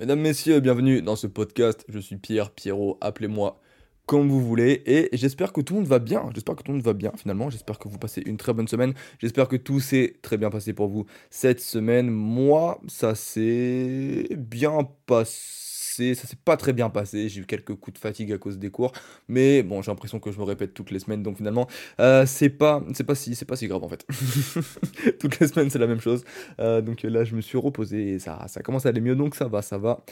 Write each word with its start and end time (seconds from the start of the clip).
Mesdames, 0.00 0.20
Messieurs, 0.20 0.60
bienvenue 0.60 1.02
dans 1.02 1.16
ce 1.16 1.26
podcast. 1.26 1.84
Je 1.88 1.98
suis 1.98 2.18
Pierre, 2.18 2.52
Pierrot, 2.52 2.98
appelez-moi 3.00 3.60
comme 4.06 4.28
vous 4.28 4.40
voulez. 4.40 4.80
Et 4.86 5.08
j'espère 5.12 5.52
que 5.52 5.60
tout 5.60 5.74
le 5.74 5.80
monde 5.80 5.88
va 5.88 5.98
bien. 5.98 6.30
J'espère 6.32 6.54
que 6.54 6.62
tout 6.62 6.70
le 6.70 6.76
monde 6.76 6.84
va 6.84 6.92
bien 6.92 7.10
finalement. 7.16 7.50
J'espère 7.50 7.80
que 7.80 7.88
vous 7.88 7.98
passez 7.98 8.22
une 8.24 8.36
très 8.36 8.52
bonne 8.52 8.68
semaine. 8.68 8.94
J'espère 9.18 9.48
que 9.48 9.56
tout 9.56 9.80
s'est 9.80 10.14
très 10.22 10.36
bien 10.36 10.50
passé 10.50 10.72
pour 10.72 10.86
vous 10.86 11.06
cette 11.30 11.58
semaine. 11.58 12.10
Moi, 12.10 12.80
ça 12.86 13.16
s'est 13.16 14.28
bien 14.36 14.88
passé 15.06 15.67
ça 16.14 16.26
s'est 16.26 16.38
pas 16.44 16.56
très 16.56 16.72
bien 16.72 16.90
passé, 16.90 17.28
j'ai 17.28 17.40
eu 17.40 17.46
quelques 17.46 17.74
coups 17.74 17.94
de 17.94 17.98
fatigue 17.98 18.32
à 18.32 18.38
cause 18.38 18.58
des 18.58 18.70
cours, 18.70 18.92
mais 19.28 19.62
bon, 19.62 19.82
j'ai 19.82 19.90
l'impression 19.90 20.20
que 20.20 20.30
je 20.30 20.38
me 20.38 20.44
répète 20.44 20.74
toutes 20.74 20.90
les 20.90 20.98
semaines, 20.98 21.22
donc 21.22 21.36
finalement, 21.36 21.66
euh, 22.00 22.24
c'est 22.26 22.48
pas, 22.48 22.82
c'est 22.94 23.04
pas 23.04 23.14
si, 23.14 23.34
c'est 23.34 23.44
pas 23.44 23.56
si 23.56 23.66
grave 23.68 23.82
en 23.82 23.88
fait. 23.88 24.06
toutes 25.20 25.38
les 25.40 25.48
semaines, 25.48 25.70
c'est 25.70 25.78
la 25.78 25.86
même 25.86 26.00
chose. 26.00 26.24
Euh, 26.60 26.80
donc 26.80 27.02
là, 27.02 27.24
je 27.24 27.34
me 27.34 27.40
suis 27.40 27.58
reposé 27.58 28.14
et 28.14 28.18
ça, 28.18 28.46
ça 28.48 28.62
commence 28.62 28.86
à 28.86 28.90
aller 28.90 29.00
mieux, 29.00 29.16
donc 29.16 29.34
ça 29.34 29.46
va, 29.48 29.62
ça 29.62 29.78
va. 29.78 30.04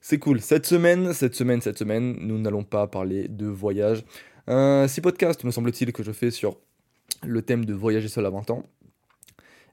C'est 0.00 0.18
cool. 0.18 0.40
Cette 0.40 0.66
semaine, 0.66 1.12
cette 1.12 1.34
semaine, 1.34 1.60
cette 1.60 1.78
semaine, 1.78 2.16
nous 2.20 2.38
n'allons 2.38 2.64
pas 2.64 2.86
parler 2.86 3.28
de 3.28 3.46
voyage. 3.46 4.04
Euh, 4.48 4.88
six 4.88 5.00
podcasts, 5.00 5.44
me 5.44 5.50
semble-t-il, 5.50 5.92
que 5.92 6.02
je 6.02 6.12
fais 6.12 6.30
sur 6.30 6.56
le 7.22 7.42
thème 7.42 7.64
de 7.64 7.74
voyager 7.74 8.08
seul 8.08 8.26
à 8.26 8.30
20 8.30 8.50
ans. 8.50 8.64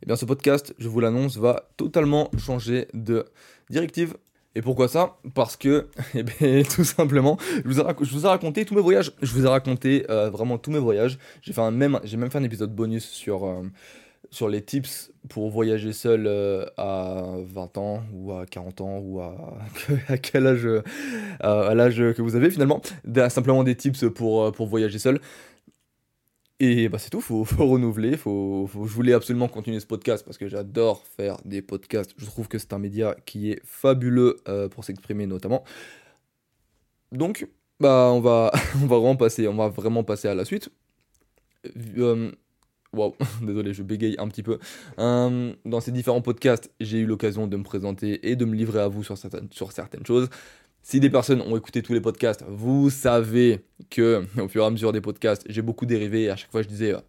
Eh 0.01 0.05
bien 0.05 0.15
ce 0.15 0.25
podcast, 0.25 0.73
je 0.77 0.87
vous 0.87 1.01
l'annonce, 1.01 1.37
va 1.37 1.69
totalement 1.75 2.31
changer 2.37 2.87
de 2.93 3.25
directive. 3.69 4.15
Et 4.55 4.61
pourquoi 4.61 4.87
ça? 4.87 5.17
Parce 5.35 5.55
que, 5.55 5.87
eh 6.15 6.23
bien, 6.23 6.63
tout 6.63 6.83
simplement, 6.83 7.37
je 7.63 7.69
vous, 7.69 7.79
ai 8.25 8.27
raconté 8.27 8.65
tous 8.65 8.75
mes 8.75 8.81
voyages. 8.81 9.11
Je 9.21 9.31
vous 9.31 9.45
ai 9.45 9.47
raconté 9.47 10.05
euh, 10.09 10.29
vraiment 10.29 10.57
tous 10.57 10.71
mes 10.71 10.79
voyages. 10.79 11.19
J'ai 11.41 11.53
même, 11.71 11.99
même 12.17 12.31
fait 12.31 12.37
un 12.37 12.43
épisode 12.43 12.73
bonus 12.73 13.05
sur, 13.05 13.45
euh, 13.45 13.61
sur 14.31 14.49
les 14.49 14.63
tips 14.63 15.11
pour 15.29 15.51
voyager 15.51 15.93
seul 15.93 16.25
euh, 16.25 16.65
à 16.77 17.25
20 17.43 17.77
ans 17.77 18.03
ou 18.13 18.33
à 18.33 18.47
40 18.47 18.81
ans 18.81 18.97
ou 18.97 19.21
à, 19.21 19.35
à 20.07 20.17
quel 20.17 20.47
âge, 20.47 20.67
à 21.41 21.75
l'âge 21.75 21.97
que 21.97 22.21
vous 22.21 22.35
avez 22.35 22.49
finalement. 22.49 22.81
Simplement 23.29 23.63
des 23.63 23.75
tips 23.75 24.05
pour, 24.15 24.51
pour 24.51 24.67
voyager 24.67 24.97
seul. 24.97 25.19
Et 26.61 26.89
bah 26.89 26.97
c'est 26.99 27.09
tout, 27.09 27.21
faut, 27.21 27.45
faut 27.45 27.67
renouveler, 27.67 28.17
faut, 28.17 28.67
faut, 28.67 28.85
je 28.85 28.93
voulais 28.93 29.13
absolument 29.13 29.47
continuer 29.47 29.79
ce 29.79 29.85
podcast 29.85 30.25
parce 30.25 30.37
que 30.37 30.47
j'adore 30.47 31.05
faire 31.05 31.37
des 31.45 31.61
podcasts. 31.61 32.13
Je 32.17 32.25
trouve 32.25 32.47
que 32.47 32.57
c'est 32.57 32.73
un 32.73 32.79
média 32.79 33.15
qui 33.25 33.51
est 33.51 33.61
fabuleux 33.65 34.37
euh, 34.47 34.67
pour 34.67 34.83
s'exprimer 34.83 35.25
notamment. 35.25 35.63
Donc, 37.11 37.47
bah 37.79 38.09
on 38.13 38.19
va, 38.19 38.51
on 38.75 38.87
va 38.87 38.97
vraiment 38.97 39.15
passer, 39.15 39.47
on 39.47 39.55
va 39.55 39.69
vraiment 39.69 40.03
passer 40.03 40.27
à 40.27 40.35
la 40.35 40.45
suite. 40.45 40.69
Euh, 41.97 42.31
Waouh, 42.93 43.15
désolé, 43.43 43.73
je 43.73 43.83
bégaye 43.83 44.15
un 44.19 44.27
petit 44.27 44.43
peu. 44.43 44.59
Euh, 44.99 45.53
dans 45.65 45.79
ces 45.81 45.91
différents 45.91 46.21
podcasts, 46.21 46.71
j'ai 46.79 46.99
eu 46.99 47.05
l'occasion 47.05 47.47
de 47.47 47.57
me 47.57 47.63
présenter 47.63 48.27
et 48.29 48.35
de 48.35 48.45
me 48.45 48.55
livrer 48.55 48.81
à 48.81 48.87
vous 48.87 49.03
sur 49.03 49.17
certaines, 49.17 49.49
sur 49.51 49.71
certaines 49.71 50.05
choses. 50.05 50.29
Si 50.81 50.99
des 50.99 51.09
personnes 51.09 51.41
ont 51.41 51.55
écouté 51.57 51.81
tous 51.81 51.93
les 51.93 52.01
podcasts, 52.01 52.43
vous 52.47 52.89
savez 52.89 53.65
que 53.89 54.25
au 54.41 54.47
fur 54.47 54.63
et 54.63 54.65
à 54.65 54.69
mesure 54.69 54.91
des 54.91 55.01
podcasts, 55.01 55.45
j'ai 55.49 55.61
beaucoup 55.61 55.85
dérivé 55.85 56.23
et 56.23 56.29
à 56.29 56.35
chaque 56.35 56.51
fois 56.51 56.61
je 56.61 56.67
disais 56.67 56.93
euh, 56.93 56.99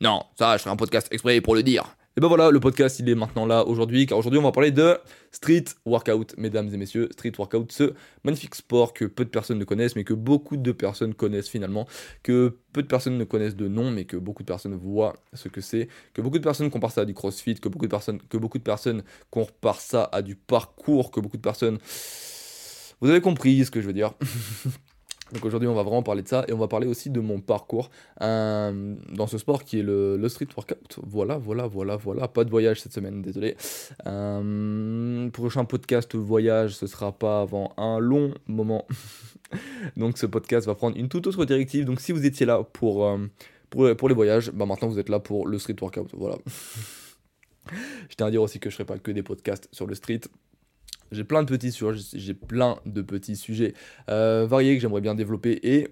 non, 0.00 0.22
ça, 0.38 0.56
je 0.56 0.62
ferai 0.62 0.72
un 0.72 0.76
podcast 0.76 1.08
exprès 1.10 1.40
pour 1.40 1.56
le 1.56 1.62
dire. 1.64 1.96
Et 2.16 2.20
ben 2.20 2.26
voilà, 2.26 2.50
le 2.50 2.58
podcast 2.58 2.98
il 2.98 3.08
est 3.08 3.14
maintenant 3.14 3.46
là 3.46 3.64
aujourd'hui, 3.64 4.06
car 4.06 4.18
aujourd'hui 4.18 4.40
on 4.40 4.42
va 4.42 4.50
parler 4.50 4.72
de 4.72 4.98
street 5.30 5.66
workout, 5.86 6.34
mesdames 6.36 6.68
et 6.72 6.76
messieurs, 6.76 7.08
street 7.12 7.32
workout, 7.38 7.70
ce 7.70 7.94
magnifique 8.24 8.56
sport 8.56 8.92
que 8.92 9.04
peu 9.04 9.24
de 9.24 9.30
personnes 9.30 9.58
ne 9.58 9.64
connaissent, 9.64 9.94
mais 9.94 10.02
que 10.02 10.14
beaucoup 10.14 10.56
de 10.56 10.72
personnes 10.72 11.14
connaissent 11.14 11.48
finalement, 11.48 11.86
que 12.24 12.58
peu 12.72 12.82
de 12.82 12.88
personnes 12.88 13.18
ne 13.18 13.22
connaissent 13.24 13.54
de 13.54 13.68
nom, 13.68 13.92
mais 13.92 14.04
que 14.04 14.16
beaucoup 14.16 14.42
de 14.42 14.48
personnes 14.48 14.74
voient 14.74 15.14
ce 15.32 15.48
que 15.48 15.60
c'est, 15.60 15.86
que 16.12 16.20
beaucoup 16.20 16.38
de 16.38 16.44
personnes 16.44 16.70
comparent 16.70 16.90
ça 16.92 17.02
à 17.02 17.04
du 17.04 17.14
crossfit, 17.14 17.54
que 17.54 17.68
beaucoup 17.68 17.86
de 17.86 17.90
personnes, 17.90 18.20
que 18.28 18.36
beaucoup 18.36 18.58
de 18.58 18.64
personnes 18.64 19.04
comparent 19.30 19.80
ça 19.80 20.08
à 20.10 20.22
du 20.22 20.34
parcours, 20.34 21.12
que 21.12 21.20
beaucoup 21.20 21.36
de 21.36 21.42
personnes 21.42 21.78
vous 23.00 23.10
avez 23.10 23.20
compris 23.20 23.64
ce 23.64 23.70
que 23.70 23.80
je 23.80 23.86
veux 23.86 23.92
dire. 23.92 24.12
Donc 25.32 25.44
aujourd'hui, 25.44 25.68
on 25.68 25.74
va 25.74 25.82
vraiment 25.82 26.02
parler 26.02 26.22
de 26.22 26.28
ça 26.28 26.44
et 26.48 26.52
on 26.52 26.58
va 26.58 26.68
parler 26.68 26.86
aussi 26.86 27.10
de 27.10 27.20
mon 27.20 27.40
parcours 27.40 27.90
euh, 28.22 28.94
dans 29.12 29.26
ce 29.26 29.36
sport 29.36 29.62
qui 29.64 29.80
est 29.80 29.82
le, 29.82 30.26
street 30.28 30.48
workout. 30.56 30.98
Voilà, 31.02 31.36
voilà, 31.36 31.66
voilà, 31.66 31.96
voilà. 31.96 32.28
Pas 32.28 32.44
de 32.44 32.50
voyage 32.50 32.80
cette 32.80 32.94
semaine, 32.94 33.20
désolé. 33.20 33.56
Euh, 34.06 35.28
prochain 35.30 35.64
podcast 35.64 36.14
voyage, 36.14 36.76
ce 36.76 36.86
sera 36.86 37.12
pas 37.12 37.42
avant 37.42 37.72
un 37.76 37.98
long 37.98 38.32
moment. 38.46 38.86
Donc 39.96 40.16
ce 40.18 40.26
podcast 40.26 40.66
va 40.66 40.74
prendre 40.74 40.96
une 40.96 41.08
toute 41.08 41.26
autre 41.26 41.44
directive. 41.44 41.84
Donc 41.84 42.00
si 42.00 42.12
vous 42.12 42.24
étiez 42.24 42.46
là 42.46 42.62
pour, 42.72 43.04
euh, 43.06 43.18
les 43.76 44.14
voyages, 44.14 44.50
bah 44.52 44.64
maintenant 44.64 44.88
vous 44.88 44.98
êtes 44.98 45.10
là 45.10 45.20
pour 45.20 45.46
le 45.46 45.58
street 45.58 45.76
workout. 45.80 46.08
Voilà. 46.14 46.36
je 48.08 48.14
tiens 48.16 48.26
à 48.26 48.30
dire 48.30 48.42
aussi 48.42 48.60
que 48.60 48.70
je 48.70 48.76
ferai 48.76 48.86
pas 48.86 48.98
que 48.98 49.10
des 49.10 49.22
podcasts 49.22 49.68
sur 49.72 49.86
le 49.86 49.94
street. 49.94 50.22
J'ai 51.12 51.24
plein 51.24 51.42
de 51.42 51.48
petits 51.48 51.72
sujets, 51.72 52.02
j'ai 52.14 52.34
plein 52.34 52.78
de 52.86 53.02
petits 53.02 53.36
sujets 53.36 53.74
euh, 54.10 54.46
variés 54.48 54.74
que 54.74 54.82
j'aimerais 54.82 55.00
bien 55.00 55.14
développer 55.14 55.58
et 55.62 55.88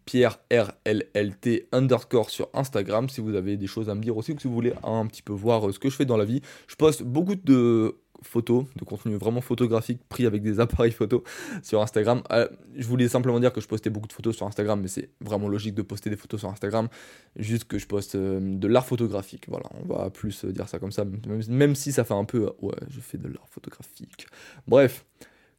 pierrerllt 0.05 1.67
underscore 1.71 2.29
sur 2.29 2.49
Instagram 2.53 3.09
si 3.09 3.21
vous 3.21 3.35
avez 3.35 3.57
des 3.57 3.67
choses 3.67 3.89
à 3.89 3.95
me 3.95 4.01
dire 4.01 4.17
aussi 4.17 4.31
ou 4.31 4.39
si 4.39 4.47
vous 4.47 4.53
voulez 4.53 4.73
un 4.83 5.05
petit 5.07 5.21
peu 5.21 5.33
voir 5.33 5.67
euh, 5.67 5.71
ce 5.71 5.79
que 5.79 5.89
je 5.89 5.95
fais 5.95 6.05
dans 6.05 6.17
la 6.17 6.25
vie. 6.25 6.41
Je 6.67 6.75
poste 6.75 7.03
beaucoup 7.03 7.35
de 7.35 7.97
photos, 8.21 8.65
de 8.75 8.85
contenu 8.85 9.15
vraiment 9.15 9.41
photographique 9.41 9.99
pris 10.07 10.25
avec 10.25 10.41
des 10.41 10.59
appareils 10.61 10.91
photo 10.91 11.23
sur 11.61 11.81
Instagram. 11.81 12.23
Euh, 12.31 12.47
je 12.75 12.87
voulais 12.87 13.07
simplement 13.07 13.39
dire 13.39 13.51
que 13.51 13.61
je 13.61 13.67
postais 13.67 13.89
beaucoup 13.89 14.07
de 14.07 14.13
photos 14.13 14.35
sur 14.35 14.47
Instagram, 14.47 14.79
mais 14.81 14.87
c'est 14.87 15.09
vraiment 15.21 15.47
logique 15.47 15.75
de 15.75 15.81
poster 15.81 16.09
des 16.09 16.15
photos 16.15 16.39
sur 16.39 16.49
Instagram, 16.49 16.87
juste 17.35 17.65
que 17.65 17.77
je 17.77 17.87
poste 17.87 18.15
euh, 18.15 18.39
de 18.41 18.67
l'art 18.67 18.85
photographique. 18.85 19.45
Voilà, 19.47 19.65
on 19.83 19.93
va 19.93 20.09
plus 20.09 20.45
dire 20.45 20.69
ça 20.69 20.79
comme 20.79 20.91
ça, 20.91 21.05
même, 21.05 21.41
même 21.47 21.75
si 21.75 21.91
ça 21.91 22.03
fait 22.03 22.13
un 22.13 22.25
peu 22.25 22.51
ouais, 22.61 22.75
je 22.89 22.99
fais 22.99 23.17
de 23.17 23.27
l'art 23.27 23.47
photographique. 23.49 24.27
Bref. 24.67 25.05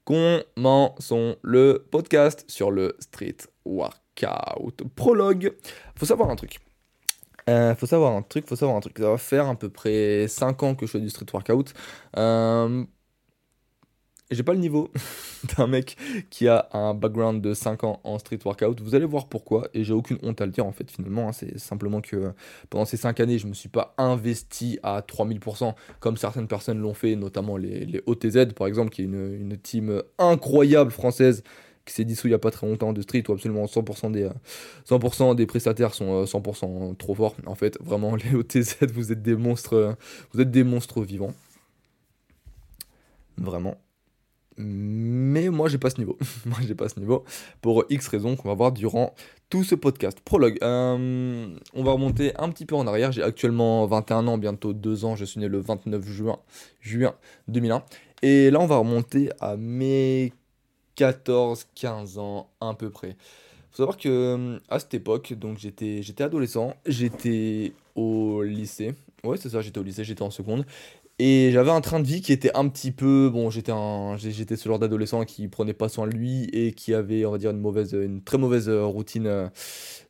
Commençons 0.05 1.37
le 1.43 1.87
podcast 1.91 2.45
sur 2.49 2.71
le 2.71 2.95
street 3.01 3.39
workout. 3.65 4.83
Prologue. 4.95 5.55
Faut 5.97 6.07
savoir 6.07 6.31
un 6.31 6.37
truc. 6.37 6.59
Euh, 7.49 7.75
faut 7.75 7.87
savoir 7.87 8.13
un 8.15 8.23
truc, 8.23 8.47
faut 8.47 8.57
savoir 8.57 8.77
un 8.77 8.81
truc. 8.81 8.99
Ça 8.99 9.11
va 9.11 9.19
faire 9.19 9.49
à 9.49 9.55
peu 9.55 9.69
près 9.69 10.27
5 10.29 10.63
ans 10.63 10.75
que 10.75 10.87
je 10.87 10.93
fais 10.93 11.01
du 11.01 11.11
street 11.11 11.27
workout. 11.33 11.75
Euh, 12.17 12.85
j'ai 14.31 14.43
pas 14.43 14.53
le 14.53 14.59
niveau 14.59 14.91
d'un 15.57 15.67
mec 15.67 15.97
qui 16.31 16.49
a 16.49 16.69
un 16.73 16.95
background 16.95 17.43
de 17.43 17.55
5 17.55 17.85
ans 17.85 18.01
en 18.05 18.19
street 18.19 18.39
workout. 18.45 18.81
Vous 18.81 18.95
allez 18.95 19.05
voir 19.05 19.29
pourquoi, 19.29 19.69
et 19.75 19.85
j'ai 19.85 19.93
aucune 19.93 20.19
honte 20.23 20.41
à 20.41 20.47
le 20.47 20.53
dire 20.53 20.67
en 20.67 20.73
fait 20.73 20.91
finalement. 20.91 21.29
Hein. 21.29 21.33
C'est 21.33 21.59
simplement 21.59 22.01
que 22.01 22.33
pendant 22.71 22.85
ces 22.85 22.97
5 22.97 23.21
années, 23.21 23.39
je 23.39 23.47
me 23.47 23.55
suis 23.55 23.69
pas 23.69 23.95
investi 23.99 24.79
à 24.83 25.01
3000% 25.01 25.75
comme 26.01 26.17
certaines 26.17 26.49
personnes 26.49 26.79
l'ont 26.79 26.95
fait, 26.95 27.17
notamment 27.17 27.57
les, 27.57 28.03
OTZ 28.07 28.53
par 28.55 28.67
exemple, 28.67 28.91
qui 28.91 29.03
est 29.03 29.05
une, 29.05 29.57
team 29.63 30.03
incroyable 30.19 30.91
française 30.91 31.43
qui 31.85 31.95
s'est 31.95 32.05
dissous 32.05 32.29
il 32.29 32.31
y 32.31 32.35
a 32.35 32.39
pas 32.39 32.51
très 32.51 32.67
longtemps 32.67 32.93
de 32.93 33.03
street 33.03 33.25
où 33.29 33.33
absolument 33.33 33.67
100% 33.67 34.11
des, 34.11 34.29
100% 34.89 35.35
des 35.35 35.47
prestataires 35.47 35.93
sont 35.95 36.25
100% 36.25 36.65
euh, 36.65 36.95
trop 36.95 37.15
forts. 37.15 37.37
En 37.47 37.55
fait, 37.55 37.79
vraiment, 37.81 38.17
les 38.17 38.35
OTZ, 38.35 38.77
vous 38.93 39.13
êtes 39.13 39.23
des 39.23 39.37
monstres, 39.37 39.97
vous 40.33 40.41
êtes 40.41 40.51
des 40.51 40.65
monstres 40.65 41.03
vivants. 41.03 41.35
Vraiment. 43.37 43.77
Mais 44.57 45.49
moi, 45.49 45.69
j'ai 45.69 45.79
pas 45.79 45.91
ce 45.91 45.99
niveau. 45.99 46.19
moi, 46.47 46.59
j'ai 46.67 46.75
pas 46.75 46.89
ce 46.89 46.99
niveau. 47.01 47.25
Pour 47.61 47.85
X 47.91 48.09
raisons 48.09 48.37
qu'on 48.37 48.49
va 48.49 48.55
voir 48.55 48.73
durant 48.73 49.15
tout 49.51 49.65
ce 49.65 49.75
podcast. 49.75 50.19
Prologue. 50.25 50.59
Euh, 50.63 51.57
on 51.75 51.85
va 51.85 51.93
remonter 51.93 52.33
un 52.37 52.51
petit 52.51 52.67
peu 52.67 52.75
en 52.75 52.87
arrière. 52.87 53.13
J'ai 53.13 53.23
actuellement 53.23 53.87
21 53.87 54.27
ans, 54.27 54.39
bientôt 54.39 54.73
2 54.73 55.05
ans. 55.05 55.17
Je 55.17 55.25
suis 55.25 55.41
né 55.41 55.49
le 55.49 55.61
29 55.61 56.07
juin, 56.07 56.39
juin 56.81 57.15
2001. 57.49 57.85
Et 58.23 58.51
là, 58.51 58.61
on 58.61 58.67
va 58.67 58.77
remonter 58.77 59.31
à 59.41 59.57
mes 59.57 60.33
14-15 60.97 62.19
ans, 62.19 62.49
à 62.61 62.75
peu 62.75 62.91
près. 62.91 63.17
Faut 63.71 63.79
savoir 63.79 63.97
que 63.97 64.61
à 64.69 64.79
cette 64.79 64.95
époque, 64.95 65.33
donc 65.33 65.59
j'étais, 65.59 66.01
j'étais 66.03 66.23
adolescent, 66.23 66.75
j'étais 66.87 67.73
au 67.97 68.43
lycée. 68.43 68.95
Ouais, 69.25 69.37
c'est 69.37 69.49
ça, 69.49 69.61
j'étais 69.63 69.79
au 69.79 69.83
lycée, 69.83 70.05
j'étais 70.05 70.23
en 70.23 70.31
seconde. 70.31 70.65
Et 71.21 71.51
j'avais 71.53 71.71
un 71.71 71.81
train 71.81 72.01
de 72.01 72.07
vie 72.07 72.21
qui 72.23 72.33
était 72.33 72.51
un 72.57 72.69
petit 72.69 72.91
peu. 72.91 73.31
Bon, 73.33 73.49
j'étais 73.49 73.71
un, 73.73 74.17
j'étais 74.17 74.57
ce 74.57 74.69
genre 74.69 74.81
d'adolescent 74.81 75.25
qui 75.25 75.47
prenait 75.47 75.73
pas 75.73 75.89
soin 75.89 76.09
de 76.09 76.13
lui 76.13 76.45
et 76.53 76.73
qui 76.73 76.93
avait, 76.93 77.25
on 77.25 77.31
va 77.31 77.39
dire, 77.39 77.51
une 77.51 77.61
mauvaise, 77.61 77.93
une 77.93 78.23
très 78.23 78.37
mauvaise 78.37 78.69
euh, 78.69 78.85
routine 78.85 79.27
euh, 79.29 79.49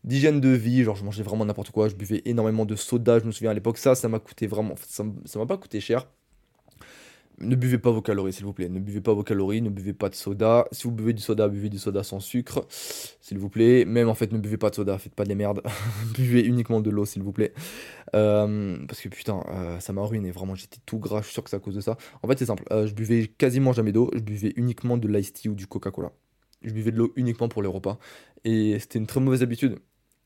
d'hygiène 0.05 0.41
de 0.41 0.49
vie. 0.49 0.83
Genre, 0.83 0.97
je 0.97 1.05
mangeais 1.05 1.23
vraiment 1.23 1.45
n'importe 1.45 1.71
quoi. 1.71 1.89
Je 1.89 1.95
buvais 1.95 2.23
énormément 2.25 2.65
de 2.65 2.75
soda. 2.75 3.19
Je 3.19 3.25
me 3.27 3.33
souviens 3.33 3.51
à 3.51 3.55
l'époque, 3.55 3.77
ça, 3.79 3.95
ça 3.95 4.09
m'a 4.09 4.19
coûté 4.19 4.47
vraiment. 4.47 4.75
Ça, 4.89 5.05
ça 5.27 5.39
m'a 5.39 5.47
pas 5.47 5.59
coûté 5.59 5.81
cher. 5.81 6.06
Ne 7.38 7.56
buvez 7.56 7.78
pas 7.78 7.90
vos 7.90 8.02
calories, 8.02 8.32
s'il 8.32 8.44
vous 8.44 8.52
plaît. 8.52 8.69
Ne 8.69 8.81
buvez 8.81 9.00
pas 9.00 9.12
vos 9.12 9.22
calories, 9.22 9.60
ne 9.60 9.70
buvez 9.70 9.92
pas 9.92 10.08
de 10.08 10.14
soda. 10.14 10.66
Si 10.72 10.84
vous 10.84 10.92
buvez 10.92 11.12
du 11.12 11.22
soda, 11.22 11.48
buvez 11.48 11.69
du 11.69 11.78
soda 11.78 12.02
sans 12.02 12.20
sucre, 12.20 12.64
s'il 12.69 13.38
vous 13.38 13.48
plaît. 13.48 13.84
Même 13.84 14.08
en 14.08 14.14
fait, 14.14 14.32
ne 14.32 14.38
buvez 14.38 14.56
pas 14.56 14.70
de 14.70 14.76
soda, 14.76 14.98
faites 14.98 15.14
pas 15.14 15.25
des 15.25 15.34
merdes. 15.34 15.62
buvez 16.14 16.42
uniquement 16.42 16.81
de 16.81 16.90
l'eau, 16.90 17.04
s'il 17.04 17.22
vous 17.22 17.32
plaît. 17.32 17.52
Euh, 18.14 18.76
parce 18.86 19.00
que 19.00 19.08
putain, 19.08 19.42
euh, 19.48 19.81
ça 19.81 19.92
m'a 19.92 20.02
ruiné. 20.02 20.31
Vraiment, 20.31 20.54
j'étais 20.54 20.78
tout 20.86 20.98
gras. 20.98 21.20
Je 21.20 21.26
suis 21.26 21.34
sûr 21.34 21.44
que 21.44 21.50
c'est 21.50 21.56
à 21.56 21.60
cause 21.60 21.75
de 21.75 21.81
ça. 21.81 21.96
En 22.22 22.28
fait, 22.28 22.38
c'est 22.38 22.46
simple. 22.46 22.64
Euh, 22.70 22.86
je 22.86 22.94
buvais 22.94 23.26
quasiment 23.26 23.72
jamais 23.72 23.92
d'eau. 23.92 24.10
Je 24.14 24.20
buvais 24.20 24.52
uniquement 24.56 24.96
de 24.96 25.08
l'ice 25.08 25.32
tea 25.32 25.48
ou 25.48 25.54
du 25.54 25.66
Coca-Cola. 25.66 26.12
Je 26.62 26.72
buvais 26.72 26.92
de 26.92 26.98
l'eau 26.98 27.12
uniquement 27.16 27.48
pour 27.48 27.62
les 27.62 27.69
repas. 27.69 27.98
Et 28.44 28.78
c'était 28.78 28.98
une 28.98 29.06
très 29.06 29.20
mauvaise 29.20 29.42
habitude. 29.42 29.78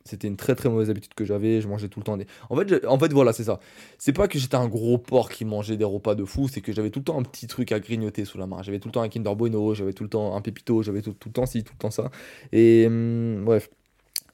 C'était 0.09 0.29
une 0.29 0.37
très 0.37 0.55
très 0.55 0.69
mauvaise 0.69 0.91
habitude 0.91 1.15
que 1.15 1.25
j'avais. 1.25 1.61
Je 1.61 1.69
mangeais 1.69 1.89
tout 1.89 2.01
le 2.01 2.05
temps 2.05 2.17
des. 2.17 2.27
En 2.51 2.57
fait, 2.57 2.87
en 2.87 2.99
fait 2.99 3.13
voilà, 3.13 3.33
c'est 3.33 3.45
ça. 3.45 3.61
C'est 3.99 4.13
pas 4.13 4.29
que 4.29 4.39
j'étais 4.39 4.57
un 4.57 4.69
gros 4.69 4.99
porc 4.99 5.31
qui 5.31 5.45
mangeait 5.45 5.77
des 5.77 5.85
repas 5.85 6.15
de 6.15 6.25
fou, 6.25 6.49
c'est 6.49 6.61
que 6.61 6.73
j'avais 6.73 6.91
tout 6.91 7.01
le 7.01 7.05
temps 7.05 7.19
un 7.19 7.23
petit 7.23 7.47
truc 7.47 7.73
à 7.73 7.81
grignoter 7.81 8.25
sous 8.25 8.39
la 8.39 8.47
main. 8.47 8.63
J'avais 8.63 8.79
tout 8.79 8.89
le 8.89 8.93
temps 8.93 9.03
un 9.03 9.09
Kinder 9.09 9.35
Bueno, 9.35 9.75
j'avais 9.75 9.93
tout 9.93 10.03
le 10.03 10.11
temps 10.11 10.37
un 10.37 10.41
Pépito, 10.41 10.83
j'avais 10.83 11.03
tout, 11.03 11.13
tout, 11.13 11.29
le 11.29 11.35
temps 11.35 11.47
ci, 11.47 11.63
tout 11.65 11.75
le 11.75 11.79
temps 11.79 11.91
ça. 11.91 12.11
Et 12.53 12.87
hum, 12.87 13.45
bref, 13.45 13.71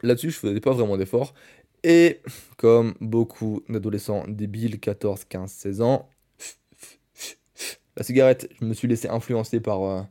là-dessus, 0.02 0.30
je 0.30 0.38
faisais 0.38 0.60
pas 0.60 0.72
vraiment 0.72 0.96
d'efforts. 0.96 1.34
Et 1.82 2.20
comme 2.56 2.94
beaucoup 3.00 3.62
d'adolescents 3.68 4.24
débiles, 4.26 4.80
14, 4.80 5.24
15, 5.24 5.50
16 5.50 5.82
ans, 5.82 6.08
la 7.96 8.02
cigarette, 8.02 8.48
je 8.60 8.64
me 8.64 8.74
suis 8.74 8.88
laissé 8.88 9.08
influencer 9.08 9.60
par, 9.60 9.82
euh, 9.82 10.02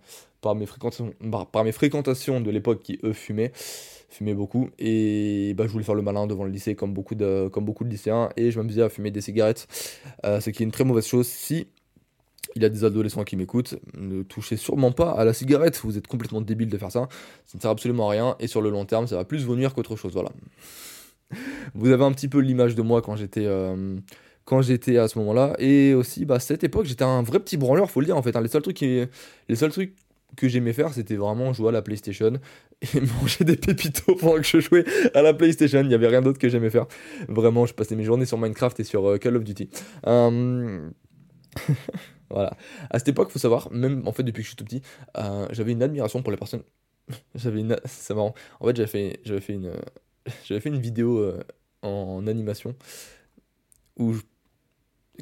par, 0.41 0.55
mes, 0.55 0.65
fréquentations, 0.65 1.13
par 1.51 1.63
mes 1.63 1.71
fréquentations 1.71 2.41
de 2.41 2.49
l'époque 2.51 2.81
qui, 2.83 2.99
eux, 3.03 3.13
fumaient 3.13 3.51
fumais 4.15 4.33
beaucoup. 4.33 4.69
Et 4.79 5.53
bah, 5.55 5.65
je 5.67 5.71
voulais 5.71 5.83
faire 5.83 5.95
le 5.95 6.01
malin 6.01 6.27
devant 6.27 6.43
le 6.43 6.51
lycée 6.51 6.75
comme 6.75 6.93
beaucoup 6.93 7.15
de, 7.15 7.49
comme 7.51 7.65
beaucoup 7.65 7.83
de 7.83 7.89
lycéens. 7.89 8.29
Et 8.37 8.51
je 8.51 8.59
m'amusais 8.59 8.81
à 8.81 8.89
fumer 8.89 9.11
des 9.11 9.21
cigarettes, 9.21 9.67
euh, 10.25 10.39
ce 10.39 10.49
qui 10.49 10.63
est 10.63 10.65
une 10.65 10.71
très 10.71 10.83
mauvaise 10.83 11.07
chose 11.07 11.27
si 11.27 11.67
il 12.55 12.61
y 12.61 12.65
a 12.65 12.69
des 12.69 12.83
adolescents 12.83 13.23
qui 13.23 13.35
m'écoutent, 13.35 13.75
ne 13.97 14.21
touchez 14.23 14.57
sûrement 14.57 14.91
pas 14.91 15.11
à 15.11 15.25
la 15.25 15.33
cigarette, 15.33 15.79
vous 15.83 15.97
êtes 15.97 16.07
complètement 16.07 16.41
débile 16.41 16.69
de 16.69 16.77
faire 16.77 16.91
ça, 16.91 17.07
ça 17.45 17.57
ne 17.57 17.61
sert 17.61 17.71
absolument 17.71 18.09
à 18.09 18.11
rien. 18.11 18.35
Et 18.39 18.47
sur 18.47 18.61
le 18.61 18.69
long 18.69 18.85
terme 18.85 19.07
ça 19.07 19.15
va 19.15 19.25
plus 19.25 19.43
vous 19.43 19.55
nuire 19.55 19.73
qu'autre 19.73 19.95
chose, 19.95 20.13
voilà. 20.13 20.29
Vous 21.73 21.89
avez 21.89 22.03
un 22.03 22.11
petit 22.11 22.27
peu 22.27 22.39
l'image 22.39 22.75
de 22.75 22.83
moi 22.83 23.01
quand 23.01 23.15
j'étais 23.15 23.45
euh, 23.47 23.97
quand 24.45 24.61
j'étais 24.61 24.97
à 24.97 25.07
ce 25.07 25.17
moment-là. 25.19 25.55
Et 25.57 25.95
aussi 25.95 26.25
bah 26.25 26.39
cette 26.39 26.63
époque 26.63 26.85
j'étais 26.85 27.03
un 27.03 27.23
vrai 27.23 27.39
petit 27.39 27.57
branleur, 27.57 27.89
faut 27.89 28.01
le 28.01 28.05
dire 28.05 28.17
en 28.17 28.21
fait, 28.21 28.35
hein. 28.35 28.41
les 28.41 28.49
seuls 28.49 28.61
trucs 28.61 28.77
qui 28.77 29.03
les 29.49 29.55
seuls 29.55 29.71
trucs 29.71 29.95
que 30.35 30.47
j'aimais 30.47 30.73
faire, 30.73 30.93
c'était 30.93 31.15
vraiment 31.15 31.53
jouer 31.53 31.69
à 31.69 31.71
la 31.71 31.81
PlayStation 31.81 32.33
et 32.81 32.99
manger 32.99 33.43
des 33.43 33.55
pépitos 33.55 34.15
pendant 34.15 34.37
que 34.37 34.43
je 34.43 34.59
jouais 34.59 34.85
à 35.13 35.21
la 35.21 35.33
PlayStation. 35.33 35.81
Il 35.81 35.87
n'y 35.87 35.93
avait 35.93 36.07
rien 36.07 36.21
d'autre 36.21 36.39
que 36.39 36.49
j'aimais 36.49 36.69
faire. 36.69 36.87
Vraiment, 37.27 37.65
je 37.65 37.73
passais 37.73 37.95
mes 37.95 38.03
journées 38.03 38.25
sur 38.25 38.37
Minecraft 38.37 38.79
et 38.79 38.83
sur 38.83 39.07
euh, 39.07 39.17
Call 39.17 39.35
of 39.37 39.43
Duty. 39.43 39.69
Hum, 40.05 40.93
voilà. 42.29 42.55
À 42.89 42.99
cette 42.99 43.09
époque, 43.09 43.29
faut 43.29 43.39
savoir, 43.39 43.71
même 43.71 44.07
en 44.07 44.11
fait 44.11 44.23
depuis 44.23 44.41
que 44.41 44.45
je 44.45 44.49
suis 44.49 44.55
tout 44.55 44.65
petit, 44.65 44.81
euh, 45.17 45.47
j'avais 45.51 45.71
une 45.71 45.83
admiration 45.83 46.21
pour 46.21 46.31
les 46.31 46.37
personnes. 46.37 46.63
j'avais 47.35 47.61
une, 47.61 47.75
c'est 47.85 48.13
marrant. 48.13 48.33
En 48.59 48.67
fait, 48.67 48.75
j'avais 48.75 48.87
fait, 48.87 49.19
j'avais 49.23 49.41
fait 49.41 49.53
une, 49.53 49.73
j'avais 50.45 50.59
fait 50.59 50.69
une 50.69 50.79
vidéo 50.79 51.19
euh, 51.19 51.43
en, 51.81 52.25
animation 52.27 52.75
où, 53.97 54.15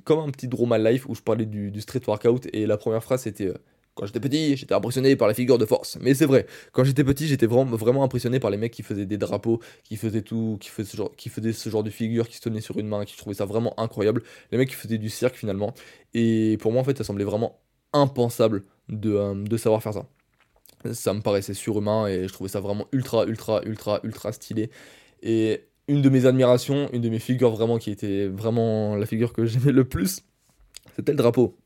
comme 0.03 0.19
un 0.19 0.29
petit 0.29 0.47
Draw 0.47 0.65
My 0.65 0.81
Life, 0.81 1.07
où 1.09 1.15
je 1.15 1.21
parlais 1.21 1.45
du, 1.45 1.71
du 1.71 1.81
street 1.81 2.01
workout 2.07 2.47
et 2.53 2.65
la 2.65 2.77
première 2.77 3.03
phrase 3.03 3.23
c'était 3.23 3.51
quand 3.93 4.05
j'étais 4.05 4.19
petit, 4.19 4.55
j'étais 4.55 4.73
impressionné 4.73 5.15
par 5.15 5.27
les 5.27 5.33
figures 5.33 5.57
de 5.57 5.65
force. 5.65 5.97
Mais 6.01 6.13
c'est 6.13 6.25
vrai, 6.25 6.45
quand 6.71 6.83
j'étais 6.83 7.03
petit, 7.03 7.27
j'étais 7.27 7.45
vraiment, 7.45 7.75
vraiment 7.75 8.03
impressionné 8.03 8.39
par 8.39 8.49
les 8.49 8.57
mecs 8.57 8.71
qui 8.71 8.83
faisaient 8.83 9.05
des 9.05 9.17
drapeaux, 9.17 9.59
qui 9.83 9.97
faisaient 9.97 10.21
tout, 10.21 10.57
qui 10.59 10.69
faisaient, 10.69 11.53
ce 11.53 11.69
genre, 11.69 11.83
de 11.83 11.89
figures, 11.89 12.27
qui 12.27 12.37
se 12.37 12.41
tenaient 12.41 12.61
sur 12.61 12.77
une 12.79 12.87
main, 12.87 13.05
qui 13.05 13.17
trouvaient 13.17 13.35
ça 13.35 13.45
vraiment 13.45 13.79
incroyable. 13.79 14.23
Les 14.51 14.57
mecs 14.57 14.69
qui 14.69 14.75
faisaient 14.75 14.97
du 14.97 15.09
cirque 15.09 15.35
finalement. 15.35 15.73
Et 16.13 16.57
pour 16.61 16.71
moi, 16.71 16.81
en 16.81 16.85
fait, 16.85 16.97
ça 16.97 17.03
semblait 17.03 17.25
vraiment 17.25 17.59
impensable 17.93 18.63
de, 18.89 19.13
euh, 19.13 19.33
de 19.35 19.57
savoir 19.57 19.83
faire 19.83 19.93
ça. 19.93 20.07
Ça 20.93 21.13
me 21.13 21.21
paraissait 21.21 21.53
surhumain 21.53 22.07
et 22.07 22.27
je 22.27 22.33
trouvais 22.33 22.49
ça 22.49 22.59
vraiment 22.59 22.87
ultra, 22.91 23.25
ultra, 23.25 23.61
ultra, 23.65 23.99
ultra 24.03 24.31
stylé. 24.31 24.71
Et 25.21 25.65
une 25.87 26.01
de 26.01 26.09
mes 26.09 26.25
admirations, 26.25 26.89
une 26.93 27.01
de 27.01 27.09
mes 27.09 27.19
figures 27.19 27.51
vraiment 27.51 27.77
qui 27.77 27.91
était 27.91 28.27
vraiment 28.27 28.95
la 28.95 29.05
figure 29.05 29.33
que 29.33 29.45
j'aimais 29.45 29.73
le 29.73 29.83
plus, 29.83 30.23
c'était 30.95 31.11
le 31.11 31.17
drapeau. 31.17 31.57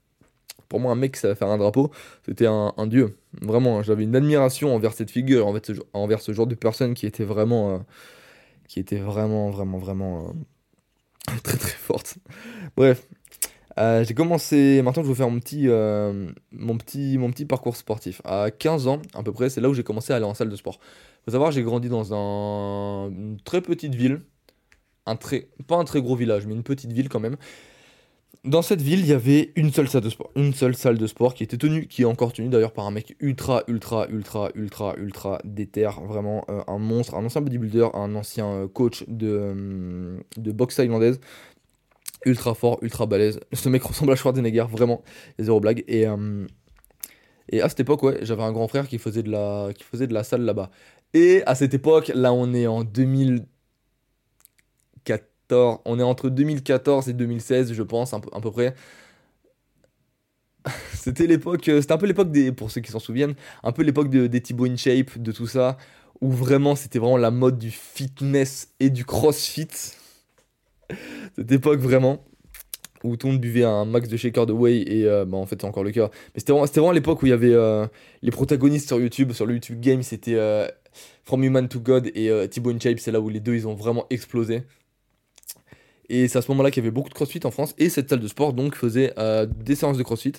Pour 0.70 0.80
moi, 0.80 0.92
un 0.92 0.96
mec 0.96 1.14
qui 1.14 1.20
savait 1.20 1.36
faire 1.36 1.50
un 1.50 1.58
drapeau, 1.58 1.92
c'était 2.26 2.48
un, 2.48 2.88
dieu. 2.88 3.18
Vraiment, 3.42 3.84
j'avais 3.84 4.04
une 4.04 4.16
admiration 4.16 4.74
envers 4.76 4.94
cette 4.94 5.12
figure, 5.12 5.48
envers 5.48 5.66
ce, 5.66 5.74
envers 5.94 6.22
ce 6.22 6.34
genre 6.34 6.48
de 6.48 6.56
personne 6.56 6.94
qui 6.94 7.06
était 7.06 7.24
vraiment, 7.24 7.76
euh, 7.76 7.80
qui 8.68 8.80
était 8.80 8.98
vraiment, 8.98 9.50
vraiment, 9.50 9.78
vraiment 9.78 10.36
euh, 11.30 11.34
très 11.44 11.58
très 11.58 11.72
forte. 11.72 12.18
Bref, 12.76 13.08
euh, 13.78 14.04
j'ai 14.04 14.14
commencé. 14.14 14.82
Maintenant, 14.82 15.04
je 15.04 15.08
vais 15.08 15.14
vous 15.14 15.16
faire 15.16 15.30
mon 15.30 15.40
petit, 15.40 15.68
mon 16.52 16.78
petit, 16.78 17.18
mon 17.18 17.32
petit 17.32 17.46
parcours 17.46 17.76
sportif. 17.76 18.22
À 18.26 18.52
15 18.52 18.88
ans, 18.88 19.02
à 19.14 19.24
peu 19.24 19.32
près, 19.32 19.50
c'est 19.50 19.62
là 19.62 19.70
où 19.70 19.74
j'ai 19.74 19.84
commencé 19.84 20.14
à 20.14 20.16
aller 20.18 20.26
en 20.26 20.34
salle 20.34 20.50
de 20.50 20.56
sport. 20.56 20.80
Faut 21.26 21.32
savoir, 21.32 21.52
j'ai 21.52 21.64
grandi 21.64 21.90
dans 21.90 22.14
un, 22.14 23.10
une 23.10 23.40
très 23.44 23.62
petite 23.62 23.96
ville, 23.96 24.22
pas 25.06 25.76
un 25.78 25.84
très 25.84 26.02
gros 26.02 26.16
village, 26.16 26.46
mais 26.46 26.54
une 26.54 26.64
petite 26.64 26.92
ville 26.92 27.10
quand 27.10 27.20
même. 27.20 27.38
Dans 28.46 28.62
cette 28.62 28.82
ville, 28.82 29.00
il 29.00 29.08
y 29.08 29.12
avait 29.12 29.52
une 29.56 29.72
seule 29.72 29.90
salle 29.90 30.04
de 30.04 30.10
sport, 30.10 30.30
une 30.36 30.54
seule 30.54 30.76
salle 30.76 31.00
de 31.00 31.08
sport 31.08 31.34
qui 31.34 31.44
était 31.44 31.58
tenue, 31.58 31.88
qui 31.88 32.04
est 32.04 32.06
encore 32.06 32.32
tenue 32.32 32.48
d'ailleurs 32.48 32.74
par 32.74 32.86
un 32.86 32.92
mec 32.92 33.16
ultra, 33.20 33.64
ultra, 33.68 34.08
ultra, 34.08 34.50
ultra, 34.54 34.94
ultra 34.98 35.42
déter, 35.44 35.90
vraiment 36.08 36.46
euh, 36.50 36.62
un 36.68 36.78
monstre, 36.78 37.16
un 37.16 37.26
ancien 37.26 37.42
bodybuilder, 37.42 37.88
un 37.96 38.14
ancien 38.14 38.46
euh, 38.46 38.68
coach 38.68 39.04
de, 39.08 39.28
euh, 39.28 40.20
de 40.38 40.52
boxe 40.52 40.76
thaïlandaise, 40.76 41.20
ultra 42.24 42.54
fort, 42.54 42.78
ultra 42.84 43.08
balèze. 43.08 43.40
Ce 43.52 43.68
mec 43.68 43.82
ressemble 43.84 44.12
à 44.12 44.16
Schwarzenegger, 44.16 44.66
vraiment, 44.70 45.02
zéro 45.40 45.60
blague. 45.60 45.84
Et, 45.88 46.06
et 47.50 47.62
à 47.62 47.70
cette 47.70 47.80
époque, 47.80 48.04
ouais, 48.04 48.20
j'avais 48.22 48.44
un 48.44 48.52
grand 48.52 48.68
frère 48.68 48.88
qui 48.88 49.00
faisait 49.00 49.24
de 49.24 49.32
la, 49.32 49.70
qui 49.76 49.84
faisait 49.84 50.06
de 50.06 50.14
la 50.14 50.24
salle 50.24 50.42
là-bas. 50.42 50.70
Et 51.16 51.42
à 51.48 51.56
cette 51.56 51.74
époque, 51.74 52.12
là, 52.14 52.32
on 52.32 52.54
est 52.54 52.68
en 52.68 52.84
2000 52.84 53.46
on 55.52 56.00
est 56.00 56.04
entre 56.04 56.30
2014 56.30 57.10
et 57.10 57.14
2016, 57.14 57.74
je 57.74 57.84
pense, 57.84 58.14
à 58.14 58.20
peu, 58.20 58.52
près. 58.52 58.76
c'était 60.94 61.28
l'époque, 61.28 61.68
euh, 61.70 61.82
c'était 61.82 61.94
un 61.94 61.98
peu 61.98 62.08
l'époque 62.08 62.32
des, 62.32 62.52
pour 62.52 62.72
ceux 62.72 62.82
qui 62.82 62.92
s'en 62.92 63.00
souviennent, 63.00 63.36
un 63.64 63.72
peu 63.72 63.84
l'époque 63.84 64.10
des 64.10 64.42
Thibaut 64.42 64.66
in 64.66 64.76
shape, 64.76 65.18
de 65.18 65.32
tout 65.32 65.48
ça, 65.48 65.78
où 66.22 66.32
vraiment 66.32 66.76
c'était 66.76 67.00
vraiment 67.00 67.18
la 67.18 67.32
mode 67.32 67.58
du 67.58 67.72
fitness 67.72 68.70
et 68.80 68.90
du 68.90 69.06
crossfit. 69.06 69.68
Cette 71.36 71.52
époque 71.52 71.80
vraiment 71.80 72.24
où 73.04 73.18
tout 73.18 73.28
le 73.28 73.34
monde 73.34 73.42
buvait 73.42 73.64
un 73.64 73.86
max 73.86 74.10
de 74.10 74.18
shaker 74.18 74.48
de 74.48 74.54
whey 74.54 74.82
et 74.82 75.06
euh, 75.06 75.26
bah, 75.26 75.38
en 75.38 75.46
fait 75.46 75.62
c'est 75.62 75.68
encore 75.68 75.84
le 75.84 75.92
cas. 75.92 76.10
Mais 76.34 76.40
c'était 76.40 76.54
vraiment, 76.54 76.92
l'époque 76.92 77.22
où 77.22 77.28
il 77.28 77.30
y 77.30 77.34
avait 77.34 77.54
euh, 77.54 77.86
les 78.24 78.32
protagonistes 78.32 78.88
sur 78.88 79.00
YouTube, 79.00 79.32
sur 79.34 79.46
le 79.46 79.54
YouTube 79.54 79.80
Game, 79.80 80.02
c'était 80.02 80.36
From 81.24 81.44
Human 81.44 81.68
to 81.68 81.80
God 81.80 82.08
et 82.16 82.32
Thibaut 82.50 82.72
in 82.72 82.80
Shape, 82.80 83.00
c'est 83.00 83.12
là 83.12 83.20
où 83.20 83.30
les 83.30 83.40
deux 83.40 83.54
ils 83.54 83.68
ont 83.68 83.76
vraiment 83.76 84.08
explosé. 84.10 84.64
Et 86.10 86.28
c'est 86.28 86.38
à 86.38 86.42
ce 86.42 86.52
moment-là 86.52 86.72
qu'il 86.72 86.84
y 86.84 86.86
avait 86.86 86.94
beaucoup 86.94 87.10
de 87.10 87.14
crossfit 87.14 87.40
en 87.44 87.52
France. 87.52 87.74
Et 87.78 87.90
cette 87.90 88.10
salle 88.10 88.20
de 88.20 88.28
sport, 88.28 88.54
donc, 88.54 88.76
faisait 88.76 89.14
euh, 89.18 89.46
des 89.46 89.76
séances 89.76 89.98
de 89.98 90.04
crossfit. 90.04 90.34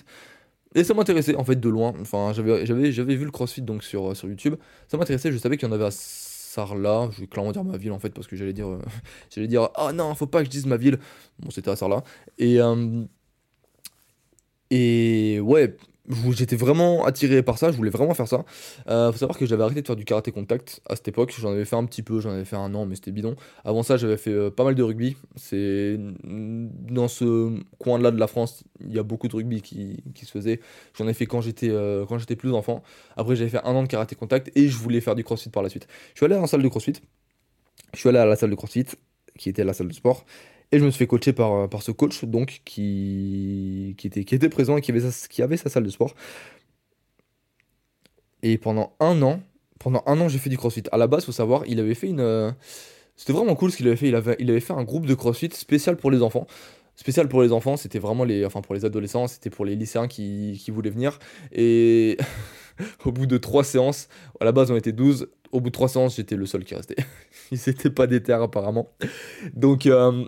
Et 0.75 0.85
ça 0.85 0.95
m'intéressait, 0.95 1.35
en 1.37 1.45
fait, 1.45 1.59
de 1.59 1.69
loin. 1.69 1.95
Enfin, 2.01 2.33
j'avais, 2.33 2.91
vu 2.91 3.25
le 3.25 3.31
crossfit 3.31 3.63
donc, 3.63 3.83
sur, 3.83 4.11
euh, 4.11 4.15
sur 4.15 4.29
YouTube. 4.29 4.57
Ça 4.89 4.97
m'intéressait, 4.97 5.33
je 5.33 5.39
savais 5.39 5.57
qu'il 5.57 5.69
y 5.69 5.71
en 5.71 5.75
avait 5.75 5.87
à 5.87 5.91
Sarlat. 5.91 7.11
Je 7.13 7.23
vais 7.23 7.27
clairement 7.27 7.53
dire 7.53 7.65
ma 7.65 7.77
ville, 7.77 7.93
en 7.93 7.99
fait, 7.99 8.11
parce 8.11 8.27
que 8.27 8.37
j'allais 8.37 8.53
dire, 8.53 8.69
euh, 8.69 8.79
j'allais 9.35 9.49
dire, 9.49 9.69
oh 9.79 9.93
non, 9.93 10.15
faut 10.15 10.27
pas 10.27 10.41
que 10.41 10.47
je 10.47 10.51
dise 10.51 10.67
ma 10.67 10.77
ville. 10.77 10.99
Bon, 11.39 11.51
c'était 11.51 11.71
à 11.71 11.77
Sarlat. 11.77 12.05
Et, 12.39 12.59
et 14.71 15.41
ouais, 15.41 15.77
j'étais 16.31 16.57
vraiment 16.57 17.05
attiré 17.05 17.43
par 17.43 17.59
ça, 17.59 17.71
je 17.71 17.77
voulais 17.77 17.91
vraiment 17.91 18.15
faire 18.15 18.29
ça. 18.29 18.45
Euh, 18.89 19.13
faut 19.13 19.19
savoir 19.19 19.39
que 19.39 19.47
j'avais 19.47 19.63
arrêté 19.63 19.83
de 19.83 19.87
faire 19.87 19.97
du 19.97 20.05
karaté 20.05 20.33
contact 20.33 20.81
à 20.89 20.97
cette 20.97 21.09
époque, 21.09 21.35
j'en 21.39 21.53
avais 21.53 21.65
fait 21.65 21.77
un 21.77 21.85
petit 21.85 22.03
peu, 22.03 22.21
j'en 22.21 22.31
avais 22.31 22.45
fait 22.45 22.57
un 22.57 22.75
an, 22.75 22.87
mais 22.87 22.95
c'était 22.95 23.13
bidon. 23.13 23.37
Avant 23.65 23.83
ça, 23.83 23.97
j'avais 23.97 24.17
fait 24.17 24.31
euh, 24.31 24.51
pas 24.51 24.65
mal 24.65 24.75
de 24.75 24.83
rugby. 24.83 25.17
C'est 25.37 25.99
dans 26.25 27.09
ce 27.09 27.59
coin-là 27.79 28.11
de 28.11 28.19
la 28.19 28.27
France, 28.27 28.65
il 28.81 28.95
y 28.95 28.99
a 28.99 29.03
beaucoup 29.03 29.29
de 29.29 29.37
rugby 29.37 29.63
qui, 29.63 30.03
qui 30.15 30.25
se 30.25 30.31
faisait. 30.31 30.61
J'en 30.95 31.09
ai 31.09 31.15
fait 31.15 31.27
quand 31.27 31.41
j'étais 31.41 31.71
euh, 31.71 32.05
quand 32.07 32.19
j'étais 32.19 32.37
plus 32.37 32.53
enfant. 32.53 32.83
Après, 33.17 33.37
j'avais 33.37 33.51
fait 33.51 33.65
un 33.65 33.75
an 33.75 33.83
de 33.83 33.89
karaté 33.89 34.15
contact 34.15 34.51
et 34.55 34.69
je 34.69 34.77
voulais 34.77 35.01
faire 35.01 35.15
du 35.15 35.25
crossfit 35.25 35.51
par 35.51 35.63
la 35.63 35.69
suite. 35.69 35.87
Je 36.15 36.19
suis 36.21 36.27
allé 36.27 36.35
à 36.35 36.41
la 36.41 36.47
salle 36.47 36.63
de 36.63 36.69
crossfit. 36.69 36.95
Je 37.95 37.99
suis 38.01 38.09
allé 38.09 38.19
à 38.19 38.27
la 38.27 38.37
salle 38.37 38.51
de 38.51 38.55
crossfit, 38.55 38.87
qui 39.39 39.49
était 39.49 39.65
la 39.65 39.73
salle 39.73 39.89
de 39.89 39.95
sport. 39.95 40.25
Et 40.73 40.79
je 40.79 40.85
me 40.85 40.91
suis 40.91 40.99
fait 40.99 41.07
coacher 41.07 41.33
par, 41.33 41.53
euh, 41.53 41.67
par 41.69 41.83
ce 41.83 41.93
coach 41.93 42.25
donc 42.25 42.63
qui, 42.65 43.95
qui, 43.97 44.07
était, 44.07 44.25
qui 44.25 44.35
était 44.35 44.49
présent 44.49 44.77
et 44.77 44.81
qui 44.81 44.91
avait, 44.91 45.11
sa, 45.11 45.29
qui 45.29 45.43
avait 45.43 45.57
sa 45.57 45.71
salle 45.71 45.85
de 45.85 45.91
sport. 45.91 46.15
Et 48.43 48.59
pendant 48.59 48.95
un 49.01 49.23
an, 49.23 49.41
pendant 49.79 50.03
un 50.07 50.21
an, 50.21 50.29
j'ai 50.29 50.39
fait 50.39 50.51
du 50.51 50.57
crossfit. 50.57 50.83
À 50.93 50.97
la 50.97 51.07
base, 51.07 51.25
faut 51.25 51.33
savoir, 51.33 51.63
il 51.67 51.81
avait 51.81 51.95
fait 51.95 52.09
une. 52.09 52.21
Euh, 52.21 52.51
c'était 53.17 53.33
vraiment 53.33 53.55
cool 53.55 53.71
ce 53.71 53.77
qu'il 53.77 53.87
avait 53.87 53.97
fait. 53.97 54.09
Il 54.09 54.15
avait, 54.15 54.37
il 54.39 54.51
avait 54.51 54.61
fait 54.61 54.73
un 54.73 54.85
groupe 54.85 55.07
de 55.07 55.15
crossfit 55.15 55.51
spécial 55.53 55.97
pour 55.97 56.11
les 56.11 56.23
enfants. 56.23 56.47
Spécial 56.97 57.29
pour 57.29 57.43
les 57.43 57.53
enfants, 57.53 57.77
c'était 57.77 57.99
vraiment 57.99 58.25
les. 58.25 58.45
Enfin, 58.45 58.61
pour 58.61 58.75
les 58.75 58.85
adolescents, 58.85 59.27
c'était 59.27 59.51
pour 59.51 59.65
les 59.65 59.77
lycéens 59.77 60.09
qui, 60.09 60.61
qui 60.63 60.71
voulaient 60.71 60.91
venir. 60.91 61.19
Et 61.53 62.17
au 63.05 63.13
bout 63.13 63.27
de 63.27 63.39
trois 63.39 63.65
séances, 63.65 64.09
à 64.41 64.45
la 64.45 64.53
base 64.53 64.71
on 64.71 64.77
était 64.77 64.93
12, 64.93 65.29
au 65.53 65.61
bout 65.61 65.71
de 65.71 65.75
trois 65.75 65.89
séances, 65.89 66.17
j'étais 66.17 66.37
le 66.37 66.47
seul 66.47 66.65
qui 66.65 66.75
restait. 66.75 66.97
Ils 67.51 67.61
n'étaient 67.67 67.91
pas 67.91 68.07
déter 68.07 68.33
apparemment. 68.33 68.89
Donc. 69.55 69.87
Euh, 69.87 70.25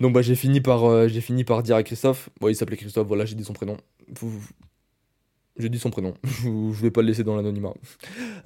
Donc 0.00 0.12
bah 0.12 0.22
j'ai 0.22 0.34
fini 0.34 0.60
par 0.60 0.84
euh, 0.84 1.08
j'ai 1.08 1.20
fini 1.20 1.44
par 1.44 1.62
dire 1.62 1.76
à 1.76 1.82
Christophe, 1.82 2.28
bon, 2.40 2.48
il 2.48 2.56
s'appelait 2.56 2.76
Christophe, 2.76 3.06
voilà, 3.06 3.24
j'ai 3.24 3.34
dit 3.34 3.44
son 3.44 3.54
prénom. 3.54 3.76
J'ai 5.58 5.70
dit 5.70 5.78
son 5.78 5.90
prénom, 5.90 6.14
je 6.24 6.82
vais 6.82 6.90
pas 6.90 7.00
le 7.00 7.08
laisser 7.08 7.24
dans 7.24 7.36
l'anonymat. 7.36 7.72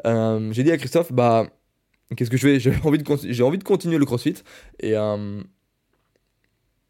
Euh, 0.07 0.52
j'ai 0.52 0.62
dit 0.62 0.71
à 0.71 0.76
Christophe, 0.76 1.12
bah 1.12 1.49
qu'est-ce 2.16 2.30
que 2.30 2.37
je 2.37 2.42
fais? 2.42 2.61
J'ai 2.61 2.75
envie 2.85 3.59
de 3.59 3.64
continuer 3.64 3.99
le 3.99 4.04
CrossFit 4.04 4.37
et 4.78 4.97
euh, 4.97 5.42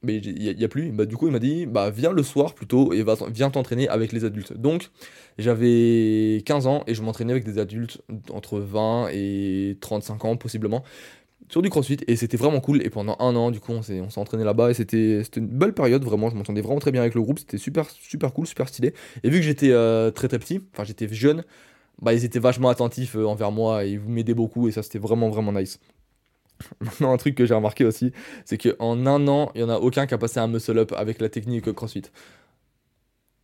mais 0.03 0.17
il 0.17 0.57
n'y 0.57 0.65
a, 0.65 0.69
plus. 0.69 0.91
Bah, 0.93 1.05
du 1.05 1.17
coup, 1.17 1.27
il 1.27 1.33
m'a 1.33 1.39
dit 1.39 1.67
bah, 1.67 1.91
viens 1.91 2.13
le 2.13 2.23
soir 2.23 2.55
plutôt 2.55 2.93
et 2.93 3.03
va, 3.03 3.17
viens 3.31 3.51
t'entraîner 3.51 3.87
avec 3.89 4.13
les 4.13 4.25
adultes. 4.25 4.55
Donc, 4.55 4.91
j'avais 5.37 6.43
15 6.47 6.67
ans 6.67 6.85
et 6.87 6.95
je 6.95 7.03
m'entraînais 7.03 7.33
avec 7.33 7.45
des 7.45 7.59
adultes 7.59 8.01
entre 8.33 8.61
20 8.61 9.09
et 9.13 9.77
35 9.81 10.25
ans, 10.25 10.37
possiblement, 10.37 10.83
sur 11.51 11.63
du 11.63 11.69
crossfit. 11.69 11.99
Et 12.07 12.17
c'était 12.17 12.37
vraiment 12.37 12.61
cool. 12.61 12.83
Et 12.85 12.91
pendant 12.91 13.17
un 13.19 13.37
an, 13.37 13.51
du 13.51 13.61
coup, 13.61 13.73
on 13.73 13.83
s'est 13.83 14.01
entraîné 14.17 14.45
là-bas 14.45 14.71
et 14.71 14.75
c'était 14.75 15.23
une 15.37 15.47
belle 15.47 15.75
période, 15.75 16.03
vraiment. 16.05 16.31
Je 16.31 16.37
m'entendais 16.37 16.63
vraiment 16.63 16.81
très 16.81 16.93
bien 16.93 17.03
avec 17.03 17.15
le 17.15 17.21
groupe. 17.21 17.39
C'était 17.39 17.59
super, 17.59 17.91
super 17.91 18.33
cool, 18.33 18.47
super 18.47 18.69
stylé. 18.69 18.95
Et 19.23 19.31
vu 19.31 19.39
que 19.39 19.45
j'étais 19.45 19.71
euh, 19.73 20.11
très 20.11 20.29
très 20.29 20.39
petit, 20.39 20.61
enfin, 20.73 20.85
j'étais 20.85 21.09
jeune, 21.09 21.45
bah, 22.01 22.15
ils 22.15 22.25
étaient 22.25 22.39
vachement 22.39 22.71
attentifs 22.71 23.17
euh, 23.17 23.27
envers 23.27 23.51
moi 23.51 23.85
et 23.85 23.91
ils 23.91 24.01
m'aidaient 24.01 24.35
beaucoup. 24.35 24.69
Et 24.69 24.73
ça, 24.73 24.83
c'était 24.83 25.01
vraiment, 25.01 25.29
vraiment 25.29 25.53
nice. 25.53 25.81
Maintenant, 26.81 27.13
un 27.13 27.17
truc 27.17 27.35
que 27.35 27.45
j'ai 27.45 27.55
remarqué 27.55 27.85
aussi, 27.85 28.13
c'est 28.45 28.59
qu'en 28.59 29.07
un 29.07 29.29
an, 29.29 29.51
il 29.55 29.65
n'y 29.65 29.71
en 29.71 29.75
a 29.75 29.79
aucun 29.79 30.07
qui 30.07 30.15
a 30.15 30.19
passé 30.19 30.39
un 30.39 30.47
muscle-up 30.47 30.93
avec 30.97 31.21
la 31.21 31.29
technique 31.29 31.73
CrossFit 31.73 32.05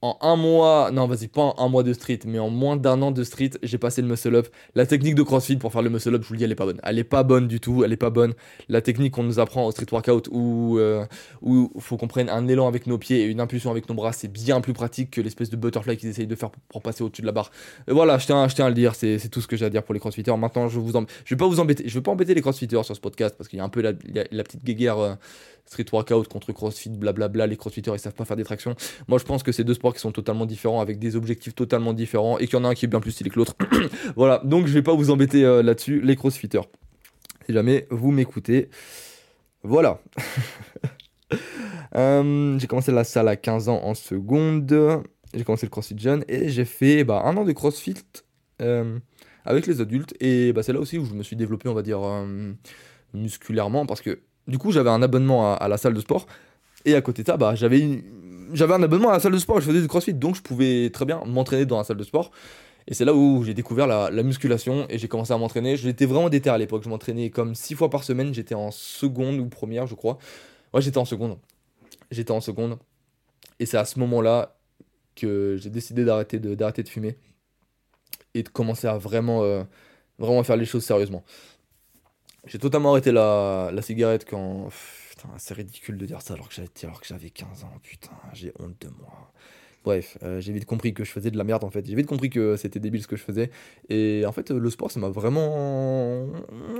en 0.07 0.19
un 0.21 0.37
mois, 0.37 0.91
non 0.93 1.07
vas-y 1.07 1.29
pas 1.29 1.43
en 1.43 1.55
un 1.59 1.69
mois 1.69 1.83
de 1.83 1.93
street, 1.93 2.21
mais 2.27 2.39
en 2.39 2.51
moins 2.51 2.77
d'un 2.77 3.03
an 3.03 3.11
de 3.11 3.25
street, 3.25 3.51
j'ai 3.63 3.79
passé 3.79 4.03
le 4.03 4.09
muscle 4.09 4.35
up. 4.35 4.49
La 4.75 4.87
technique 4.87 5.15
de 5.15 5.23
CrossFit 5.23 5.57
pour 5.57 5.73
faire 5.73 5.83
le 5.83 5.91
muscle 5.91 6.15
up, 6.15 6.23
je 6.23 6.29
vous 6.29 6.35
le 6.35 6.39
dis, 6.39 6.45
elle 6.45 6.53
est 6.53 6.57
pas 6.57 6.67
bonne. 6.67 6.81
Elle 6.83 6.99
est 6.99 7.05
pas 7.05 7.23
bonne 7.23 7.49
du 7.49 7.61
tout, 7.61 7.85
elle 7.85 7.93
est 7.93 7.97
pas 7.97 8.11
bonne. 8.11 8.35
La 8.69 8.81
technique 8.81 9.15
qu'on 9.15 9.23
nous 9.23 9.39
apprend 9.39 9.67
au 9.67 9.71
street 9.71 9.87
workout 9.91 10.29
où 10.31 10.79
euh, 10.79 11.05
où 11.43 11.71
faut 11.79 11.97
qu'on 11.97 12.09
prenne 12.09 12.29
un 12.29 12.47
élan 12.49 12.69
avec 12.69 12.87
nos 12.87 12.99
pieds 12.99 13.23
et 13.23 13.25
une 13.25 13.41
impulsion 13.41 13.71
avec 13.71 13.89
nos 13.89 13.95
bras, 13.95 14.13
c'est 14.13 14.29
bien 14.29 14.61
plus 14.61 14.73
pratique 14.73 15.11
que 15.11 15.21
l'espèce 15.21 15.51
de 15.51 15.57
butterfly 15.57 15.97
qu'ils 15.97 16.09
essayent 16.09 16.27
de 16.27 16.35
faire 16.35 16.51
pour, 16.69 16.83
passer 16.83 17.03
au-dessus 17.03 17.23
de 17.23 17.27
la 17.27 17.33
barre. 17.33 17.51
Et 17.89 17.93
voilà, 17.93 18.19
je 18.19 18.27
tiens, 18.27 18.47
je 18.49 18.55
tiens 18.55 18.67
à 18.67 18.69
le 18.69 18.75
dire, 18.75 18.95
c'est 18.95 19.19
tout 19.31 19.41
ce 19.41 19.47
que 19.47 19.57
j'ai 19.57 19.65
à 19.65 19.71
dire 19.71 19.83
pour 19.83 19.95
les 19.95 20.01
CrossFitters. 20.01 20.37
Maintenant, 20.37 20.69
je 20.69 20.79
vous 20.79 20.93
vais 20.93 21.37
pas 21.37 21.47
vous 21.47 21.61
embêter, 21.61 21.89
je 21.89 21.95
vais 21.95 22.03
pas 22.03 22.11
embêter 22.13 22.35
les 22.35 22.43
CrossFitters 22.43 22.85
sur 22.85 22.95
ce 22.95 23.01
podcast 23.01 23.35
parce 23.37 23.49
qu'il 23.49 23.59
y 23.59 23.63
a 23.63 23.65
un 23.65 23.69
peu 23.69 23.81
la, 23.83 23.93
petite 23.93 24.65
guéguerre. 24.65 24.99
Euh, 24.99 25.15
street 25.67 25.87
workout 25.93 26.29
contre 26.29 26.53
crossfit, 26.53 26.91
blablabla, 26.91 27.47
les 27.47 27.57
crossfitters 27.57 27.93
ils 27.93 27.99
savent 27.99 28.15
pas 28.15 28.25
faire 28.25 28.37
des 28.37 28.45
tractions. 28.45 28.75
Moi 29.09 29.19
je 29.19 29.25
pense 29.25 29.43
que 29.43 29.53
c'est 29.53 29.65
deux 29.65 29.75
sports 29.75 29.95
qui 29.95 30.01
sont 30.01 30.13
totalement 30.13 30.47
différents, 30.47 30.81
avec 30.81 30.99
des 30.99 31.17
objectifs 31.17 31.55
totalement 31.55 31.93
différents, 31.93 32.39
et 32.39 32.47
qu'il 32.47 32.59
y 32.59 32.63
en 32.63 32.65
a 32.65 32.69
un 32.69 32.75
qui 32.75 32.85
est 32.85 32.89
bien 32.89 33.01
plus 33.01 33.11
stylé 33.13 33.31
que 33.31 33.37
l'autre. 33.37 33.55
voilà, 34.17 34.41
donc 34.45 34.67
je 34.67 34.73
vais 34.73 34.83
pas 34.83 34.95
vous 34.95 35.11
embêter 35.11 35.45
euh, 35.45 35.63
là-dessus, 35.63 36.01
les 36.01 36.17
crossfitters. 36.17 36.69
Si 37.47 37.53
jamais 37.53 37.87
vous 37.91 38.11
m'écoutez. 38.11 38.71
Voilà. 39.63 40.01
Euh, 41.95 42.59
j'ai 42.59 42.67
commencé 42.67 42.93
la 42.93 43.05
salle 43.05 43.27
à 43.27 43.37
15 43.37 43.69
ans 43.69 43.81
en 43.83 43.95
seconde. 43.95 45.03
J'ai 45.33 45.45
commencé 45.45 45.65
le 45.65 45.71
crossfit 45.71 45.99
jeune 45.99 46.25
et 46.29 46.51
j'ai 46.51 46.65
fait 46.65 47.05
bah, 47.05 47.23
un 47.25 47.37
an 47.37 47.45
de 47.45 47.53
crossfit 47.53 47.95
euh, 48.61 48.99
avec 49.45 49.67
les 49.67 49.81
adultes. 49.81 50.15
Et 50.21 50.53
bah, 50.53 50.63
c'est 50.63 50.73
là 50.73 50.79
aussi 50.79 50.99
où 50.99 51.07
je 51.07 51.15
me 51.15 51.23
suis 51.23 51.37
développé, 51.37 51.69
on 51.69 51.75
va 51.75 51.83
dire, 51.83 52.01
musculairement 53.15 53.87
parce 53.87 54.03
que 54.03 54.21
du 54.49 54.59
coup, 54.59 54.73
j'avais 54.73 54.91
un 54.91 55.03
abonnement 55.03 55.55
à, 55.55 55.69
la 55.69 55.77
salle 55.77 55.95
de 55.95 56.01
sport. 56.01 56.27
Et 56.85 56.95
à 56.95 57.01
côté 57.01 57.23
de 57.23 57.27
ça, 57.27 57.37
bah, 57.37 57.55
j'avais, 57.55 58.05
j'avais 58.53 58.75
un 58.75 58.83
abonnement 58.83 59.11
à 59.11 59.15
la 59.15 59.21
salle 59.21 59.33
de 59.33 59.39
sport. 59.39 59.61
Je 59.61 59.67
faisais 59.67 59.81
du 59.81 59.89
crossfit. 59.89 60.15
Donc, 60.15 60.37
je 60.37 60.43
pouvais 60.43 60.91
très 60.91 61.05
bien 61.05 61.23
m'entraîner 61.25 61.67
dans 61.67 61.79
la 61.79 61.85
salle 61.85 61.97
de 61.97 62.05
sport. 62.05 62.31
Et 62.89 62.95
c'est 62.95 63.05
là 63.05 63.15
où 63.15 63.43
j'ai 63.43 63.55
découvert 63.55 63.87
la, 63.87 64.23
musculation 64.23 64.87
et 64.89 64.99
j'ai 64.99 65.09
commencé 65.09 65.33
à 65.33 65.39
m'entraîner. 65.39 65.77
J'étais 65.77 66.07
vraiment 66.07 66.29
déter 66.29 66.51
à 66.51 66.59
l'époque. 66.59 66.85
Je 66.85 66.89
m'entraînais 66.89 67.31
comme 67.31 67.55
6 67.55 67.75
fois 67.75 67.91
par 67.91 68.05
semaine. 68.05 68.33
J'étais 68.33 68.55
en 68.55 68.71
seconde 68.71 69.41
ou 69.41 69.47
première, 69.47 69.87
je 69.87 69.97
crois. 69.97 70.19
Ouais, 70.73 70.81
j'étais 70.81 70.99
en 70.99 71.05
seconde. 71.05 71.39
J'étais 72.13 72.31
en 72.31 72.41
seconde. 72.41 72.79
Et 73.59 73.67
c'est 73.67 73.79
à 73.79 73.85
ce 73.85 73.99
moment-là 73.99 74.57
que 75.17 75.57
j'ai 75.59 75.71
décidé 75.71 76.05
d'arrêter 76.05 76.39
de, 76.39 76.89
fumer 76.89 77.17
et 78.35 78.43
de 78.43 78.49
commencer 78.49 78.87
à 78.87 78.99
vraiment, 78.99 79.43
euh, 79.43 79.65
vraiment 80.19 80.45
faire 80.45 80.57
les 80.57 80.67
choses 80.67 80.85
sérieusement. 80.85 81.25
J'ai 82.47 82.59
totalement 82.59 82.91
arrêté 82.93 83.13
la, 83.13 83.71
cigarette 83.83 84.25
quand. 84.29 84.69
Putain, 85.11 85.29
c'est 85.39 85.55
ridicule 85.55 85.97
de 85.97 86.07
dire 86.07 86.23
ça 86.23 86.35
alors 86.35 86.49
que 86.49 86.55
j'avais, 86.55 86.69
alors 86.85 87.01
que 87.01 87.07
j'avais 87.07 87.31
15 87.31 87.65
ans. 87.65 87.73
Putain, 87.83 88.13
j'ai 88.33 88.53
honte 88.59 88.81
de 88.81 88.89
moi. 89.01 89.33
Bref, 89.85 90.19
euh, 90.23 90.41
j'ai 90.41 90.53
vite 90.53 90.65
compris 90.65 90.93
que 90.95 91.05
je 91.05 91.11
faisais 91.11 91.31
de 91.31 91.39
la 91.39 91.45
merde 91.45 91.65
en 91.65 91.71
fait. 91.71 91.87
J'ai 91.87 91.95
vite 91.95 92.07
compris 92.07 92.29
que 92.29 92.57
c'était 92.57 92.81
débile 92.81 93.03
ce 93.03 93.07
que 93.07 93.17
je 93.17 93.23
faisais. 93.23 93.51
Et 93.89 94.25
en 94.27 94.33
fait, 94.33 94.51
le 94.51 94.71
sport, 94.71 94.91
ça 94.91 95.01
m'a 95.01 95.09
vraiment. 95.09 96.27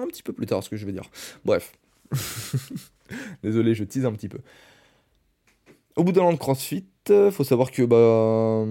Un 0.01 0.07
petit 0.07 0.23
peu 0.23 0.33
plus 0.33 0.47
tard, 0.47 0.63
ce 0.63 0.71
que 0.71 0.77
je 0.77 0.87
vais 0.87 0.93
dire. 0.93 1.09
Bref. 1.45 1.73
Désolé, 3.43 3.75
je 3.75 3.85
tease 3.85 4.07
un 4.07 4.13
petit 4.13 4.29
peu. 4.29 4.39
Au 5.97 6.05
bout 6.05 6.13
d'un 6.13 6.23
an 6.23 6.33
de 6.33 6.39
CrossFit, 6.39 6.87
faut 7.31 7.45
savoir 7.45 7.71
que 7.71 7.83
bah 7.83 8.65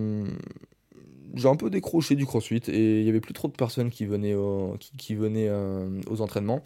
j'ai 1.36 1.50
un 1.50 1.56
peu 1.56 1.70
décroché 1.70 2.16
du 2.16 2.26
crossfit 2.26 2.62
et 2.68 3.00
il 3.02 3.06
y 3.06 3.10
avait 3.10 3.20
plus 3.20 3.34
trop 3.34 3.48
de 3.48 3.54
personnes 3.54 3.90
qui 3.90 4.06
venaient, 4.06 4.34
euh, 4.36 5.88
aux 6.08 6.22
entraînements. 6.22 6.62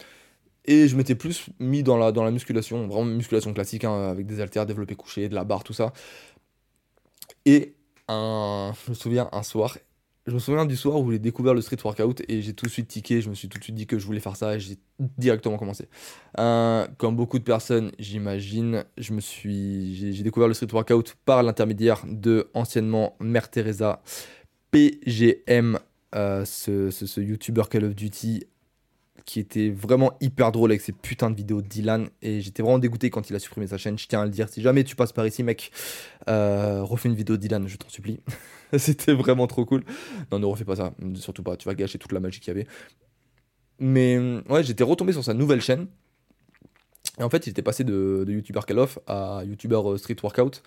Et 0.66 0.88
je 0.88 0.96
m'étais 0.96 1.14
plus 1.14 1.46
mis 1.58 1.82
dans 1.82 1.96
la, 1.96 2.12
dans 2.12 2.24
la 2.24 2.30
musculation, 2.30 2.86
vraiment 2.86 3.04
musculation 3.04 3.52
classique, 3.52 3.84
hein, 3.84 4.10
avec 4.10 4.26
des 4.26 4.40
haltères, 4.40 4.66
développé 4.66 4.94
couché, 4.94 5.28
de 5.28 5.34
la 5.34 5.44
barre, 5.44 5.64
tout 5.64 5.72
ça. 5.72 5.92
Et 7.46 7.74
un, 8.08 8.72
je 8.84 8.90
me 8.90 8.94
souviens 8.94 9.28
un 9.32 9.42
soir, 9.42 9.76
je 10.26 10.34
me 10.34 10.38
souviens 10.38 10.66
du 10.66 10.76
soir 10.76 11.00
où 11.00 11.10
j'ai 11.10 11.18
découvert 11.18 11.54
le 11.54 11.62
street 11.62 11.78
workout 11.82 12.22
et 12.28 12.42
j'ai 12.42 12.52
tout 12.52 12.66
de 12.66 12.70
suite 12.70 12.88
tiqué, 12.88 13.22
je 13.22 13.30
me 13.30 13.34
suis 13.34 13.48
tout 13.48 13.58
de 13.58 13.64
suite 13.64 13.74
dit 13.74 13.86
que 13.86 13.98
je 13.98 14.06
voulais 14.06 14.20
faire 14.20 14.36
ça 14.36 14.54
et 14.54 14.60
j'ai 14.60 14.78
directement 14.98 15.56
commencé. 15.56 15.88
Euh, 16.38 16.86
comme 16.98 17.16
beaucoup 17.16 17.38
de 17.38 17.44
personnes, 17.44 17.90
j'imagine, 17.98 18.84
je 18.98 19.12
me 19.12 19.20
suis, 19.20 20.14
j'ai 20.14 20.22
découvert 20.22 20.48
le 20.48 20.54
street 20.54 20.72
workout 20.72 21.16
par 21.24 21.42
l'intermédiaire 21.42 22.02
de 22.06 22.50
anciennement 22.54 23.16
Mère 23.18 23.50
Teresa 23.50 24.02
PGM, 24.70 25.78
euh, 26.14 26.44
ce, 26.44 26.90
ce, 26.90 27.20
YouTuber 27.20 27.64
Call 27.70 27.84
of 27.84 27.94
Duty 27.94 28.44
qui 29.30 29.38
était 29.38 29.70
vraiment 29.70 30.14
hyper 30.20 30.50
drôle 30.50 30.72
avec 30.72 30.80
ses 30.80 30.90
putains 30.90 31.30
de 31.30 31.36
vidéos 31.36 31.62
de 31.62 31.68
Dylan 31.68 32.08
et 32.20 32.40
j'étais 32.40 32.64
vraiment 32.64 32.80
dégoûté 32.80 33.10
quand 33.10 33.30
il 33.30 33.36
a 33.36 33.38
supprimé 33.38 33.68
sa 33.68 33.78
chaîne. 33.78 33.96
Je 33.96 34.08
tiens 34.08 34.22
à 34.22 34.24
le 34.24 34.30
dire, 34.32 34.48
si 34.48 34.60
jamais 34.60 34.82
tu 34.82 34.96
passes 34.96 35.12
par 35.12 35.24
ici, 35.24 35.44
mec, 35.44 35.70
euh, 36.28 36.82
refais 36.82 37.08
une 37.08 37.14
vidéo 37.14 37.36
de 37.36 37.40
Dylan, 37.42 37.68
je 37.68 37.76
t'en 37.76 37.88
supplie. 37.88 38.18
C'était 38.76 39.12
vraiment 39.12 39.46
trop 39.46 39.64
cool. 39.64 39.84
Non, 40.32 40.40
ne 40.40 40.46
refais 40.46 40.64
pas 40.64 40.74
ça, 40.74 40.92
surtout 41.14 41.44
pas, 41.44 41.56
tu 41.56 41.68
vas 41.68 41.76
gâcher 41.76 41.96
toute 41.96 42.10
la 42.10 42.18
magie 42.18 42.40
qu'il 42.40 42.48
y 42.48 42.56
avait. 42.56 42.66
Mais 43.78 44.18
ouais, 44.48 44.64
j'étais 44.64 44.82
retombé 44.82 45.12
sur 45.12 45.22
sa 45.22 45.32
nouvelle 45.32 45.60
chaîne. 45.60 45.86
Et 47.20 47.22
en 47.22 47.30
fait, 47.30 47.46
il 47.46 47.50
était 47.50 47.62
passé 47.62 47.84
de, 47.84 48.24
YouTuber 48.26 48.62
Call 48.66 48.80
of 48.80 48.98
à 49.06 49.42
YouTuber 49.44 49.80
euh, 49.84 49.96
Street 49.96 50.16
Workout. 50.24 50.60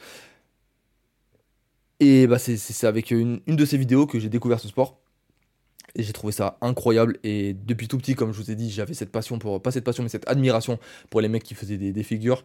Et 1.99 2.27
bah, 2.27 2.39
c'est 2.39 2.87
avec 2.87 3.11
une, 3.11 3.41
de 3.45 3.65
ces 3.65 3.77
vidéos 3.77 4.07
que 4.07 4.19
j'ai 4.19 4.29
découvert 4.29 4.61
ce 4.61 4.69
sport. 4.69 5.02
Et 5.95 6.03
j'ai 6.03 6.13
trouvé 6.13 6.33
ça 6.33 6.57
incroyable. 6.61 7.17
Et 7.23 7.53
depuis 7.53 7.87
tout 7.87 7.97
petit, 7.97 8.15
comme 8.15 8.31
je 8.33 8.41
vous 8.41 8.51
ai 8.51 8.55
dit, 8.55 8.71
j'avais 8.71 8.93
cette 8.93 9.11
passion 9.11 9.37
pour. 9.39 9.61
Pas 9.61 9.71
cette 9.71 9.83
passion, 9.83 10.03
mais 10.03 10.09
cette 10.09 10.27
admiration 10.27 10.79
pour 11.09 11.21
les 11.21 11.29
mecs 11.29 11.43
qui 11.43 11.53
faisaient 11.53 11.77
des, 11.77 12.03
figures. 12.03 12.43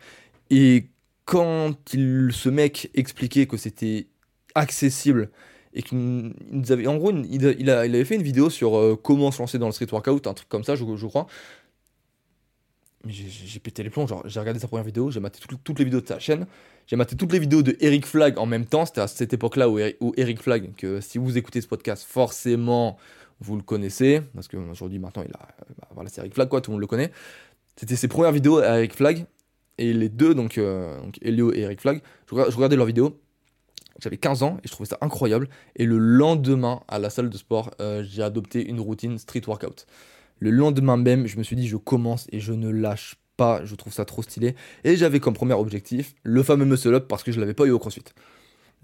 Et 0.51 0.89
quand 1.25 1.75
ce 1.87 2.49
mec 2.49 2.91
expliquait 2.95 3.47
que 3.47 3.57
c'était 3.57 4.07
accessible 4.55 5.31
et 5.73 5.83
qu'il 5.83 6.35
avait. 6.71 6.87
En 6.87 6.97
gros, 6.97 7.13
il, 7.13 7.57
il, 7.59 7.71
avait 7.71 8.05
fait 8.05 8.17
une 8.17 8.23
vidéo 8.23 8.51
sur 8.51 8.77
euh, 8.77 8.99
comment 9.01 9.31
se 9.31 9.39
lancer 9.41 9.59
dans 9.59 9.67
le 9.67 9.73
street 9.73 9.89
workout, 9.93 10.27
un 10.27 10.35
truc 10.35 10.49
comme 10.49 10.65
ça, 10.65 10.75
je, 10.75 10.85
crois. 11.07 11.27
J'ai 13.07 13.61
pété 13.61 13.83
les 13.83 13.91
plombs. 13.91 14.07
J'ai 14.27 14.41
regardé 14.41 14.61
sa 14.61 14.69
première 14.69 14.85
vidéo, 14.85 15.11
j'ai 15.11 15.21
maté 15.21 15.39
toutes 15.63 15.79
les 15.79 15.85
vidéos 15.85 16.01
de 16.01 16.07
sa 16.07 16.19
chaîne. 16.19 16.47
J'ai 16.87 16.97
maté 16.97 17.17
toutes 17.17 17.33
les 17.33 17.39
vidéos 17.39 17.63
de 17.63 17.77
Eric 17.81 18.07
Flag 18.07 18.39
en 18.39 18.47
même 18.47 18.65
temps. 18.65 18.87
C'était 18.87 19.03
à 19.03 19.07
cette 19.09 19.33
époque-là 19.33 19.69
où, 19.69 19.79
Eric 20.17 20.41
Flag, 20.41 20.75
que 20.77 21.01
si 21.01 21.19
vous 21.19 21.37
écoutez 21.37 21.61
ce 21.61 21.69
podcast, 21.69 22.05
forcément 22.09 22.97
vous 23.41 23.57
le 23.57 23.63
connaissez. 23.63 24.23
Parce 24.35 24.49
qu'aujourd'hui, 24.49 24.99
maintenant, 24.99 25.23
il 25.23 25.33
a. 25.35 25.49
Bah, 25.81 25.89
voilà, 25.95 26.11
c'est 26.11 26.21
Eric 26.21 26.35
Flag, 26.35 26.49
quoi, 26.49 26.61
tout 26.61 26.71
le 26.71 26.75
monde 26.75 26.81
le 26.81 26.87
connaît. 26.87 27.13
C'était 27.77 27.97
ses 27.97 28.09
premières 28.09 28.33
vidéos 28.33 28.59
à 28.59 28.79
Eric 28.79 28.95
Flag. 28.95 29.27
Et 29.79 29.93
les 29.93 30.09
deux, 30.09 30.35
donc, 30.35 30.59
euh, 30.59 30.99
Elio 31.23 31.53
et 31.53 31.61
Eric 31.61 31.81
Flag, 31.81 32.03
je, 32.29 32.35
regardais 32.35 32.77
leurs 32.77 32.87
vidéos. 32.87 33.21
J'avais 34.01 34.17
15 34.17 34.43
ans 34.43 34.59
et 34.63 34.69
je 34.69 34.73
trouvais 34.73 34.89
ça 34.89 34.99
incroyable. 35.01 35.49
Et 35.77 35.85
le 35.85 35.99
lendemain, 35.99 36.83
à 36.89 36.99
la 36.99 37.11
salle 37.11 37.31
de 37.31 37.37
sport, 37.37 37.71
euh, 37.81 38.05
j'ai 38.05 38.23
adopté 38.23 38.69
une 38.69 38.81
routine 38.81 39.19
street 39.19 39.43
workout. 39.47 39.87
Le 40.41 40.51
lendemain 40.51 40.97
même, 40.97 41.27
je 41.27 41.37
me 41.37 41.43
suis 41.43 41.57
dit, 41.57 41.67
je 41.67 41.77
commence 41.77 42.27
et 42.31 42.41
je 42.41 42.53
ne 42.53 42.71
lâche 42.71 43.17
pas 43.37 43.65
je 43.65 43.75
trouve 43.75 43.93
ça 43.93 44.05
trop 44.05 44.23
stylé. 44.23 44.55
Et 44.85 44.97
j'avais 44.97 45.21
comme 45.21 45.33
premier 45.33 45.55
objectif 45.55 46.15
le 46.25 46.43
fameux 46.43 46.67
muscle 46.67 46.93
up 46.93 47.07
parce 47.09 47.23
que 47.23 47.33
je 47.33 47.41
l'avais 47.41 47.55
pas 47.55 47.65
eu 47.65 47.71
au 47.71 47.79
crossfit. 47.79 48.03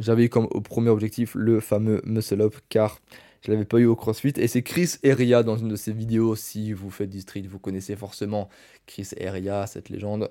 J'avais 0.00 0.28
comme 0.28 0.48
premier 0.48 0.88
objectif 0.88 1.34
le 1.34 1.60
fameux 1.60 2.00
muscle 2.04 2.40
up 2.40 2.54
car 2.68 3.00
je 3.44 3.50
l'avais 3.52 3.64
pas 3.64 3.78
eu 3.78 3.86
au 3.86 3.94
crossfit. 3.94 4.32
Et 4.36 4.48
c'est 4.48 4.62
Chris 4.62 4.94
Eria 5.02 5.42
dans 5.42 5.56
une 5.56 5.68
de 5.68 5.76
ses 5.76 5.92
vidéos. 5.92 6.34
Si 6.34 6.72
vous 6.72 6.90
faites 6.90 7.10
du 7.10 7.20
street, 7.20 7.44
vous 7.48 7.58
connaissez 7.58 7.94
forcément 7.94 8.48
Chris 8.86 9.08
Eria, 9.16 9.66
cette 9.66 9.90
légende, 9.90 10.30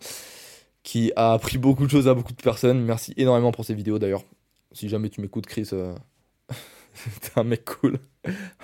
qui 0.81 1.11
a 1.15 1.33
appris 1.33 1.57
beaucoup 1.57 1.85
de 1.85 1.91
choses 1.91 2.07
à 2.07 2.13
beaucoup 2.13 2.33
de 2.33 2.41
personnes. 2.41 2.81
Merci 2.81 3.13
énormément 3.17 3.51
pour 3.51 3.65
ces 3.65 3.75
vidéos 3.75 3.99
d'ailleurs. 3.99 4.23
Si 4.71 4.89
jamais 4.89 5.09
tu 5.09 5.21
m'écoutes, 5.21 5.45
Chris, 5.45 5.69
euh... 5.73 5.95
un 7.35 7.43
mec 7.43 7.65
cool. 7.65 7.99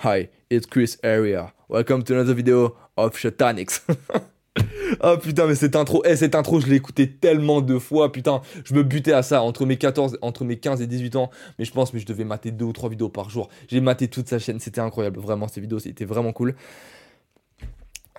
Hi, 0.04 0.28
it's 0.50 0.66
Chris 0.66 0.96
Eria. 1.02 1.52
Welcome 1.68 2.02
to 2.04 2.14
another 2.14 2.34
video 2.34 2.76
of 2.96 3.16
Shatanix. 3.16 3.86
Ah 5.00 5.16
putain, 5.16 5.46
mais 5.46 5.54
cette 5.54 5.76
intro, 5.76 6.02
eh, 6.04 6.16
cette 6.16 6.34
intro, 6.34 6.60
je 6.60 6.66
l'ai 6.66 6.76
écouté 6.76 7.10
tellement 7.10 7.60
de 7.60 7.78
fois, 7.78 8.10
putain, 8.10 8.42
je 8.64 8.74
me 8.74 8.82
butais 8.82 9.12
à 9.12 9.22
ça 9.22 9.42
entre 9.42 9.64
mes 9.64 9.76
14, 9.76 10.18
entre 10.20 10.44
mes 10.44 10.58
15 10.58 10.82
et 10.82 10.86
18 10.86 11.16
ans, 11.16 11.30
mais 11.58 11.64
je 11.64 11.72
pense 11.72 11.90
que 11.90 11.98
je 11.98 12.06
devais 12.06 12.24
mater 12.24 12.50
deux 12.50 12.64
ou 12.64 12.72
trois 12.72 12.90
vidéos 12.90 13.08
par 13.08 13.30
jour. 13.30 13.48
J'ai 13.68 13.80
maté 13.80 14.08
toute 14.08 14.28
sa 14.28 14.38
chaîne, 14.38 14.58
c'était 14.60 14.80
incroyable, 14.80 15.20
vraiment, 15.20 15.48
ces 15.48 15.60
vidéos, 15.60 15.78
c'était 15.78 16.04
vraiment 16.04 16.32
cool. 16.32 16.54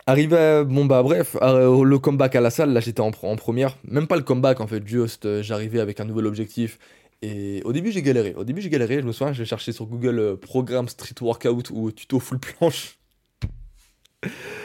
Arrivé, 0.07 0.63
bon 0.65 0.85
bah 0.85 1.03
bref, 1.03 1.37
le 1.41 1.97
comeback 1.97 2.35
à 2.35 2.41
la 2.41 2.49
salle, 2.49 2.73
là 2.73 2.79
j'étais 2.79 3.01
en, 3.01 3.11
première, 3.11 3.77
même 3.83 4.07
pas 4.07 4.15
le 4.15 4.23
comeback 4.23 4.59
en 4.59 4.67
fait, 4.67 4.85
juste 4.87 5.25
euh, 5.25 5.43
j'arrivais 5.43 5.79
avec 5.79 5.99
un 5.99 6.05
nouvel 6.05 6.25
objectif. 6.25 6.79
Et 7.21 7.61
au 7.65 7.71
début 7.71 7.91
j'ai 7.91 8.01
galéré, 8.01 8.33
au 8.35 8.43
début 8.43 8.61
j'ai 8.61 8.69
galéré, 8.69 9.01
je 9.01 9.05
me 9.05 9.11
souviens, 9.11 9.31
j'ai 9.31 9.45
cherché 9.45 9.71
sur 9.71 9.85
Google 9.85 10.19
euh, 10.19 10.35
programme 10.35 10.87
street 10.87 11.15
workout 11.21 11.69
ou 11.69 11.91
tuto 11.91 12.19
full 12.19 12.39
planche. 12.39 12.97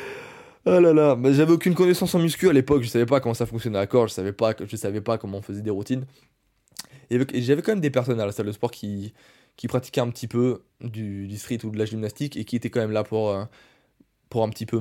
Oh 0.69 0.81
là 0.81 0.93
là, 0.93 1.17
j'avais 1.33 1.53
aucune 1.53 1.77
connaissance 1.77 2.13
en 2.17 2.19
muscu 2.19 2.49
à 2.49 2.53
l'époque, 2.53 2.83
je 2.83 2.89
savais 2.89 3.07
pas 3.07 3.21
comment 3.21 3.35
ça 3.35 3.47
fonctionnait 3.47 3.79
à 3.79 3.87
corps, 3.87 4.09
je 4.09 4.15
savais 4.15 4.33
pas, 4.33 4.53
je 4.59 4.77
savais 4.77 5.01
pas 5.01 5.17
comment 5.17 5.39
on 5.39 5.43
faisait 5.43 5.63
des 5.63 5.71
routines. 5.71 6.07
Et, 7.11 7.21
j'avais 7.41 7.63
quand 7.63 7.71
même 7.71 7.81
des 7.81 7.91
personnes 7.91 8.21
à 8.21 8.27
la 8.27 8.33
salle 8.33 8.47
de 8.47 8.53
sport 8.53 8.73
qui, 8.73 9.15
qui 9.57 9.69
pratiquaient 9.69 10.01
un 10.01 10.11
petit 10.11 10.27
peu 10.27 10.65
du, 10.81 11.37
street 11.39 11.61
ou 11.65 11.71
de 11.71 11.79
la 11.79 11.85
gymnastique 11.85 12.37
et 12.37 12.45
qui 12.45 12.57
étaient 12.57 12.71
quand 12.71 12.81
même 12.81 12.91
là 12.91 13.05
pour, 13.05 13.31
euh, 13.31 13.45
pour 14.29 14.43
un 14.43 14.49
petit 14.49 14.67
peu 14.67 14.81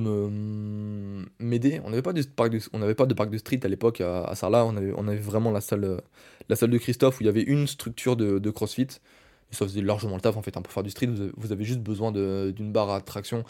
m'aider. 1.38 1.80
On 1.84 1.90
n'avait 1.90 2.02
pas 2.02 2.12
de 2.12 2.22
parc 2.22 2.50
de, 2.50 2.92
pas 2.94 3.06
de 3.06 3.14
parc 3.14 3.30
de 3.30 3.38
street 3.38 3.60
à 3.62 3.68
l'époque 3.68 4.00
à, 4.00 4.24
à 4.24 4.34
Sarlat, 4.34 4.64
on 4.66 4.76
avait, 4.76 5.16
vraiment 5.16 5.52
la 5.52 5.60
salle, 5.60 6.02
la 6.48 6.56
salle 6.56 6.70
de 6.70 6.78
Christophe 6.78 7.20
où 7.20 7.22
il 7.22 7.26
y 7.26 7.28
avait 7.28 7.42
une 7.42 7.68
structure 7.68 8.16
de, 8.16 8.50
CrossFit. 8.50 8.88
Et 9.52 9.54
ça 9.54 9.64
faisait 9.64 9.82
largement 9.82 10.16
le 10.16 10.20
taf 10.20 10.36
en 10.36 10.42
fait. 10.42 10.56
Hein, 10.56 10.62
pour 10.62 10.72
faire 10.72 10.82
du 10.82 10.90
street, 10.90 11.08
vous 11.36 11.52
avez, 11.52 11.64
juste 11.64 11.80
besoin 11.80 12.10
d'une 12.10 12.72
barre 12.72 12.90
à 12.90 13.00
traction 13.00 13.44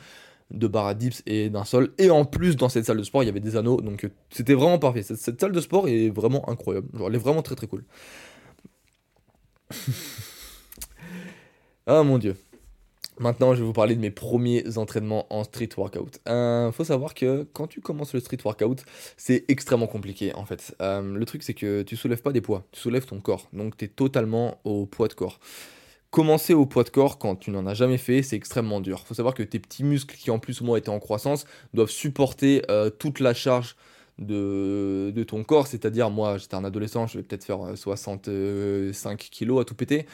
de 0.50 0.66
barre 0.66 0.86
à 0.86 0.94
dips 0.94 1.22
et 1.26 1.50
d'un 1.50 1.64
sol. 1.64 1.92
Et 1.98 2.10
en 2.10 2.24
plus, 2.24 2.56
dans 2.56 2.68
cette 2.68 2.84
salle 2.84 2.98
de 2.98 3.02
sport, 3.02 3.22
il 3.22 3.26
y 3.26 3.28
avait 3.28 3.40
des 3.40 3.56
anneaux. 3.56 3.80
Donc 3.80 4.04
euh, 4.04 4.08
c'était 4.30 4.54
vraiment 4.54 4.78
parfait. 4.78 5.02
Cette, 5.02 5.40
salle 5.40 5.52
de 5.52 5.60
sport 5.60 5.88
est 5.88 6.10
vraiment 6.10 6.48
incroyable. 6.48 6.88
Genre, 6.96 7.08
elle 7.08 7.14
est 7.14 7.18
vraiment 7.18 7.42
très 7.42 7.54
très 7.54 7.66
cool. 7.66 7.84
ah 11.86 12.02
mon 12.02 12.18
dieu. 12.18 12.36
Maintenant, 13.18 13.54
je 13.54 13.60
vais 13.60 13.66
vous 13.66 13.72
parler 13.72 13.94
de 13.94 14.00
mes 14.00 14.10
premiers 14.10 14.76
entraînements 14.76 15.26
en 15.30 15.42
street 15.42 15.70
workout. 15.78 16.20
Euh, 16.28 16.70
faut 16.70 16.84
savoir 16.84 17.14
que 17.14 17.46
quand 17.54 17.66
tu 17.66 17.80
commences 17.80 18.12
le 18.12 18.20
street 18.20 18.36
workout, 18.44 18.84
c'est 19.16 19.46
extrêmement 19.48 19.86
compliqué 19.86 20.34
en 20.34 20.44
fait. 20.44 20.76
Euh, 20.82 21.16
le 21.16 21.24
truc, 21.24 21.42
c'est 21.42 21.54
que 21.54 21.82
tu 21.82 21.96
soulèves 21.96 22.20
pas 22.20 22.32
des 22.32 22.42
poids, 22.42 22.66
tu 22.72 22.80
soulèves 22.80 23.06
ton 23.06 23.20
corps. 23.20 23.48
Donc, 23.54 23.78
tu 23.78 23.86
es 23.86 23.88
totalement 23.88 24.60
au 24.64 24.84
poids 24.84 25.08
de 25.08 25.14
corps. 25.14 25.40
Commencer 26.16 26.54
au 26.54 26.64
poids 26.64 26.82
de 26.82 26.88
corps 26.88 27.18
quand 27.18 27.36
tu 27.36 27.50
n'en 27.50 27.66
as 27.66 27.74
jamais 27.74 27.98
fait, 27.98 28.22
c'est 28.22 28.36
extrêmement 28.36 28.80
dur. 28.80 29.00
Il 29.04 29.06
faut 29.06 29.12
savoir 29.12 29.34
que 29.34 29.42
tes 29.42 29.58
petits 29.58 29.84
muscles 29.84 30.16
qui 30.16 30.30
en 30.30 30.38
plus 30.38 30.62
ou 30.62 30.64
moins 30.64 30.78
étaient 30.78 30.88
en 30.88 30.98
croissance 30.98 31.44
doivent 31.74 31.90
supporter 31.90 32.62
euh, 32.70 32.88
toute 32.88 33.20
la 33.20 33.34
charge 33.34 33.76
de, 34.18 35.12
ton 35.28 35.44
corps. 35.44 35.66
C'est-à-dire, 35.66 36.08
moi 36.08 36.38
j'étais 36.38 36.54
un 36.54 36.64
adolescent, 36.64 37.06
je 37.06 37.18
vais 37.18 37.22
peut-être 37.22 37.44
faire 37.44 37.76
65 37.76 38.30
euh, 38.30 38.92
kilos 39.30 39.60
à 39.60 39.66
tout 39.66 39.74
péter. 39.74 40.06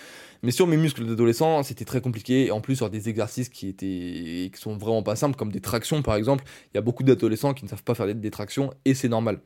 Mais 0.43 0.51
sur 0.51 0.67
mes 0.67 0.77
muscles 0.77 1.07
d'adolescent, 1.07 1.63
c'était 1.63 1.85
très 1.85 2.01
compliqué. 2.01 2.47
Et 2.47 2.51
en 2.51 2.61
plus, 2.61 2.75
sur 2.75 2.91
des 2.91 3.09
exercices 3.09 3.49
qui, 3.49 3.69
étaient, 3.69 4.51
qui 4.53 4.61
sont 4.61 4.77
vraiment 4.77 5.05
pas 5.05 5.15
simples, 5.15 5.37
comme 5.37 5.53
des 5.53 5.61
tractions 5.61 6.03
par 6.03 6.17
exemple, 6.17 6.43
il 6.75 6.77
y 6.77 6.79
a 6.79 6.83
beaucoup 6.83 7.05
d'adolescents 7.05 7.55
qui 7.55 7.65
ne 7.65 7.71
savent 7.71 7.85
pas 7.85 7.95
faire 7.95 8.13
des 8.13 8.31
tractions 8.33 8.75
et 8.85 8.95
c'est 8.95 9.09
normal. 9.09 9.39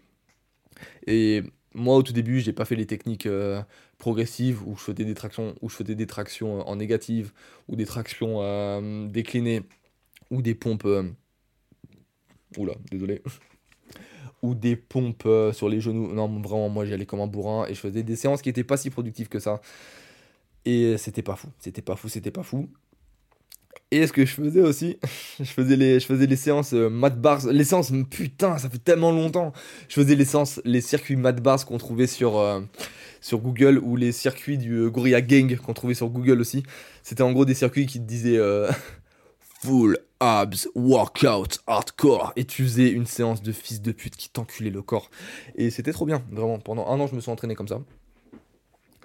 Moi, 1.74 1.96
au 1.96 2.02
tout 2.02 2.12
début, 2.12 2.40
j'ai 2.40 2.52
pas 2.52 2.64
fait 2.64 2.76
les 2.76 2.86
techniques 2.86 3.26
euh, 3.26 3.62
progressives 3.98 4.66
où 4.66 4.76
je 4.76 4.82
faisais 4.82 5.04
des 5.04 5.14
tractions, 5.14 5.54
où 5.60 5.68
des 5.82 6.06
tractions 6.06 6.60
euh, 6.60 6.62
en 6.62 6.76
négative, 6.76 7.32
ou 7.68 7.76
des 7.76 7.86
tractions 7.86 8.42
euh, 8.42 9.08
déclinées, 9.08 9.62
ou 10.30 10.42
des 10.42 10.54
pompes. 10.54 10.88
Oula, 12.56 12.74
désolé. 12.90 13.22
ou 14.42 14.54
des 14.54 14.76
pompes 14.76 15.28
sur 15.52 15.68
les 15.68 15.80
genoux. 15.80 16.12
Non, 16.12 16.28
vraiment, 16.40 16.68
moi, 16.68 16.84
j'y 16.86 16.94
allais 16.94 17.06
comme 17.06 17.20
un 17.20 17.26
bourrin 17.26 17.66
et 17.66 17.74
je 17.74 17.80
faisais 17.80 18.02
des 18.02 18.16
séances 18.16 18.42
qui 18.42 18.48
étaient 18.48 18.64
pas 18.64 18.76
si 18.76 18.90
productives 18.90 19.28
que 19.28 19.38
ça. 19.38 19.60
Et 20.64 20.96
c'était 20.98 21.22
pas 21.22 21.36
fou, 21.36 21.48
c'était 21.58 21.82
pas 21.82 21.96
fou, 21.96 22.08
c'était 22.08 22.30
pas 22.30 22.42
fou. 22.42 22.68
Et 23.90 24.06
ce 24.06 24.12
que 24.12 24.26
je 24.26 24.32
faisais 24.32 24.60
aussi, 24.60 24.98
je 25.38 25.44
faisais 25.44 25.76
les, 25.76 26.36
séances 26.36 26.72
euh, 26.72 26.88
mat 26.88 27.20
bars, 27.20 27.46
les 27.46 27.64
séances, 27.64 27.92
putain, 28.10 28.58
ça 28.58 28.68
fait 28.68 28.82
tellement 28.82 29.12
longtemps. 29.12 29.52
Je 29.88 29.94
faisais 29.94 30.14
les 30.14 30.24
séances, 30.24 30.60
les 30.64 30.80
circuits 30.80 31.16
mat 31.16 31.40
bars 31.40 31.64
qu'on 31.64 31.78
trouvait 31.78 32.06
sur, 32.06 32.38
euh, 32.38 32.60
sur 33.20 33.38
Google 33.38 33.78
ou 33.78 33.96
les 33.96 34.12
circuits 34.12 34.58
du 34.58 34.72
euh, 34.74 34.90
Gorilla 34.90 35.20
Gang 35.20 35.56
qu'on 35.56 35.72
trouvait 35.72 35.94
sur 35.94 36.08
Google 36.08 36.40
aussi. 36.40 36.64
C'était 37.02 37.22
en 37.22 37.32
gros 37.32 37.44
des 37.44 37.54
circuits 37.54 37.86
qui 37.86 38.00
disaient 38.00 38.40
full 39.62 39.98
abs, 40.18 40.68
workout, 40.74 41.60
hardcore. 41.66 42.32
Et 42.36 42.44
tu 42.44 42.64
faisais 42.64 42.90
une 42.90 43.06
séance 43.06 43.42
de 43.42 43.52
fils 43.52 43.82
de 43.82 43.92
pute 43.92 44.16
qui 44.16 44.30
t'enculait 44.30 44.70
le 44.70 44.82
corps. 44.82 45.10
Et 45.54 45.70
c'était 45.70 45.92
trop 45.92 46.06
bien, 46.06 46.24
vraiment. 46.32 46.58
Pendant 46.58 46.88
un 46.88 46.98
an, 46.98 47.06
je 47.06 47.14
me 47.14 47.20
suis 47.20 47.30
entraîné 47.30 47.54
comme 47.54 47.68
ça. 47.68 47.80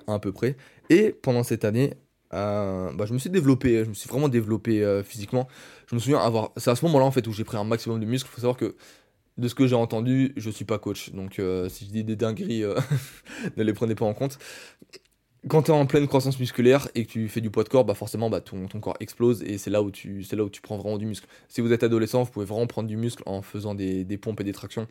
À 0.08 0.18
peu 0.18 0.32
près. 0.32 0.56
Et 0.90 1.12
pendant 1.12 1.44
cette 1.44 1.66
année, 1.66 1.94
euh, 2.34 2.92
bah, 2.94 3.06
je 3.06 3.14
me 3.14 3.20
suis 3.20 3.30
développé, 3.30 3.84
je 3.84 3.90
me 3.90 3.94
suis 3.94 4.10
vraiment 4.10 4.30
développé 4.30 4.84
euh, 4.84 5.04
physiquement. 5.04 5.48
Je 5.88 5.96
me 5.96 6.00
souviens 6.00 6.20
avoir. 6.20 6.52
C'est 6.58 6.70
à 6.70 6.76
ce 6.76 6.86
moment-là 6.86 7.06
en 7.06 7.12
fait 7.12 7.28
où 7.28 7.34
j'ai 7.34 7.44
pris 7.44 7.58
un 7.58 7.64
maximum 7.64 8.00
de 8.00 8.06
muscles. 8.06 8.30
Il 8.32 8.36
faut 8.36 8.42
savoir 8.42 8.58
que 8.58 8.76
de 9.38 9.48
ce 9.48 9.56
que 9.56 9.68
j'ai 9.68 9.76
entendu, 9.76 10.34
je 10.38 10.50
suis 10.50 10.66
pas 10.66 10.80
coach. 10.80 11.12
Donc 11.12 11.40
euh, 11.40 11.70
si 11.70 11.86
je 11.86 11.92
dis 11.92 12.04
des 12.04 12.16
dingueries, 12.16 12.64
ne 13.58 13.64
les 13.64 13.74
prenez 13.74 13.96
pas 13.96 14.06
en 14.06 14.14
compte. 14.14 14.38
Quand 15.48 15.64
tu 15.64 15.72
es 15.72 15.74
en 15.74 15.88
pleine 15.88 16.08
croissance 16.08 16.40
musculaire 16.40 16.88
et 16.94 17.06
que 17.06 17.12
tu 17.12 17.28
fais 17.28 17.42
du 17.42 17.50
poids 17.50 17.64
de 17.64 17.70
corps, 17.70 17.84
bah 17.84 17.96
forcément 17.96 18.30
bah, 18.30 18.42
ton, 18.42 18.68
corps 18.68 18.98
explose 19.00 19.42
et 19.42 19.58
c'est 19.58 19.72
là, 19.72 19.82
où 19.82 19.90
tu, 19.90 20.24
là 20.34 20.44
où 20.44 20.50
tu 20.50 20.62
prends 20.62 20.78
vraiment 20.78 21.00
du 21.00 21.08
muscle. 21.08 21.28
Si 21.48 21.62
vous 21.62 21.74
êtes 21.74 21.82
adolescent, 21.82 22.22
vous 22.22 22.30
pouvez 22.30 22.46
vraiment 22.46 22.68
prendre 22.68 22.88
du 22.88 22.96
muscle 22.96 23.24
en 23.26 23.42
faisant 23.42 23.74
des, 23.74 24.04
des 24.04 24.18
pompes 24.18 24.40
et 24.42 24.44
des 24.44 24.54
tractions 24.54 24.88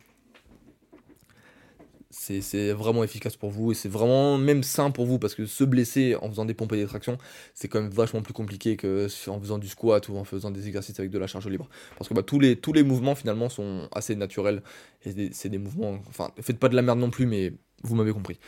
c'est 2.11 2.73
vraiment 2.73 3.05
efficace 3.05 3.37
pour 3.37 3.51
vous 3.51 3.71
et 3.71 3.75
c'est 3.75 3.89
vraiment 3.89 4.37
même 4.37 4.65
sain 4.65 4.91
pour 4.91 5.07
vous 5.07 5.21
parce 5.21 5.37
que 5.37 5.47
se 5.47 5.63
blesser 5.63 6.17
en 6.17 6.29
faisant 6.29 6.45
des 6.45 6.55
pompes 6.55 6.73
et 6.73 6.77
des 6.77 6.87
tractions, 6.87 7.19
c'est 7.55 7.69
quand 7.69 7.81
même 7.81 7.91
vachement 7.91 8.21
plus 8.21 8.33
compliqué 8.35 8.77
que 8.77 9.07
en 9.29 9.41
faisant 9.41 9.59
du 9.59 9.69
squat 9.69 10.09
ou 10.09 10.17
en 10.17 10.25
faisant 10.25 10.51
des 10.51 10.67
exercices 10.67 10.99
avec 10.99 11.13
de 11.13 11.19
la 11.19 11.29
charge 11.29 11.47
libre. 11.47 11.69
Parce 11.97 12.09
que 12.09 12.15
bah, 12.15 12.25
tous, 12.25 12.41
les, 12.41 12.57
tous 12.57 12.73
les 12.73 12.83
mouvements 12.83 13.15
finalement 13.15 13.49
sont 13.49 13.89
assez 13.93 14.17
naturels 14.17 14.63
et 15.05 15.31
c'est 15.33 15.49
des 15.49 15.59
mouvements. 15.59 16.01
Enfin, 16.09 16.31
faites 16.41 16.59
pas 16.59 16.69
de 16.69 16.75
la 16.75 16.83
merde 16.83 16.99
non 16.99 17.11
plus, 17.11 17.27
mais 17.27 17.53
vous 17.85 17.95
m'avez 17.95 18.13
compris. 18.13 18.39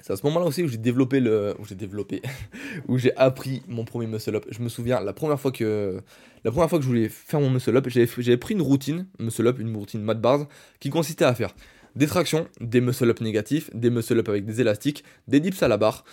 C'est 0.00 0.12
à 0.12 0.16
ce 0.16 0.26
moment-là 0.26 0.44
aussi 0.44 0.62
où 0.62 0.68
j'ai 0.68 0.76
développé 0.76 1.20
le. 1.20 1.54
où 1.58 1.64
j'ai 1.64 1.74
développé. 1.74 2.20
où 2.88 2.98
j'ai 2.98 3.16
appris 3.16 3.62
mon 3.68 3.84
premier 3.84 4.06
muscle 4.06 4.36
up. 4.36 4.44
Je 4.50 4.60
me 4.60 4.68
souviens, 4.68 5.00
la 5.00 5.14
première 5.14 5.40
fois 5.40 5.50
que. 5.50 6.00
La 6.44 6.50
première 6.50 6.68
fois 6.68 6.78
que 6.78 6.82
je 6.82 6.88
voulais 6.88 7.08
faire 7.08 7.40
mon 7.40 7.48
muscle 7.48 7.74
up, 7.74 7.88
j'avais 7.88 8.36
pris 8.36 8.52
une 8.52 8.60
routine, 8.60 9.06
muscle 9.18 9.46
up, 9.46 9.58
une 9.58 9.74
routine 9.74 10.02
mat 10.02 10.20
bars, 10.20 10.46
qui 10.78 10.90
consistait 10.90 11.24
à 11.24 11.34
faire 11.34 11.54
des 11.96 12.06
tractions, 12.06 12.48
des 12.60 12.80
muscle 12.80 13.08
up 13.08 13.20
négatifs, 13.20 13.70
des 13.74 13.90
muscle 13.90 14.18
up 14.18 14.28
avec 14.28 14.44
des 14.44 14.60
élastiques, 14.60 15.04
des 15.28 15.40
dips 15.40 15.62
à 15.62 15.68
la 15.68 15.76
barre. 15.76 16.04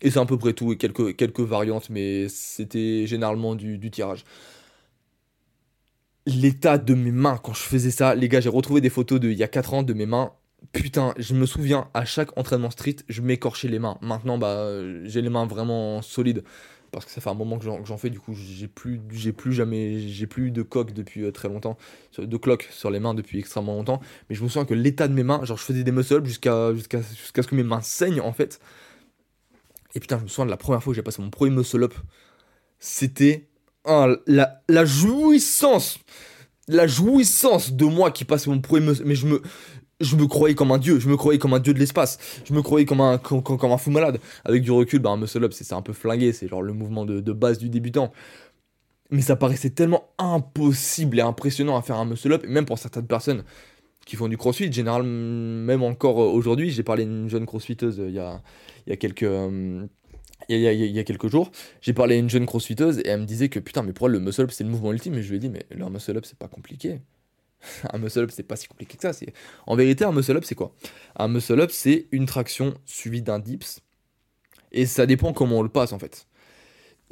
Et 0.00 0.10
c'est 0.10 0.18
à 0.18 0.24
peu 0.24 0.38
près 0.38 0.52
tout, 0.52 0.72
et 0.72 0.76
quelques, 0.76 1.40
variantes, 1.40 1.90
mais 1.90 2.28
c'était 2.28 3.06
généralement 3.06 3.54
du, 3.54 3.90
tirage 3.90 4.24
l'état 6.24 6.78
de 6.78 6.94
mes 6.94 7.10
mains 7.10 7.36
quand 7.42 7.52
je 7.52 7.62
faisais 7.62 7.90
ça. 7.90 8.14
Les 8.14 8.28
gars, 8.28 8.40
j'ai 8.40 8.48
retrouvé 8.48 8.80
des 8.80 8.90
photos 8.90 9.18
de 9.18 9.28
il 9.28 9.36
y 9.36 9.42
a 9.42 9.48
4 9.48 9.74
ans 9.74 9.82
de 9.82 9.92
mes 9.92 10.06
mains. 10.06 10.32
Putain, 10.70 11.14
je 11.18 11.34
me 11.34 11.46
souviens, 11.46 11.88
à 11.94 12.04
chaque 12.04 12.38
entraînement 12.38 12.70
street, 12.70 12.96
je 13.08 13.22
m'écorchais 13.22 13.66
les 13.66 13.80
mains. 13.80 13.98
Maintenant, 14.02 14.38
bah, 14.38 14.68
j'ai 15.02 15.20
les 15.20 15.30
mains 15.30 15.46
vraiment 15.46 16.00
solides 16.00 16.44
parce 16.92 17.06
que 17.06 17.10
ça 17.10 17.20
fait 17.22 17.30
un 17.30 17.34
moment 17.34 17.58
que 17.58 17.64
j'en 17.64 17.96
fais, 17.96 18.10
du 18.10 18.20
coup, 18.20 18.34
j'ai 18.34 18.68
plus, 18.68 19.00
j'ai 19.10 19.32
plus 19.32 19.52
jamais, 19.54 19.98
j'ai 19.98 20.26
plus 20.26 20.50
de 20.50 20.62
coque 20.62 20.92
depuis 20.92 21.24
euh, 21.24 21.32
très 21.32 21.48
longtemps, 21.48 21.78
de 22.18 22.36
cloque 22.36 22.68
sur 22.70 22.90
les 22.90 23.00
mains 23.00 23.14
depuis 23.14 23.38
extrêmement 23.38 23.74
longtemps. 23.74 24.00
Mais 24.28 24.36
je 24.36 24.42
me 24.44 24.48
souviens 24.48 24.66
que 24.66 24.74
l'état 24.74 25.08
de 25.08 25.14
mes 25.14 25.22
mains, 25.22 25.42
genre, 25.44 25.56
je 25.56 25.64
faisais 25.64 25.84
des 25.84 25.90
muscle 25.90 26.24
jusqu'à 26.24 26.74
jusqu'à 26.74 27.02
ce 27.02 27.48
que 27.48 27.54
mes 27.54 27.62
mains 27.62 27.80
saignent 27.80 28.20
en 28.20 28.32
fait. 28.32 28.60
Et 29.94 30.00
putain, 30.00 30.18
je 30.18 30.24
me 30.24 30.28
souviens 30.28 30.44
de 30.44 30.50
la 30.50 30.56
première 30.58 30.82
fois 30.82 30.92
que 30.92 30.96
j'ai 30.96 31.02
passé 31.02 31.22
mon 31.22 31.30
premier 31.30 31.50
muscle 31.50 31.82
up, 31.82 31.94
c'était 32.78 33.48
la, 33.86 34.62
la 34.68 34.84
jouissance 34.84 35.98
la 36.68 36.86
jouissance 36.86 37.72
de 37.72 37.84
moi 37.84 38.12
qui 38.12 38.24
passe 38.24 38.46
mon 38.46 38.60
premier 38.60 38.86
muscle 38.86 39.04
mais 39.04 39.16
je 39.16 39.26
me 39.26 39.42
je 40.02 40.16
me 40.16 40.26
croyais 40.26 40.54
comme 40.54 40.72
un 40.72 40.78
dieu, 40.78 40.98
je 40.98 41.08
me 41.08 41.16
croyais 41.16 41.38
comme 41.38 41.54
un 41.54 41.60
dieu 41.60 41.72
de 41.72 41.78
l'espace, 41.78 42.18
je 42.44 42.52
me 42.52 42.62
croyais 42.62 42.84
comme 42.84 43.00
un, 43.00 43.18
comme, 43.18 43.72
un 43.72 43.78
fou 43.78 43.90
malade. 43.90 44.18
Avec 44.44 44.62
du 44.62 44.70
recul, 44.70 44.98
bah, 45.00 45.10
un 45.10 45.16
muscle 45.16 45.42
up, 45.44 45.52
c'est 45.52 45.72
un 45.72 45.82
peu 45.82 45.92
flingué, 45.92 46.32
c'est 46.32 46.48
genre 46.48 46.62
le 46.62 46.72
mouvement 46.72 47.04
de, 47.04 47.32
base 47.32 47.58
du 47.58 47.68
débutant. 47.68 48.12
Mais 49.10 49.22
ça 49.22 49.36
paraissait 49.36 49.70
tellement 49.70 50.08
impossible 50.18 51.18
et 51.18 51.22
impressionnant 51.22 51.76
à 51.76 51.82
faire 51.82 51.96
un 51.96 52.04
muscle 52.04 52.32
up, 52.32 52.44
et 52.44 52.48
même 52.48 52.64
pour 52.64 52.78
certaines 52.78 53.06
personnes 53.06 53.44
qui 54.06 54.16
font 54.16 54.28
du 54.28 54.36
crossfit, 54.36 54.72
généralement, 54.72 55.08
même 55.08 55.82
encore 55.82 56.20
euh, 56.20 56.26
aujourd'hui, 56.26 56.70
j'ai 56.70 56.82
parlé 56.82 57.04
à 57.04 57.06
une 57.06 57.28
jeune 57.28 57.46
crossfiteuse 57.46 58.00
euh, 58.00 58.08
il 58.08 58.14
y 58.14 58.18
a, 58.18 58.42
y 58.86 58.92
a 58.92 58.96
quelques. 58.96 59.22
Euh, 59.22 59.86
il 60.48 60.58
y, 60.58 60.66
a, 60.66 60.72
il 60.72 60.84
y, 60.84 60.98
a, 60.98 61.04
quelques 61.04 61.28
jours, 61.28 61.52
j'ai 61.80 61.92
parlé 61.92 62.16
à 62.16 62.18
une 62.18 62.28
jeune 62.28 62.46
crossfiteuse 62.46 62.98
et 62.98 63.08
elle 63.08 63.20
me 63.20 63.26
disait 63.26 63.48
que 63.48 63.60
putain, 63.60 63.82
mais 63.82 63.92
pour 63.92 64.08
elle, 64.08 64.14
le 64.14 64.18
muscle 64.18 64.42
up 64.42 64.50
c'est 64.50 64.64
le 64.64 64.70
mouvement 64.70 64.92
ultime. 64.92 65.14
Et 65.14 65.22
je 65.22 65.28
lui 65.30 65.36
ai 65.36 65.38
dit, 65.38 65.48
mais 65.48 65.64
le 65.70 65.88
muscle 65.88 66.16
up 66.16 66.24
c'est 66.26 66.36
pas 66.36 66.48
compliqué. 66.48 67.00
Un 67.92 67.98
muscle 67.98 68.20
up, 68.20 68.30
c'est 68.32 68.42
pas 68.42 68.56
si 68.56 68.68
compliqué 68.68 68.96
que 68.96 69.02
ça. 69.02 69.12
C'est... 69.12 69.32
En 69.66 69.76
vérité, 69.76 70.04
un 70.04 70.12
muscle 70.12 70.36
up, 70.36 70.44
c'est 70.44 70.54
quoi? 70.54 70.74
Un 71.16 71.28
muscle 71.28 71.60
up, 71.60 71.70
c'est 71.72 72.06
une 72.12 72.26
traction 72.26 72.74
suivie 72.84 73.22
d'un 73.22 73.38
dips. 73.38 73.80
Et 74.72 74.86
ça 74.86 75.06
dépend 75.06 75.32
comment 75.32 75.58
on 75.58 75.62
le 75.62 75.68
passe, 75.68 75.92
en 75.92 75.98
fait. 75.98 76.26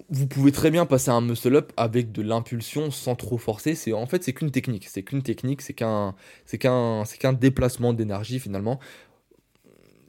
vous 0.08 0.26
pouvez 0.26 0.52
très 0.52 0.70
bien 0.70 0.86
passer 0.86 1.10
un 1.10 1.20
muscle 1.20 1.54
up 1.56 1.72
avec 1.76 2.12
de 2.12 2.22
l'impulsion 2.22 2.90
sans 2.90 3.14
trop 3.16 3.38
forcer. 3.38 3.74
C'est 3.74 3.92
en 3.92 4.06
fait 4.06 4.22
c'est 4.24 4.32
qu'une 4.32 4.50
technique, 4.50 4.88
c'est 4.88 5.02
qu'une 5.02 5.22
technique, 5.22 5.62
c'est 5.62 5.74
qu'un 5.74 6.14
c'est 6.46 6.58
qu'un 6.58 7.04
c'est 7.04 7.18
qu'un 7.18 7.32
déplacement 7.32 7.92
d'énergie 7.92 8.38
finalement. 8.40 8.80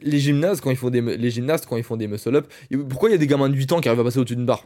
Les 0.01 0.19
gymnastes 0.19 0.61
quand 0.61 0.71
ils 0.71 0.77
font 0.77 0.89
des 0.89 1.01
les 1.01 1.29
gymnastes 1.31 1.65
quand 1.67 1.77
ils 1.77 1.83
font 1.83 1.97
des 1.97 2.07
muscle 2.07 2.35
up, 2.35 2.51
pourquoi 2.89 3.09
il 3.09 3.13
y 3.13 3.15
a 3.15 3.17
des 3.19 3.27
gamins 3.27 3.49
de 3.49 3.55
8 3.55 3.71
ans 3.73 3.81
qui 3.81 3.87
arrivent 3.89 4.01
à 4.01 4.03
passer 4.03 4.19
au-dessus 4.19 4.35
d'une 4.35 4.45
barre? 4.45 4.65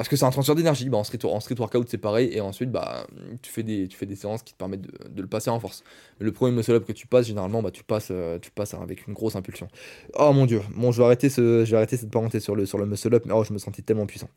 Parce 0.00 0.08
que 0.08 0.16
c'est 0.16 0.24
un 0.24 0.30
transfert 0.30 0.54
d'énergie. 0.54 0.88
Bah, 0.88 0.96
en, 0.96 1.04
street, 1.04 1.26
en 1.26 1.40
street 1.40 1.56
workout, 1.58 1.86
c'est 1.90 1.98
pareil. 1.98 2.30
Et 2.32 2.40
ensuite, 2.40 2.70
bah, 2.70 3.06
tu, 3.42 3.52
fais 3.52 3.62
des, 3.62 3.86
tu 3.86 4.16
séances 4.16 4.42
qui 4.42 4.54
te 4.54 4.58
permettent 4.58 4.80
de, 4.80 5.20
le 5.20 5.26
passer 5.28 5.50
en 5.50 5.60
force. 5.60 5.84
Le 6.18 6.32
premier 6.32 6.56
muscle 6.56 6.72
up 6.72 6.86
que 6.86 6.92
tu 6.92 7.06
passes, 7.06 7.26
généralement, 7.26 7.60
bah, 7.60 7.70
tu, 7.70 7.84
passes, 7.84 8.08
euh, 8.10 8.38
tu 8.38 8.50
passes 8.50 8.72
avec 8.72 9.06
une 9.06 9.12
grosse 9.12 9.36
impulsion. 9.36 9.68
Oh 10.18 10.32
mon 10.32 10.46
dieu. 10.46 10.62
Bon, 10.74 10.90
je 10.90 10.96
vais 10.96 11.04
arrêter, 11.04 11.28
ce, 11.28 11.66
je 11.66 11.70
vais 11.70 11.76
arrêter 11.76 11.98
cette 11.98 12.10
parenthèse 12.10 12.42
sur 12.42 12.56
le, 12.56 12.64
sur 12.64 12.78
le 12.78 12.86
muscle 12.86 13.14
up. 13.14 13.24
Mais 13.26 13.34
oh, 13.34 13.44
je 13.44 13.52
me 13.52 13.58
sentais 13.58 13.82
tellement 13.82 14.06
puissant 14.06 14.30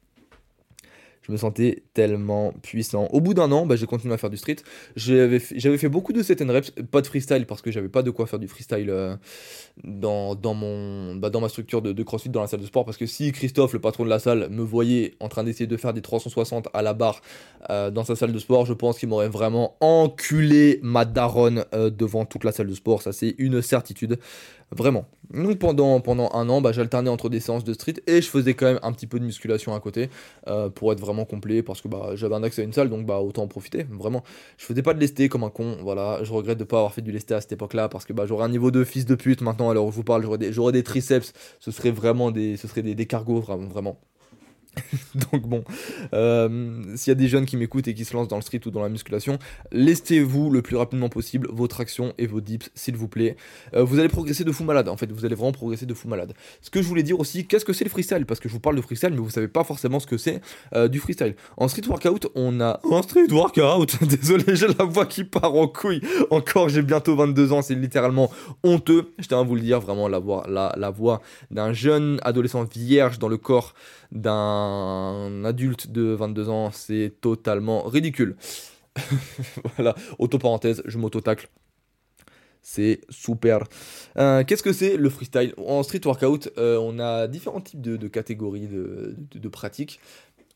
je 1.23 1.31
me 1.31 1.37
sentais 1.37 1.83
tellement 1.93 2.53
puissant. 2.61 3.07
Au 3.11 3.21
bout 3.21 3.33
d'un 3.33 3.51
an, 3.51 3.65
bah, 3.65 3.75
j'ai 3.77 3.85
continué 3.85 4.13
à 4.13 4.17
faire 4.17 4.29
du 4.29 4.37
street. 4.37 4.57
J'avais 4.95 5.39
fait, 5.39 5.89
beaucoup 5.89 6.11
de 6.11 6.21
set 6.21 6.41
and 6.41 6.51
reps, 6.51 6.71
pas 6.91 7.01
de 7.01 7.07
freestyle 7.07 7.45
parce 7.45 7.61
que 7.61 7.71
j'avais 7.71 7.89
pas 7.89 8.03
de 8.03 8.11
quoi 8.11 8.27
faire 8.27 8.39
du 8.39 8.47
freestyle 8.47 8.89
euh, 8.89 9.15
bah, 9.83 10.35
dans 11.29 11.41
ma 11.41 11.49
structure 11.49 11.81
de, 11.81 11.93
de, 11.93 12.03
crossfit 12.03 12.29
dans 12.29 12.41
la 12.41 12.47
salle 12.47 12.59
de 12.59 12.65
sport. 12.65 12.83
Parce 12.83 12.97
que 12.97 13.05
si 13.05 13.31
Christophe, 13.31 13.71
le 13.73 13.79
patron 13.79 14.03
de 14.03 14.09
la 14.09 14.19
salle, 14.19 14.49
me 14.49 14.63
voyait 14.63 15.15
en 15.21 15.29
train 15.29 15.45
d'essayer 15.45 15.67
de 15.67 15.77
faire 15.77 15.93
des 15.93 16.01
360 16.01 16.67
à 16.73 16.81
la 16.81 16.93
barre 16.93 17.21
euh, 17.69 17.89
dans 17.89 18.03
sa 18.03 18.15
salle 18.15 18.33
de 18.33 18.39
sport, 18.39 18.65
je 18.65 18.73
pense 18.73 18.99
qu'il 18.99 19.07
m'aurait 19.07 19.29
vraiment 19.29 19.77
enculé 19.79 20.79
ma 20.83 21.05
daronne 21.05 21.63
euh, 21.73 21.89
devant 21.89 22.25
toute 22.25 22.43
la 22.43 22.51
salle 22.51 22.67
de 22.67 22.75
sport. 22.75 23.01
Ça, 23.01 23.13
c'est 23.13 23.35
une 23.37 23.61
certitude. 23.61 24.19
Vraiment. 24.75 25.05
Donc 25.33 25.59
pendant, 25.59 25.99
pendant 25.99 26.29
un 26.33 26.49
an, 26.49 26.61
bah, 26.61 26.71
j'alternais 26.71 27.09
entre 27.09 27.29
des 27.29 27.39
séances 27.39 27.63
de 27.63 27.73
street 27.73 27.95
et 28.07 28.21
je 28.21 28.27
faisais 28.27 28.53
quand 28.53 28.65
même 28.65 28.79
un 28.81 28.91
petit 28.91 29.07
peu 29.07 29.19
de 29.19 29.25
musculation 29.25 29.73
à 29.73 29.79
côté 29.79 30.09
euh, 30.47 30.69
pour 30.69 30.91
être 30.91 30.99
vraiment 30.99 31.25
complet 31.25 31.63
parce 31.63 31.81
que 31.81 31.87
bah, 31.87 32.11
j'avais 32.15 32.35
un 32.35 32.43
accès 32.43 32.61
à 32.61 32.65
une 32.65 32.73
salle 32.73 32.89
donc 32.89 33.05
bah, 33.05 33.19
autant 33.19 33.43
en 33.43 33.47
profiter. 33.47 33.85
Vraiment. 33.89 34.23
Je 34.57 34.65
faisais 34.65 34.81
pas 34.81 34.93
de 34.93 34.99
lesté 34.99 35.29
comme 35.29 35.43
un 35.43 35.49
con. 35.49 35.77
Voilà. 35.81 36.23
Je 36.23 36.31
regrette 36.33 36.57
de 36.57 36.63
pas 36.63 36.77
avoir 36.77 36.93
fait 36.93 37.01
du 37.01 37.11
lesté 37.11 37.33
à 37.33 37.41
cette 37.41 37.51
époque-là 37.51 37.89
parce 37.89 38.05
que 38.05 38.13
bah, 38.13 38.25
j'aurais 38.25 38.45
un 38.45 38.49
niveau 38.49 38.71
de 38.71 38.83
fils 38.83 39.05
de 39.05 39.15
pute 39.15 39.41
maintenant. 39.41 39.69
Alors 39.69 39.91
je 39.91 39.95
vous 39.95 40.03
parle, 40.03 40.23
j'aurais 40.23 40.71
des, 40.71 40.79
des, 40.79 40.83
triceps. 40.83 41.33
Ce 41.59 41.71
serait 41.71 41.91
vraiment 41.91 42.31
des, 42.31 42.57
ce 42.57 42.67
serait 42.67 42.81
des, 42.81 42.95
des 42.95 43.05
cargos, 43.05 43.41
vraiment. 43.41 43.99
Donc 45.31 45.47
bon, 45.47 45.63
euh, 46.13 46.83
s'il 46.95 47.11
y 47.11 47.15
a 47.15 47.15
des 47.15 47.27
jeunes 47.27 47.45
qui 47.45 47.57
m'écoutent 47.57 47.87
et 47.87 47.93
qui 47.93 48.05
se 48.05 48.13
lancent 48.13 48.27
dans 48.27 48.35
le 48.35 48.41
street 48.41 48.61
ou 48.65 48.71
dans 48.71 48.81
la 48.81 48.89
musculation, 48.89 49.37
lestez-vous 49.71 50.49
le 50.49 50.61
plus 50.61 50.75
rapidement 50.75 51.09
possible 51.09 51.47
vos 51.51 51.67
tractions 51.67 52.13
et 52.17 52.27
vos 52.27 52.41
dips, 52.41 52.69
s'il 52.73 52.95
vous 52.95 53.07
plaît. 53.07 53.35
Euh, 53.75 53.83
vous 53.83 53.99
allez 53.99 54.09
progresser 54.09 54.43
de 54.43 54.51
fou 54.51 54.63
malade, 54.63 54.89
en 54.89 54.97
fait, 54.97 55.11
vous 55.11 55.25
allez 55.25 55.35
vraiment 55.35 55.51
progresser 55.51 55.85
de 55.85 55.93
fou 55.93 56.07
malade. 56.07 56.33
Ce 56.61 56.69
que 56.69 56.81
je 56.81 56.87
voulais 56.87 57.03
dire 57.03 57.19
aussi, 57.19 57.45
qu'est-ce 57.45 57.65
que 57.65 57.73
c'est 57.73 57.83
le 57.83 57.89
freestyle? 57.89 58.25
Parce 58.25 58.39
que 58.39 58.49
je 58.49 58.53
vous 58.53 58.59
parle 58.59 58.75
de 58.75 58.81
freestyle, 58.81 59.11
mais 59.11 59.17
vous 59.17 59.29
savez 59.29 59.47
pas 59.47 59.63
forcément 59.63 59.99
ce 59.99 60.07
que 60.07 60.17
c'est 60.17 60.41
euh, 60.75 60.87
du 60.87 60.99
freestyle. 60.99 61.35
En 61.57 61.67
street 61.67 61.87
workout, 61.87 62.27
on 62.35 62.59
a... 62.59 62.79
En 62.83 63.01
street 63.01 63.31
workout 63.31 63.95
Désolé, 64.03 64.55
j'ai 64.55 64.67
la 64.67 64.85
voix 64.85 65.05
qui 65.05 65.23
part 65.23 65.53
en 65.53 65.67
couille. 65.67 66.01
Encore, 66.31 66.69
j'ai 66.69 66.81
bientôt 66.81 67.15
22 67.15 67.53
ans, 67.53 67.61
c'est 67.61 67.75
littéralement 67.75 68.31
honteux. 68.63 69.13
Je 69.19 69.27
tiens 69.27 69.39
à 69.39 69.43
vous 69.43 69.55
le 69.55 69.61
dire, 69.61 69.79
vraiment, 69.79 70.07
la 70.07 70.19
voix 70.19 71.21
d'un 71.51 71.73
jeune 71.73 72.19
adolescent 72.23 72.63
vierge 72.63 73.19
dans 73.19 73.27
le 73.27 73.37
corps 73.37 73.73
d'un 74.13 75.43
adulte 75.43 75.91
de 75.91 76.13
22 76.13 76.49
ans, 76.49 76.71
c'est 76.71 77.13
totalement 77.19 77.83
ridicule. 77.83 78.37
voilà, 79.75 79.95
auto-parenthèse, 80.19 80.83
je 80.85 80.97
m'auto-tacle. 80.97 81.49
C'est 82.61 83.01
super. 83.09 83.65
Euh, 84.17 84.43
qu'est-ce 84.45 84.63
que 84.63 84.71
c'est 84.71 84.95
le 84.95 85.09
freestyle? 85.09 85.53
En 85.57 85.83
street 85.83 86.01
workout, 86.05 86.49
euh, 86.57 86.77
on 86.77 86.97
a 86.97 87.27
différents 87.27 87.59
types 87.59 87.81
de, 87.81 88.07
catégories 88.07 88.67
de, 88.67 89.15
de, 89.33 89.49
pratiques. 89.49 89.99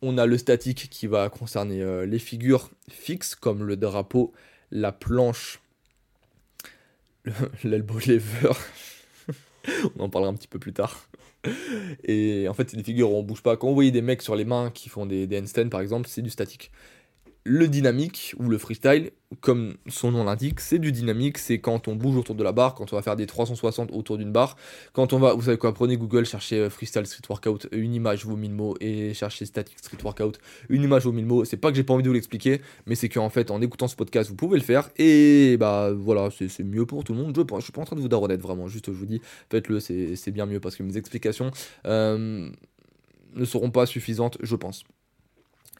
On 0.02 0.18
a 0.18 0.26
le 0.26 0.38
statique 0.38 0.90
qui 0.90 1.08
va 1.08 1.28
concerner 1.30 1.82
euh, 1.82 2.06
les 2.06 2.20
figures 2.20 2.70
fixes 2.90 3.36
comme 3.36 3.64
le 3.64 3.76
drapeau, 3.76 4.32
la 4.72 4.94
planche, 4.94 5.60
l'elbow 7.66 8.00
lever. 8.08 8.54
on 9.98 10.04
en 10.04 10.10
parlera 10.10 10.32
un 10.32 10.36
petit 10.36 10.48
peu 10.48 10.60
plus 10.60 10.74
tard. 10.74 11.10
Et 12.04 12.48
en 12.48 12.54
fait, 12.54 12.70
c'est 12.70 12.78
des 12.78 12.84
figures 12.84 13.12
où 13.12 13.16
on 13.16 13.24
bouge 13.24 13.42
pas. 13.42 13.58
Quand 13.58 13.68
vous 13.68 13.74
voyez 13.76 13.92
des 13.92 14.02
mecs 14.02 14.22
sur 14.22 14.36
les 14.36 14.46
mains 14.46 14.72
qui 14.72 14.90
font 14.90 15.06
des, 15.06 15.28
des 15.28 15.40
handstands, 15.40 15.70
par 15.70 15.82
exemple, 15.82 16.08
c'est 16.10 16.22
du 16.22 16.30
statique. 16.30 16.72
Le 17.50 17.70
dynamique 17.70 18.36
ou 18.40 18.50
le 18.50 18.58
freestyle, 18.58 19.12
comme 19.40 19.76
son 19.88 20.12
nom 20.12 20.26
l'indique, 20.26 20.60
c'est 20.60 20.80
du 20.80 20.92
dynamique, 20.92 21.38
c'est 21.38 21.60
quand 21.60 21.88
on 21.88 21.96
bouge 21.96 22.18
autour 22.18 22.36
de 22.36 22.44
la 22.44 22.52
barre, 22.52 22.76
quand 22.76 22.92
on 22.92 22.98
va 22.98 23.02
faire 23.02 23.16
des 23.16 23.26
360 23.26 23.90
autour 23.94 24.18
d'une 24.18 24.34
barre, 24.34 24.58
quand 24.92 25.14
on 25.14 25.20
va, 25.20 25.34
vous 25.34 25.44
savez 25.44 25.58
quoi, 25.58 25.74
prenez 25.74 25.96
Google, 25.96 26.26
cherchez 26.26 26.58
euh, 26.58 26.70
freestyle 26.70 27.06
street 27.06 27.22
workout, 27.30 27.70
une 27.72 27.94
image 27.94 28.26
vaut 28.26 28.36
1000 28.36 28.54
mots, 28.54 28.76
et 28.82 29.14
cherchez 29.14 29.46
static 29.46 29.80
street 29.80 30.04
workout, 30.04 30.40
une 30.68 30.84
image 30.84 31.06
vaut 31.06 31.14
1000 31.14 31.26
mots, 31.26 31.46
c'est 31.46 31.56
pas 31.56 31.70
que 31.70 31.78
j'ai 31.78 31.86
pas 31.86 31.94
envie 31.94 32.04
de 32.04 32.10
vous 32.10 32.16
l'expliquer, 32.16 32.60
mais 32.86 32.96
c'est 32.96 33.08
qu'en 33.08 33.30
fait, 33.30 33.50
en 33.50 33.62
écoutant 33.62 33.88
ce 33.88 33.96
podcast, 33.96 34.30
vous 34.30 34.36
pouvez 34.36 34.58
le 34.58 34.64
faire, 34.64 34.90
et 34.98 35.56
bah 35.58 35.94
voilà, 35.94 36.28
c'est 36.32 36.66
mieux 36.66 36.86
pour 36.86 37.06
tout 37.06 37.14
le 37.14 37.20
monde, 37.20 37.34
je, 37.34 37.56
je 37.56 37.64
suis 37.64 37.72
pas 37.72 37.80
en 37.80 37.86
train 37.86 37.96
de 37.96 38.02
vous 38.02 38.10
daronner 38.10 38.36
vraiment, 38.36 38.68
juste 38.68 38.88
je 38.88 38.98
vous 38.98 39.06
dis, 39.06 39.22
faites-le, 39.50 39.80
c'est 39.80 40.32
bien 40.32 40.48
mieux, 40.48 40.60
parce 40.60 40.76
que 40.76 40.84
mes 40.84 40.98
explications 40.98 41.52
euh, 41.86 42.50
ne 43.36 43.46
seront 43.46 43.72
pas 43.72 43.86
suffisantes, 43.86 44.38
je 44.44 44.56
pense. 44.58 44.84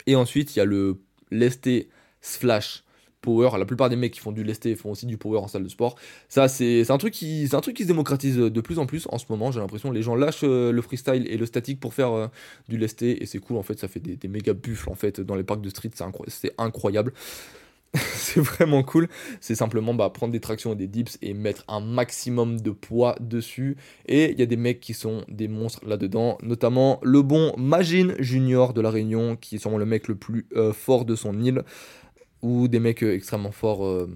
Et 0.06 0.16
ensuite, 0.16 0.56
il 0.56 0.60
y 0.60 0.62
a 0.62 0.64
le 0.64 0.96
lesté 1.30 1.88
slash 2.20 2.84
power. 3.20 3.50
La 3.58 3.64
plupart 3.64 3.88
des 3.88 3.96
mecs 3.96 4.12
qui 4.12 4.20
font 4.20 4.32
du 4.32 4.44
lesté 4.44 4.74
font 4.74 4.90
aussi 4.90 5.06
du 5.06 5.16
power 5.16 5.38
en 5.38 5.48
salle 5.48 5.64
de 5.64 5.68
sport. 5.68 5.96
Ça, 6.28 6.48
c'est 6.48 6.90
un, 6.90 6.98
truc 6.98 7.14
qui, 7.14 7.48
un 7.52 7.60
truc 7.60 7.76
qui 7.76 7.82
se 7.82 7.88
démocratise 7.88 8.36
de 8.36 8.60
plus 8.60 8.78
en 8.78 8.86
plus 8.86 9.06
en 9.10 9.18
ce 9.18 9.26
moment. 9.28 9.50
J'ai 9.50 9.60
l'impression 9.60 9.90
les 9.90 10.02
gens 10.02 10.14
lâchent 10.14 10.44
euh, 10.44 10.72
le 10.72 10.82
freestyle 10.82 11.26
et 11.28 11.36
le 11.36 11.46
statique 11.46 11.80
pour 11.80 11.94
faire 11.94 12.12
euh, 12.12 12.26
du 12.68 12.78
lesté. 12.78 13.22
Et 13.22 13.26
c'est 13.26 13.38
cool, 13.38 13.56
en 13.56 13.62
fait. 13.62 13.78
Ça 13.78 13.88
fait 13.88 14.00
des, 14.00 14.28
méga 14.28 14.54
buffles, 14.54 14.90
en 14.90 14.94
fait, 14.94 15.20
dans 15.20 15.34
les 15.34 15.44
parcs 15.44 15.60
de 15.60 15.70
street. 15.70 15.90
C'est 16.28 16.54
incroyable. 16.58 17.12
c'est 17.94 18.40
vraiment 18.40 18.82
cool. 18.82 19.08
C'est 19.40 19.54
simplement 19.54 19.94
bah, 19.94 20.10
prendre 20.10 20.32
des 20.32 20.40
tractions 20.40 20.72
et 20.72 20.76
des 20.76 20.86
dips 20.86 21.18
et 21.22 21.32
mettre 21.32 21.64
un 21.68 21.80
maximum 21.80 22.60
de 22.60 22.70
poids 22.70 23.16
dessus. 23.20 23.76
Et 24.06 24.30
il 24.32 24.38
y 24.38 24.42
a 24.42 24.46
des 24.46 24.56
mecs 24.56 24.80
qui 24.80 24.94
sont 24.94 25.24
des 25.28 25.48
monstres 25.48 25.80
là-dedans, 25.86 26.38
notamment 26.42 27.00
le 27.02 27.22
bon 27.22 27.54
Magine 27.56 28.14
Junior 28.18 28.74
de 28.74 28.80
la 28.80 28.90
Réunion, 28.90 29.36
qui 29.36 29.56
est 29.56 29.58
sûrement 29.58 29.78
le 29.78 29.86
mec 29.86 30.08
le 30.08 30.16
plus 30.16 30.46
euh, 30.54 30.72
fort 30.72 31.04
de 31.04 31.16
son 31.16 31.40
île, 31.40 31.62
ou 32.42 32.68
des 32.68 32.80
mecs 32.80 33.02
euh, 33.02 33.14
extrêmement 33.14 33.52
forts. 33.52 33.86
Euh, 33.86 34.08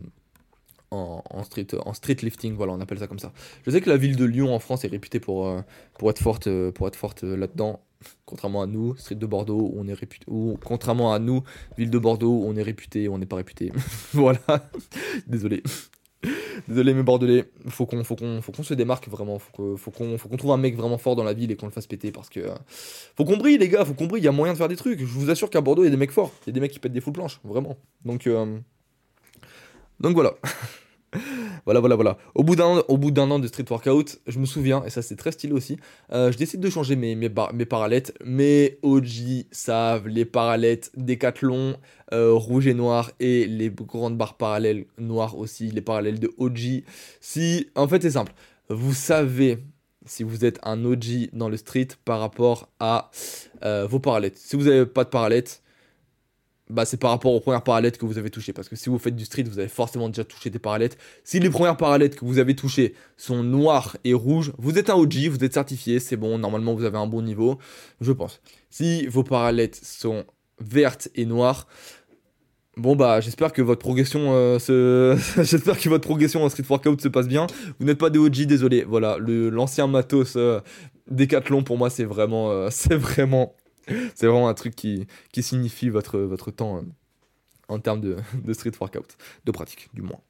en, 0.92 1.42
street, 1.44 1.68
en 1.84 1.94
street 1.94 2.16
lifting, 2.22 2.54
voilà, 2.54 2.72
on 2.72 2.80
appelle 2.80 2.98
ça 2.98 3.06
comme 3.06 3.18
ça. 3.18 3.32
Je 3.64 3.70
sais 3.70 3.80
que 3.80 3.90
la 3.90 3.96
ville 3.96 4.16
de 4.16 4.24
Lyon 4.24 4.54
en 4.54 4.58
France 4.58 4.84
est 4.84 4.88
réputée 4.88 5.20
pour, 5.20 5.54
pour 5.98 6.10
être 6.10 6.20
forte, 6.20 6.48
pour 6.72 6.88
être 6.88 6.96
forte 6.96 7.22
là-dedans. 7.22 7.80
Contrairement 8.26 8.62
à 8.62 8.66
nous, 8.66 8.96
Street 8.96 9.14
de 9.14 9.26
Bordeaux, 9.26 9.72
on 9.76 9.86
est 9.88 9.94
réputé. 9.94 10.24
Ou 10.28 10.58
contrairement 10.64 11.12
à 11.12 11.18
nous, 11.18 11.42
Ville 11.78 11.90
de 11.90 11.98
Bordeaux, 11.98 12.42
on 12.44 12.56
est 12.56 12.62
réputé, 12.62 13.08
on 13.08 13.18
n'est 13.18 13.26
pas 13.26 13.36
réputé. 13.36 13.72
voilà. 14.12 14.40
Désolé. 15.26 15.62
Désolé 16.68 16.94
mes 16.94 17.02
bordelais, 17.02 17.50
faut 17.66 17.84
qu'on 17.84 18.04
faut 18.04 18.14
qu'on 18.14 18.40
faut 18.42 18.52
qu'on 18.52 18.62
se 18.62 18.74
démarque 18.74 19.08
vraiment, 19.08 19.40
faut 19.40 19.50
qu'on 19.50 19.76
faut 19.76 19.90
qu'on 19.90 20.36
trouve 20.36 20.52
un 20.52 20.56
mec 20.56 20.76
vraiment 20.76 20.98
fort 20.98 21.16
dans 21.16 21.24
la 21.24 21.32
ville 21.32 21.50
et 21.50 21.56
qu'on 21.56 21.66
le 21.66 21.72
fasse 21.72 21.88
péter 21.88 22.12
parce 22.12 22.28
que 22.28 22.40
faut 23.16 23.24
qu'on 23.24 23.36
brille 23.36 23.58
les 23.58 23.68
gars, 23.68 23.84
faut 23.84 23.94
qu'on 23.94 24.06
brille, 24.06 24.22
il 24.22 24.26
y 24.26 24.28
a 24.28 24.32
moyen 24.32 24.52
de 24.52 24.58
faire 24.58 24.68
des 24.68 24.76
trucs. 24.76 25.00
Je 25.00 25.04
vous 25.04 25.30
assure 25.30 25.50
qu'à 25.50 25.60
Bordeaux, 25.60 25.82
il 25.82 25.86
y 25.86 25.88
a 25.88 25.90
des 25.90 25.96
mecs 25.96 26.12
forts, 26.12 26.30
il 26.46 26.48
y 26.48 26.50
a 26.50 26.52
des 26.52 26.60
mecs 26.60 26.70
qui 26.70 26.78
pètent 26.78 26.92
des 26.92 27.00
full 27.00 27.12
planches, 27.12 27.40
vraiment. 27.42 27.76
Donc 28.04 28.28
euh, 28.28 28.58
donc 29.98 30.14
voilà. 30.14 30.34
voilà, 31.64 31.80
voilà, 31.80 31.94
voilà. 31.94 32.18
Au 32.34 32.42
bout 32.42 32.56
d'un 32.56 32.82
au 32.88 32.96
bout 32.96 33.10
d'un 33.10 33.30
an 33.30 33.38
de 33.38 33.46
street 33.46 33.64
workout, 33.70 34.20
je 34.26 34.38
me 34.38 34.46
souviens, 34.46 34.84
et 34.84 34.90
ça 34.90 35.02
c'est 35.02 35.16
très 35.16 35.32
stylé 35.32 35.52
aussi, 35.52 35.78
euh, 36.12 36.32
je 36.32 36.38
décide 36.38 36.60
de 36.60 36.70
changer 36.70 36.96
mes, 36.96 37.14
mes, 37.14 37.30
mes 37.52 37.66
parallettes. 37.66 38.14
Mes 38.24 38.78
OG 38.82 39.46
savent 39.50 40.08
les 40.08 40.24
parallettes 40.24 40.90
Decathlon 40.96 41.76
euh, 42.12 42.32
rouge 42.32 42.66
et 42.66 42.74
noir 42.74 43.10
et 43.20 43.46
les 43.46 43.70
grandes 43.70 44.16
barres 44.16 44.36
parallèles 44.36 44.86
noires 44.98 45.36
aussi, 45.36 45.70
les 45.70 45.82
parallèles 45.82 46.18
de 46.18 46.30
OG. 46.38 46.84
Si, 47.20 47.68
en 47.74 47.88
fait 47.88 48.02
c'est 48.02 48.12
simple, 48.12 48.32
vous 48.68 48.94
savez 48.94 49.58
si 50.06 50.22
vous 50.22 50.44
êtes 50.44 50.58
un 50.62 50.84
OG 50.84 51.30
dans 51.32 51.48
le 51.48 51.56
street 51.56 51.88
par 52.04 52.20
rapport 52.20 52.68
à 52.80 53.10
euh, 53.64 53.86
vos 53.86 54.00
parallettes. 54.00 54.36
Si 54.36 54.56
vous 54.56 54.64
n'avez 54.64 54.86
pas 54.86 55.04
de 55.04 55.10
parallettes, 55.10 55.61
bah, 56.72 56.84
c'est 56.86 56.96
par 56.96 57.10
rapport 57.10 57.32
aux 57.32 57.40
premières 57.40 57.62
parallettes 57.62 57.98
que 57.98 58.06
vous 58.06 58.18
avez 58.18 58.30
touchées. 58.30 58.52
Parce 58.52 58.68
que 58.68 58.76
si 58.76 58.88
vous 58.88 58.98
faites 58.98 59.14
du 59.14 59.24
street, 59.24 59.44
vous 59.44 59.58
avez 59.58 59.68
forcément 59.68 60.08
déjà 60.08 60.24
touché 60.24 60.50
des 60.50 60.58
parallettes. 60.58 60.96
Si 61.22 61.38
les 61.38 61.50
premières 61.50 61.76
parallettes 61.76 62.16
que 62.16 62.24
vous 62.24 62.38
avez 62.38 62.56
touchées 62.56 62.94
sont 63.16 63.42
noires 63.42 63.96
et 64.04 64.14
rouges, 64.14 64.52
vous 64.58 64.78
êtes 64.78 64.88
un 64.88 64.94
OG, 64.94 65.28
vous 65.28 65.44
êtes 65.44 65.52
certifié, 65.52 66.00
c'est 66.00 66.16
bon, 66.16 66.38
normalement 66.38 66.74
vous 66.74 66.84
avez 66.84 66.98
un 66.98 67.06
bon 67.06 67.22
niveau, 67.22 67.58
je 68.00 68.12
pense. 68.12 68.40
Si 68.70 69.06
vos 69.06 69.22
parallettes 69.22 69.78
sont 69.82 70.24
vertes 70.60 71.08
et 71.14 71.26
noires, 71.26 71.66
Bon 72.78 72.96
bah 72.96 73.20
j'espère 73.20 73.52
que 73.52 73.60
votre 73.60 73.82
progression 73.82 74.32
euh, 74.32 74.58
se... 74.58 75.14
j'espère 75.42 75.78
que 75.78 75.90
votre 75.90 76.08
progression 76.08 76.42
en 76.42 76.48
street 76.48 76.64
workout 76.70 77.02
se 77.02 77.08
passe 77.08 77.28
bien. 77.28 77.46
Vous 77.78 77.84
n'êtes 77.84 77.98
pas 77.98 78.08
des 78.08 78.18
OG, 78.18 78.46
désolé. 78.46 78.82
Voilà, 78.82 79.18
l'ancien 79.18 79.86
matos 79.86 80.36
euh, 80.36 80.58
Décathlon 81.10 81.64
pour 81.64 81.76
moi 81.76 81.90
c'est 81.90 82.04
vraiment 82.04 82.50
euh, 82.50 82.68
c'est 82.70 82.94
vraiment 82.94 83.54
c'est 84.14 84.26
vraiment 84.26 84.48
un 84.48 84.54
truc 84.54 84.74
qui, 84.74 85.06
qui 85.32 85.42
signifie 85.42 85.88
votre, 85.88 86.18
votre 86.18 86.50
temps 86.50 86.78
euh, 86.78 86.82
en 87.68 87.78
termes 87.78 88.00
de, 88.00 88.16
de, 88.44 88.52
street 88.52 88.72
workout, 88.80 89.16
de 89.44 89.52
pratique, 89.52 89.88
du 89.94 90.02
moins. 90.02 90.20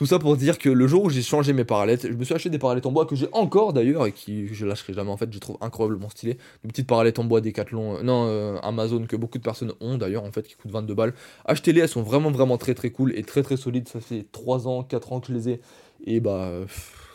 Tout 0.00 0.06
ça 0.06 0.18
pour 0.18 0.34
dire 0.38 0.56
que 0.56 0.70
le 0.70 0.86
jour 0.86 1.04
où 1.04 1.10
j'ai 1.10 1.20
changé 1.20 1.52
mes 1.52 1.66
parallettes, 1.66 2.06
je 2.08 2.14
me 2.14 2.24
suis 2.24 2.32
acheté 2.32 2.48
des 2.48 2.58
parallettes 2.58 2.86
en 2.86 2.90
bois 2.90 3.04
que 3.04 3.14
j'ai 3.14 3.28
encore 3.32 3.74
d'ailleurs 3.74 4.06
et 4.06 4.12
qui 4.12 4.48
je 4.48 4.64
lâcherai 4.64 4.94
jamais 4.94 5.10
en 5.10 5.18
fait, 5.18 5.30
je 5.30 5.38
trouve 5.38 5.58
incroyablement 5.60 6.08
stylé. 6.08 6.38
Des 6.64 6.68
petites 6.68 6.86
parallettes 6.86 7.18
en 7.18 7.24
bois 7.24 7.42
Decathlon, 7.42 7.98
euh, 7.98 8.02
non 8.02 8.24
euh, 8.26 8.56
Amazon 8.62 9.04
que 9.04 9.14
beaucoup 9.14 9.36
de 9.36 9.42
personnes 9.42 9.74
ont 9.80 9.98
d'ailleurs 9.98 10.24
en 10.24 10.32
fait, 10.32 10.48
qui 10.48 10.54
coûtent 10.54 10.70
22 10.70 10.94
balles. 10.94 11.12
Achetez-les, 11.44 11.82
elles 11.82 11.88
sont 11.90 12.02
vraiment 12.02 12.30
vraiment 12.30 12.56
très 12.56 12.72
très 12.72 12.88
cool 12.88 13.14
et 13.14 13.22
très 13.24 13.42
très 13.42 13.58
solides. 13.58 13.88
Ça 13.88 14.00
fait 14.00 14.24
3 14.32 14.66
ans, 14.66 14.84
4 14.84 15.12
ans 15.12 15.20
que 15.20 15.26
je 15.26 15.34
les 15.34 15.48
ai 15.50 15.60
et 16.06 16.20
bah 16.20 16.50
elles 16.50 16.66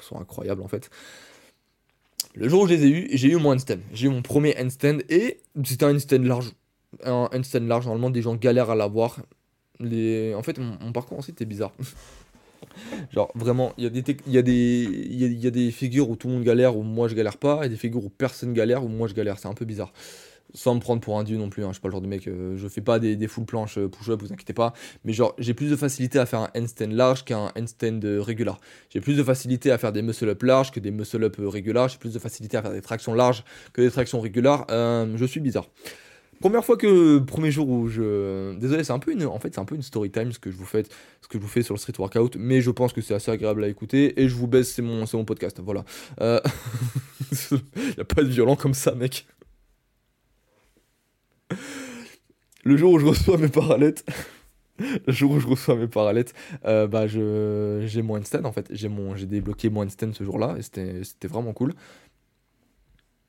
sont 0.04 0.20
incroyables 0.20 0.62
en 0.62 0.68
fait. 0.68 0.92
Le 2.36 2.50
jour 2.50 2.64
où 2.64 2.68
je 2.68 2.74
les 2.74 2.86
ai 2.86 2.90
eu, 2.90 3.08
j'ai 3.12 3.30
eu 3.30 3.38
mon 3.38 3.54
handstand. 3.54 3.80
J'ai 3.94 4.08
eu 4.08 4.10
mon 4.10 4.22
premier 4.22 4.56
handstand 4.60 4.98
et 5.10 5.40
c'était 5.64 5.86
un 5.86 5.96
handstand 5.96 6.24
large. 6.24 6.52
Un 7.04 7.30
handstand 7.34 7.62
large, 7.62 7.86
normalement 7.86 8.10
des 8.10 8.22
gens 8.22 8.36
galèrent 8.36 8.70
à 8.70 8.76
l'avoir. 8.76 9.22
En 9.82 10.44
fait, 10.44 10.58
mon, 10.58 10.92
parcours 10.92 11.18
ensuite 11.18 11.38
était 11.38 11.46
bizarre. 11.46 11.74
Genre, 13.12 13.32
vraiment, 13.36 13.74
il 13.78 13.84
y, 13.84 14.38
a, 14.38 14.42
des 14.42 15.72
figures 15.72 16.10
où 16.10 16.16
tout 16.16 16.28
le 16.28 16.34
monde 16.34 16.44
galère, 16.44 16.76
où 16.76 16.84
moi 16.84 17.08
je 17.08 17.16
galère 17.16 17.38
pas, 17.38 17.66
et 17.66 17.70
des 17.70 17.78
figures 17.78 18.04
où 18.04 18.10
personne 18.10 18.54
galère, 18.54 18.84
où 18.84 18.88
moi 18.88 19.08
je 19.08 19.14
galère. 19.14 19.40
C'est 19.40 19.48
un 19.48 19.54
peu 19.54 19.66
bizarre. 19.66 19.94
Sans 20.54 20.76
me 20.76 20.80
prendre 20.80 21.02
pour 21.02 21.20
un 21.20 21.24
dieu 21.24 21.38
non 21.38 21.50
plus, 21.50 21.64
hein, 21.64 21.70
je 21.70 21.74
suis 21.74 21.82
pas 21.82 21.90
le 21.90 21.94
genre 21.94 22.02
de 22.02 22.08
mec, 22.08 22.28
euh, 22.28 22.56
je 22.56 22.68
fais 22.68 22.82
pas 22.82 23.00
des, 23.00 23.16
des 23.16 23.28
full 23.28 23.46
planches 23.46 23.78
euh, 23.78 23.90
push-up, 23.90 24.22
vous 24.22 24.32
inquiétez 24.32 24.54
pas. 24.54 24.74
Mais 25.04 25.12
genre, 25.12 25.36
j'ai 25.38 25.54
plus 25.54 25.70
de 25.70 25.76
facilité 25.76 26.20
à 26.20 26.26
faire 26.26 26.40
un 26.40 26.50
handstand 26.56 26.92
large 26.92 27.26
qu'un 27.26 27.52
handstand 27.58 28.00
euh, 28.06 28.22
régular. 28.22 28.60
J'ai 28.90 29.02
plus 29.02 29.18
de 29.18 29.24
facilité 29.24 29.72
à 29.72 29.78
faire 29.78 29.92
des 29.92 30.02
muscle-up 30.02 30.42
larges 30.44 30.72
que 30.72 30.80
des 30.80 30.92
muscle-up 30.92 31.36
réguliers. 31.40 31.88
J'ai 31.90 31.98
plus 31.98 32.14
de 32.14 32.20
facilité 32.20 32.58
à 32.58 32.62
faire 32.62 32.72
des 32.72 32.82
tractions 32.82 33.14
larges 33.14 33.44
que 33.74 33.82
des 33.82 33.92
tractions 33.92 34.22
régulières. 34.22 34.66
je 34.70 35.26
suis 35.26 35.42
bizarre. 35.42 35.68
Première 36.42 36.66
fois 36.66 36.76
que 36.76 37.20
premier 37.20 37.50
jour 37.50 37.70
où 37.70 37.88
je 37.88 38.54
désolé 38.58 38.84
c'est 38.84 38.92
un 38.92 39.00
peu 39.00 39.14
une 39.14 39.26
en 39.26 39.40
fait 39.40 39.54
c'est 39.54 39.62
un 39.62 39.66
peu 39.66 39.76
une 39.76 39.82
story 39.82 40.12
time 40.12 40.32
ce 40.34 40.40
que 40.40 40.52
je 40.52 40.58
vous 40.58 40.66
fais 40.66 40.84
ce 41.22 41.28
que 41.28 41.38
je 41.38 41.40
vous 41.40 41.48
fais 41.48 41.62
sur 41.62 41.74
le 41.74 41.80
street 41.80 41.94
workout 41.98 42.36
mais 42.38 42.62
je 42.62 42.72
pense 42.72 42.92
que 42.92 43.02
c'est 43.02 43.14
assez 43.14 43.32
agréable 43.32 43.64
à 43.64 43.70
écouter 43.70 44.22
et 44.22 44.28
je 44.28 44.36
vous 44.36 44.48
baisse 44.48 44.74
c'est 44.74 44.82
mon 44.82 45.06
mon 45.14 45.26
podcast 45.26 45.62
voilà 45.64 45.86
euh... 46.20 46.42
y 47.98 48.02
a 48.02 48.04
pas 48.04 48.22
de 48.22 48.28
violent 48.28 48.58
comme 48.58 48.74
ça 48.74 48.94
mec 48.96 49.26
le 52.64 52.78
jour 52.78 52.94
où 52.94 53.00
je 53.00 53.06
reçois 53.06 53.38
mes 53.38 53.50
parallettes 53.50 54.06
le 55.08 55.14
jour 55.14 55.32
où 55.32 55.40
je 55.40 55.48
reçois 55.48 55.76
mes 55.76 55.88
parallettes 55.88 56.34
euh, 56.66 56.88
bah 56.88 57.08
j'ai 57.08 58.02
mon 58.02 58.18
handstand 58.18 58.46
en 58.46 58.52
fait. 58.52 58.68
J'ai 58.72 58.90
débloqué 59.26 59.70
mon 59.70 59.84
handstand 59.84 60.14
ce 60.14 60.24
jour-là 60.24 60.56
et 60.58 60.62
c'était 60.62 61.28
vraiment 61.28 61.54
cool 61.54 61.74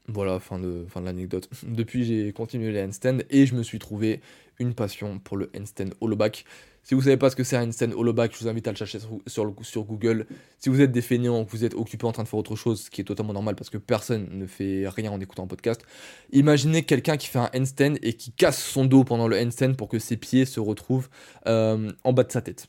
voilà, 0.09 0.39
fin 0.39 0.59
de, 0.59 0.85
fin 0.89 1.01
de 1.01 1.07
l'anecdote. 1.07 1.49
Depuis, 1.67 2.05
j'ai 2.05 2.33
continué 2.33 2.73
les 2.73 2.83
handstands 2.83 3.19
et 3.31 3.47
je 3.47 3.55
me 3.55 3.63
suis 3.63 3.79
trouvé 3.79 4.21
une 4.59 4.75
passion 4.75 5.19
pour 5.19 5.37
le 5.37 5.51
handstand 5.57 5.91
holoback. 6.01 6.45
Si 6.83 6.95
vous 6.95 7.03
savez 7.03 7.17
pas 7.17 7.31
ce 7.31 7.37
que 7.37 7.43
c'est 7.43 7.57
un 7.57 7.67
handstand 7.67 7.91
holoback, 7.93 8.33
je 8.33 8.39
vous 8.39 8.49
invite 8.49 8.69
à 8.69 8.71
le 8.71 8.77
chercher 8.77 9.01
sur, 9.27 9.85
Google. 9.85 10.27
Si 10.61 10.69
vous 10.69 10.81
êtes 10.81 10.93
des 10.93 11.03
feignants, 11.03 11.45
que 11.45 11.51
vous 11.51 11.65
êtes 11.65 11.75
occupé 11.75 12.07
en 12.07 12.13
train 12.13 12.23
de 12.23 12.29
faire 12.29 12.39
autre 12.39 12.55
chose, 12.55 12.83
ce 12.83 12.91
qui 12.91 13.01
est 13.01 13.05
totalement 13.05 13.33
normal 13.33 13.57
parce 13.57 13.71
que 13.71 13.79
personne 13.79 14.29
ne 14.31 14.47
fait 14.47 14.89
rien 14.89 15.11
en 15.11 15.21
écoutant 15.21 15.43
un 15.43 15.49
podcast, 15.49 15.83
imaginez 16.31 16.85
quelqu'un 16.85 17.17
qui 17.17 17.27
fait 17.27 17.41
un 17.41 17.51
handstand 17.53 17.95
et 18.03 18.13
qui 18.13 18.31
casse 18.31 18.63
son 18.63 18.85
dos 18.85 19.03
pendant 19.03 19.27
le 19.27 19.37
handstand 19.37 19.75
pour 19.75 19.89
que 19.89 19.99
ses 19.99 20.17
pieds 20.17 20.45
se 20.45 20.61
retrouvent 20.61 21.09
euh, 21.49 21.91
en 22.05 22.13
bas 22.13 22.23
de 22.23 22.31
sa 22.31 22.41
tête. 22.41 22.69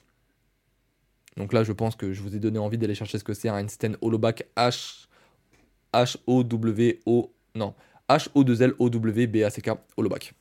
Donc 1.37 1.53
là, 1.53 1.63
je 1.63 1.71
pense 1.71 1.95
que 1.95 2.13
je 2.13 2.23
vous 2.23 2.35
ai 2.35 2.39
donné 2.39 2.57
envie 2.57 2.79
d'aller 2.79 2.95
chercher 2.95 3.19
ce 3.19 3.23
que 3.23 3.35
c'est 3.35 3.49
un 3.49 3.63
handstand 3.63 3.93
holoback 4.01 4.47
H 4.57 5.06
H-O-W-O. 5.93 7.31
Non. 7.55 7.73
H-O-2-L-O-W-B-A-C-K, 8.09 9.71
Holoback. 9.97 10.33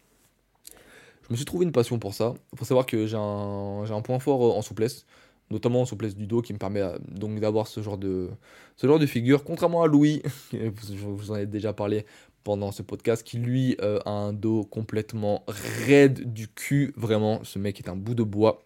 Je 1.26 1.32
me 1.32 1.36
suis 1.36 1.44
trouvé 1.44 1.64
une 1.64 1.72
passion 1.72 1.98
pour 1.98 2.14
ça. 2.14 2.34
Il 2.52 2.58
faut 2.58 2.64
savoir 2.64 2.86
que 2.86 3.06
j'ai 3.06 3.16
un, 3.16 3.84
un, 3.90 4.00
point 4.00 4.20
fort 4.20 4.56
en 4.56 4.62
souplesse, 4.62 5.06
notamment 5.50 5.80
en 5.80 5.84
souplesse 5.84 6.14
du 6.14 6.26
dos, 6.26 6.40
qui 6.40 6.52
me 6.52 6.58
permet 6.58 6.82
euh, 6.82 6.96
donc 7.08 7.40
d'avoir 7.40 7.66
ce 7.66 7.82
genre 7.82 7.98
de 7.98 8.30
ce 8.76 8.86
genre 8.86 9.00
de 9.00 9.06
figure. 9.06 9.42
Contrairement 9.42 9.82
à 9.82 9.88
Louis, 9.88 10.22
je 10.52 11.04
vous 11.04 11.32
en 11.32 11.36
ai 11.36 11.46
déjà 11.46 11.72
parlé 11.72 12.06
pendant 12.44 12.70
ce 12.70 12.82
podcast, 12.82 13.24
qui 13.24 13.38
lui 13.38 13.76
euh, 13.82 13.98
a 14.06 14.10
un 14.10 14.32
dos 14.32 14.62
complètement 14.62 15.42
raide 15.48 16.32
du 16.32 16.46
cul. 16.46 16.92
Vraiment, 16.96 17.42
ce 17.42 17.58
mec 17.58 17.80
est 17.80 17.88
un 17.88 17.96
bout 17.96 18.14
de 18.14 18.22
bois. 18.22 18.64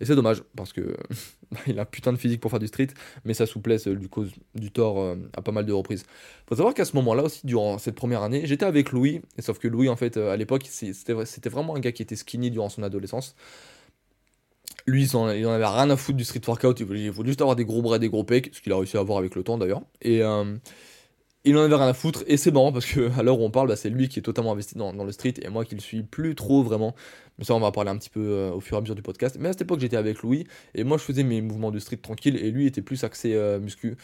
Et 0.00 0.04
c'est 0.04 0.14
dommage, 0.14 0.42
parce 0.54 0.72
que 0.72 0.96
il 1.66 1.78
a 1.78 1.84
putain 1.84 2.12
de 2.12 2.18
physique 2.18 2.40
pour 2.40 2.50
faire 2.50 2.60
du 2.60 2.66
street, 2.66 2.88
mais 3.24 3.34
sa 3.34 3.46
souplesse 3.46 3.86
lui 3.86 4.08
cause 4.08 4.32
du 4.54 4.70
tort 4.70 5.00
euh, 5.00 5.16
à 5.36 5.42
pas 5.42 5.52
mal 5.52 5.66
de 5.66 5.72
reprises. 5.72 6.04
Faut 6.48 6.56
savoir 6.56 6.74
qu'à 6.74 6.84
ce 6.84 6.94
moment-là 6.96 7.24
aussi, 7.24 7.46
durant 7.46 7.78
cette 7.78 7.94
première 7.94 8.22
année, 8.22 8.42
j'étais 8.46 8.66
avec 8.66 8.92
Louis, 8.92 9.22
et 9.38 9.42
sauf 9.42 9.58
que 9.58 9.68
Louis, 9.68 9.88
en 9.88 9.96
fait, 9.96 10.16
euh, 10.16 10.32
à 10.32 10.36
l'époque, 10.36 10.66
c'était 10.66 11.48
vraiment 11.48 11.76
un 11.76 11.80
gars 11.80 11.92
qui 11.92 12.02
était 12.02 12.16
skinny 12.16 12.50
durant 12.50 12.68
son 12.68 12.82
adolescence. 12.82 13.34
Lui, 14.86 15.04
il 15.04 15.16
en, 15.16 15.26
avait 15.26 15.66
rien 15.66 15.90
à 15.90 15.96
foutre 15.96 16.16
du 16.16 16.24
street 16.24 16.42
workout, 16.46 16.78
il 16.78 16.86
voulait, 16.86 17.10
juste 17.24 17.40
avoir 17.40 17.56
des 17.56 17.64
gros 17.64 17.82
bras, 17.82 17.98
des 17.98 18.08
gros 18.08 18.22
pecs, 18.22 18.50
ce 18.52 18.60
qu'il 18.60 18.72
a 18.72 18.76
réussi 18.76 18.96
à 18.96 19.00
avoir 19.00 19.18
avec 19.18 19.34
le 19.34 19.42
temps 19.42 19.58
d'ailleurs. 19.58 19.82
Et, 20.02 20.22
euh, 20.22 20.56
il 21.46 21.56
en 21.56 21.60
avait 21.60 21.74
rien 21.76 21.88
à 21.88 21.94
foutre 21.94 22.24
et 22.26 22.36
c'est 22.36 22.50
marrant 22.50 22.72
parce 22.72 22.86
que 22.86 23.10
à 23.18 23.22
l'heure 23.22 23.40
où 23.40 23.44
on 23.44 23.50
parle, 23.50 23.68
bah, 23.68 23.76
c'est 23.76 23.88
lui 23.88 24.08
qui 24.08 24.18
est 24.18 24.22
totalement 24.22 24.52
investi 24.52 24.76
dans, 24.76 24.92
le 24.92 25.12
street 25.12 25.34
et 25.40 25.48
moi 25.48 25.64
qui 25.64 25.74
le 25.74 25.80
suis 25.80 26.02
plus 26.02 26.34
trop 26.34 26.62
vraiment. 26.62 26.94
Mais 27.38 27.44
ça, 27.44 27.54
on 27.54 27.60
va 27.60 27.70
parler 27.72 27.90
un 27.90 27.96
petit 27.96 28.10
peu 28.10 28.20
euh, 28.20 28.50
au 28.50 28.60
fur 28.60 28.76
et 28.76 28.78
à 28.78 28.80
mesure 28.80 28.94
du 28.94 29.02
podcast. 29.02 29.36
Mais 29.38 29.48
à 29.48 29.52
cette 29.52 29.62
époque, 29.62 29.80
j'étais 29.80 29.96
avec 29.96 30.22
Louis 30.22 30.46
et 30.74 30.84
moi, 30.84 30.98
je 30.98 31.02
faisais 31.04 31.22
mes 31.22 31.40
mouvements 31.40 31.70
de 31.70 31.78
street 31.78 31.98
tranquille 31.98 32.36
et 32.36 32.50
lui 32.50 32.66
était 32.66 32.82
plus 32.82 33.04
axé 33.04 33.34
euh, 33.34 33.60
muscu. 33.60 33.96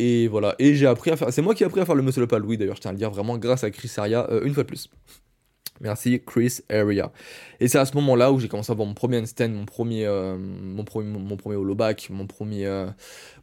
Et 0.00 0.28
voilà, 0.28 0.54
et 0.58 0.74
j'ai 0.74 0.86
appris 0.86 1.10
à 1.10 1.16
faire. 1.16 1.32
C'est 1.32 1.42
moi 1.42 1.54
qui 1.54 1.64
ai 1.64 1.66
appris 1.66 1.80
à 1.80 1.86
faire 1.86 1.96
le 1.96 2.02
muscle 2.02 2.22
up 2.22 2.32
à 2.32 2.38
Louis 2.38 2.56
d'ailleurs, 2.56 2.76
je 2.76 2.82
tiens 2.82 2.90
à 2.90 2.92
le 2.92 2.98
dire 2.98 3.10
vraiment 3.10 3.36
grâce 3.36 3.64
à 3.64 3.70
Chris 3.70 3.90
Aria 3.96 4.28
euh, 4.30 4.44
une 4.44 4.54
fois 4.54 4.62
de 4.62 4.68
plus. 4.68 4.88
Merci 5.80 6.20
Chris 6.24 6.60
Area. 6.70 7.12
Et 7.60 7.68
c'est 7.68 7.78
à 7.78 7.84
ce 7.84 7.94
moment-là 7.96 8.32
où 8.32 8.40
j'ai 8.40 8.48
commencé 8.48 8.70
à 8.70 8.74
avoir 8.74 8.86
mon 8.86 8.94
premier 8.94 9.18
handstand, 9.18 9.50
mon 9.50 9.64
premier, 9.64 10.06
euh, 10.06 10.36
mon 10.38 10.84
premier, 10.84 11.08
mon 11.18 11.36
premier 11.36 11.56
hollow 11.56 11.74
back, 11.74 12.08
mon 12.10 12.26
premier, 12.26 12.66
euh, 12.66 12.88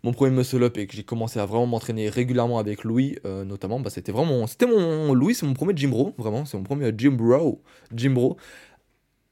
mon 0.04 0.12
premier 0.12 0.36
muscle 0.36 0.63
up 0.63 0.78
et 0.78 0.88
que 0.88 0.95
j'ai 0.95 1.04
commencé 1.04 1.39
à 1.39 1.45
vraiment 1.45 1.67
m'entraîner 1.67 2.10
régulièrement 2.10 2.60
avec 2.60 2.84
Louis, 2.84 3.17
euh, 3.26 3.45
notamment. 3.45 3.80
Bah, 3.80 3.89
c'était 3.89 4.12
vraiment, 4.12 4.48
c'était 4.48 4.67
mon 4.67 5.13
Louis, 5.13 5.36
c'est 5.36 5.45
mon 5.45 5.54
premier 5.54 5.76
gym 5.76 5.91
bro, 5.91 6.13
vraiment, 6.17 6.45
c'est 6.45 6.58
mon 6.58 6.63
premier 6.63 6.91
gym 6.98 7.15
bro, 7.15 7.62
gym 7.93 8.13
bro. 8.13 8.38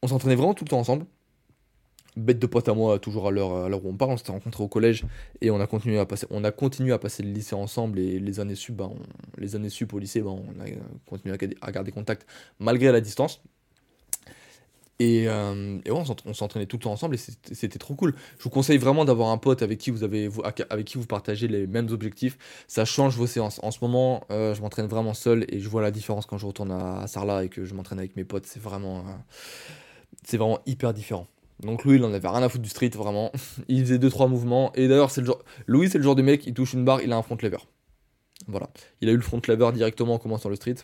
On 0.02 0.08
s'entraînait 0.08 0.36
vraiment 0.36 0.54
tout 0.54 0.66
le 0.66 0.70
temps 0.70 0.80
ensemble 0.80 1.06
bête 2.16 2.40
de 2.40 2.48
pote 2.48 2.68
à 2.70 2.74
moi, 2.74 3.00
toujours 3.00 3.28
à 3.28 3.32
l'heure, 3.32 3.86
où 3.86 3.90
on 3.90 3.96
parle, 3.96 4.12
on 4.12 4.18
s'était 4.18 4.32
rencontrés 4.32 4.64
au 4.64 4.68
collège 4.68 5.06
et 5.42 5.52
on 5.52 5.60
a 5.60 5.68
continué 5.68 6.00
à 6.00 6.06
passer, 6.06 6.28
on 6.30 6.44
a 6.44 6.52
continué 6.52 6.94
à 6.94 7.00
passer 7.00 7.24
le 7.24 7.32
lycée 7.32 7.56
ensemble 7.56 8.00
et 8.00 8.20
les 8.20 8.40
années 8.40 8.56
sup, 8.56 8.76
bah, 8.76 8.90
les 9.38 9.56
années 9.56 9.70
sup 9.70 9.94
au 9.94 10.00
lycée, 10.00 10.22
bah, 10.22 10.32
on 10.32 10.62
a 10.62 10.66
continué 11.06 11.38
à, 11.62 11.72
garder 11.72 11.92
contact 11.92 12.28
malgré 12.60 12.92
la 12.92 13.02
distance. 13.02 13.42
Et, 15.00 15.28
euh, 15.28 15.80
et 15.86 15.92
on 15.92 16.06
s'entraînait 16.34 16.68
tout 16.68 16.78
le 16.78 16.84
temps 16.84 16.92
ensemble 16.92 17.16
et 17.16 17.18
c'était 17.18 17.80
trop 17.80 17.96
cool. 17.96 18.14
Je 18.38 18.44
vous 18.44 18.52
conseille 18.52 18.78
vraiment 18.78 19.06
d'avoir 19.06 19.30
un 19.30 19.38
pote 19.38 19.64
avec 19.64 19.80
qui 19.80 19.90
vous 19.90 20.04
avez, 20.04 20.30
avec 20.70 20.86
qui 20.86 20.98
vous 20.98 21.06
partagez 21.08 21.48
les 21.48 21.66
mêmes 21.66 21.90
objectifs. 21.90 22.38
Ça 22.68 22.86
change 22.86 23.18
vos 23.18 23.28
séances. 23.28 23.60
En 23.64 23.72
ce 23.72 23.80
moment, 23.82 24.24
euh, 24.30 24.54
je 24.54 24.62
m'entraîne 24.62 24.86
vraiment 24.86 25.16
seul 25.16 25.46
et 25.50 25.60
je 25.60 25.68
vois 25.68 25.82
la 25.82 25.92
différence 25.92 26.28
quand 26.28 26.38
je 26.38 26.46
retourne 26.46 26.72
à, 26.72 27.08
Sarlat 27.08 27.44
et 27.44 27.50
que 27.50 27.66
je 27.66 27.74
m'entraîne 27.74 28.00
avec 28.00 28.16
mes 28.16 28.24
potes. 28.24 28.46
C'est 28.46 28.62
vraiment, 28.62 29.00
euh, 29.00 29.12
c'est 30.24 30.38
vraiment 30.38 30.60
hyper 30.68 30.94
différent. 30.94 31.28
Donc 31.60 31.84
Louis, 31.84 31.96
il 31.96 32.04
en 32.04 32.14
avait 32.14 32.28
rien 32.28 32.44
à 32.44 32.50
foutre 32.50 32.64
du 32.64 32.70
street, 32.70 32.90
vraiment. 32.90 33.32
il 33.68 33.82
faisait 33.82 33.98
2-3 33.98 34.30
mouvements. 34.30 34.74
Et 34.74 34.88
d'ailleurs, 34.88 35.12
c'est 35.12 35.22
le 35.22 35.28
genre. 35.28 35.44
Louis, 35.68 35.90
c'est 35.90 35.98
le 35.98 36.04
genre 36.04 36.16
de 36.16 36.22
mec, 36.22 36.46
il 36.46 36.54
touche 36.54 36.74
une 36.74 36.86
barre, 36.86 37.02
il 37.02 37.12
a 37.12 37.18
un 37.18 37.22
front 37.22 37.38
lever. 37.42 37.58
Voilà. 38.48 38.70
Il 39.02 39.10
a 39.10 39.12
eu 39.12 39.16
le 39.16 39.22
front 39.22 39.42
lever 39.48 39.72
directement 39.74 40.16
en 40.16 40.20
commençant 40.20 40.50
le 40.50 40.56
street. 40.56 40.76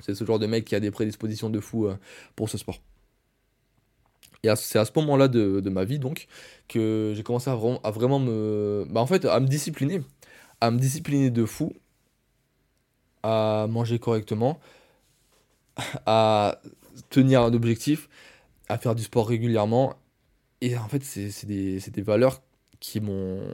C'est 0.00 0.14
ce 0.14 0.24
genre 0.24 0.38
de 0.38 0.46
mec 0.46 0.64
qui 0.64 0.74
a 0.74 0.80
des 0.80 0.90
prédispositions 0.90 1.50
de 1.50 1.60
fou 1.60 1.86
euh, 1.86 1.96
pour 2.34 2.48
ce 2.48 2.58
sport. 2.58 2.80
Et 4.42 4.48
c'est 4.56 4.78
à 4.78 4.84
ce 4.84 4.92
moment-là 4.96 5.28
de, 5.28 5.68
ma 5.70 5.84
vie, 5.84 5.98
donc, 5.98 6.26
que 6.68 7.12
j'ai 7.16 7.22
commencé 7.22 7.50
à, 7.50 7.54
à, 7.82 7.90
vraiment 7.90 8.18
me. 8.18 8.86
Bah, 8.90 9.00
en 9.00 9.06
fait, 9.06 9.24
à 9.24 9.40
me 9.40 9.46
discipliner. 9.46 10.02
À 10.60 10.70
me 10.70 10.78
discipliner 10.78 11.30
de 11.30 11.44
fou. 11.44 11.72
À 13.22 13.66
manger 13.68 13.98
correctement. 13.98 14.60
À 16.06 16.60
tenir 17.10 17.42
un 17.42 17.52
objectif 17.52 18.08
à 18.68 18.78
faire 18.78 18.94
du 18.94 19.02
sport 19.02 19.28
régulièrement. 19.28 19.94
Et 20.60 20.76
en 20.76 20.88
fait, 20.88 21.02
c'est 21.04 21.46
des, 21.46 21.78
des, 21.78 22.02
valeurs 22.02 22.42
qui 22.80 23.00
m'ont 23.00 23.52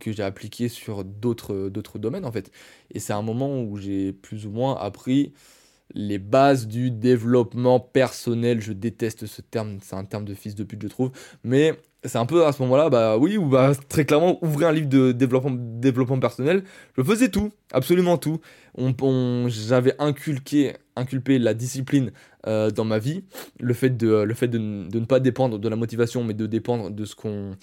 que 0.00 0.12
j'ai 0.12 0.22
appliquées 0.22 0.68
sur 0.68 1.04
d'autres 1.04 1.98
domaines 1.98 2.24
en 2.24 2.32
fait. 2.32 2.50
Et 2.90 2.98
c'est 2.98 3.12
un 3.12 3.22
moment 3.22 3.62
où 3.62 3.76
j'ai 3.76 4.12
plus 4.12 4.46
ou 4.46 4.50
moins 4.50 4.76
appris 4.76 5.32
les 5.94 6.18
bases 6.18 6.66
du 6.66 6.90
développement 6.90 7.80
personnel. 7.80 8.60
Je 8.60 8.72
déteste 8.72 9.26
ce 9.26 9.40
terme, 9.42 9.78
c'est 9.80 9.96
un 9.96 10.04
terme 10.04 10.24
de 10.24 10.34
fils 10.34 10.54
de 10.54 10.64
pute, 10.64 10.82
je 10.82 10.88
trouve. 10.88 11.10
Mais 11.42 11.74
c'est 12.04 12.18
un 12.18 12.26
peu 12.26 12.44
à 12.46 12.52
ce 12.52 12.60
moment-là, 12.62 12.90
bah 12.90 13.16
oui, 13.16 13.38
ou 13.38 13.46
bah 13.46 13.72
très 13.88 14.04
clairement 14.04 14.38
ouvrir 14.44 14.68
un 14.68 14.72
livre 14.72 14.88
de 14.88 15.12
développement, 15.12 16.20
personnel. 16.20 16.64
Je 16.96 17.02
faisais 17.02 17.28
tout, 17.28 17.50
absolument 17.72 18.18
tout. 18.18 18.40
On, 18.76 19.46
J'avais 19.48 19.94
inculqué, 19.98 20.74
inculpé 20.96 21.38
la 21.38 21.54
discipline 21.54 22.12
euh, 22.46 22.70
dans 22.70 22.84
ma 22.84 22.98
vie, 22.98 23.24
le 23.58 23.72
fait, 23.72 23.90
de, 23.90 24.22
le 24.22 24.34
fait 24.34 24.48
de, 24.48 24.58
ne 24.58 25.04
pas 25.06 25.20
dépendre 25.20 25.58
de 25.58 25.68
la 25.68 25.76
motivation, 25.76 26.24
mais 26.24 26.34
de 26.34 26.46
dépendre 26.46 26.90
de 26.90 27.04
ce 27.04 27.14
qu'on 27.14 27.56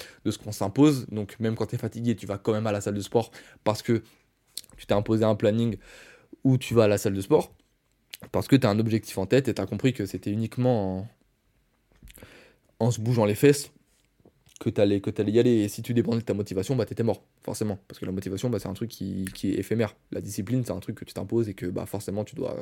qu'on 0.44 0.52
s'impose. 0.52 1.06
Donc 1.12 1.39
même 1.39 1.56
quand 1.56 1.67
tu 1.67 1.76
es 1.76 1.78
fatigué, 1.78 2.15
tu 2.15 2.26
vas 2.26 2.38
quand 2.38 2.54
même 2.54 2.67
à 2.67 2.72
la 2.72 2.82
salle 2.82 2.96
de 2.96 3.02
sport 3.02 3.32
parce 3.63 3.82
que 3.82 4.02
tu 4.78 4.86
t'es 4.88 4.94
imposé 4.94 5.24
un 5.24 5.36
planning 5.36 5.78
où 6.44 6.58
tu 6.58 6.74
vas 6.74 6.86
à 6.86 6.88
la 6.88 6.98
salle 6.98 7.13
de 7.13 7.22
sport 7.22 7.54
parce 8.32 8.48
que 8.48 8.56
tu 8.56 8.68
as 8.68 8.70
un 8.70 8.80
objectif 8.80 9.18
en 9.18 9.26
tête 9.26 9.48
et 9.48 9.54
tu 9.54 9.62
as 9.62 9.66
compris 9.66 9.94
que 9.94 10.06
c'était 10.06 10.32
uniquement 10.32 11.08
en, 12.80 12.92
se 12.92 13.00
bougeant 13.02 13.26
les 13.26 13.36
fesses 13.36 13.72
que 14.60 14.70
tu 14.70 14.80
allais, 14.80 15.02
y 15.02 15.40
aller. 15.40 15.64
Et 15.64 15.68
si 15.68 15.82
tu 15.82 15.94
dépendais 15.94 16.20
de 16.20 16.26
ta 16.26 16.34
motivation, 16.34 16.76
bah 16.76 16.86
t'étais 16.86 17.04
mort, 17.04 17.24
forcément. 17.44 17.80
Parce 17.88 18.00
que 18.00 18.06
la 18.06 18.12
motivation, 18.12 18.50
bah, 18.50 18.60
c'est 18.60 18.68
un 18.68 18.74
truc 18.74 18.90
qui, 18.90 19.26
qui, 19.34 19.52
est 19.52 19.60
éphémère. 19.60 19.96
La 20.12 20.22
discipline, 20.22 20.64
c'est 20.66 20.72
un 20.72 20.80
truc 20.80 20.96
que 20.96 21.06
tu 21.06 21.14
t'imposes 21.14 21.50
et 21.50 21.54
que 21.54 21.66
bah 21.66 21.86
forcément 21.86 22.24
tu 22.24 22.36
dois 22.36 22.56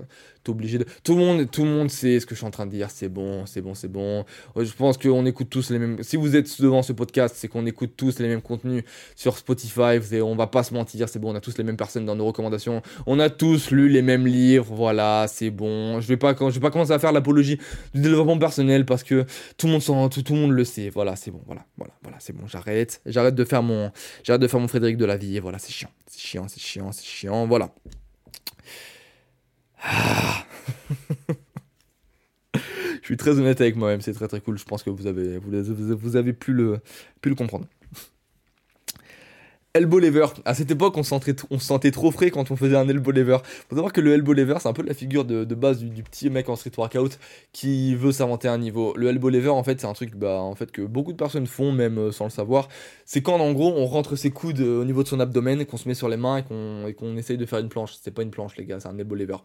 t'obliger 0.43 0.77
de. 0.77 0.85
Tout 1.03 1.15
le 1.15 1.19
monde, 1.19 1.51
tout 1.51 1.63
le 1.63 1.69
monde 1.69 1.89
sait 1.89 2.19
ce 2.19 2.25
que 2.25 2.35
je 2.35 2.39
suis 2.39 2.47
en 2.47 2.51
train 2.51 2.65
de 2.65 2.71
dire. 2.71 2.89
C'est 2.89 3.09
bon, 3.09 3.45
c'est 3.45 3.61
bon, 3.61 3.75
c'est 3.75 3.87
bon. 3.87 4.25
Je 4.55 4.71
pense 4.73 4.97
qu'on 4.97 5.25
écoute 5.25 5.49
tous 5.49 5.69
les 5.69 5.79
mêmes. 5.79 6.01
Si 6.03 6.17
vous 6.17 6.35
êtes 6.35 6.61
devant 6.61 6.81
ce 6.81 6.93
podcast, 6.93 7.35
c'est 7.37 7.47
qu'on 7.47 7.65
écoute 7.65 7.91
tous 7.97 8.19
les 8.19 8.27
mêmes 8.27 8.41
contenus 8.41 8.83
sur 9.15 9.37
Spotify. 9.37 9.99
Et 10.11 10.21
on 10.21 10.35
va 10.35 10.47
pas 10.47 10.63
se 10.63 10.73
mentir, 10.73 11.09
c'est 11.09 11.19
bon. 11.19 11.31
On 11.31 11.35
a 11.35 11.41
tous 11.41 11.57
les 11.57 11.63
mêmes 11.63 11.77
personnes 11.77 12.05
dans 12.05 12.15
nos 12.15 12.25
recommandations. 12.25 12.81
On 13.05 13.19
a 13.19 13.29
tous 13.29 13.71
lu 13.71 13.89
les 13.89 14.01
mêmes 14.01 14.25
livres. 14.25 14.73
Voilà, 14.73 15.25
c'est 15.27 15.51
bon. 15.51 15.99
Je 15.99 16.07
vais 16.07 16.17
pas, 16.17 16.35
je 16.39 16.45
vais 16.45 16.59
pas 16.59 16.71
commencer 16.71 16.91
à 16.91 16.99
faire 16.99 17.11
l'apologie 17.11 17.57
du 17.93 18.01
développement 18.01 18.37
personnel 18.37 18.85
parce 18.85 19.03
que 19.03 19.25
tout 19.57 19.67
le 19.67 19.73
monde 19.73 20.09
tout, 20.09 20.21
tout 20.21 20.33
le 20.33 20.39
monde 20.39 20.51
le 20.51 20.63
sait. 20.63 20.89
Voilà, 20.89 21.15
c'est 21.15 21.31
bon. 21.31 21.41
Voilà, 21.45 21.65
voilà 21.77 21.93
voilà, 22.01 22.17
c'est 22.19 22.33
bon, 22.33 22.47
j'arrête. 22.47 23.01
J'arrête 23.05 23.35
de 23.35 23.43
faire 23.43 23.61
mon 23.61 23.91
j'arrête 24.23 24.41
de 24.41 24.47
faire 24.47 24.59
mon 24.59 24.67
Frédéric 24.69 24.97
de 24.97 25.05
la 25.05 25.17
vie 25.17 25.35
et 25.35 25.39
voilà, 25.39 25.59
c'est 25.59 25.71
chiant. 25.71 25.91
C'est 26.07 26.19
chiant, 26.19 26.47
c'est 26.47 26.61
chiant, 26.61 26.91
c'est 26.91 27.05
chiant, 27.05 27.47
voilà. 27.47 27.73
Ah. 29.83 30.45
Je 33.01 33.05
suis 33.05 33.17
très 33.17 33.39
honnête 33.39 33.59
avec 33.59 33.75
moi-même, 33.75 34.01
c'est 34.01 34.13
très 34.13 34.27
très 34.27 34.39
cool. 34.39 34.57
Je 34.57 34.65
pense 34.65 34.83
que 34.83 34.91
vous 34.91 35.07
avez 35.07 35.39
vous, 35.39 36.15
avez 36.15 36.33
pu 36.33 36.53
le 36.53 36.79
comprendre. 37.35 37.65
Elbow 39.79 39.99
lever. 39.99 40.25
À 40.43 40.53
cette 40.55 40.69
époque, 40.71 40.97
on, 40.97 41.03
se 41.03 41.15
sentait 41.59 41.91
trop 41.91 42.11
frais 42.11 42.31
quand 42.31 42.51
on 42.51 42.57
faisait 42.57 42.75
un 42.75 42.89
elbow 42.89 43.11
lever. 43.11 43.37
Faut 43.69 43.77
savoir 43.77 43.93
que 43.93 44.01
le 44.01 44.13
elbow 44.13 44.33
lever, 44.33 44.57
c'est 44.59 44.67
un 44.67 44.73
peu 44.73 44.83
la 44.83 44.93
figure 44.93 45.23
de, 45.23 45.55
base 45.55 45.79
du, 45.79 46.03
petit 46.03 46.29
mec 46.29 46.49
en 46.49 46.57
street 46.57 46.73
workout 46.77 47.17
qui 47.53 47.95
veut 47.95 48.11
s'inventer 48.11 48.49
un 48.49 48.57
niveau. 48.57 48.93
Le 48.97 49.07
elbow 49.07 49.29
lever, 49.29 49.47
en 49.47 49.63
fait, 49.63 49.79
c'est 49.79 49.87
un 49.87 49.93
truc 49.93 50.17
bah, 50.17 50.41
en 50.41 50.53
fait, 50.53 50.69
que 50.69 50.81
beaucoup 50.81 51.13
de 51.13 51.17
personnes 51.17 51.47
font, 51.47 51.71
même 51.71 51.97
euh, 51.97 52.11
sans 52.11 52.25
le 52.25 52.29
savoir. 52.29 52.67
C'est 53.05 53.21
quand, 53.21 53.39
en 53.39 53.53
gros, 53.53 53.73
on 53.73 53.85
rentre 53.85 54.17
ses 54.17 54.31
coudes 54.31 54.59
euh, 54.59 54.81
au 54.81 54.83
niveau 54.85 55.01
de 55.01 55.07
son 55.07 55.21
abdomen, 55.21 55.65
qu'on 55.65 55.77
se 55.77 55.87
met 55.87 55.93
sur 55.93 56.09
les 56.09 56.17
mains 56.17 56.43
et 56.85 56.93
qu'on 56.93 57.15
essaye 57.15 57.37
de 57.37 57.45
faire 57.45 57.59
une 57.59 57.69
planche. 57.69 57.93
C'est 58.01 58.11
pas 58.11 58.23
une 58.23 58.31
planche, 58.31 58.57
les 58.57 58.65
gars, 58.65 58.81
c'est 58.81 58.89
un 58.89 58.97
elbow 58.97 59.15
lever. 59.15 59.37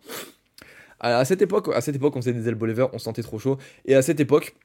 À 0.98 1.24
cette 1.24 1.42
époque, 1.42 1.70
à 1.72 1.80
cette 1.80 1.94
époque, 1.94 2.16
on 2.16 2.22
faisait 2.22 2.32
des 2.32 2.48
elbow 2.48 2.66
lever, 2.66 2.86
on 2.92 2.98
se 2.98 3.04
sentait 3.04 3.22
trop 3.22 3.38
chaud. 3.38 3.58
Et 3.84 3.94
à 3.94 4.02
cette 4.02 4.18
époque, 4.18 4.56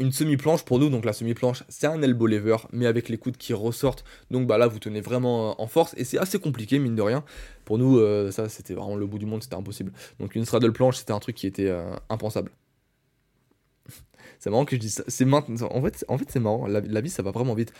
une 0.00 0.12
semi-planche 0.12 0.64
pour 0.64 0.78
nous, 0.78 0.88
donc 0.88 1.04
la 1.04 1.12
semi-planche 1.12 1.64
c'est 1.68 1.86
un 1.86 2.00
elbow 2.02 2.26
lever, 2.26 2.56
mais 2.72 2.86
avec 2.86 3.08
les 3.08 3.18
coudes 3.18 3.36
qui 3.36 3.52
ressortent, 3.54 4.04
donc 4.30 4.46
bah 4.46 4.58
là 4.58 4.66
vous 4.66 4.78
tenez 4.78 5.00
vraiment 5.00 5.50
euh, 5.50 5.54
en 5.58 5.66
force, 5.66 5.94
et 5.96 6.04
c'est 6.04 6.18
assez 6.18 6.38
compliqué 6.38 6.78
mine 6.78 6.94
de 6.94 7.02
rien. 7.02 7.24
Pour 7.64 7.78
nous, 7.78 7.98
euh, 7.98 8.30
ça 8.30 8.48
c'était 8.48 8.74
vraiment 8.74 8.96
le 8.96 9.06
bout 9.06 9.18
du 9.18 9.26
monde, 9.26 9.42
c'était 9.42 9.56
impossible. 9.56 9.92
Donc 10.20 10.34
une 10.34 10.44
straddle 10.44 10.72
planche 10.72 10.96
c'était 10.96 11.12
un 11.12 11.20
truc 11.20 11.36
qui 11.36 11.46
était 11.46 11.68
euh, 11.68 11.94
impensable. 12.08 12.50
c'est 14.38 14.50
marrant 14.50 14.64
que 14.64 14.76
je 14.76 14.80
dise 14.80 14.94
ça. 14.94 15.04
C'est 15.08 15.24
maintenant. 15.24 15.68
En 15.70 15.82
fait, 15.82 16.04
en 16.08 16.18
fait 16.18 16.26
c'est 16.30 16.40
marrant. 16.40 16.66
La, 16.66 17.00
vie, 17.00 17.10
ça 17.10 17.22
va 17.22 17.30
vraiment 17.30 17.54
vite. 17.54 17.72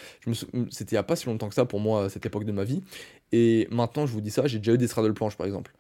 C'était 0.71 0.93
il 0.93 0.95
n'y 0.95 0.99
a 0.99 1.03
pas 1.03 1.17
si 1.17 1.27
longtemps 1.27 1.49
que 1.49 1.55
ça 1.55 1.65
pour 1.65 1.81
moi, 1.81 2.09
cette 2.09 2.27
époque 2.27 2.45
de 2.45 2.53
ma 2.53 2.65
vie. 2.65 2.83
Et 3.33 3.69
maintenant, 3.71 4.07
je 4.07 4.13
vous 4.13 4.21
dis 4.21 4.31
ça, 4.31 4.47
j'ai 4.47 4.59
déjà 4.59 4.73
eu 4.73 4.79
des 4.79 4.89
straddle 4.89 5.15
planches, 5.15 5.37
par 5.37 5.47
exemple 5.47 5.73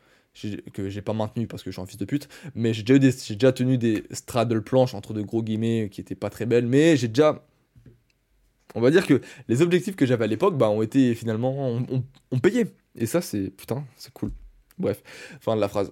que 0.72 0.88
j'ai 0.88 1.03
pas 1.03 1.12
maintenu 1.12 1.46
parce 1.46 1.62
que 1.62 1.70
je 1.70 1.75
suis 1.75 1.83
un 1.83 1.87
fils 1.87 1.99
de 1.99 2.05
pute, 2.05 2.29
mais 2.55 2.75
j'ai 2.75 2.83
déjà, 2.83 3.11
déjà 3.35 3.53
tenu 3.53 3.79
des 3.79 4.05
straddle 4.11 4.62
planches 4.62 4.94
entre 4.94 5.12
de 5.12 5.22
gros 5.22 5.42
guillemets 5.42 5.88
qui 5.90 6.01
étaient 6.01 6.14
pas 6.14 6.31
très 6.31 6.46
belles, 6.46 6.66
mais 6.66 6.96
j'ai 6.96 7.09
déjà. 7.09 7.44
On 8.75 8.81
va 8.81 8.90
dire 8.90 9.07
que 9.07 9.22
les 9.49 9.62
objectifs 9.62 9.96
que 9.96 10.05
j'avais 10.05 10.25
à 10.25 10.27
l'époque 10.27 10.59
bah, 10.59 10.68
ont 10.68 10.83
été 10.83 11.14
finalement. 11.14 11.68
ont, 11.68 12.38
payé. 12.40 12.66
Et 12.94 13.07
ça, 13.07 13.22
c'est. 13.22 13.51
Putain, 13.51 13.85
c'est 13.96 14.12
cool. 14.12 14.31
Bref, 14.79 15.03
fin 15.40 15.57
de 15.57 15.61
la 15.61 15.68
phrase. 15.68 15.90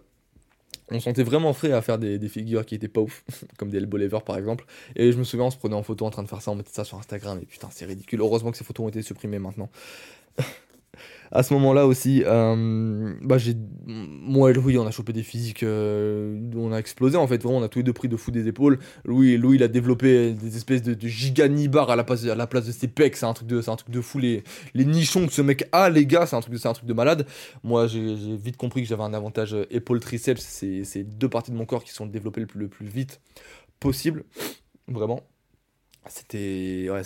On 0.90 1.00
sentait 1.00 1.22
vraiment 1.22 1.54
frais 1.54 1.72
à 1.72 1.80
faire 1.80 1.98
des, 1.98 2.28
figures 2.28 2.66
qui 2.66 2.74
étaient 2.74 2.88
pas 2.88 3.00
ouf, 3.00 3.24
comme 3.58 3.70
des 3.70 3.78
elbow 3.78 3.96
levers 3.96 4.22
par 4.22 4.36
exemple. 4.36 4.66
Et 4.96 5.12
je 5.12 5.18
me 5.18 5.24
souviens, 5.24 5.46
on 5.46 5.50
se 5.50 5.56
prenait 5.56 5.74
en 5.74 5.82
photo 5.82 6.04
en 6.04 6.10
train 6.10 6.22
de 6.22 6.28
faire 6.28 6.42
ça, 6.42 6.50
on 6.50 6.56
mettait 6.56 6.72
ça 6.72 6.84
sur 6.84 6.98
Instagram, 6.98 7.38
et 7.42 7.46
putain, 7.46 7.68
c'est 7.70 7.86
ridicule. 7.86 8.20
Heureusement 8.20 8.50
que 8.50 8.58
ces 8.58 8.64
photos 8.64 8.84
ont 8.84 8.88
été 8.90 9.00
supprimées 9.00 9.38
maintenant 9.38 9.70
à 11.34 11.42
ce 11.42 11.52
moment-là 11.54 11.84
aussi, 11.86 12.22
euh, 12.24 13.12
bah 13.20 13.38
j'ai, 13.38 13.56
moi 13.86 14.52
et 14.52 14.54
Louis, 14.54 14.78
on 14.78 14.86
a 14.86 14.92
chopé 14.92 15.12
des 15.12 15.24
physiques, 15.24 15.64
euh, 15.64 16.38
on 16.54 16.72
a 16.72 16.78
explosé 16.78 17.16
en 17.16 17.26
fait. 17.26 17.42
Vraiment, 17.42 17.58
on 17.58 17.62
a 17.64 17.68
tous 17.68 17.80
les 17.80 17.82
deux 17.82 17.92
pris 17.92 18.08
de 18.08 18.16
fou 18.16 18.30
des 18.30 18.46
épaules. 18.46 18.78
Louis, 19.04 19.36
Louis, 19.36 19.56
il 19.56 19.62
a 19.64 19.68
développé 19.68 20.32
des 20.32 20.56
espèces 20.56 20.82
de, 20.82 20.94
de 20.94 21.78
à 21.90 21.96
la 21.96 22.04
place, 22.04 22.24
la 22.24 22.46
place 22.46 22.66
de 22.66 22.72
ses 22.72 22.86
pecs. 22.86 23.16
C'est 23.16 23.26
un 23.26 23.34
truc 23.34 23.48
de, 23.48 23.58
un 23.68 23.76
truc 23.76 23.90
de 23.90 24.00
fou. 24.00 24.20
Les, 24.20 24.44
les 24.74 24.84
nichons 24.84 25.26
que 25.26 25.32
ce 25.32 25.42
mec 25.42 25.68
a, 25.72 25.90
les 25.90 26.06
gars, 26.06 26.24
c'est 26.26 26.36
un 26.36 26.40
truc, 26.40 26.56
c'est 26.56 26.68
un 26.68 26.72
truc 26.72 26.86
de 26.86 26.94
malade. 26.94 27.26
Moi, 27.64 27.88
j'ai, 27.88 28.14
vite 28.14 28.56
compris 28.56 28.82
que 28.82 28.88
j'avais 28.88 29.02
un 29.02 29.12
avantage 29.12 29.54
euh, 29.54 29.66
épaule 29.70 29.98
triceps. 29.98 30.40
C'est, 30.40 30.84
c'est 30.84 31.02
deux 31.02 31.28
parties 31.28 31.50
de 31.50 31.56
mon 31.56 31.66
corps 31.66 31.82
qui 31.82 31.92
sont 31.92 32.06
développées 32.06 32.42
le 32.42 32.46
plus, 32.46 32.60
le 32.60 32.68
plus 32.68 32.86
vite 32.86 33.20
possible, 33.80 34.22
vraiment. 34.86 35.20
C'était. 36.06 36.88
Ouais, 36.90 37.02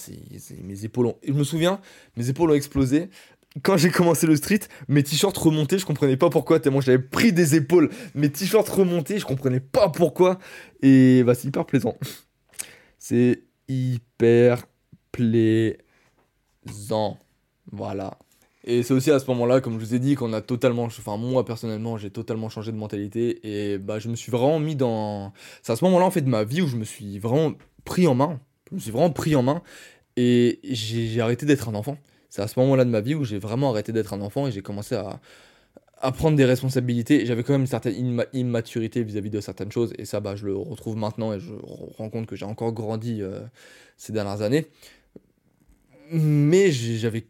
mes 0.63 0.85
épaules 0.85 1.07
ont. 1.07 1.17
Je 1.27 1.33
me 1.33 1.45
souviens, 1.45 1.81
mes 2.17 2.29
épaules 2.29 2.51
ont 2.51 2.55
explosé 2.55 3.09
quand 3.63 3.77
j'ai 3.77 3.91
commencé 3.91 4.27
le 4.27 4.37
street, 4.37 4.61
mes 4.89 5.03
t-shirts 5.03 5.37
remontaient, 5.37 5.79
je 5.79 5.87
comprenais 5.87 6.17
pas 6.17 6.31
pourquoi, 6.31 6.61
tellement 6.61 6.81
j'avais 6.81 6.99
pris 6.99 7.33
des 7.33 7.55
épaules, 7.55 7.91
mes 8.15 8.31
t-shirts 8.31 8.69
remontaient, 8.69 9.19
je 9.19 9.27
comprenais 9.27 9.61
pas 9.61 9.89
pourquoi, 9.89 10.39
et 10.83 11.23
bah 11.25 11.35
c'est 11.35 11.49
hyper 11.49 11.67
plaisant. 11.67 11.97
C'est 12.99 13.45
hyper 13.69 14.67
plaisant. 15.13 15.79
Voilà. 17.71 18.19
Et 18.65 18.83
c'est 18.83 18.93
aussi 18.93 19.11
à 19.11 19.19
ce 19.19 19.27
moment-là, 19.29 19.61
comme 19.61 19.81
je 19.81 19.85
vous 19.85 19.95
ai 19.95 19.99
dit, 19.99 20.15
qu'on 20.15 20.33
a 20.33 20.41
totalement, 20.43 20.85
enfin 20.85 21.17
moi 21.17 21.45
personnellement, 21.45 21.97
j'ai 21.97 22.11
totalement 22.11 22.49
changé 22.51 22.71
de 22.71 22.77
mentalité 22.77 23.41
et 23.43 23.79
bah 23.79 23.99
je 23.99 24.09
me 24.09 24.17
suis 24.17 24.31
vraiment 24.31 24.59
mis 24.59 24.77
dans, 24.77 25.33
c'est 25.63 25.73
à 25.73 25.77
ce 25.77 25.85
moment-là 25.85 26.05
en 26.05 26.11
fait 26.11 26.21
de 26.21 26.29
ma 26.29 26.45
vie 26.45 26.61
où 26.61 26.67
je 26.67 26.77
me 26.77 26.85
suis 26.85 27.19
vraiment 27.19 27.55
pris 27.85 28.07
en 28.07 28.15
main, 28.15 28.41
je 28.71 28.75
me 28.75 28.81
suis 28.81 28.91
vraiment 28.91 29.11
pris 29.11 29.35
en 29.37 29.43
main 29.43 29.63
et 30.17 30.61
j'ai 30.65 31.21
arrêté 31.21 31.47
d'être 31.47 31.69
un 31.69 31.75
enfant 31.75 31.97
c'est 32.29 32.43
à 32.43 32.49
ce 32.49 32.59
moment-là 32.61 32.85
de 32.85 32.91
ma 32.91 33.01
vie 33.01 33.15
où 33.15 33.25
j'ai 33.25 33.39
vraiment 33.39 33.71
arrêté 33.71 33.93
d'être 33.93 34.13
un 34.13 34.21
enfant 34.21 34.47
et 34.47 34.53
j'ai 34.53 34.63
commencé 34.63 34.95
à, 34.95 35.21
prendre 36.13 36.37
des 36.37 36.45
responsabilités. 36.45 37.27
J'avais 37.27 37.43
quand 37.43 37.55
même 37.55 37.63
une 37.63 37.67
certaine 37.67 38.23
immaturité 38.33 39.03
vis-à-vis 39.03 39.31
de 39.31 39.41
certaines 39.41 39.73
choses 39.73 39.93
et 39.99 40.05
ça, 40.05 40.21
bah, 40.21 40.37
je 40.37 40.47
le 40.47 40.57
retrouve 40.57 40.97
maintenant 40.97 41.33
et 41.33 41.41
je 41.41 41.53
rends 41.97 42.09
compte 42.09 42.27
que 42.27 42.37
j'ai 42.37 42.45
encore 42.45 42.73
grandi 42.73 43.21
euh, 43.21 43.41
ces 43.97 44.13
dernières 44.13 44.43
années 44.43 44.69
mais 46.11 46.71
j'avais 46.71 47.25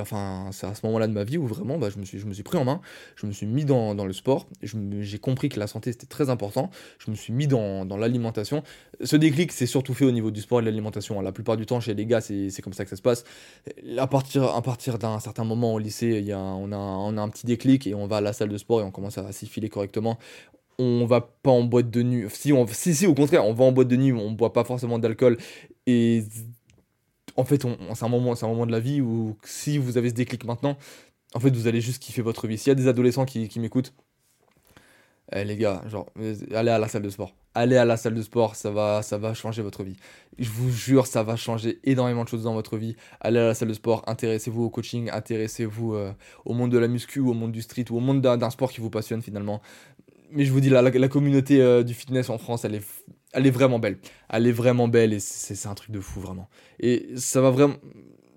enfin 0.00 0.48
c'est 0.52 0.66
à 0.66 0.74
ce 0.74 0.84
moment-là 0.86 1.06
de 1.06 1.12
ma 1.12 1.24
vie 1.24 1.38
où 1.38 1.46
vraiment 1.46 1.78
bah, 1.78 1.88
je, 1.90 1.98
me 1.98 2.04
suis, 2.04 2.18
je 2.18 2.26
me 2.26 2.32
suis 2.32 2.42
pris 2.42 2.58
en 2.58 2.64
main. 2.64 2.80
Je 3.16 3.26
me 3.26 3.32
suis 3.32 3.46
mis 3.46 3.64
dans, 3.64 3.94
dans 3.94 4.06
le 4.06 4.12
sport. 4.12 4.48
J'ai 4.62 5.18
compris 5.18 5.48
que 5.48 5.60
la 5.60 5.66
santé 5.66 5.92
c'était 5.92 6.06
très 6.06 6.30
important. 6.30 6.70
Je 6.98 7.10
me 7.10 7.16
suis 7.16 7.32
mis 7.32 7.46
dans, 7.46 7.84
dans 7.84 7.96
l'alimentation. 7.96 8.62
Ce 9.02 9.16
déclic 9.16 9.52
c'est 9.52 9.66
surtout 9.66 9.94
fait 9.94 10.04
au 10.04 10.10
niveau 10.10 10.30
du 10.30 10.40
sport 10.40 10.60
et 10.60 10.62
de 10.62 10.66
l'alimentation 10.66 11.20
la 11.20 11.32
plupart 11.32 11.56
du 11.56 11.66
temps 11.66 11.80
chez 11.80 11.94
les 11.94 12.06
gars 12.06 12.20
c'est 12.20 12.62
comme 12.62 12.72
ça 12.72 12.84
que 12.84 12.90
ça 12.90 12.96
se 12.96 13.02
passe. 13.02 13.24
À 13.96 14.06
partir, 14.06 14.44
à 14.44 14.62
partir 14.62 14.98
d'un 14.98 15.20
certain 15.20 15.44
moment 15.44 15.74
au 15.74 15.78
lycée 15.78 16.20
y 16.20 16.32
a, 16.32 16.38
on, 16.38 16.72
a, 16.72 16.76
on 16.76 17.16
a 17.16 17.20
un 17.20 17.28
petit 17.28 17.46
déclic 17.46 17.86
et 17.86 17.94
on 17.94 18.06
va 18.06 18.16
à 18.16 18.20
la 18.20 18.32
salle 18.32 18.48
de 18.48 18.58
sport 18.58 18.80
et 18.80 18.84
on 18.84 18.90
commence 18.90 19.18
à 19.18 19.30
s'y 19.32 19.46
filer 19.46 19.68
correctement. 19.68 20.18
On 20.80 21.06
va 21.06 21.20
pas 21.20 21.50
en 21.50 21.64
boîte 21.64 21.90
de 21.90 22.02
nuit. 22.02 22.26
Si, 22.30 22.52
on, 22.52 22.66
si, 22.68 22.94
si 22.94 23.06
au 23.06 23.14
contraire 23.14 23.44
on 23.44 23.52
va 23.52 23.64
en 23.64 23.72
boîte 23.72 23.88
de 23.88 23.96
nuit 23.96 24.12
on 24.12 24.32
boit 24.32 24.52
pas 24.52 24.64
forcément 24.64 24.98
d'alcool 24.98 25.36
et 25.86 26.24
en 27.38 27.44
fait, 27.44 27.62
c'est 27.62 28.04
un, 28.04 28.08
moment, 28.08 28.34
un 28.40 28.46
moment 28.48 28.66
de 28.66 28.72
la 28.72 28.80
vie 28.80 29.00
où 29.00 29.36
si 29.44 29.78
vous 29.78 29.96
avez 29.96 30.08
ce 30.08 30.14
déclic 30.14 30.44
maintenant, 30.44 30.76
en 31.34 31.40
fait, 31.40 31.54
vous 31.54 31.68
allez 31.68 31.80
juste 31.80 32.02
kiffer 32.02 32.20
votre 32.20 32.48
vie. 32.48 32.58
S'il 32.58 32.68
y 32.68 32.72
a 32.72 32.74
des 32.74 32.88
adolescents 32.88 33.26
qui, 33.26 33.48
m'écoutent, 33.60 33.94
eh, 35.32 35.44
les 35.44 35.56
gars, 35.56 35.82
genre, 35.86 36.06
allez 36.52 36.70
à 36.72 36.80
la 36.80 36.88
salle 36.88 37.02
de 37.02 37.10
sport. 37.10 37.36
Allez 37.54 37.76
à 37.76 37.84
la 37.84 37.96
salle 37.96 38.14
de 38.14 38.22
sport, 38.22 38.56
ça 38.56 38.72
va, 38.72 39.02
ça 39.02 39.18
va 39.18 39.34
changer 39.34 39.62
votre 39.62 39.84
vie. 39.84 39.96
Je 40.36 40.50
vous 40.50 40.70
jure, 40.70 41.06
ça 41.06 41.22
va 41.22 41.36
changer 41.36 41.78
énormément 41.84 42.24
de 42.24 42.28
choses 42.28 42.42
dans 42.42 42.54
votre 42.54 42.76
vie. 42.76 42.96
Allez 43.20 43.38
à 43.38 43.46
la 43.46 43.54
salle 43.54 43.68
de 43.68 43.74
sport, 43.74 44.02
intéressez-vous 44.08 44.64
au 44.64 44.70
coaching, 44.70 45.08
intéressez-vous 45.12 45.94
euh, 45.94 46.12
au 46.44 46.54
monde 46.54 46.72
de 46.72 46.78
la 46.78 46.88
muscu, 46.88 47.20
au 47.20 47.34
monde 47.34 47.52
du 47.52 47.62
street, 47.62 47.84
ou 47.90 47.98
au 47.98 48.00
monde 48.00 48.20
d'un 48.20 48.50
sport 48.50 48.72
qui 48.72 48.80
vous 48.80 48.90
passionne 48.90 49.22
finalement. 49.22 49.62
Mais 50.32 50.44
je 50.44 50.50
vous 50.50 50.60
dis, 50.60 50.70
la, 50.70 50.82
la, 50.82 51.08
communauté 51.08 51.62
euh, 51.62 51.84
du 51.84 51.94
fitness 51.94 52.30
en 52.30 52.38
France, 52.38 52.64
elle 52.64 52.74
est, 52.74 52.84
elle 53.32 53.46
est 53.46 53.50
vraiment 53.50 53.78
belle. 53.78 53.98
Elle 54.28 54.46
est 54.46 54.52
vraiment 54.52 54.88
belle 54.88 55.12
et 55.12 55.20
c'est 55.20 55.66
un 55.66 55.74
truc 55.74 55.90
de 55.90 56.00
fou, 56.00 56.20
vraiment. 56.20 56.48
Et 56.80 57.08
ça 57.16 57.40
va 57.40 57.50
vraiment. 57.50 57.76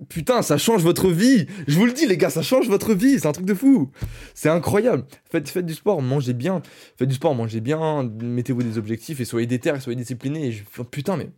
Putain, 0.10 0.42
ça 0.42 0.58
change 0.58 0.82
votre 0.82 1.10
vie. 1.10 1.46
Je 1.68 1.78
vous 1.78 1.86
le 1.86 1.94
dis, 1.94 2.08
les 2.08 2.18
gars, 2.18 2.32
ça 2.32 2.42
change 2.42 2.68
votre 2.68 2.94
vie. 2.94 3.20
C'est 3.20 3.28
un 3.28 3.32
truc 3.32 3.46
de 3.46 3.54
fou. 3.54 3.92
C'est 4.34 4.50
incroyable. 4.50 5.06
Faites, 5.30 5.58
du 5.60 5.74
sport, 5.76 6.02
mangez 6.02 6.34
bien. 6.34 6.62
Faites 6.98 7.08
du 7.08 7.16
sport, 7.16 7.36
mangez 7.36 7.62
bien. 7.62 8.10
Mettez-vous 8.22 8.64
des 8.64 8.78
objectifs 8.78 9.20
et 9.20 9.26
soyez 9.26 9.46
déter, 9.46 9.80
soyez 9.80 9.96
disciplinés. 9.96 10.64
Putain, 10.90 11.18
mais. 11.18 11.30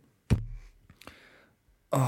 Oh. 1.92 1.98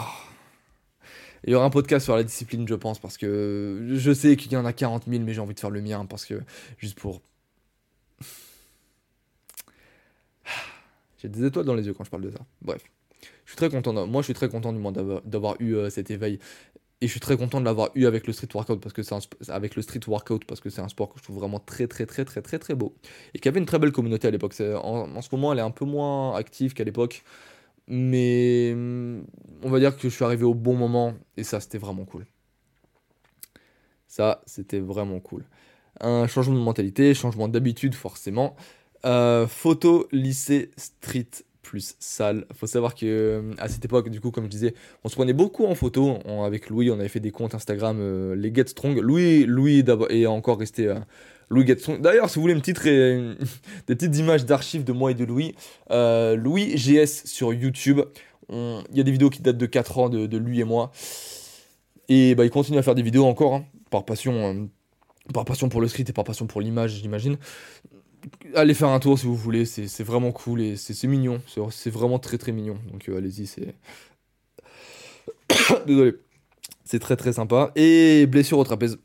Il 1.44 1.52
y 1.52 1.54
aura 1.54 1.66
un 1.66 1.70
podcast 1.70 2.04
sur 2.04 2.16
la 2.16 2.24
discipline, 2.24 2.66
je 2.66 2.74
pense, 2.74 2.98
parce 2.98 3.18
que 3.18 3.86
je 3.94 4.12
sais 4.12 4.34
qu'il 4.36 4.50
y 4.50 4.56
en 4.56 4.64
a 4.64 4.72
40 4.72 5.04
000, 5.08 5.22
mais 5.22 5.32
j'ai 5.32 5.40
envie 5.40 5.54
de 5.54 5.60
faire 5.60 5.70
le 5.70 5.80
mien, 5.80 6.04
parce 6.06 6.24
que 6.24 6.40
juste 6.78 6.98
pour 6.98 7.22
J'ai 11.18 11.28
des 11.28 11.44
étoiles 11.44 11.64
dans 11.64 11.74
les 11.74 11.86
yeux 11.86 11.94
quand 11.94 12.04
je 12.04 12.10
parle 12.10 12.24
de 12.24 12.30
ça. 12.30 12.40
Bref. 12.62 12.82
Je 13.44 13.50
suis 13.50 13.56
très 13.56 13.70
content. 13.70 14.06
Moi, 14.06 14.22
je 14.22 14.26
suis 14.26 14.34
très 14.34 14.48
content 14.48 14.72
du 14.72 14.78
moins 14.78 14.92
d'avoir 14.92 15.56
eu 15.60 15.74
euh, 15.74 15.90
cet 15.90 16.10
éveil. 16.10 16.38
Et 17.00 17.06
je 17.06 17.10
suis 17.10 17.20
très 17.20 17.36
content 17.36 17.60
de 17.60 17.64
l'avoir 17.66 17.90
eu 17.94 18.06
avec 18.06 18.26
le 18.26 18.32
street 18.32 18.48
workout 18.54 18.80
parce 18.80 18.94
que 18.94 19.02
c'est 19.02 19.14
avec 19.50 19.76
le 19.76 19.82
street 19.82 20.00
workout 20.06 20.46
parce 20.46 20.60
que 20.60 20.70
c'est 20.70 20.80
un 20.80 20.88
sport 20.88 21.12
que 21.12 21.18
je 21.18 21.24
trouve 21.24 21.36
vraiment 21.36 21.60
très 21.60 21.86
très 21.86 22.06
très 22.06 22.24
très 22.24 22.40
très 22.40 22.58
très 22.58 22.74
beau 22.74 22.96
et 23.34 23.38
qui 23.38 23.48
avait 23.48 23.60
une 23.60 23.66
très 23.66 23.78
belle 23.78 23.92
communauté 23.92 24.28
à 24.28 24.30
l'époque. 24.30 24.54
En, 24.60 25.14
en, 25.14 25.20
ce 25.20 25.28
moment, 25.32 25.52
elle 25.52 25.58
est 25.58 25.62
un 25.62 25.70
peu 25.70 25.84
moins 25.84 26.34
active 26.34 26.72
qu'à 26.72 26.84
l'époque. 26.84 27.22
Mais 27.86 28.74
on 28.74 29.70
va 29.70 29.78
dire 29.78 29.96
que 29.96 30.08
je 30.08 30.14
suis 30.14 30.24
arrivé 30.24 30.44
au 30.44 30.54
bon 30.54 30.74
moment 30.74 31.14
et 31.36 31.44
ça, 31.44 31.60
c'était 31.60 31.78
vraiment 31.78 32.04
cool. 32.04 32.26
Ça, 34.08 34.42
c'était 34.46 34.80
vraiment 34.80 35.20
cool. 35.20 35.44
Un 36.00 36.26
changement 36.26 36.54
de 36.54 36.60
mentalité, 36.60 37.14
changement 37.14 37.48
d'habitude, 37.48 37.94
forcément. 37.94 38.56
Euh, 39.04 39.46
photo, 39.46 40.08
lycée, 40.12 40.70
street 40.76 41.28
plus 41.62 41.96
salle. 41.98 42.46
Faut 42.54 42.66
savoir 42.66 42.94
que 42.94 43.06
euh, 43.06 43.54
à 43.58 43.68
cette 43.68 43.84
époque, 43.84 44.08
du 44.08 44.20
coup, 44.20 44.30
comme 44.30 44.44
je 44.44 44.50
disais, 44.50 44.74
on 45.04 45.08
se 45.08 45.14
prenait 45.14 45.32
beaucoup 45.32 45.66
en 45.66 45.74
photo. 45.74 46.18
avec 46.44 46.70
Louis, 46.70 46.90
on 46.90 46.94
avait 46.94 47.08
fait 47.08 47.20
des 47.20 47.32
comptes 47.32 47.54
Instagram, 47.54 47.98
euh, 48.00 48.34
les 48.34 48.54
Get 48.54 48.68
Strong. 48.68 48.98
Louis, 48.98 49.44
Louis 49.44 49.84
est 50.10 50.26
encore 50.26 50.58
resté 50.58 50.92
Louis 51.50 51.66
Get 51.66 51.78
Strong. 51.78 52.00
D'ailleurs, 52.00 52.30
si 52.30 52.36
vous 52.36 52.42
voulez 52.42 52.54
une 52.54 52.60
petite 52.60 52.82
des 53.86 53.94
petites 53.94 54.16
images 54.16 54.44
d'archives 54.44 54.84
de 54.84 54.92
moi 54.92 55.10
et 55.10 55.14
de 55.14 55.24
Louis, 55.24 55.54
Louis 55.90 56.74
GS 56.76 57.26
sur 57.26 57.52
YouTube. 57.52 58.00
Il 58.48 58.84
y 58.94 59.00
a 59.00 59.02
des 59.02 59.10
vidéos 59.10 59.30
qui 59.30 59.42
datent 59.42 59.58
de 59.58 59.66
4 59.66 59.98
ans 59.98 60.08
de, 60.08 60.36
lui 60.36 60.60
et 60.60 60.64
moi. 60.64 60.92
Et 62.08 62.36
bah, 62.36 62.44
il 62.44 62.50
continue 62.50 62.78
à 62.78 62.82
faire 62.82 62.94
des 62.94 63.02
vidéos 63.02 63.26
encore, 63.26 63.54
hein, 63.54 63.64
par 63.90 64.04
passion. 64.04 64.68
par 65.34 65.44
passion 65.44 65.68
pour 65.68 65.80
le 65.80 65.88
street 65.88 66.04
et 66.08 66.12
par 66.12 66.24
passion 66.24 66.46
pour 66.46 66.60
l'image, 66.60 67.00
j'imagine 67.02 67.36
allez 68.54 68.74
faire 68.74 68.88
un 68.88 69.00
tour 69.00 69.18
si 69.18 69.26
vous 69.26 69.34
voulez, 69.34 69.64
c'est 69.64 70.04
vraiment 70.04 70.32
cool 70.32 70.60
et 70.60 70.76
c'est 70.76 71.06
mignon, 71.06 71.40
c'est 71.70 71.90
vraiment 71.90 72.18
très 72.18 72.38
très 72.38 72.52
mignon. 72.52 72.78
Donc 72.90 73.08
euh, 73.08 73.18
allez-y, 73.18 73.46
c'est... 73.46 73.74
Désolé. 75.86 76.14
C'est 76.84 76.98
très 76.98 77.16
très 77.16 77.32
sympa. 77.32 77.72
Et 77.74 78.26
blessure 78.26 78.58
au 78.58 78.64
trapèze. 78.64 78.98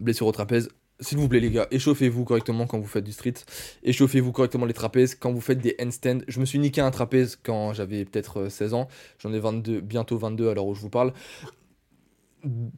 Blessure 0.00 0.26
au 0.26 0.32
trapèze. 0.32 0.68
S'il 1.00 1.18
vous 1.18 1.28
plaît 1.28 1.40
les 1.40 1.50
gars, 1.50 1.66
échauffez-vous 1.72 2.24
correctement 2.24 2.66
quand 2.66 2.78
vous 2.78 2.86
faites 2.86 3.04
du 3.04 3.10
street. 3.12 3.34
Échauffez-vous 3.82 4.30
correctement 4.30 4.64
les 4.64 4.74
trapèzes 4.74 5.16
quand 5.16 5.32
vous 5.32 5.40
faites 5.40 5.58
des 5.58 5.74
handstands. 5.80 6.20
Je 6.28 6.38
me 6.38 6.44
suis 6.44 6.60
niqué 6.60 6.80
un 6.80 6.92
trapèze 6.92 7.36
quand 7.42 7.72
j'avais 7.72 8.04
peut-être 8.04 8.48
16 8.48 8.72
euh, 8.72 8.76
ans. 8.76 8.88
J'en 9.18 9.32
ai 9.32 9.40
22, 9.40 9.80
bientôt 9.80 10.16
22 10.16 10.50
à 10.50 10.54
l'heure 10.54 10.66
où 10.66 10.74
je 10.74 10.80
vous 10.80 10.90
parle 10.90 11.12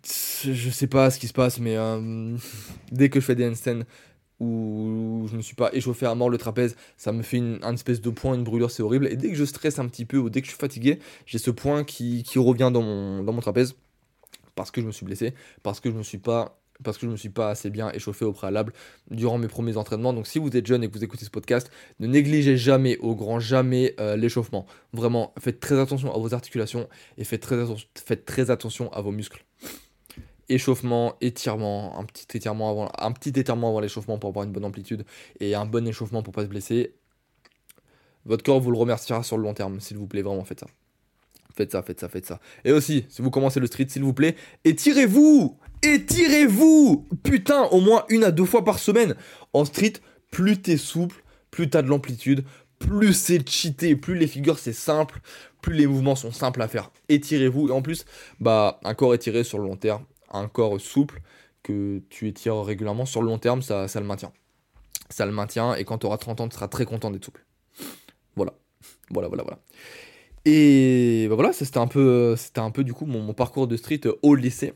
je 0.04 0.70
sais 0.70 0.86
pas 0.86 1.10
ce 1.10 1.18
qui 1.18 1.28
se 1.28 1.32
passe, 1.32 1.58
mais 1.58 1.76
euh, 1.76 2.36
dès 2.92 3.08
que 3.08 3.20
je 3.20 3.24
fais 3.24 3.34
des 3.34 3.46
handstands, 3.46 3.82
où 4.40 5.26
je 5.30 5.36
me 5.36 5.42
suis 5.42 5.54
pas 5.54 5.70
échauffé 5.72 6.06
à 6.06 6.14
mort 6.14 6.30
le 6.30 6.38
trapèze, 6.38 6.76
ça 6.96 7.12
me 7.12 7.22
fait 7.22 7.38
une, 7.38 7.60
espèce 7.72 8.00
de 8.00 8.10
point, 8.10 8.34
une 8.34 8.44
brûlure, 8.44 8.70
c'est 8.70 8.82
horrible. 8.82 9.06
Et 9.08 9.16
dès 9.16 9.30
que 9.30 9.34
je 9.34 9.44
stresse 9.44 9.78
un 9.78 9.88
petit 9.88 10.04
peu 10.04 10.18
ou 10.18 10.30
dès 10.30 10.40
que 10.40 10.46
je 10.46 10.52
suis 10.52 10.60
fatigué, 10.60 10.98
j'ai 11.24 11.38
ce 11.38 11.50
point 11.50 11.84
qui, 11.84 12.24
revient 12.36 12.70
dans 12.72 12.82
mon, 12.82 13.40
trapèze 13.40 13.74
parce 14.54 14.70
que 14.70 14.80
je 14.80 14.86
me 14.86 14.92
suis 14.92 15.04
blessé, 15.04 15.34
parce 15.62 15.80
que 15.80 15.90
je 15.90 15.96
me 15.96 16.02
suis 16.02 16.18
pas 16.18 16.58
me 17.02 17.16
suis 17.16 17.30
pas 17.30 17.48
assez 17.48 17.70
bien 17.70 17.90
échauffé 17.92 18.26
au 18.26 18.32
préalable 18.32 18.74
durant 19.10 19.38
mes 19.38 19.48
premiers 19.48 19.78
entraînements. 19.78 20.12
Donc 20.12 20.26
si 20.26 20.38
vous 20.38 20.54
êtes 20.54 20.66
jeune 20.66 20.84
et 20.84 20.88
que 20.88 20.92
vous 20.92 21.04
écoutez 21.04 21.24
ce 21.24 21.30
podcast, 21.30 21.70
ne 22.00 22.06
négligez 22.06 22.58
jamais, 22.58 22.98
au 22.98 23.14
grand 23.14 23.40
jamais, 23.40 23.94
euh, 23.98 24.14
l'échauffement. 24.14 24.66
Vraiment, 24.92 25.32
faites 25.38 25.58
très 25.58 25.80
attention 25.80 26.14
à 26.14 26.18
vos 26.18 26.34
articulations 26.34 26.86
et 27.16 27.24
faites 27.24 27.40
très 28.26 28.50
attention 28.50 28.92
à 28.92 29.00
vos 29.00 29.10
muscles 29.10 29.46
échauffement, 30.48 31.14
étirement, 31.20 31.98
un 31.98 32.04
petit 32.04 32.26
étirement 32.36 32.70
avant, 32.70 32.92
un 32.98 33.12
petit 33.12 33.38
étirement 33.38 33.70
avant 33.70 33.80
l'échauffement 33.80 34.18
pour 34.18 34.30
avoir 34.30 34.44
une 34.44 34.52
bonne 34.52 34.64
amplitude 34.64 35.04
et 35.40 35.54
un 35.54 35.66
bon 35.66 35.86
échauffement 35.86 36.22
pour 36.22 36.32
pas 36.32 36.42
se 36.42 36.48
blesser. 36.48 36.94
Votre 38.24 38.44
corps 38.44 38.60
vous 38.60 38.70
le 38.70 38.78
remerciera 38.78 39.22
sur 39.22 39.36
le 39.36 39.44
long 39.44 39.54
terme, 39.54 39.80
s'il 39.80 39.96
vous 39.96 40.06
plaît, 40.06 40.22
vraiment 40.22 40.44
faites 40.44 40.60
ça. 40.60 40.66
Faites 41.56 41.72
ça, 41.72 41.82
faites 41.82 42.00
ça, 42.00 42.08
faites 42.08 42.26
ça. 42.26 42.40
Et 42.64 42.72
aussi, 42.72 43.06
si 43.08 43.22
vous 43.22 43.30
commencez 43.30 43.60
le 43.60 43.66
street, 43.66 43.86
s'il 43.88 44.02
vous 44.02 44.12
plaît, 44.12 44.36
étirez-vous 44.64 45.56
Étirez-vous 45.82 47.06
Putain, 47.22 47.64
au 47.64 47.80
moins 47.80 48.04
une 48.08 48.24
à 48.24 48.30
deux 48.30 48.44
fois 48.44 48.64
par 48.64 48.78
semaine. 48.78 49.14
En 49.52 49.64
street, 49.64 49.94
plus 50.30 50.60
t'es 50.60 50.76
souple, 50.76 51.22
plus 51.50 51.70
t'as 51.70 51.82
de 51.82 51.88
l'amplitude, 51.88 52.44
plus 52.78 53.14
c'est 53.14 53.48
cheaté, 53.48 53.96
plus 53.96 54.16
les 54.16 54.26
figures 54.26 54.58
c'est 54.58 54.72
simple, 54.72 55.20
plus 55.62 55.74
les 55.74 55.86
mouvements 55.86 56.16
sont 56.16 56.32
simples 56.32 56.60
à 56.60 56.68
faire. 56.68 56.90
Étirez-vous. 57.08 57.68
Et 57.68 57.72
en 57.72 57.82
plus, 57.82 58.04
bah, 58.40 58.80
un 58.84 58.94
corps 58.94 59.14
étiré 59.14 59.44
sur 59.44 59.58
le 59.58 59.64
long 59.64 59.76
terme, 59.76 60.04
un 60.36 60.48
corps 60.48 60.80
souple 60.80 61.20
que 61.62 62.02
tu 62.10 62.28
étires 62.28 62.62
régulièrement, 62.62 63.06
sur 63.06 63.22
le 63.22 63.28
long 63.28 63.38
terme, 63.38 63.62
ça, 63.62 63.88
ça 63.88 64.00
le 64.00 64.06
maintient. 64.06 64.32
Ça 65.10 65.26
le 65.26 65.32
maintient, 65.32 65.74
et 65.74 65.84
quand 65.84 65.98
tu 65.98 66.06
auras 66.06 66.18
30 66.18 66.40
ans, 66.40 66.48
tu 66.48 66.54
seras 66.54 66.68
très 66.68 66.84
content 66.84 67.10
d'être 67.10 67.24
souple. 67.24 67.44
Voilà. 68.36 68.54
Voilà, 69.10 69.28
voilà, 69.28 69.42
voilà. 69.42 69.58
Et 70.44 71.26
bah 71.28 71.34
voilà, 71.34 71.52
c'était 71.52 71.78
un 71.78 71.88
peu, 71.88 72.36
c'était 72.36 72.60
un 72.60 72.70
peu 72.70 72.84
du 72.84 72.92
coup 72.92 73.04
mon, 73.04 73.34
parcours 73.34 73.66
de 73.66 73.76
street 73.76 74.02
au 74.22 74.34
lycée. 74.36 74.74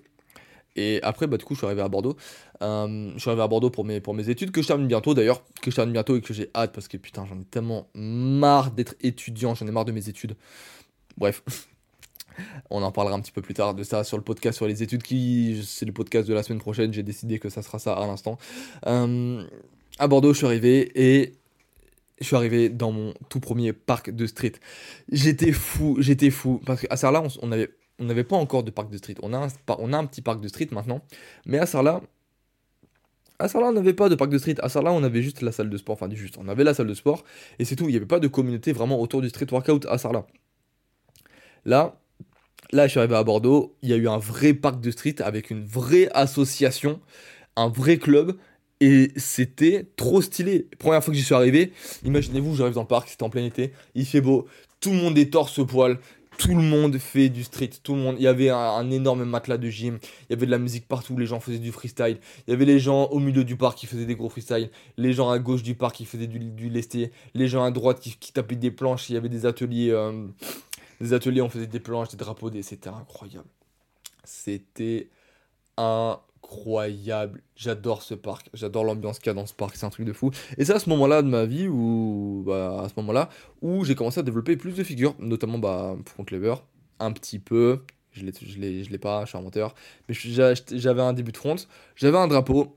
Et 0.77 1.01
après, 1.03 1.27
bah, 1.27 1.37
du 1.37 1.45
coup, 1.45 1.55
je 1.55 1.59
suis 1.59 1.67
arrivé 1.67 1.83
à 1.83 1.89
Bordeaux. 1.89 2.17
Euh, 2.63 3.13
je 3.15 3.19
suis 3.19 3.31
arrivé 3.31 3.43
à 3.43 3.49
Bordeaux 3.49 3.71
pour 3.71 3.85
mes, 3.85 4.01
pour 4.01 4.15
mes 4.15 4.29
études, 4.31 4.51
que 4.51 4.63
je 4.63 4.67
termine 4.67 4.89
bientôt 4.89 5.15
d'ailleurs, 5.15 5.45
que 5.63 5.71
je 5.71 5.77
termine 5.77 5.93
bientôt 5.93 6.17
et 6.17 6.21
que 6.21 6.35
j'ai 6.35 6.51
hâte 6.55 6.73
parce 6.73 6.89
que 6.89 6.97
putain, 6.97 7.25
j'en 7.27 7.41
ai 7.41 7.45
tellement 7.45 7.89
marre 7.95 8.73
d'être 8.73 8.95
étudiant, 9.01 9.55
j'en 9.55 9.67
ai 9.67 9.71
marre 9.71 9.85
de 9.85 9.93
mes 9.93 10.09
études. 10.09 10.37
Bref, 11.17 11.43
on 12.71 12.83
en 12.83 12.93
parlera 12.93 13.17
un 13.17 13.21
petit 13.21 13.33
peu 13.33 13.43
plus 13.43 13.55
tard 13.55 13.75
de 13.75 13.83
ça 13.83 14.05
sur 14.05 14.17
le 14.17 14.23
podcast 14.23 14.57
sur 14.57 14.67
les 14.67 14.83
études 14.83 15.03
qui 15.03 15.63
c'est 15.67 15.87
le 15.87 15.93
podcast 15.93 16.29
de 16.29 16.35
la 16.35 16.43
semaine 16.43 16.61
prochaine. 16.61 16.93
J'ai 16.93 17.03
décidé 17.03 17.39
que 17.39 17.49
ça 17.49 17.63
sera 17.63 17.79
ça 17.79 17.95
à 17.95 18.07
l'instant. 18.07 18.39
Euh, 18.87 19.43
à 19.99 20.09
Bordeaux, 20.09 20.33
je 20.33 20.39
suis 20.39 20.47
arrivé 20.47 20.91
et 20.95 21.35
je 22.21 22.27
suis 22.27 22.37
arrivé 22.37 22.69
dans 22.69 22.93
mon 22.93 23.15
tout 23.29 23.41
premier 23.41 23.73
parc 23.73 24.11
de 24.11 24.27
street. 24.27 24.53
J'étais 25.11 25.53
fou, 25.53 25.97
j'étais 26.01 26.31
fou 26.31 26.61
parce 26.65 26.83
qu'à 26.83 26.97
Sarlat, 26.97 27.23
on, 27.23 27.29
on 27.43 27.53
avait 27.53 27.71
on 28.01 28.05
n'avait 28.05 28.25
pas 28.25 28.37
encore 28.37 28.65
de 28.65 28.71
parc 28.71 28.91
de 28.91 28.97
street. 28.97 29.17
On 29.23 29.33
a, 29.35 29.39
un, 29.39 29.49
on 29.79 29.93
a 29.93 29.99
un 29.99 30.07
petit 30.07 30.23
parc 30.23 30.41
de 30.41 30.49
street 30.49 30.69
maintenant, 30.73 31.03
mais 31.45 31.59
à 31.59 31.67
Sarlat, 31.67 32.01
à 33.39 33.49
Sarlat, 33.49 33.69
on 33.69 33.73
n'avait 33.73 33.95
pas 33.95 34.09
de 34.09 34.15
parc 34.15 34.31
de 34.31 34.39
street. 34.39 34.57
À 34.63 34.69
Sarlat, 34.69 34.93
on 34.93 35.03
avait 35.03 35.23
juste 35.23 35.43
la 35.43 35.53
salle 35.53 35.71
de 35.71 35.77
sport. 35.77 35.95
Enfin, 35.95 36.09
juste, 36.13 36.37
on 36.39 36.49
avait 36.49 36.65
la 36.65 36.75
salle 36.75 36.87
de 36.89 36.95
sport 36.95 37.25
et 37.59 37.65
c'est 37.65 37.77
tout. 37.77 37.85
Il 37.85 37.91
n'y 37.91 37.97
avait 37.97 38.07
pas 38.07 38.19
de 38.19 38.29
communauté 38.29 38.73
vraiment 38.73 39.01
autour 39.01 39.21
du 39.21 39.29
street 39.29 39.47
workout 39.51 39.87
à 39.87 39.99
Sarlat. 39.99 40.27
Là, 41.65 42.01
Là, 42.73 42.87
je 42.87 42.93
suis 42.93 42.99
arrivé 43.01 43.17
à 43.17 43.25
Bordeaux, 43.25 43.75
il 43.83 43.89
y 43.89 43.93
a 43.93 43.97
eu 43.97 44.07
un 44.07 44.19
vrai 44.19 44.55
parc 44.55 44.81
de 44.81 44.93
street 44.93 45.17
avec 45.19 45.51
une 45.51 45.65
vraie 45.65 46.09
association, 46.15 47.01
un 47.57 47.69
vrai 47.69 47.97
club, 47.99 48.37
et 48.81 49.11
c'était 49.17 49.87
trop 49.97 50.23
stylé. 50.23 50.69
Première 50.79 51.03
fois 51.03 51.13
que 51.13 51.19
j'y 51.19 51.25
suis 51.25 51.35
arrivé, 51.35 51.73
imaginez-vous, 52.05 52.55
j'arrive 52.55 52.75
dans 52.75 52.83
le 52.83 52.87
parc, 52.87 53.09
c'était 53.09 53.25
en 53.25 53.31
plein 53.31 53.45
été, 53.45 53.73
il 53.97 54.07
fait 54.07 54.21
beau, 54.21 54.47
tout 54.79 54.91
le 54.91 54.97
monde 54.97 55.19
est 55.19 55.33
torse-poil, 55.33 55.99
tout 56.39 56.55
le 56.55 56.63
monde 56.63 56.97
fait 56.97 57.29
du 57.29 57.43
street, 57.43 57.71
tout 57.83 57.95
le 57.95 58.01
monde. 58.01 58.17
Il 58.19 58.23
y 58.23 58.27
avait 58.27 58.49
un, 58.49 58.91
énorme 58.91 59.25
matelas 59.25 59.59
de 59.59 59.69
gym, 59.69 59.99
il 60.29 60.33
y 60.33 60.33
avait 60.35 60.47
de 60.47 60.51
la 60.51 60.59
musique 60.59 60.87
partout, 60.87 61.19
les 61.19 61.27
gens 61.27 61.41
faisaient 61.41 61.59
du 61.59 61.73
freestyle. 61.73 62.19
Il 62.47 62.53
y 62.53 62.55
avait 62.55 62.65
les 62.65 62.79
gens 62.79 63.07
au 63.07 63.19
milieu 63.19 63.45
du 63.45 63.57
parc 63.57 63.77
qui 63.79 63.87
faisaient 63.87 64.07
des 64.07 64.15
gros 64.15 64.31
freestyle, 64.31 64.71
les 64.97 65.13
gens 65.13 65.29
à 65.29 65.39
gauche 65.39 65.63
du 65.63 65.75
parc 65.75 65.97
qui 65.97 66.07
faisaient 66.07 66.29
du, 66.29 66.39
du 66.39 66.71
lesté, 66.71 67.11
les 67.35 67.49
gens 67.49 67.63
à 67.63 67.71
droite 67.71 68.01
qui, 68.01 68.17
qui 68.17 68.33
tapaient 68.33 68.57
des 68.57 68.71
planches. 68.71 69.11
Il 69.11 69.15
y 69.15 69.17
avait 69.17 69.29
des 69.29 69.45
ateliers. 69.45 69.91
Euh, 69.91 70.29
des 71.01 71.13
ateliers, 71.13 71.43
on 71.43 71.49
faisait 71.49 71.67
des 71.67 71.81
planches, 71.81 72.09
des 72.09 72.17
drapeaux, 72.17 72.51
des... 72.51 72.63
c'était 72.63 72.91
incroyable. 72.91 73.49
C'était 74.25 75.09
incroyable. 75.77 77.43
J'adore 77.57 78.03
ce 78.03 78.15
parc, 78.15 78.49
j'adore 78.55 78.85
l'ambiance 78.85 79.19
qu'il 79.19 79.29
y 79.29 79.31
a 79.31 79.35
dans 79.35 79.47
ce 79.47 79.55
parc, 79.55 79.77
c'est 79.77 79.87
un 79.87 79.91
truc 79.91 80.07
de 80.07 80.13
fou. 80.13 80.31
Et 80.59 80.65
c'est 80.65 80.73
à 80.73 80.79
ce 80.79 80.89
moment-là 80.91 81.23
de 81.23 81.29
ma 81.29 81.45
vie 81.47 81.69
où, 81.69 82.43
bah, 82.47 82.83
à 82.85 82.89
ce 82.89 82.95
moment-là, 82.99 83.29
où 83.63 83.85
j'ai 83.85 83.95
commencé 83.95 84.21
à 84.21 84.23
développer 84.23 84.57
plus 84.57 84.75
de 84.75 84.85
figures, 84.85 85.15
notamment 85.19 85.59
bah, 85.59 85.97
Front 86.07 86.25
Clever, 86.25 86.55
un 86.99 87.13
petit 87.13 87.39
peu. 87.39 87.81
Je 88.13 88.25
l'ai, 88.25 88.33
je 88.41 88.59
l'ai, 88.59 88.83
je 88.83 88.91
l'ai 88.91 88.99
pas, 88.99 89.25
je 89.25 89.37
suis 89.37 89.39
un. 89.39 89.73
Mais 90.09 90.15
j'avais 90.73 91.03
un 91.03 91.13
début 91.13 91.31
de 91.33 91.37
front, 91.37 91.57
j'avais 91.95 92.19
un 92.19 92.27
drapeau, 92.27 92.77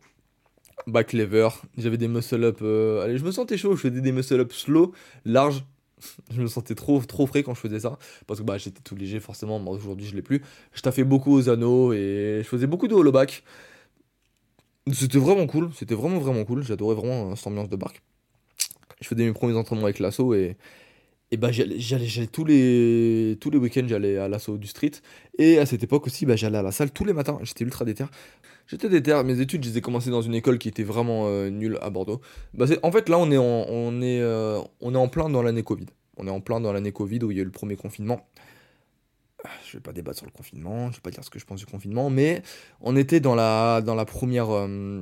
back 0.88 1.13
lever, 1.13 1.49
j'avais 1.78 1.97
des 1.97 2.07
muscle 2.07 2.43
up. 2.43 2.59
Euh, 2.61 3.03
allez, 3.03 3.17
je 3.17 3.24
me 3.24 3.32
sentais 3.32 3.57
chaud, 3.57 3.76
je 3.76 3.82
faisais 3.82 4.01
des 4.01 4.11
muscle 4.11 4.39
up 4.39 4.51
slow, 4.51 4.93
large, 5.26 5.63
je 6.32 6.41
me 6.41 6.47
sentais 6.47 6.76
trop, 6.76 6.99
trop 7.01 7.26
frais 7.28 7.43
quand 7.43 7.54
je 7.54 7.60
faisais 7.60 7.80
ça. 7.80 7.97
Parce 8.28 8.39
que 8.39 8.45
bah, 8.45 8.58
j'étais 8.58 8.82
tout 8.82 8.95
léger, 8.95 9.20
forcément. 9.20 9.64
Aujourd'hui, 9.68 10.06
je 10.06 10.16
l'ai 10.16 10.22
plus. 10.22 10.41
Je 10.74 10.82
taffais 10.82 11.04
beaucoup 11.04 11.34
aux 11.34 11.49
anneaux 11.49 11.93
et 11.93 12.41
je 12.43 12.47
faisais 12.47 12.68
beaucoup 12.68 12.88
de 12.88 12.93
hollow 12.93 13.12
back. 13.12 13.43
C'était 14.91 15.18
vraiment 15.18 15.47
cool. 15.47 15.72
C'était 15.74 15.95
vraiment, 15.95 16.20
vraiment 16.20 16.43
cool. 16.45 16.64
J'adorais 16.64 16.95
vraiment 16.95 17.32
euh, 17.32 17.36
cette 17.36 17.47
ambiance 17.47 17.70
de 17.70 17.76
barque. 17.76 18.01
Je 19.01 19.08
faisais 19.08 19.26
mes 19.26 19.34
premiers 19.34 19.56
entraînements 19.56 19.86
avec 19.86 19.99
l'assaut 19.99 20.34
et, 20.34 20.58
et 21.34 21.38
bah, 21.38 21.51
j'allais, 21.51 22.27
tous 22.27 22.45
les, 22.45 23.38
tous 23.41 23.49
les 23.49 23.57
week-ends, 23.57 23.86
j'allais 23.88 24.17
à 24.17 24.27
l'assaut 24.27 24.55
du 24.59 24.67
street. 24.67 24.91
Et 25.39 25.57
à 25.57 25.65
cette 25.65 25.81
époque 25.81 26.05
aussi, 26.05 26.27
bah, 26.27 26.36
j'allais 26.36 26.59
à 26.59 26.61
la 26.61 26.71
salle 26.71 26.91
tous 26.91 27.05
les 27.05 27.13
matins. 27.13 27.39
J'étais 27.41 27.63
ultra 27.63 27.86
déter. 27.86 28.05
J'étais 28.67 28.88
déter. 28.88 29.19
Mes 29.25 29.39
études, 29.39 29.63
je 29.63 29.71
les 29.71 29.79
ai 29.79 29.81
commencées 29.81 30.11
dans 30.11 30.21
une 30.21 30.36
école 30.36 30.59
qui 30.59 30.69
était 30.69 30.84
vraiment 30.84 31.25
euh, 31.25 31.49
nulle 31.49 31.79
à 31.81 31.89
Bordeaux. 31.89 32.21
Bah, 32.53 32.67
en 32.84 32.91
fait, 32.91 33.09
là, 33.09 33.17
on 33.17 33.31
est 33.31 33.38
en, 33.38 33.65
on 33.67 33.99
est, 34.03 34.21
euh, 34.21 34.61
on 34.79 34.93
est 34.93 34.97
en 34.97 35.07
plein 35.07 35.27
dans 35.27 35.41
l'année 35.41 35.63
Covid. 35.63 35.88
On 36.17 36.27
est 36.27 36.29
en 36.31 36.39
plein 36.39 36.61
dans 36.61 36.71
l'année 36.71 36.91
Covid 36.91 37.23
où 37.23 37.31
il 37.31 37.38
y 37.38 37.39
a 37.39 37.41
eu 37.41 37.45
le 37.45 37.51
premier 37.51 37.77
confinement. 37.77 38.27
Je 39.65 39.77
vais 39.77 39.81
pas 39.81 39.91
débattre 39.91 40.19
sur 40.19 40.27
le 40.27 40.31
confinement, 40.31 40.91
je 40.91 40.97
vais 40.97 41.01
pas 41.01 41.09
dire 41.09 41.23
ce 41.23 41.31
que 41.31 41.39
je 41.39 41.45
pense 41.45 41.59
du 41.59 41.65
confinement, 41.65 42.09
mais 42.09 42.43
on 42.79 42.95
était 42.95 43.19
dans 43.19 43.36
la, 43.36 43.81
dans 43.81 43.95
la 43.95 44.05
première. 44.05 44.51
Euh, 44.51 45.01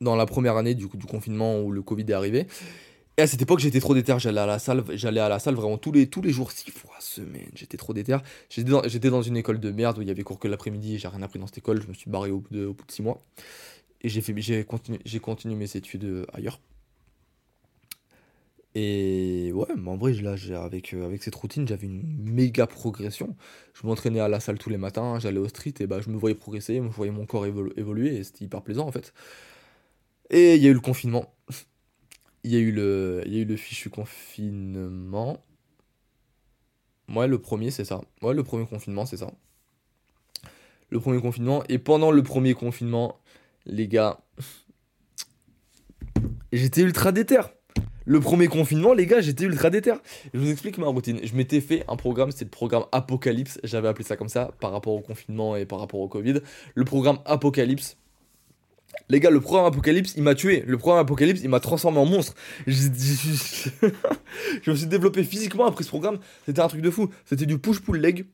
dans 0.00 0.16
la 0.16 0.24
première 0.24 0.56
année 0.56 0.74
du, 0.74 0.88
du 0.88 1.06
confinement 1.06 1.60
où 1.60 1.72
le 1.72 1.82
Covid 1.82 2.04
est 2.08 2.12
arrivé. 2.12 2.46
Et 3.20 3.22
à 3.22 3.26
cette 3.26 3.42
époque, 3.42 3.58
j'étais 3.58 3.80
trop 3.80 3.92
déter. 3.92 4.14
J'allais 4.18 4.40
à 4.40 4.46
la 4.46 4.58
salle, 4.58 4.82
j'allais 4.94 5.20
à 5.20 5.28
la 5.28 5.38
salle 5.38 5.54
vraiment 5.54 5.76
tous 5.76 5.92
les, 5.92 6.06
tous 6.06 6.22
les 6.22 6.32
jours, 6.32 6.52
six 6.52 6.70
fois 6.70 6.94
semaine. 7.00 7.50
J'étais 7.54 7.76
trop 7.76 7.92
déter. 7.92 8.16
J'étais 8.48 9.10
dans, 9.10 9.20
une 9.20 9.36
école 9.36 9.60
de 9.60 9.70
merde 9.70 9.98
où 9.98 10.00
il 10.00 10.08
y 10.08 10.10
avait 10.10 10.22
cours 10.22 10.38
que 10.38 10.48
l'après-midi. 10.48 10.98
J'ai 10.98 11.06
rien 11.06 11.20
appris 11.20 11.38
dans 11.38 11.46
cette 11.46 11.58
école. 11.58 11.82
Je 11.82 11.88
me 11.88 11.92
suis 11.92 12.10
barré 12.10 12.30
au 12.30 12.38
bout 12.38 12.54
de, 12.54 12.64
au 12.64 12.74
six 12.88 13.02
mois. 13.02 13.22
Et 14.00 14.08
j'ai 14.08 14.64
continué, 14.64 15.54
mes 15.54 15.76
études 15.76 16.04
euh, 16.04 16.24
ailleurs. 16.32 16.60
Et 18.74 19.52
ouais, 19.52 19.66
mais 19.76 19.90
en 19.90 19.98
vrai, 19.98 20.14
euh, 20.24 21.04
avec 21.04 21.22
cette 21.22 21.34
routine, 21.34 21.68
j'avais 21.68 21.88
une 21.88 22.02
méga 22.22 22.66
progression. 22.66 23.36
Je 23.74 23.86
m'entraînais 23.86 24.20
à 24.20 24.28
la 24.28 24.40
salle 24.40 24.56
tous 24.56 24.70
les 24.70 24.78
matins, 24.78 25.18
j'allais 25.18 25.40
au 25.40 25.48
street, 25.48 25.74
et 25.80 25.86
bah, 25.86 26.00
je 26.00 26.08
me 26.08 26.16
voyais 26.16 26.36
progresser, 26.36 26.76
je 26.76 26.96
voyais 26.96 27.12
mon 27.12 27.26
corps 27.26 27.44
évoluer, 27.44 28.16
et 28.16 28.24
c'était 28.24 28.46
hyper 28.46 28.62
plaisant 28.62 28.86
en 28.86 28.92
fait. 28.92 29.12
Et 30.30 30.54
il 30.54 30.62
y 30.62 30.66
a 30.68 30.70
eu 30.70 30.74
le 30.74 30.80
confinement. 30.80 31.34
Il 32.42 32.52
y 32.52 32.56
a 32.56 32.58
eu 32.58 32.72
le, 32.72 33.56
fichu 33.56 33.90
confinement. 33.90 35.44
Ouais, 37.08 37.26
le 37.26 37.38
premier, 37.38 37.70
c'est 37.70 37.84
ça. 37.84 38.00
Ouais, 38.22 38.34
le 38.34 38.42
premier 38.42 38.66
confinement, 38.66 39.04
c'est 39.04 39.18
ça. 39.18 39.30
Le 40.88 41.00
premier 41.00 41.20
confinement. 41.20 41.62
Et 41.68 41.78
pendant 41.78 42.10
le 42.10 42.22
premier 42.22 42.54
confinement, 42.54 43.20
les 43.66 43.88
gars, 43.88 44.20
j'étais 46.52 46.82
ultra 46.82 47.12
déter. 47.12 47.40
Le 48.06 48.18
premier 48.18 48.48
confinement, 48.48 48.94
les 48.94 49.06
gars, 49.06 49.20
j'étais 49.20 49.44
ultra 49.44 49.68
déter. 49.68 49.94
Je 50.32 50.40
vous 50.40 50.50
explique 50.50 50.78
ma 50.78 50.86
routine. 50.86 51.20
Je 51.22 51.34
m'étais 51.36 51.60
fait 51.60 51.84
un 51.88 51.96
programme, 51.96 52.30
c'était 52.30 52.46
le 52.46 52.50
programme 52.50 52.84
Apocalypse. 52.90 53.60
J'avais 53.62 53.88
appelé 53.88 54.04
ça 54.04 54.16
comme 54.16 54.30
ça 54.30 54.50
par 54.60 54.72
rapport 54.72 54.94
au 54.94 55.00
confinement 55.00 55.56
et 55.56 55.66
par 55.66 55.78
rapport 55.78 56.00
au 56.00 56.08
Covid. 56.08 56.40
Le 56.74 56.84
programme 56.84 57.18
Apocalypse. 57.26 57.99
Les 59.08 59.18
gars, 59.18 59.30
le 59.30 59.40
programme 59.40 59.66
Apocalypse, 59.66 60.14
il 60.16 60.22
m'a 60.22 60.34
tué. 60.34 60.62
Le 60.66 60.78
programme 60.78 61.02
Apocalypse, 61.02 61.40
il 61.42 61.48
m'a 61.48 61.60
transformé 61.60 61.98
en 61.98 62.06
monstre. 62.06 62.34
Je, 62.66 62.88
me 64.70 64.76
suis 64.76 64.86
développé 64.86 65.24
physiquement 65.24 65.66
après 65.66 65.82
ce 65.82 65.88
programme. 65.88 66.18
C'était 66.46 66.60
un 66.60 66.68
truc 66.68 66.80
de 66.80 66.90
fou. 66.90 67.10
C'était 67.24 67.46
du 67.46 67.58
push-pull-leg. 67.58 68.26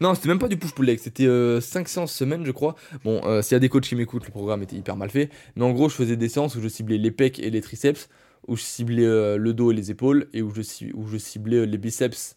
Non, 0.00 0.14
c'était 0.14 0.28
même 0.28 0.38
pas 0.38 0.48
du 0.48 0.56
push-pull 0.56 0.86
leg, 0.86 0.98
c'était 0.98 1.24
5 1.24 1.28
euh, 1.28 1.60
séances 1.60 2.12
semaine, 2.12 2.44
je 2.44 2.50
crois. 2.50 2.74
Bon, 3.04 3.20
euh, 3.24 3.42
s'il 3.42 3.54
y 3.54 3.56
a 3.56 3.60
des 3.60 3.68
coachs 3.68 3.84
qui 3.84 3.94
m'écoutent, 3.94 4.26
le 4.26 4.32
programme 4.32 4.62
était 4.62 4.76
hyper 4.76 4.96
mal 4.96 5.08
fait. 5.08 5.30
Mais 5.54 5.64
en 5.64 5.72
gros, 5.72 5.88
je 5.88 5.94
faisais 5.94 6.16
des 6.16 6.28
séances 6.28 6.56
où 6.56 6.60
je 6.60 6.68
ciblais 6.68 6.98
les 6.98 7.12
pecs 7.12 7.38
et 7.38 7.48
les 7.48 7.60
triceps, 7.60 8.08
où 8.48 8.56
je 8.56 8.62
ciblais 8.62 9.04
euh, 9.04 9.36
le 9.36 9.54
dos 9.54 9.70
et 9.70 9.74
les 9.74 9.92
épaules, 9.92 10.28
et 10.32 10.40
je, 10.40 10.86
où 10.94 11.06
je 11.06 11.16
ciblais 11.16 11.64
les 11.64 11.78
biceps, 11.78 12.34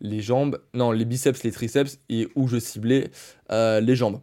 les 0.00 0.20
jambes. 0.20 0.60
Non, 0.74 0.92
les 0.92 1.06
biceps, 1.06 1.42
les 1.44 1.50
triceps, 1.50 1.98
et 2.10 2.28
où 2.34 2.46
je 2.46 2.58
ciblais 2.58 3.10
les 3.50 3.96
jambes. 3.96 4.20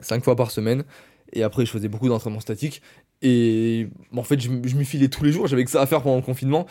5 0.00 0.24
fois 0.24 0.36
par 0.36 0.50
semaine. 0.50 0.84
Et 1.32 1.42
après, 1.42 1.66
je 1.66 1.70
faisais 1.70 1.88
beaucoup 1.88 2.08
d'entraînement 2.08 2.40
statique. 2.40 2.82
Et 3.20 3.88
en 4.16 4.22
fait, 4.22 4.40
je, 4.40 4.48
je 4.64 4.76
m'y 4.76 4.84
filais 4.84 5.08
tous 5.08 5.24
les 5.24 5.32
jours. 5.32 5.46
J'avais 5.46 5.64
que 5.64 5.70
ça 5.70 5.82
à 5.82 5.86
faire 5.86 6.02
pendant 6.02 6.16
le 6.16 6.22
confinement. 6.22 6.66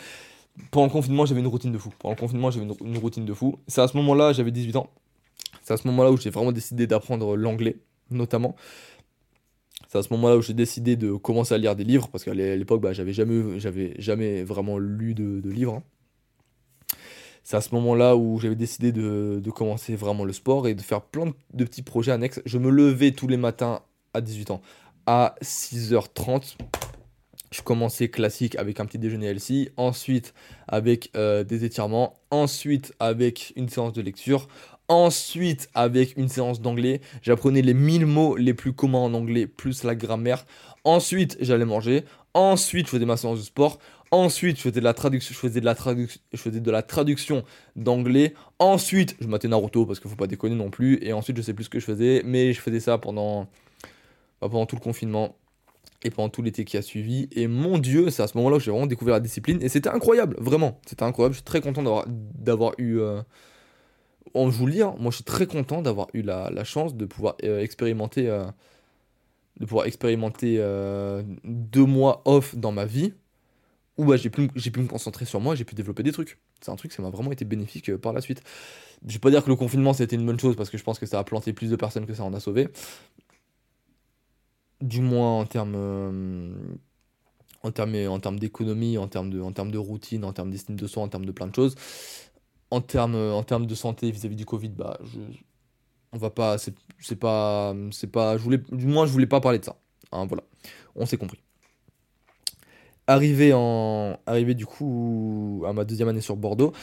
Pendant 0.70 0.86
le 0.86 0.92
confinement, 0.92 1.26
j'avais 1.26 1.40
une 1.40 1.46
routine 1.46 1.72
de 1.72 1.78
fou. 1.78 1.90
Pendant 1.98 2.14
le 2.14 2.20
confinement, 2.20 2.50
j'avais 2.50 2.66
une, 2.66 2.98
routine 2.98 3.24
de 3.24 3.34
fou. 3.34 3.58
C'est 3.66 3.80
à 3.80 3.88
ce 3.88 3.96
moment-là, 3.96 4.32
j'avais 4.32 4.50
18 4.50 4.76
ans. 4.76 4.90
C'est 5.62 5.74
à 5.74 5.76
ce 5.76 5.86
moment-là 5.88 6.10
où 6.10 6.16
j'ai 6.16 6.30
vraiment 6.30 6.52
décidé 6.52 6.86
d'apprendre 6.86 7.36
l'anglais, 7.36 7.76
notamment. 8.10 8.56
C'est 9.88 9.98
à 9.98 10.02
ce 10.02 10.12
moment-là 10.14 10.36
où 10.36 10.42
j'ai 10.42 10.54
décidé 10.54 10.96
de 10.96 11.12
commencer 11.12 11.54
à 11.54 11.58
lire 11.58 11.76
des 11.76 11.84
livres, 11.84 12.08
parce 12.08 12.24
qu'à 12.24 12.34
l'époque, 12.34 12.80
bah, 12.80 12.92
j'avais 12.92 13.12
jamais, 13.12 13.60
jamais 13.98 14.42
vraiment 14.42 14.78
lu 14.78 15.14
de, 15.14 15.48
livres. 15.48 15.76
Hein. 15.76 15.82
C'est 17.50 17.56
à 17.56 17.62
ce 17.62 17.74
moment-là 17.76 18.14
où 18.14 18.38
j'avais 18.38 18.56
décidé 18.56 18.92
de, 18.92 19.50
commencer 19.56 19.96
vraiment 19.96 20.26
le 20.26 20.34
sport 20.34 20.68
et 20.68 20.74
de 20.74 20.82
faire 20.82 21.00
plein 21.00 21.32
de 21.54 21.64
petits 21.64 21.80
projets 21.80 22.12
annexes. 22.12 22.42
Je 22.44 22.58
me 22.58 22.68
levais 22.68 23.12
tous 23.12 23.26
les 23.26 23.38
matins 23.38 23.80
à 24.12 24.20
18 24.20 24.50
ans 24.50 24.60
à 25.06 25.34
6h30 25.42 26.58
je 27.50 27.62
commençais 27.62 28.08
classique 28.10 28.56
avec 28.56 28.80
un 28.80 28.84
petit 28.84 28.98
déjeuner 28.98 29.28
LC, 29.32 29.72
ensuite 29.78 30.34
avec 30.66 31.10
euh, 31.16 31.44
des 31.44 31.64
étirements, 31.64 32.20
ensuite 32.30 32.92
avec 33.00 33.54
une 33.56 33.70
séance 33.70 33.94
de 33.94 34.02
lecture, 34.02 34.48
ensuite 34.88 35.70
avec 35.72 36.18
une 36.18 36.28
séance 36.28 36.60
d'anglais. 36.60 37.00
J'apprenais 37.22 37.62
les 37.62 37.72
1000 37.72 38.04
mots 38.04 38.36
les 38.36 38.52
plus 38.52 38.74
communs 38.74 38.98
en 38.98 39.14
anglais 39.14 39.46
plus 39.46 39.84
la 39.84 39.94
grammaire. 39.94 40.44
Ensuite, 40.84 41.38
j'allais 41.40 41.64
manger. 41.64 42.04
Ensuite, 42.34 42.86
je 42.86 42.90
faisais 42.90 43.06
ma 43.06 43.16
séance 43.16 43.38
de 43.38 43.44
sport. 43.44 43.78
Ensuite, 44.10 44.56
je 44.56 44.62
faisais 44.62 44.80
de 44.80 44.84
la 44.84 44.94
traduction, 44.94 45.34
je 45.34 45.38
faisais 45.38 45.60
de 45.60 45.64
la, 45.64 45.74
traduction, 45.74 46.20
je 46.32 46.38
faisais 46.38 46.60
de 46.60 46.70
la 46.70 46.82
traduction 46.82 47.44
d'anglais. 47.76 48.34
Ensuite, 48.58 49.16
je 49.20 49.26
matais 49.26 49.48
Naruto 49.48 49.84
parce 49.84 50.00
qu'il 50.00 50.10
faut 50.10 50.16
pas 50.16 50.26
déconner 50.26 50.54
non 50.54 50.70
plus. 50.70 50.98
Et 51.02 51.12
ensuite, 51.12 51.36
je 51.36 51.42
sais 51.42 51.52
plus 51.52 51.64
ce 51.64 51.70
que 51.70 51.80
je 51.80 51.84
faisais, 51.84 52.22
mais 52.24 52.52
je 52.52 52.60
faisais 52.60 52.80
ça 52.80 52.96
pendant, 52.98 53.48
bah, 54.40 54.48
pendant 54.48 54.66
tout 54.66 54.76
le 54.76 54.80
confinement 54.80 55.36
et 56.02 56.10
pendant 56.10 56.28
tout 56.30 56.42
l'été 56.42 56.64
qui 56.64 56.76
a 56.76 56.82
suivi. 56.82 57.28
Et 57.32 57.48
mon 57.48 57.78
Dieu, 57.78 58.08
c'est 58.10 58.22
à 58.22 58.26
ce 58.28 58.36
moment-là 58.38 58.58
que 58.58 58.62
j'ai 58.62 58.70
vraiment 58.70 58.86
découvert 58.86 59.14
la 59.14 59.20
discipline. 59.20 59.58
Et 59.62 59.68
c'était 59.68 59.90
incroyable, 59.90 60.36
vraiment. 60.38 60.80
C'était 60.86 61.02
incroyable. 61.02 61.34
Je 61.34 61.38
suis 61.38 61.44
très 61.44 61.60
content 61.60 61.82
d'avoir, 61.82 62.06
d'avoir 62.08 62.72
eu. 62.78 63.00
Euh... 63.00 63.22
On, 64.34 64.48
vous 64.48 64.68
dis, 64.70 64.82
hein, 64.82 64.94
moi 64.98 65.10
je 65.10 65.16
suis 65.16 65.24
très 65.24 65.46
content 65.46 65.80
d'avoir 65.82 66.08
eu 66.12 66.22
la, 66.22 66.50
la, 66.50 66.62
chance 66.62 66.94
de 66.94 67.06
pouvoir 67.06 67.36
euh, 67.44 67.60
expérimenter. 67.60 68.28
Euh, 68.28 68.44
de 69.58 69.66
pouvoir 69.66 69.86
expérimenter 69.86 70.56
euh, 70.58 71.22
deux 71.44 71.84
mois 71.84 72.22
off 72.24 72.56
dans 72.56 72.72
ma 72.72 72.84
vie. 72.84 73.12
Où 73.98 74.04
bah, 74.04 74.16
j'ai, 74.16 74.30
pu, 74.30 74.42
me 74.42 74.86
concentrer 74.86 75.24
sur 75.24 75.40
moi, 75.40 75.54
j'ai 75.54 75.64
pu 75.64 75.74
développer 75.74 76.02
des 76.02 76.12
trucs. 76.12 76.38
C'est 76.60 76.70
un 76.70 76.76
truc, 76.76 76.92
ça 76.92 77.02
m'a 77.02 77.10
vraiment 77.10 77.32
été 77.32 77.44
bénéfique 77.44 77.96
par 77.96 78.12
la 78.12 78.20
suite. 78.20 78.42
Je 79.06 79.12
vais 79.12 79.18
pas 79.18 79.30
dire 79.30 79.44
que 79.44 79.50
le 79.50 79.56
confinement 79.56 79.92
c'était 79.92 80.16
une 80.16 80.24
bonne 80.24 80.38
chose 80.38 80.56
parce 80.56 80.70
que 80.70 80.78
je 80.78 80.84
pense 80.84 80.98
que 80.98 81.06
ça 81.06 81.18
a 81.18 81.24
planté 81.24 81.52
plus 81.52 81.70
de 81.70 81.76
personnes 81.76 82.06
que 82.06 82.14
ça 82.14 82.24
en 82.24 82.32
a 82.32 82.40
sauvé 82.40 82.68
du 84.80 85.00
moins 85.00 85.40
en 85.40 85.44
termes 85.46 85.74
euh, 85.76 86.52
en 87.62 87.72
termes 87.72 87.94
en 88.08 88.20
termes 88.20 88.38
d'économie, 88.38 88.98
en 88.98 89.08
termes 89.08 89.30
de 89.30 89.40
en 89.40 89.52
termes 89.52 89.70
de 89.70 89.78
routine, 89.78 90.24
en 90.24 90.32
termes 90.32 90.50
d'estime 90.50 90.76
de 90.76 90.86
soi, 90.86 91.02
en 91.02 91.08
termes 91.08 91.26
de 91.26 91.32
plein 91.32 91.46
de 91.46 91.54
choses. 91.54 91.74
En 92.70 92.80
termes 92.80 93.16
en 93.16 93.42
termes 93.42 93.66
de 93.66 93.74
santé 93.74 94.10
vis-à-vis 94.10 94.36
du 94.36 94.44
Covid, 94.46 94.70
bah 94.70 94.98
je 95.04 95.20
on 96.12 96.18
va 96.18 96.30
pas 96.30 96.56
c'est 96.58 96.74
pas 97.18 97.74
pas 98.12 98.36
du 98.38 98.86
moins 98.86 99.06
je 99.06 99.12
voulais 99.12 99.26
pas 99.26 99.40
parler 99.40 99.58
de 99.58 99.64
ça. 99.64 99.76
Hein, 100.12 100.26
voilà. 100.26 100.42
On 100.96 101.06
s'est 101.06 101.18
compris. 101.18 101.40
Arrivé 103.08 103.54
en 103.54 104.18
arrivé 104.26 104.54
du 104.54 104.66
coup 104.66 105.64
à 105.66 105.72
ma 105.72 105.86
deuxième 105.86 106.08
année 106.08 106.20
sur 106.20 106.36
Bordeaux, 106.36 106.74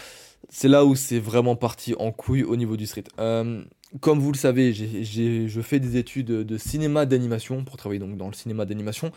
c'est 0.49 0.67
là 0.67 0.83
où 0.83 0.95
c'est 0.95 1.19
vraiment 1.19 1.55
parti 1.55 1.93
en 1.99 2.11
couille 2.11 2.43
au 2.43 2.55
niveau 2.55 2.77
du 2.77 2.87
street. 2.87 3.03
Euh, 3.19 3.63
comme 4.01 4.19
vous 4.19 4.31
le 4.31 4.37
savez, 4.37 4.73
je 4.73 5.61
fais 5.61 5.79
des 5.79 5.97
études 5.97 6.25
de 6.25 6.57
cinéma 6.57 7.05
d'animation 7.05 7.63
pour 7.63 7.77
travailler 7.77 7.99
donc 7.99 8.17
dans 8.17 8.25
le 8.25 8.33
cinéma 8.33 8.65
d'animation. 8.65 9.11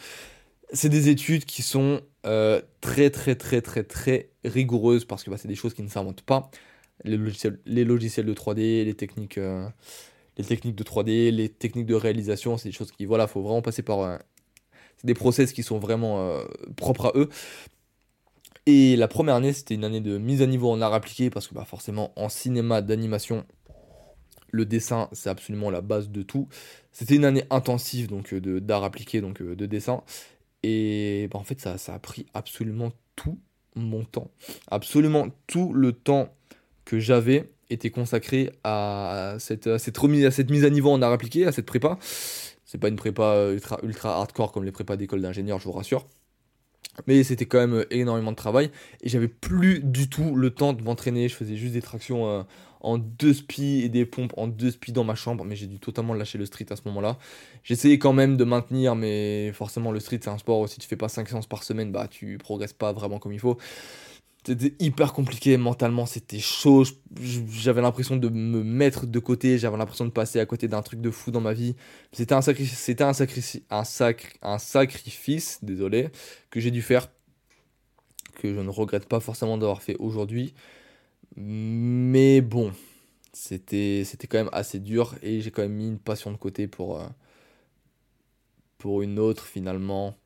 C'est 0.75 0.91
des 0.91 1.09
études 1.09 1.47
qui 1.47 1.63
sont 1.63 2.03
euh, 2.27 2.61
très 2.83 3.09
très 3.09 3.37
très 3.37 3.63
très 3.63 3.85
très 3.85 4.29
rigoureuses 4.45 5.07
parce 5.07 5.25
que 5.25 5.31
bah, 5.31 5.39
c'est 5.39 5.49
des 5.49 5.55
choses 5.55 5.73
qui 5.73 5.83
ne 5.83 5.89
s'inventent 5.89 6.21
pas. 6.21 6.51
Les 7.05 7.17
logiciels, 7.17 8.27
de 8.27 8.35
3D, 8.35 8.85
les 8.85 8.95
techniques, 8.95 9.39
euh, 9.39 9.67
les 10.37 10.45
techniques 10.45 10.77
de 10.77 10.85
3D, 10.85 11.31
les 11.31 11.49
techniques 11.49 11.87
de 11.87 11.95
réalisation, 11.95 12.59
c'est 12.59 12.69
des 12.69 12.75
choses 12.75 12.93
qui, 12.93 13.07
voilà, 13.07 13.27
faut 13.27 13.41
vraiment 13.41 13.63
passer 13.63 13.83
par... 13.83 14.19
Euh, 15.05 15.05
des 15.05 15.15
process 15.15 15.53
qui 15.53 15.63
sont 15.63 15.79
vraiment 15.79 16.41
propres 16.77 17.07
à 17.07 17.13
eux. 17.15 17.29
Et 18.67 18.97
la 18.97 19.09
première 19.09 19.37
année, 19.37 19.55
c'était 19.55 19.75
une 19.75 19.85
année 19.85 20.03
de 20.03 20.19
mise 20.19 20.43
à 20.43 20.47
niveau 20.47 20.71
en 20.71 20.83
art 20.83 20.93
appliqué 20.93 21.31
parce 21.31 21.49
que 21.49 21.55
bah, 21.55 21.65
forcément 21.65 22.13
en 22.17 22.29
cinéma 22.29 22.83
d'animation, 22.83 23.47
le 24.51 24.67
dessin, 24.67 25.09
c'est 25.13 25.31
absolument 25.31 25.71
la 25.71 25.81
base 25.81 26.11
de 26.11 26.23
tout. 26.23 26.49
C'était 26.93 27.17
une 27.17 27.25
année 27.25 27.45
intensive 27.49 28.09
donc 28.09 28.35
euh, 28.35 28.61
d'art 28.61 28.85
appliqué, 28.85 29.23
donc 29.23 29.41
euh, 29.41 29.57
de 29.57 29.65
dessin. 29.65 30.03
Et 30.63 31.29
bah, 31.33 31.39
en 31.39 31.45
fait, 31.45 31.61
ça, 31.61 31.79
ça 31.79 31.95
a 31.95 31.99
pris 31.99 32.27
absolument 32.35 32.93
tout 33.17 33.39
mon 33.75 34.05
temps. 34.05 34.31
Absolument 34.71 35.29
tout 35.47 35.73
le 35.73 35.93
temps 35.93 36.35
que 36.85 36.99
j'avais 36.99 37.51
était 37.71 37.91
consacré 37.91 38.51
à 38.65 39.37
cette, 39.39 39.79
cette, 39.79 39.97
remise, 39.97 40.25
à 40.25 40.31
cette 40.31 40.51
mise 40.51 40.65
à 40.65 40.71
niveau 40.71 40.91
en 40.91 41.01
art 41.01 41.13
appliqué, 41.13 41.47
à 41.47 41.53
cette 41.53 41.67
prépa. 41.67 41.99
C'est 42.69 42.77
pas 42.77 42.89
une 42.89 42.97
prépa 42.97 43.49
ultra, 43.51 43.81
ultra 43.83 44.15
hardcore 44.19 44.53
comme 44.53 44.65
les 44.65 44.73
prépas 44.73 44.99
d'école 44.99 45.23
d'ingénieur, 45.23 45.59
je 45.59 45.65
vous 45.65 45.73
rassure. 45.73 46.05
Mais 47.07 47.25
c'était 47.25 47.47
quand 47.47 47.67
même 47.67 47.87
énormément 47.91 48.31
de 48.31 48.37
travail 48.37 48.71
et 49.01 49.09
j'avais 49.09 49.29
plus 49.29 49.81
du 49.81 50.11
tout 50.11 50.35
le 50.35 50.51
temps 50.51 50.75
de 50.75 50.83
m'entraîner. 50.83 51.31
Je 51.31 51.35
faisais 51.35 51.57
juste 51.57 51.73
des 51.73 51.81
tractions 51.81 52.29
euh, 52.29 52.43
en 52.83 52.99
deux 52.99 53.33
spies 53.33 53.81
et 53.85 53.89
des 53.89 54.05
pompes 54.05 54.35
en 54.37 54.49
deux 54.49 54.71
spies 54.71 54.93
dans 54.93 55.05
ma 55.05 55.15
chambre, 55.15 55.47
mais 55.47 55.57
j'ai 55.57 55.67
dû 55.67 55.79
totalement 55.79 56.13
lâcher 56.13 56.37
le 56.37 56.45
street 56.45 56.67
à 56.69 56.77
ce 56.77 56.83
moment-là. 56.85 57.17
J'essayais 57.65 57.99
quand 57.99 58.13
même 58.13 58.37
de 58.37 58.45
maintenir, 58.45 58.95
mais 58.97 59.51
forcément 59.55 59.91
le 59.91 60.01
street 60.01 60.21
c'est 60.23 60.29
un 60.29 60.37
sport, 60.37 60.69
si 60.69 60.79
tu 60.79 60.87
fais 60.87 60.97
pas 60.97 61.09
5 61.09 61.27
séances 61.27 61.47
par 61.47 61.63
semaine, 61.63 61.91
bah 61.91 62.07
tu 62.07 62.37
progresses 62.37 62.75
pas 62.75 62.93
vraiment 62.93 63.19
comme 63.19 63.33
il 63.33 63.41
faut. 63.41 63.57
C'était 64.49 64.75
hyper 64.83 65.13
compliqué 65.13 65.59
mentalement, 65.59 66.07
c'était 66.07 66.39
chaud, 66.39 66.83
j'avais 67.51 67.83
l'impression 67.83 68.17
de 68.17 68.31
me 68.31 68.63
mettre 68.65 69.07
de 69.07 69.19
côté, 69.19 69.59
j'avais 69.59 69.77
l'impression 69.77 70.07
de 70.07 70.11
passer 70.11 70.41
à 70.41 70.47
côté 70.47 70.69
d'un 70.69 70.81
truc 70.81 71.03
de 71.03 71.11
fou 71.11 71.31
dans 71.31 71.43
ma 71.43 71.53
vie. 71.53 71.77
C'était 72.13 72.33
un, 72.33 72.39
un, 72.39 72.53
un, 73.71 73.85
un 74.43 74.59
sacrifice, 74.59 75.59
désolé, 75.63 76.09
que 76.51 76.61
j'ai 76.61 76.71
dû 76.71 76.81
faire, 76.81 77.09
que 78.37 78.55
je 78.55 78.61
ne 78.61 78.71
regrette 78.71 79.07
pas 79.07 79.21
forcément 79.21 79.59
d'avoir 79.59 79.83
fait 79.83 79.97
aujourd'hui. 79.99 80.55
Mais 81.37 82.41
bon, 82.41 82.73
c'était 83.33 84.03
c'était 84.05 84.27
quand 84.29 84.39
même 84.39 84.51
assez 84.53 84.81
dur 84.81 85.17
et 85.23 85.41
j'ai 85.41 85.51
quand 85.51 85.63
même 85.63 85.75
mis 85.75 85.89
une 85.89 85.99
passion 85.99 86.33
de 86.33 86.37
côté 86.39 86.69
pour, 86.69 87.01
euh, 87.01 87.07
pour 88.79 89.03
une 89.03 89.19
autre 89.19 89.47
finalement. 89.47 90.17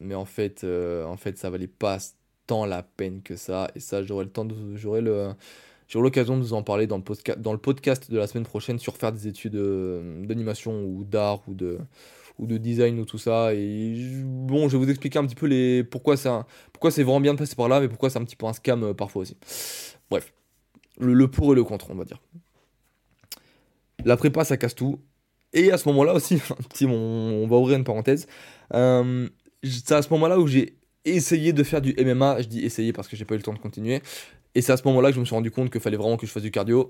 Mais 0.00 0.14
en 0.14 0.24
fait, 0.26 0.64
euh, 0.64 1.04
en 1.06 1.16
fait, 1.16 1.38
ça 1.38 1.50
valait 1.50 1.66
pas 1.68 1.98
tant 2.46 2.66
la 2.66 2.82
peine 2.82 3.22
que 3.22 3.36
ça. 3.36 3.70
Et 3.74 3.80
ça, 3.80 4.02
j'aurai 4.02 4.24
le 4.24 4.30
temps 4.30 4.46
j'aurai 4.74 5.00
le, 5.00 5.32
j'aurai 5.88 6.04
l'occasion 6.04 6.36
de 6.36 6.42
vous 6.42 6.52
en 6.52 6.62
parler 6.62 6.86
dans 6.86 6.96
le, 6.96 7.02
podcast, 7.02 7.38
dans 7.40 7.52
le 7.52 7.58
podcast 7.58 8.10
de 8.10 8.18
la 8.18 8.26
semaine 8.26 8.44
prochaine 8.44 8.78
sur 8.78 8.96
faire 8.96 9.12
des 9.12 9.26
études 9.28 9.56
euh, 9.56 10.24
d'animation 10.24 10.84
ou 10.84 11.04
d'art 11.04 11.40
ou 11.48 11.54
de, 11.54 11.78
ou 12.38 12.46
de 12.46 12.56
design 12.56 12.98
ou 12.98 13.04
tout 13.04 13.18
ça. 13.18 13.54
Et 13.54 13.94
bon, 14.24 14.68
je 14.68 14.76
vais 14.76 14.84
vous 14.84 14.90
expliquer 14.90 15.18
un 15.18 15.26
petit 15.26 15.34
peu 15.34 15.46
les 15.46 15.84
pourquoi 15.84 16.16
c'est 16.16 16.30
pourquoi 16.72 16.90
c'est 16.90 17.02
vraiment 17.02 17.20
bien 17.20 17.34
de 17.34 17.38
passer 17.38 17.56
par 17.56 17.68
là, 17.68 17.80
mais 17.80 17.88
pourquoi 17.88 18.10
c'est 18.10 18.18
un 18.18 18.24
petit 18.24 18.36
peu 18.36 18.46
un 18.46 18.52
scam 18.52 18.82
euh, 18.82 18.94
parfois 18.94 19.22
aussi. 19.22 19.36
Bref, 20.10 20.32
le, 20.98 21.28
pour 21.28 21.52
et 21.52 21.54
le 21.54 21.64
contre, 21.64 21.90
on 21.90 21.94
va 21.94 22.04
dire. 22.04 22.20
La 24.04 24.16
prépa, 24.16 24.44
ça 24.44 24.56
casse 24.56 24.74
tout. 24.74 25.00
Et 25.52 25.72
à 25.72 25.78
ce 25.78 25.88
moment-là 25.88 26.14
aussi, 26.14 26.36
petit, 26.70 26.86
on, 26.86 27.46
va 27.48 27.56
ouvrir 27.56 27.78
une 27.78 27.84
parenthèse. 27.84 28.26
Euh, 28.74 29.28
c'est 29.64 29.92
à 29.92 30.02
ce 30.02 30.10
moment-là 30.10 30.38
où 30.38 30.46
j'ai 30.46 30.76
essayé 31.06 31.52
de 31.52 31.62
faire 31.62 31.80
du 31.80 31.94
MMA. 31.98 32.42
Je 32.42 32.48
dis 32.48 32.64
essayer 32.64 32.92
parce 32.92 33.08
que 33.08 33.16
j'ai 33.16 33.24
pas 33.24 33.34
eu 33.34 33.38
le 33.38 33.42
temps 33.42 33.54
de 33.54 33.58
continuer. 33.58 34.02
Et 34.54 34.62
c'est 34.62 34.72
à 34.72 34.76
ce 34.76 34.82
moment-là 34.86 35.10
que 35.10 35.14
je 35.14 35.20
me 35.20 35.24
suis 35.24 35.34
rendu 35.34 35.50
compte 35.50 35.70
qu'il 35.70 35.80
fallait 35.80 35.96
vraiment 35.96 36.16
que 36.16 36.26
je 36.26 36.32
fasse 36.32 36.42
du 36.42 36.50
cardio. 36.50 36.88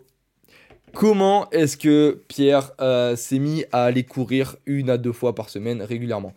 Comment 0.93 1.51
est-ce 1.51 1.77
que 1.77 2.23
Pierre 2.29 2.73
euh, 2.81 3.17
s'est 3.17 3.39
mis 3.39 3.65
à 3.73 3.85
aller 3.85 4.05
courir 4.05 4.57
une 4.67 4.89
à 4.89 4.99
deux 4.99 5.13
fois 5.13 5.35
par 5.35 5.51
semaine 5.51 5.83
régulièrement? 5.83 6.33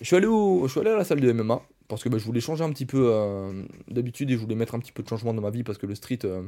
Je 0.00 0.06
suis, 0.06 0.16
allé 0.16 0.26
je 0.26 0.68
suis 0.68 0.80
allé 0.80 0.90
à 0.90 0.96
la 0.96 1.04
salle 1.04 1.20
de 1.20 1.32
MMA 1.32 1.62
parce 1.88 2.02
que 2.02 2.08
bah, 2.08 2.18
je 2.18 2.24
voulais 2.24 2.40
changer 2.40 2.64
un 2.64 2.70
petit 2.70 2.86
peu 2.86 3.08
euh, 3.12 3.62
d'habitude 3.88 4.30
et 4.30 4.34
je 4.34 4.38
voulais 4.38 4.56
mettre 4.56 4.74
un 4.74 4.78
petit 4.80 4.92
peu 4.92 5.02
de 5.02 5.08
changement 5.08 5.32
dans 5.32 5.42
ma 5.42 5.50
vie 5.50 5.62
parce 5.62 5.78
que 5.78 5.86
le 5.86 5.94
street, 5.94 6.18
euh, 6.24 6.42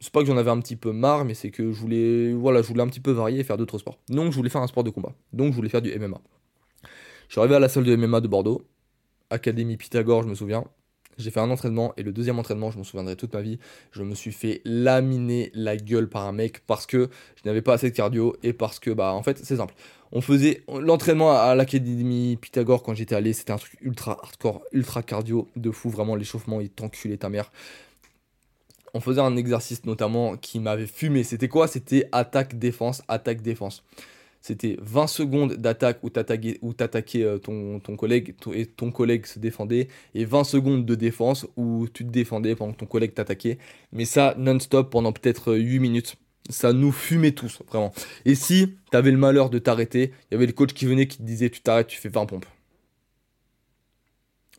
c'est 0.00 0.12
pas 0.12 0.20
que 0.20 0.26
j'en 0.26 0.36
avais 0.36 0.50
un 0.50 0.60
petit 0.60 0.76
peu 0.76 0.92
marre, 0.92 1.24
mais 1.24 1.34
c'est 1.34 1.50
que 1.50 1.72
je 1.72 1.78
voulais, 1.78 2.32
voilà, 2.32 2.62
je 2.62 2.68
voulais 2.68 2.82
un 2.82 2.88
petit 2.88 3.00
peu 3.00 3.10
varier 3.10 3.40
et 3.40 3.44
faire 3.44 3.56
d'autres 3.56 3.78
sports. 3.78 3.98
Donc 4.08 4.30
je 4.30 4.36
voulais 4.36 4.50
faire 4.50 4.62
un 4.62 4.66
sport 4.66 4.84
de 4.84 4.90
combat. 4.90 5.12
Donc 5.32 5.50
je 5.50 5.56
voulais 5.56 5.68
faire 5.68 5.82
du 5.82 5.90
MMA. 5.98 6.20
Je 7.28 7.32
suis 7.32 7.40
arrivé 7.40 7.56
à 7.56 7.60
la 7.60 7.68
salle 7.68 7.84
de 7.84 7.96
MMA 7.96 8.20
de 8.20 8.28
Bordeaux, 8.28 8.62
Académie 9.32 9.76
Pythagore, 9.76 10.22
je 10.22 10.28
me 10.28 10.34
souviens. 10.34 10.64
J'ai 11.18 11.30
fait 11.30 11.40
un 11.40 11.50
entraînement 11.50 11.92
et 11.96 12.02
le 12.02 12.12
deuxième 12.12 12.38
entraînement, 12.38 12.70
je 12.70 12.78
m'en 12.78 12.84
souviendrai 12.84 13.16
toute 13.16 13.34
ma 13.34 13.42
vie, 13.42 13.58
je 13.90 14.02
me 14.02 14.14
suis 14.14 14.32
fait 14.32 14.62
laminer 14.64 15.50
la 15.54 15.76
gueule 15.76 16.08
par 16.08 16.26
un 16.26 16.32
mec 16.32 16.60
parce 16.66 16.86
que 16.86 17.10
je 17.36 17.42
n'avais 17.44 17.60
pas 17.60 17.74
assez 17.74 17.90
de 17.90 17.96
cardio 17.96 18.34
et 18.42 18.52
parce 18.52 18.78
que, 18.78 18.90
bah, 18.90 19.12
en 19.12 19.22
fait, 19.22 19.38
c'est 19.42 19.56
simple. 19.56 19.74
On 20.12 20.20
faisait 20.20 20.62
l'entraînement 20.68 21.32
à 21.32 21.54
l'académie 21.54 22.36
Pythagore 22.36 22.82
quand 22.82 22.94
j'étais 22.94 23.14
allé, 23.14 23.32
c'était 23.32 23.52
un 23.52 23.58
truc 23.58 23.76
ultra 23.82 24.18
hardcore, 24.22 24.62
ultra 24.72 25.02
cardio, 25.02 25.48
de 25.56 25.70
fou, 25.70 25.90
vraiment 25.90 26.16
l'échauffement, 26.16 26.60
il 26.60 26.70
t'enculait 26.70 27.18
ta 27.18 27.28
mère. 27.28 27.52
On 28.94 29.00
faisait 29.00 29.22
un 29.22 29.36
exercice 29.36 29.84
notamment 29.86 30.36
qui 30.36 30.60
m'avait 30.60 30.86
fumé. 30.86 31.24
C'était 31.24 31.48
quoi? 31.48 31.66
C'était 31.66 32.08
attaque-défense, 32.12 33.02
attaque-défense 33.08 33.82
c'était 34.42 34.76
20 34.82 35.06
secondes 35.06 35.54
d'attaque 35.54 36.00
où 36.02 36.10
t'attaquais 36.10 37.22
euh, 37.22 37.38
ton, 37.38 37.78
ton 37.78 37.96
collègue 37.96 38.34
et 38.52 38.66
ton 38.66 38.90
collègue 38.90 39.24
se 39.26 39.38
défendait, 39.38 39.88
et 40.14 40.24
20 40.24 40.44
secondes 40.44 40.84
de 40.84 40.94
défense 40.96 41.46
où 41.56 41.86
tu 41.88 42.04
te 42.04 42.10
défendais 42.10 42.56
pendant 42.56 42.72
que 42.72 42.78
ton 42.78 42.86
collègue 42.86 43.14
t'attaquait. 43.14 43.58
Mais 43.92 44.04
ça, 44.04 44.34
non-stop 44.36 44.90
pendant 44.90 45.12
peut-être 45.12 45.54
8 45.54 45.78
minutes. 45.78 46.16
Ça 46.50 46.72
nous 46.72 46.90
fumait 46.90 47.32
tous, 47.32 47.62
vraiment. 47.68 47.92
Et 48.24 48.34
si 48.34 48.74
t'avais 48.90 49.12
le 49.12 49.16
malheur 49.16 49.48
de 49.48 49.60
t'arrêter, 49.60 50.12
il 50.30 50.34
y 50.34 50.36
avait 50.36 50.46
le 50.46 50.52
coach 50.52 50.72
qui 50.72 50.86
venait 50.86 51.06
qui 51.06 51.18
te 51.18 51.22
disait 51.22 51.48
tu 51.48 51.60
t'arrêtes, 51.60 51.86
tu 51.86 51.98
fais 51.98 52.08
20 52.08 52.26
pompes. 52.26 52.46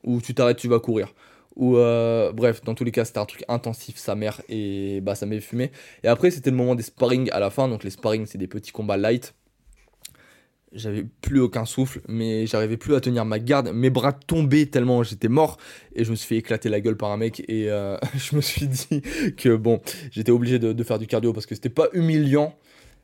Ou 0.06 0.22
tu 0.22 0.34
t'arrêtes, 0.34 0.58
tu 0.58 0.70
vas 0.70 0.80
courir 0.80 1.14
ou 1.56 1.78
euh, 1.78 2.32
bref 2.32 2.64
dans 2.64 2.74
tous 2.74 2.84
les 2.84 2.92
cas 2.92 3.06
c'était 3.06 3.20
un 3.20 3.26
truc 3.26 3.44
intensif 3.48 3.98
sa 3.98 4.16
mère 4.16 4.42
et 4.50 5.02
bah 5.02 5.14
ça 5.14 5.28
m'avait 5.28 5.40
fumé 5.40 5.72
et 6.04 6.08
après 6.08 6.32
c'était 6.32 6.50
le 6.50 6.56
moment 6.56 6.74
des 6.74 6.82
sparring 6.82 7.30
à 7.32 7.40
la 7.40 7.52
fin 7.52 7.68
donc 7.68 7.84
les 7.84 7.92
sparring 7.92 8.26
c'est 8.26 8.40
des 8.40 8.48
petits 8.48 8.72
combats 8.72 8.98
light 8.98 9.36
j'avais 10.74 11.05
plus 11.21 11.39
aucun 11.39 11.65
souffle, 11.65 12.01
mais 12.07 12.47
j'arrivais 12.47 12.78
plus 12.78 12.95
à 12.95 13.01
tenir 13.01 13.26
ma 13.26 13.39
garde. 13.39 13.71
Mes 13.74 13.89
bras 13.89 14.13
tombaient 14.13 14.65
tellement 14.65 15.03
j'étais 15.03 15.28
mort 15.28 15.57
et 15.95 16.03
je 16.03 16.11
me 16.11 16.15
suis 16.15 16.28
fait 16.28 16.38
éclater 16.38 16.69
la 16.69 16.82
gueule 16.82 16.97
par 16.97 17.11
un 17.11 17.17
mec. 17.17 17.43
Et 17.47 17.69
euh, 17.69 17.97
je 18.15 18.36
me 18.36 18.41
suis 18.41 18.67
dit 18.67 19.01
que 19.38 19.55
bon, 19.55 19.82
j'étais 20.11 20.32
obligé 20.32 20.59
de, 20.59 20.84
faire 20.84 20.99
du 20.99 21.07
cardio 21.07 21.34
parce 21.34 21.45
que 21.45 21.55
c'était 21.55 21.69
pas 21.69 21.88
humiliant. 21.93 22.55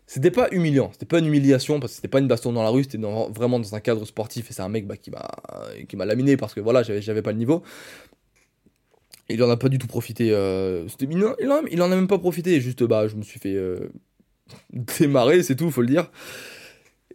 C'était 0.08 0.32
pas 0.32 0.48
humiliant, 0.52 0.90
c'était 0.92 1.06
pas 1.06 1.20
une 1.20 1.28
humiliation 1.28 1.80
parce 1.80 1.92
que 1.92 1.98
c'était 1.98 2.08
pas 2.08 2.18
une 2.18 2.28
baston 2.28 2.52
dans 2.52 2.64
la 2.64 2.70
rue, 2.70 2.84
c'était 2.84 2.98
vraiment 2.98 3.60
dans 3.60 3.76
un 3.76 3.80
cadre 3.80 4.04
sportif 4.06 4.50
et 4.50 4.54
c'est 4.54 4.64
un 4.64 4.70
mec 4.70 4.88
bah, 4.88 4.98
qui 4.98 5.12
m'a 5.12 5.30
qui 5.88 5.96
m'a 5.98 6.06
laminé 6.06 6.36
parce 6.36 6.56
que 6.56 6.60
voilà, 6.60 6.82
j'avais 6.82 7.22
pas 7.22 7.32
le 7.32 7.38
niveau. 7.38 7.62
Il 9.30 9.44
en 9.44 9.50
a 9.52 9.58
pas 9.58 9.70
du 9.70 9.78
tout 9.78 9.86
profité. 9.86 10.32
Euh, 10.32 10.88
il, 11.00 11.24
en, 11.24 11.36
il, 11.70 11.82
en, 11.84 11.92
a 11.92 11.96
même 11.96 12.08
pas 12.08 12.18
profité, 12.18 12.60
juste 12.60 12.84
bah 12.84 13.08
je 13.08 13.16
me 13.16 13.22
suis 13.22 13.40
fait 13.40 13.54
euh, 13.54 13.92
démarrer, 15.00 15.44
c'est 15.44 15.56
tout, 15.56 15.70
faut 15.70 15.82
le 15.82 15.88
dire. 15.88 16.10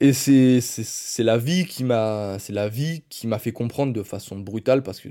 Et 0.01 0.13
c'est 0.13 1.23
la 1.23 1.39
vie 1.39 1.67
qui 1.67 1.85
m'a 1.85 2.39
c'est 2.41 2.53
la 2.53 2.69
vie 2.69 3.05
qui 3.09 3.27
m'a 3.27 3.39
fait 3.39 3.53
comprendre 3.53 3.93
de 3.93 4.03
façon 4.03 4.39
brutale 4.39 4.83
parce 4.83 5.01
que 5.01 5.09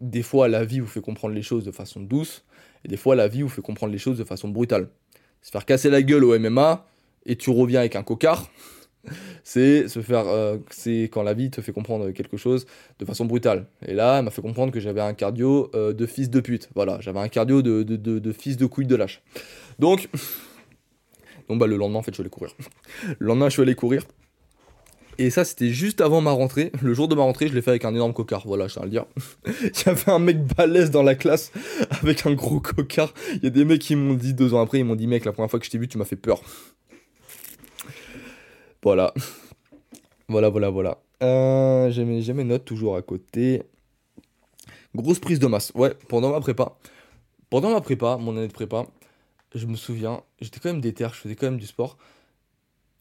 des 0.00 0.22
fois 0.22 0.48
la 0.48 0.64
vie 0.64 0.80
vous 0.80 0.86
fait 0.86 1.00
comprendre 1.00 1.34
les 1.34 1.42
choses 1.42 1.64
de 1.64 1.72
façon 1.72 2.00
douce 2.00 2.44
et 2.84 2.88
des 2.88 2.98
fois 2.98 3.16
la 3.16 3.26
vie 3.28 3.42
vous 3.42 3.48
fait 3.48 3.62
comprendre 3.62 3.92
les 3.92 3.98
choses 3.98 4.18
de 4.18 4.24
façon 4.24 4.48
brutale. 4.48 4.88
Se 5.40 5.50
faire 5.50 5.64
casser 5.64 5.88
la 5.88 6.02
gueule 6.02 6.24
au 6.24 6.38
MMA 6.38 6.86
et 7.24 7.36
tu 7.36 7.50
reviens 7.50 7.80
avec 7.80 7.96
un 7.96 8.02
cocard, 8.02 8.50
c'est 9.44 9.88
se 9.88 10.02
faire 10.02 10.26
euh, 10.28 10.58
c'est 10.70 11.08
quand 11.12 11.22
la 11.22 11.32
vie 11.32 11.50
te 11.50 11.60
fait 11.60 11.72
comprendre 11.72 12.10
quelque 12.10 12.36
chose 12.36 12.66
de 12.98 13.04
façon 13.04 13.24
brutale. 13.24 13.66
Et 13.86 13.94
là, 13.94 14.18
elle 14.18 14.24
m'a 14.24 14.30
fait 14.30 14.42
comprendre 14.42 14.72
que 14.72 14.80
j'avais 14.80 15.00
un 15.00 15.14
cardio 15.14 15.70
euh, 15.74 15.92
de 15.92 16.06
fils 16.06 16.28
de 16.28 16.40
pute. 16.40 16.68
Voilà, 16.74 16.98
j'avais 17.00 17.20
un 17.20 17.28
cardio 17.28 17.62
de, 17.62 17.82
de, 17.82 17.96
de, 17.96 18.32
fils 18.32 18.56
de 18.56 18.66
couille 18.66 18.86
de 18.86 18.96
lâche. 18.96 19.22
Donc 19.78 20.08
donc 21.48 21.58
bah 21.58 21.66
le 21.66 21.76
lendemain 21.76 22.00
en 22.00 22.02
fait 22.02 22.12
je 22.12 22.16
suis 22.16 22.22
allé 22.22 22.30
courir. 22.30 22.54
Le 23.18 23.26
lendemain 23.26 23.48
je 23.48 23.54
suis 23.54 23.62
allé 23.62 23.74
courir. 23.74 24.02
Et 25.20 25.30
ça, 25.30 25.44
c'était 25.44 25.70
juste 25.70 26.00
avant 26.00 26.20
ma 26.20 26.30
rentrée. 26.30 26.70
Le 26.80 26.94
jour 26.94 27.08
de 27.08 27.16
ma 27.16 27.22
rentrée, 27.22 27.48
je 27.48 27.54
l'ai 27.54 27.60
fait 27.60 27.70
avec 27.70 27.84
un 27.84 27.92
énorme 27.92 28.12
cocard. 28.12 28.42
Voilà, 28.46 28.68
je 28.68 28.74
tiens 28.74 28.82
à 28.82 28.84
le 28.84 28.90
dire. 28.92 29.04
Il 29.46 29.86
y 29.86 29.88
avait 29.88 30.10
un 30.10 30.20
mec 30.20 30.44
balèze 30.54 30.92
dans 30.92 31.02
la 31.02 31.16
classe 31.16 31.50
avec 31.90 32.24
un 32.24 32.34
gros 32.34 32.60
cocard. 32.60 33.12
Il 33.34 33.42
y 33.42 33.48
a 33.48 33.50
des 33.50 33.64
mecs 33.64 33.80
qui 33.80 33.96
m'ont 33.96 34.14
dit 34.14 34.32
deux 34.32 34.54
ans 34.54 34.60
après, 34.60 34.78
ils 34.78 34.84
m'ont 34.84 34.94
dit, 34.94 35.08
mec, 35.08 35.24
la 35.24 35.32
première 35.32 35.50
fois 35.50 35.58
que 35.58 35.66
je 35.66 35.70
t'ai 35.70 35.78
vu, 35.78 35.88
tu 35.88 35.98
m'as 35.98 36.04
fait 36.04 36.16
peur. 36.16 36.40
Voilà. 38.82 39.12
Voilà, 40.28 40.50
voilà, 40.50 40.70
voilà. 40.70 40.98
Euh, 41.24 41.90
j'ai 41.90 42.04
mes, 42.04 42.44
notes 42.44 42.64
toujours 42.64 42.96
à 42.96 43.02
côté. 43.02 43.64
Grosse 44.94 45.18
prise 45.18 45.40
de 45.40 45.48
masse. 45.48 45.72
Ouais, 45.74 45.94
pendant 46.08 46.30
ma 46.30 46.40
prépa. 46.40 46.76
Pendant 47.50 47.72
ma 47.72 47.80
prépa, 47.80 48.18
mon 48.18 48.36
année 48.36 48.46
de 48.46 48.52
prépa, 48.52 48.86
je 49.54 49.66
me 49.66 49.74
souviens, 49.74 50.22
j'étais 50.40 50.60
quand 50.60 50.70
même 50.70 50.80
déter, 50.80 51.08
je 51.12 51.18
faisais 51.18 51.34
quand 51.34 51.46
même 51.46 51.58
du 51.58 51.66
sport 51.66 51.98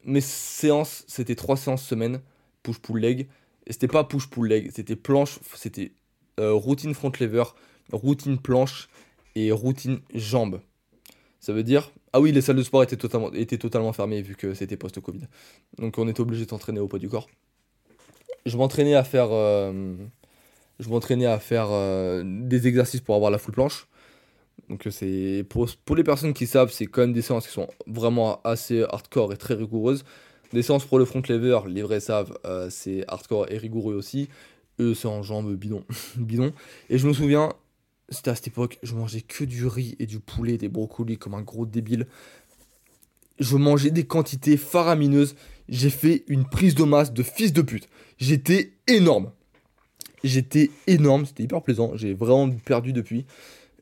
mes 0.04 0.22
séances, 0.22 1.04
c'était 1.08 1.36
trois 1.36 1.58
séances 1.58 1.84
semaine, 1.84 2.22
push-pull 2.64 3.00
leg. 3.00 3.28
Et 3.66 3.74
c'était 3.74 3.88
pas 3.88 4.04
push-pull 4.04 4.48
leg, 4.48 4.72
c'était 4.74 4.96
planche, 4.96 5.40
c'était 5.56 5.92
euh, 6.40 6.54
routine 6.54 6.94
front 6.94 7.12
lever, 7.20 7.44
routine 7.92 8.38
planche 8.38 8.90
et 9.36 9.52
routine 9.52 10.00
jambe. 10.14 10.62
Ça 11.40 11.54
veut 11.54 11.64
dire. 11.64 11.92
Ah 12.14 12.20
oui, 12.20 12.32
les 12.32 12.42
salles 12.42 12.56
de 12.56 12.64
sport 12.64 12.84
étaient 12.84 12.98
totalement, 12.98 13.32
étaient 13.34 13.58
totalement 13.58 13.94
fermées 13.94 14.22
vu 14.22 14.36
que 14.36 14.54
c'était 14.54 14.78
post-Covid. 14.78 15.22
Donc 15.78 15.98
on 15.98 16.08
était 16.08 16.22
obligé 16.22 16.46
de 16.46 16.50
s'entraîner 16.50 16.80
au 16.80 16.88
poids 16.88 17.00
du 17.00 17.10
corps. 17.10 17.28
Je 18.46 18.58
m'entraînais 18.58 18.96
à 18.96 19.04
faire. 19.04 19.28
Euh, 19.32 19.96
je 20.80 20.90
m'entraînais 20.90 21.26
à 21.26 21.40
faire 21.40 21.68
euh, 21.70 22.24
des 22.26 22.68
exercices 22.68 23.02
pour 23.02 23.16
avoir 23.16 23.32
la 23.32 23.38
full 23.38 23.54
planche. 23.54 23.88
Donc 24.70 24.88
euh, 24.88 24.92
c'est 24.92 25.46
pour, 25.48 25.68
les 25.96 26.04
personnes 26.04 26.34
qui 26.34 26.48
savent, 26.48 26.72
c'est 26.72 26.86
quand 26.86 27.02
même 27.02 27.14
des 27.14 27.22
séances 27.22 27.48
qui 27.48 27.54
sont 27.54 27.70
vraiment 27.86 28.42
assez 28.44 28.84
hardcore 28.84 29.34
et 29.34 29.38
très 29.38 29.54
rigoureuses. 29.54 30.04
Des 30.54 30.62
séances 30.62 30.86
pour 30.86 31.00
le 31.00 31.06
front 31.06 31.22
lever, 31.28 31.60
les 31.68 31.84
vrais 31.84 32.00
savent, 32.00 32.38
euh, 32.46 32.70
c'est 32.70 33.04
hardcore 33.08 33.52
et 33.52 33.58
rigoureux 33.58 33.96
aussi. 33.96 34.30
Eux, 34.80 34.94
c'est 34.94 35.08
en 35.08 35.24
jambes 35.24 35.54
bidon. 35.56 35.84
bidon. 36.18 36.54
Et 36.90 36.98
je 36.98 37.08
me 37.08 37.14
souviens, 37.14 37.54
c'était 38.10 38.30
à 38.30 38.36
cette 38.36 38.48
époque, 38.48 38.80
je 38.84 38.96
mangeais 38.96 39.22
que 39.22 39.44
du 39.44 39.68
riz 39.68 39.96
et 40.00 40.06
du 40.06 40.20
poulet, 40.20 40.58
des 40.58 40.70
brocolis 40.70 41.18
comme 41.18 41.34
un 41.34 41.42
gros 41.42 41.66
débile. 41.66 42.08
Je 43.40 43.58
mangeais 43.58 43.92
des 43.92 44.06
quantités 44.06 44.58
faramineuses. 44.58 45.36
J'ai 45.70 45.90
fait 45.90 46.24
une 46.28 46.46
prise 46.46 46.76
de 46.76 46.84
masse 46.84 47.12
de 47.12 47.24
fils 47.24 47.54
de 47.54 47.62
pute. 47.62 47.90
J'étais 48.18 48.74
énorme. 48.88 49.32
J'étais 50.24 50.72
énorme, 50.88 51.26
c'était 51.26 51.44
hyper 51.44 51.62
plaisant. 51.62 51.92
J'ai 51.96 52.14
vraiment 52.14 52.50
perdu 52.66 52.94
depuis. 52.94 53.26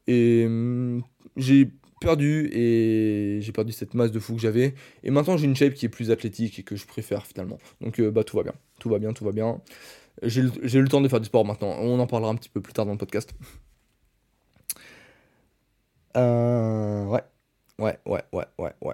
Et 0.07 0.45
hum, 0.45 1.03
j'ai 1.37 1.71
perdu 2.01 2.49
et 2.53 3.39
j'ai 3.41 3.51
perdu 3.51 3.71
cette 3.71 3.93
masse 3.93 4.11
de 4.11 4.19
fou 4.19 4.35
que 4.35 4.41
j'avais. 4.41 4.75
Et 5.03 5.11
maintenant 5.11 5.37
j'ai 5.37 5.45
une 5.45 5.55
shape 5.55 5.73
qui 5.73 5.85
est 5.85 5.89
plus 5.89 6.11
athlétique 6.11 6.59
et 6.59 6.63
que 6.63 6.75
je 6.75 6.85
préfère 6.85 7.25
finalement. 7.25 7.57
Donc 7.81 7.99
euh, 7.99 8.11
bah 8.11 8.23
tout 8.23 8.37
va 8.37 8.43
bien, 8.43 8.53
tout 8.79 8.89
va 8.89 8.99
bien, 8.99 9.13
tout 9.13 9.25
va 9.25 9.31
bien. 9.31 9.61
J'ai 10.23 10.41
eu 10.41 10.81
le 10.81 10.87
temps 10.87 11.01
de 11.01 11.07
faire 11.07 11.19
du 11.19 11.25
sport 11.25 11.45
maintenant. 11.45 11.75
On 11.79 11.99
en 11.99 12.07
parlera 12.07 12.31
un 12.31 12.35
petit 12.35 12.49
peu 12.49 12.61
plus 12.61 12.73
tard 12.73 12.85
dans 12.85 12.93
le 12.93 12.97
podcast. 12.97 13.33
Euh, 16.17 17.05
ouais, 17.05 17.23
ouais, 17.79 17.99
ouais, 18.05 18.23
ouais, 18.33 18.45
ouais, 18.57 18.73
ouais. 18.81 18.93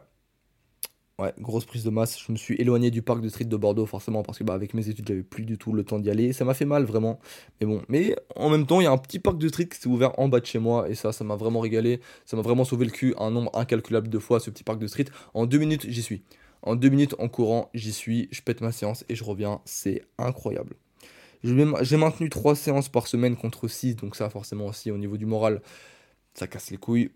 Ouais, 1.21 1.35
grosse 1.37 1.65
prise 1.65 1.83
de 1.83 1.91
masse. 1.91 2.19
Je 2.19 2.31
me 2.31 2.37
suis 2.37 2.55
éloigné 2.55 2.89
du 2.89 3.03
parc 3.03 3.21
de 3.21 3.29
street 3.29 3.45
de 3.45 3.55
Bordeaux, 3.55 3.85
forcément, 3.85 4.23
parce 4.23 4.39
que 4.39 4.43
bah, 4.43 4.55
avec 4.55 4.73
mes 4.73 4.89
études, 4.89 5.07
j'avais 5.07 5.21
plus 5.21 5.45
du 5.45 5.59
tout 5.59 5.71
le 5.71 5.83
temps 5.83 5.99
d'y 5.99 6.09
aller. 6.09 6.33
Ça 6.33 6.45
m'a 6.45 6.55
fait 6.55 6.65
mal, 6.65 6.83
vraiment. 6.83 7.19
Mais 7.59 7.67
bon, 7.67 7.83
mais 7.89 8.15
en 8.35 8.49
même 8.49 8.65
temps, 8.65 8.81
il 8.81 8.85
y 8.85 8.87
a 8.87 8.91
un 8.91 8.97
petit 8.97 9.19
parc 9.19 9.37
de 9.37 9.47
street 9.47 9.67
qui 9.67 9.79
s'est 9.79 9.87
ouvert 9.87 10.17
en 10.17 10.29
bas 10.29 10.39
de 10.39 10.47
chez 10.47 10.57
moi, 10.57 10.89
et 10.89 10.95
ça, 10.95 11.11
ça 11.11 11.23
m'a 11.23 11.35
vraiment 11.35 11.59
régalé. 11.59 11.99
Ça 12.25 12.37
m'a 12.37 12.41
vraiment 12.41 12.65
sauvé 12.65 12.85
le 12.85 12.91
cul 12.91 13.13
un 13.19 13.29
nombre 13.29 13.51
incalculable 13.55 14.09
de 14.09 14.17
fois, 14.17 14.39
ce 14.39 14.49
petit 14.49 14.63
parc 14.63 14.79
de 14.79 14.87
street. 14.87 15.05
En 15.35 15.45
deux 15.45 15.59
minutes, 15.59 15.85
j'y 15.87 16.01
suis. 16.01 16.23
En 16.63 16.75
deux 16.75 16.89
minutes, 16.89 17.13
en 17.19 17.29
courant, 17.29 17.69
j'y 17.75 17.93
suis. 17.93 18.27
Je 18.31 18.41
pète 18.41 18.61
ma 18.61 18.71
séance 18.71 19.05
et 19.07 19.13
je 19.13 19.23
reviens. 19.23 19.61
C'est 19.63 20.01
incroyable. 20.17 20.75
J'ai 21.43 21.97
maintenu 21.97 22.29
trois 22.31 22.55
séances 22.55 22.89
par 22.89 23.05
semaine 23.05 23.35
contre 23.35 23.67
6, 23.67 23.95
donc 23.95 24.15
ça, 24.15 24.31
forcément 24.31 24.65
aussi, 24.65 24.89
au 24.89 24.97
niveau 24.97 25.17
du 25.17 25.27
moral, 25.27 25.61
ça 26.33 26.47
casse 26.47 26.71
les 26.71 26.77
couilles. 26.77 27.11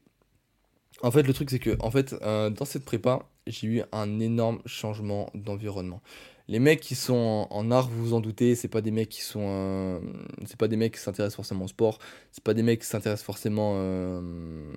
En 1.02 1.12
fait, 1.12 1.24
le 1.24 1.34
truc, 1.34 1.50
c'est 1.50 1.60
que, 1.60 1.76
en 1.80 1.92
fait, 1.92 2.16
euh, 2.22 2.50
dans 2.50 2.66
cette 2.66 2.86
prépa, 2.86 3.28
j'ai 3.48 3.68
eu 3.68 3.82
un 3.92 4.20
énorme 4.20 4.60
changement 4.66 5.30
d'environnement. 5.34 6.02
Les 6.48 6.60
mecs 6.60 6.80
qui 6.80 6.96
sont 6.96 7.48
en, 7.50 7.72
art, 7.72 7.90
vous 7.90 8.06
vous 8.06 8.14
en 8.14 8.22
doutez, 8.22 8.56
c'est 8.56 8.68
pas 8.68 8.82
des 8.82 8.92
mecs 8.92 9.10
qui 9.10 9.22
sont. 9.22 9.46
Euh, 9.46 10.00
c'est 10.46 10.58
pas 10.58 10.68
des 10.68 10.78
mecs 10.78 10.94
qui 10.94 11.00
s'intéressent 11.00 11.36
forcément 11.36 11.66
au 11.66 11.68
sport. 11.68 12.00
C'est 12.32 12.44
pas 12.44 12.54
des 12.54 12.64
mecs 12.64 12.82
qui 12.82 12.88
s'intéressent 12.88 13.26
forcément. 13.26 13.74
Euh, 13.78 14.72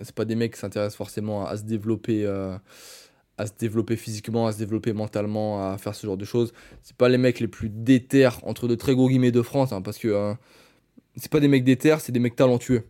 c'est 0.00 0.14
pas 0.14 0.24
des 0.24 0.36
mecs 0.36 0.54
qui 0.54 0.60
s'intéressent 0.60 0.96
forcément 0.96 1.44
à, 1.44 1.56
se 1.56 1.64
développer. 1.64 2.24
À 3.38 3.46
se 3.46 3.52
développer 3.58 3.96
physiquement, 3.96 4.46
à 4.46 4.52
se 4.52 4.58
développer 4.58 4.92
mentalement, 4.92 5.72
à 5.72 5.78
faire 5.78 5.94
ce 5.94 6.06
genre 6.06 6.16
de 6.16 6.24
choses. 6.24 6.52
C'est 6.82 6.96
pas 6.96 7.08
les 7.08 7.18
mecs 7.18 7.40
les 7.40 7.48
plus 7.48 7.68
déter 7.70 8.28
entre 8.42 8.68
de 8.68 8.74
très 8.74 8.94
gros 8.94 9.08
guillemets 9.08 9.32
de 9.32 9.42
France, 9.42 9.72
hein, 9.72 9.82
parce 9.82 9.98
que 9.98 10.34
c'est 11.16 11.30
pas 11.30 11.40
des 11.40 11.48
mecs 11.48 11.64
déter, 11.64 11.96
c'est 12.00 12.12
des 12.12 12.20
mecs 12.20 12.36
talentueux. 12.36 12.84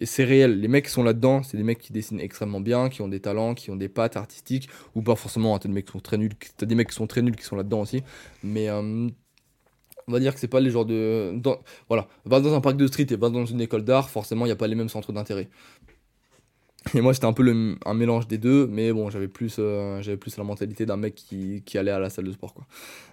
Et 0.00 0.06
c'est 0.06 0.24
réel, 0.24 0.60
les 0.60 0.68
mecs 0.68 0.86
qui 0.86 0.90
sont 0.90 1.04
là-dedans, 1.04 1.42
c'est 1.42 1.56
des 1.56 1.62
mecs 1.62 1.78
qui 1.78 1.92
dessinent 1.92 2.20
extrêmement 2.20 2.60
bien, 2.60 2.88
qui 2.88 3.00
ont 3.02 3.08
des 3.08 3.20
talents, 3.20 3.54
qui 3.54 3.70
ont 3.70 3.76
des 3.76 3.88
pattes 3.88 4.16
artistiques, 4.16 4.68
ou 4.94 5.02
pas 5.02 5.14
forcément, 5.14 5.54
hein, 5.54 5.58
t'as 5.60 5.68
des 5.68 5.74
mecs 5.74 5.86
qui 5.86 5.92
sont 5.92 6.00
très 6.00 6.18
nuls, 6.18 6.34
t'as 6.56 6.66
des 6.66 6.74
mecs 6.74 6.88
qui 6.88 6.96
sont 6.96 7.06
très 7.06 7.22
nuls 7.22 7.36
qui 7.36 7.44
sont 7.44 7.56
là-dedans 7.56 7.80
aussi, 7.82 8.02
mais 8.42 8.68
euh, 8.68 9.08
on 10.08 10.12
va 10.12 10.18
dire 10.20 10.34
que 10.34 10.40
c'est 10.40 10.48
pas 10.48 10.60
les 10.60 10.70
genres 10.70 10.84
de... 10.84 11.32
voilà, 11.88 12.08
va 12.24 12.40
dans 12.40 12.54
un 12.54 12.60
parc 12.60 12.76
de 12.76 12.86
street 12.86 13.06
et 13.10 13.16
va 13.16 13.30
dans 13.30 13.46
une 13.46 13.60
école 13.60 13.84
d'art, 13.84 14.10
forcément 14.10 14.46
il 14.46 14.48
n'y 14.48 14.52
a 14.52 14.56
pas 14.56 14.66
les 14.66 14.74
mêmes 14.74 14.88
centres 14.88 15.12
d'intérêt. 15.12 15.48
Et 16.94 17.00
moi 17.00 17.14
c'était 17.14 17.26
un 17.26 17.32
peu 17.32 17.76
un 17.86 17.94
mélange 17.94 18.26
des 18.28 18.36
deux, 18.36 18.66
mais 18.66 18.92
bon 18.92 19.08
j'avais 19.10 19.28
plus, 19.28 19.56
euh, 19.58 20.16
plus 20.16 20.36
la 20.36 20.44
mentalité 20.44 20.84
d'un 20.86 20.96
mec 20.96 21.14
qui, 21.14 21.62
qui, 21.64 21.78
allait 21.78 21.92
à 21.92 21.98
la 21.98 22.10
salle 22.10 22.26
de 22.26 22.32
sport 22.32 22.52
quoi. 22.52 22.66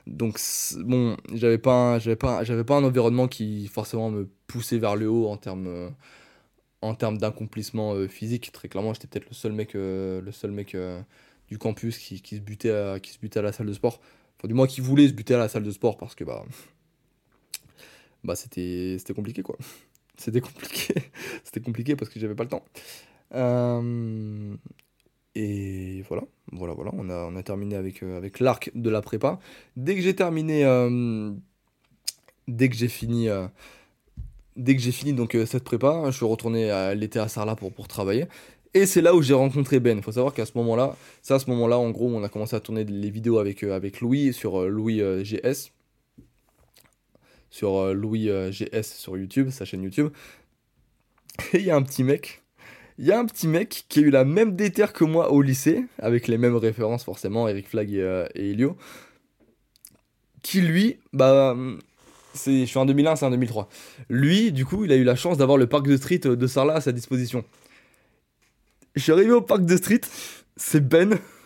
Donc 0.08 0.40
bon, 0.80 1.16
j'avais 1.34 1.58
pas, 1.58 2.00
pas, 2.20 2.44
j'avais 2.44 2.64
pas 2.66 2.76
un 2.76 2.84
environnement 2.84 3.28
qui 3.28 3.68
forcément 3.68 4.10
me 4.12 4.28
poussait 4.48 4.80
vers 4.80 4.96
le 4.96 5.08
haut 5.08 5.28
en 5.28 5.38
termes... 5.38 5.92
En 6.82 6.96
termes 6.96 7.20
d'accomplissement 7.20 7.94
euh, 7.94 8.08
physique, 8.08 8.52
très 8.52 8.68
clairement, 8.68 8.94
j'étais 8.94 9.08
peut-être 9.08 9.30
le 9.30 9.36
seul 9.36 9.52
mec, 9.52 9.76
euh, 9.76 10.20
le 10.20 10.32
seul 10.32 10.50
mec 10.50 10.74
euh, 10.74 11.00
du 11.48 11.60
campus 11.60 12.00
qui, 12.00 12.18
se 12.18 12.42
butait 12.42 12.72
à, 12.72 13.00
qui 13.00 13.12
se 13.12 13.20
butait 13.20 13.38
à 13.40 13.44
la 13.44 13.52
salle 13.52 13.68
de 13.68 13.74
sport. 13.74 14.02
Enfin, 14.38 14.48
du 14.48 14.56
moins, 14.56 14.66
qui 14.66 14.82
voulait 14.82 15.08
se 15.08 15.14
buter 15.14 15.36
à 15.36 15.38
la 15.38 15.48
salle 15.48 15.62
de 15.62 15.70
sport 15.70 15.98
parce 15.98 16.16
que 16.16 16.24
bah, 16.24 16.44
bah 18.24 18.36
c'était, 18.36 18.96
c'était 18.98 19.14
compliqué 19.14 19.44
quoi. 19.44 19.58
C'était 20.18 20.42
compliqué. 20.42 20.94
c'était 21.44 21.62
compliqué 21.62 21.96
parce 21.96 22.12
que 22.12 22.20
j'avais 22.20 22.36
pas 22.36 22.44
le 22.44 22.50
temps. 22.50 22.64
et 25.34 26.02
voilà, 26.08 26.24
voilà, 26.52 26.74
voilà, 26.74 26.92
on 26.94 27.10
a, 27.10 27.26
on 27.26 27.36
a 27.36 27.44
terminé 27.44 27.76
avec, 27.76 28.04
avec 28.04 28.40
l'arc 28.40 28.72
de 28.76 28.90
la 28.92 29.02
prépa. 29.02 29.40
Dès 29.78 29.96
que 29.96 30.02
j'ai 30.02 30.16
terminé, 30.16 30.64
dès 32.48 32.70
que 32.70 32.76
j'ai 32.76 32.88
fini 32.90 33.30
dès 34.56 34.76
que 34.76 34.82
j'ai 34.82 34.92
fini 34.92 35.14
donc 35.14 35.36
euh, 35.36 35.46
cette 35.46 35.64
prépa, 35.64 36.04
je 36.08 36.12
suis 36.12 36.26
retourné 36.26 36.70
à 36.70 36.94
l'été 36.94 37.20
à 37.20 37.28
Sarlat 37.28 37.56
pour, 37.56 37.72
pour 37.72 37.88
travailler. 37.88 38.26
Et 38.74 38.86
c'est 38.86 39.02
là 39.02 39.14
où 39.14 39.22
j'ai 39.22 39.34
rencontré 39.34 39.80
Ben. 39.80 39.98
Il 39.98 40.04
faut 40.04 40.14
savoir 40.14 40.34
qu'à 40.34 40.46
ce 40.46 40.54
moment-là, 40.56 40.96
c'est 41.22 41.34
à 41.34 41.40
ce 41.40 41.50
moment-là, 41.50 41.78
en 41.78 41.90
gros, 41.92 42.10
on 42.10 42.24
a 42.24 42.30
commencé 42.30 42.56
à 42.56 42.62
tourner 42.62 42.86
les 42.86 43.10
vidéos 43.10 43.38
avec, 43.38 43.64
euh, 43.64 43.76
avec 43.76 44.00
Louis 44.00 44.34
sur 44.34 44.62
euh, 44.62 44.70
Louis 44.70 45.02
GS. 45.24 45.72
Sur 47.50 47.94
Louis 47.94 48.30
GS 48.52 48.84
sur 48.84 49.18
YouTube, 49.18 49.50
sa 49.50 49.66
chaîne 49.66 49.84
YouTube. 49.84 50.10
Et 51.54 51.58
il 51.58 51.66
y 51.66 51.70
a 51.70 51.76
un 51.76 51.82
petit 51.82 52.04
mec. 52.04 52.44
Il 52.98 53.06
y 53.06 53.12
a 53.12 53.20
un 53.20 53.26
petit 53.26 53.48
mec 53.48 53.86
qui 53.90 54.00
a 54.00 54.04
eu 54.04 54.10
la 54.10 54.24
même 54.24 54.56
déterre 54.56 54.94
que 54.94 55.04
moi 55.04 55.32
au 55.34 55.42
lycée, 55.42 55.86
avec 56.00 56.30
les 56.30 56.38
mêmes 56.38 56.56
références 56.56 57.04
forcément, 57.04 57.50
Eric 57.50 57.68
Flag 57.68 57.92
et, 57.92 58.26
et 58.36 58.52
Elio. 58.52 58.78
Qui 60.44 60.62
lui, 60.62 61.00
bah, 61.12 61.58
je 62.36 62.66
suis 62.66 62.78
en 62.78 62.86
2001, 62.86 63.16
c'est 63.16 63.26
en 63.26 63.32
2003. 63.32 63.70
Lui, 64.10 64.52
du 64.52 64.66
coup, 64.66 64.86
il 64.86 64.92
a 64.92 64.96
eu 64.96 65.04
la 65.04 65.16
chance 65.16 65.38
d'avoir 65.38 65.58
le 65.58 65.68
parc 65.68 65.88
de 65.88 65.98
street 65.98 66.20
de 66.20 66.48
Sarlat 66.48 66.76
à 66.76 66.82
sa 66.82 66.92
disposition. 66.92 67.44
Je 68.96 69.02
suis 69.02 69.12
arrivé 69.12 69.32
au 69.32 69.42
parc 69.42 69.64
de 69.66 69.78
street, 69.78 70.02
c'est 70.58 70.88
Ben. 70.88 71.18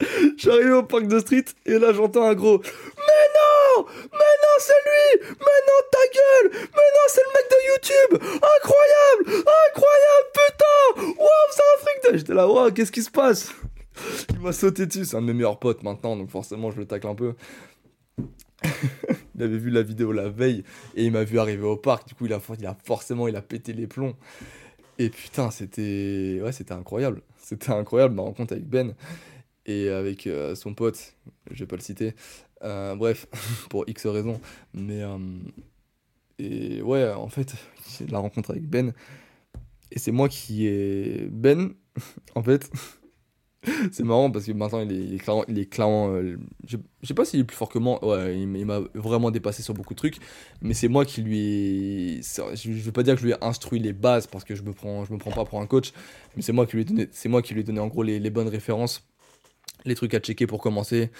je 0.00 0.06
suis 0.38 0.50
arrivé 0.50 0.72
au 0.72 0.82
parc 0.82 1.06
de 1.06 1.18
street 1.18 1.44
et 1.66 1.78
là 1.78 1.92
j'entends 1.92 2.24
un 2.24 2.34
gros 2.34 2.58
Mais 2.58 3.26
non 3.36 3.84
Mais 3.86 4.34
non, 4.42 4.56
c'est 4.58 4.72
lui 4.84 5.28
Mais 5.28 5.60
non, 5.68 5.80
ta 5.92 6.04
gueule 6.14 6.50
Mais 6.52 6.88
non, 6.94 7.06
c'est 7.08 7.20
le 7.20 7.32
mec 7.34 7.46
de 7.50 7.56
YouTube 7.68 8.38
Incroyable 8.56 9.46
Incroyable 9.68 10.28
Putain 10.32 11.20
Waouh, 11.20 11.50
c'est 11.50 11.62
un 11.62 11.80
fric 11.80 12.18
J'étais 12.18 12.34
là, 12.34 12.48
waouh, 12.48 12.72
qu'est-ce 12.72 12.92
qui 12.92 13.02
se 13.02 13.10
passe? 13.10 13.52
Il 14.30 14.40
m'a 14.40 14.52
sauté 14.52 14.86
dessus, 14.86 15.04
c'est 15.04 15.16
un 15.16 15.20
de 15.20 15.26
mes 15.26 15.34
meilleurs 15.34 15.58
potes 15.58 15.82
maintenant, 15.82 16.16
donc 16.16 16.30
forcément 16.30 16.70
je 16.70 16.78
le 16.78 16.86
tacle 16.86 17.06
un 17.06 17.14
peu. 17.14 17.34
il 19.34 19.42
avait 19.42 19.58
vu 19.58 19.70
la 19.70 19.82
vidéo 19.82 20.12
la 20.12 20.28
veille 20.28 20.64
et 20.94 21.04
il 21.04 21.12
m'a 21.12 21.24
vu 21.24 21.38
arriver 21.38 21.64
au 21.64 21.76
parc. 21.76 22.08
Du 22.08 22.14
coup, 22.14 22.26
il 22.26 22.32
a, 22.32 22.40
forcément 22.84 23.28
il 23.28 23.40
pété 23.42 23.72
les 23.72 23.86
plombs. 23.86 24.14
Et 24.98 25.08
putain, 25.08 25.50
c'était 25.50 26.40
ouais, 26.42 26.52
c'était 26.52 26.74
incroyable. 26.74 27.22
C'était 27.38 27.72
incroyable 27.72 28.14
ma 28.14 28.22
rencontre 28.22 28.52
avec 28.52 28.66
Ben 28.66 28.94
et 29.66 29.88
avec 29.88 30.26
euh, 30.26 30.54
son 30.54 30.74
pote. 30.74 31.14
Je 31.50 31.60
vais 31.60 31.66
pas 31.66 31.76
le 31.76 31.82
citer. 31.82 32.14
Euh, 32.62 32.94
bref, 32.94 33.26
pour 33.70 33.84
X 33.88 34.06
raisons. 34.06 34.40
Mais 34.74 35.02
euh, 35.02 35.18
et 36.38 36.82
ouais, 36.82 37.10
en 37.12 37.28
fait, 37.28 37.54
la 38.08 38.18
rencontre 38.18 38.50
avec 38.50 38.68
Ben. 38.68 38.92
Et 39.90 39.98
c'est 39.98 40.12
moi 40.12 40.28
qui 40.28 40.66
ai 40.66 41.28
Ben. 41.30 41.74
en 42.34 42.42
fait, 42.42 42.70
c'est 43.92 44.02
marrant 44.02 44.30
parce 44.30 44.46
que 44.46 44.52
maintenant 44.52 44.80
il 44.80 45.14
est, 45.14 45.18
clairement. 45.18 45.44
Il 45.48 45.58
est 45.58 45.66
clairement 45.66 46.12
euh, 46.14 46.36
je, 46.66 46.76
sais 47.04 47.14
pas 47.14 47.24
s'il 47.24 47.40
est 47.40 47.44
plus 47.44 47.56
fort 47.56 47.68
que 47.68 47.78
moi. 47.78 48.04
Ouais, 48.04 48.36
il, 48.38 48.66
m'a 48.66 48.80
vraiment 48.94 49.30
dépassé 49.30 49.62
sur 49.62 49.74
beaucoup 49.74 49.94
de 49.94 49.98
trucs. 49.98 50.16
Mais 50.60 50.74
c'est 50.74 50.88
moi 50.88 51.04
qui 51.04 51.22
lui 51.22 51.38
ai. 51.38 52.20
Je, 52.22 52.70
veux 52.70 52.92
pas 52.92 53.02
dire 53.02 53.14
que 53.14 53.20
je 53.20 53.26
lui 53.26 53.32
ai 53.32 53.44
instruit 53.44 53.78
les 53.78 53.92
bases 53.92 54.26
parce 54.26 54.44
que 54.44 54.54
je 54.54 54.62
me 54.62 54.72
prends, 54.72 55.04
je 55.04 55.12
me 55.12 55.18
prends 55.18 55.30
pas 55.30 55.44
pour 55.44 55.60
un 55.60 55.66
coach. 55.66 55.92
Mais 56.36 56.42
c'est 56.42 56.52
moi 56.52 56.66
qui 56.66 56.74
lui 56.74 56.82
ai 56.82 56.84
donné, 56.84 57.08
c'est 57.12 57.28
moi 57.28 57.40
en 57.78 57.86
gros 57.86 58.02
les 58.02 58.30
bonnes 58.30 58.48
références 58.48 59.04
les 59.84 59.94
trucs 59.94 60.14
à 60.14 60.20
checker 60.20 60.46
pour 60.46 60.60
commencer, 60.60 61.10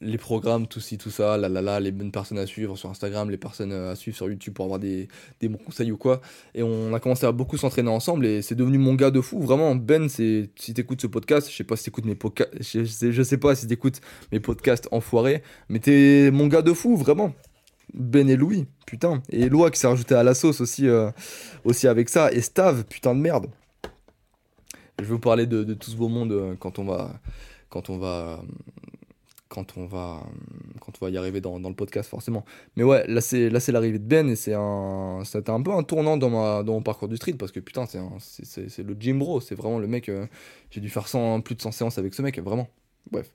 les 0.00 0.18
programmes, 0.18 0.66
tout 0.66 0.80
ci, 0.80 0.98
tout 0.98 1.10
ça, 1.10 1.36
là, 1.36 1.48
là, 1.48 1.62
là, 1.62 1.80
les 1.80 1.90
bonnes 1.90 2.12
personnes 2.12 2.38
à 2.38 2.46
suivre 2.46 2.76
sur 2.76 2.88
Instagram, 2.90 3.30
les 3.30 3.36
personnes 3.36 3.72
euh, 3.72 3.92
à 3.92 3.96
suivre 3.96 4.16
sur 4.16 4.28
YouTube 4.28 4.54
pour 4.54 4.66
avoir 4.66 4.78
des, 4.78 5.08
des 5.40 5.48
bons 5.48 5.58
conseils 5.58 5.90
ou 5.90 5.96
quoi. 5.96 6.20
Et 6.54 6.62
on 6.62 6.94
a 6.94 7.00
commencé 7.00 7.26
à 7.26 7.32
beaucoup 7.32 7.56
s'entraîner 7.56 7.90
ensemble 7.90 8.26
et 8.26 8.42
c'est 8.42 8.54
devenu 8.54 8.78
mon 8.78 8.94
gars 8.94 9.10
de 9.10 9.20
fou. 9.20 9.40
Vraiment, 9.40 9.74
Ben, 9.74 10.08
si 10.08 10.48
t'écoutes 10.74 11.00
ce 11.00 11.06
podcast, 11.06 11.50
je 11.50 11.56
sais 11.56 11.64
pas 11.64 11.76
si 11.76 11.84
t'écoutes 11.84 12.04
mes 12.04 12.14
podcasts, 12.14 12.52
je, 12.60 12.84
sais, 12.84 13.12
je 13.12 13.22
sais 13.22 13.38
pas 13.38 13.54
si 13.54 13.66
t'écoutes 13.66 14.00
mes 14.32 14.40
podcasts 14.40 14.88
enfoirés, 14.92 15.42
mais 15.68 15.80
t'es 15.80 16.30
mon 16.32 16.46
gars 16.46 16.62
de 16.62 16.72
fou, 16.72 16.96
vraiment. 16.96 17.32
Ben 17.92 18.28
et 18.28 18.36
Louis, 18.36 18.66
putain. 18.86 19.22
Et 19.30 19.48
Loa 19.48 19.70
qui 19.70 19.78
s'est 19.78 19.86
rajouté 19.86 20.14
à 20.14 20.22
la 20.22 20.34
sauce 20.34 20.60
aussi, 20.60 20.88
euh, 20.88 21.10
aussi 21.64 21.86
avec 21.86 22.08
ça. 22.08 22.32
Et 22.32 22.40
Stav, 22.40 22.84
putain 22.84 23.14
de 23.14 23.20
merde. 23.20 23.46
Je 24.98 25.04
vais 25.04 25.10
vous 25.10 25.18
parler 25.18 25.46
de, 25.46 25.64
de 25.64 25.74
tout 25.74 25.90
ce 25.90 25.96
beau 25.96 26.08
monde 26.08 26.32
euh, 26.32 26.54
quand 26.58 26.78
on 26.78 26.84
va 26.84 27.20
quand 27.74 27.90
on 29.78 29.86
va 29.86 30.20
y 31.10 31.16
arriver 31.16 31.40
dans, 31.40 31.58
le 31.58 31.74
podcast 31.74 32.08
forcément. 32.08 32.44
Mais 32.76 32.82
ouais 32.82 33.06
là 33.06 33.20
c'est 33.20 33.72
l'arrivée 33.72 33.98
de 33.98 34.04
Ben 34.04 34.28
et 34.28 34.36
c'est 34.36 34.54
un 34.54 35.22
c'était 35.24 35.50
un 35.50 35.62
peu 35.62 35.72
un 35.72 35.82
tournant 35.82 36.16
dans 36.16 36.30
ma 36.30 36.62
dans 36.62 36.74
mon 36.74 36.82
parcours 36.82 37.08
du 37.08 37.16
street 37.16 37.34
parce 37.34 37.52
que 37.52 37.60
putain 37.60 37.86
c'est 37.86 38.68
c'est 38.68 38.82
le 38.82 38.96
gym 38.98 39.18
bro. 39.18 39.40
C'est 39.40 39.54
vraiment 39.54 39.78
le 39.78 39.86
mec 39.86 40.08
euh, 40.08 40.26
j'ai 40.70 40.80
dû 40.80 40.88
faire 40.88 41.08
100, 41.08 41.40
plus 41.40 41.54
de 41.54 41.62
100 41.62 41.72
séances 41.72 41.98
avec 41.98 42.14
ce 42.14 42.22
mec 42.22 42.38
vraiment. 42.40 42.68
Bref. 43.10 43.30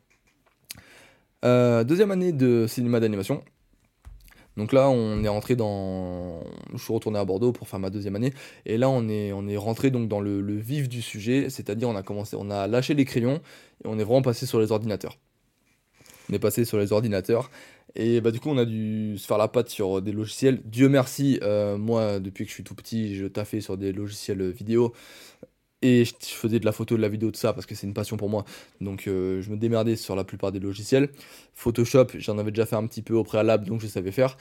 Euh, 1.46 1.84
deuxième 1.84 2.12
année 2.12 2.34
de 2.34 2.66
cinéma 2.68 3.00
d'animation 3.00 3.44
donc 4.60 4.74
là, 4.74 4.90
on 4.90 5.24
est 5.24 5.30
rentré 5.30 5.56
dans. 5.56 6.42
Je 6.74 6.78
suis 6.78 6.94
retourné 6.94 7.18
à 7.18 7.24
Bordeaux 7.24 7.54
pour 7.54 7.68
faire 7.70 7.80
ma 7.80 7.90
deuxième 7.90 8.16
année. 8.18 8.34
Et 8.66 8.78
là, 8.78 8.90
on 8.90 9.08
est, 9.08 9.32
on 9.32 9.48
est 9.48 9.56
rentré 9.56 9.90
donc 9.90 10.10
dans 10.10 10.20
le, 10.20 10.42
vif 10.58 10.90
du 10.90 11.02
sujet, 11.02 11.50
c'est-à-dire 11.50 11.88
on 11.88 11.96
a 11.96 12.04
commencé, 12.04 12.36
on 12.38 12.52
a 12.52 12.68
lâché 12.68 12.94
les 12.94 13.06
crayons 13.06 13.40
et 13.84 13.88
on 13.88 13.98
est 13.98 14.04
vraiment 14.04 14.22
passé 14.22 14.46
sur 14.46 14.60
les 14.60 14.74
ordinateurs. 14.74 15.18
On 16.30 16.34
est 16.34 16.40
passé 16.40 16.66
sur 16.66 16.78
les 16.78 16.92
ordinateurs 16.92 17.50
et 17.96 18.22
bah 18.22 18.30
du 18.30 18.40
coup 18.40 18.50
on 18.50 18.58
a 18.60 18.66
dû 18.66 19.18
se 19.18 19.26
faire 19.26 19.40
la 19.40 19.48
patte 19.48 19.70
sur 19.70 20.02
des 20.02 20.12
logiciels. 20.12 20.62
Dieu 20.66 20.90
merci, 20.90 21.40
euh, 21.42 21.78
moi 21.78 22.20
depuis 22.20 22.44
que 22.44 22.50
je 22.50 22.54
suis 22.54 22.64
tout 22.64 22.76
petit, 22.76 23.16
je 23.16 23.26
taffais 23.26 23.62
sur 23.62 23.78
des 23.78 23.92
logiciels 23.92 24.52
vidéo 24.52 24.94
et 25.82 26.06
je 26.06 26.14
faisais 26.22 26.60
de 26.60 26.66
la 26.66 26.72
photo, 26.72 26.98
de 26.98 27.02
la 27.02 27.10
vidéo, 27.10 27.32
de 27.32 27.36
ça, 27.36 27.54
parce 27.54 27.66
que 27.66 27.76
c'est 27.76 27.88
une 27.88 27.94
passion 27.94 28.18
pour 28.18 28.30
moi. 28.30 28.46
Donc 28.82 29.08
euh, 29.08 29.42
je 29.42 29.50
me 29.50 29.58
démerdais 29.58 29.96
sur 29.96 30.16
la 30.16 30.24
plupart 30.24 30.52
des 30.52 30.60
logiciels. 30.60 31.10
Photoshop, 31.54 32.08
j'en 32.18 32.38
avais 32.38 32.52
déjà 32.52 32.66
fait 32.66 32.76
un 32.76 32.86
petit 32.88 33.02
peu 33.02 33.14
au 33.14 33.24
préalable, 33.24 33.66
donc 33.66 33.82
je 33.82 33.88
savais 33.88 34.12
faire. 34.12 34.38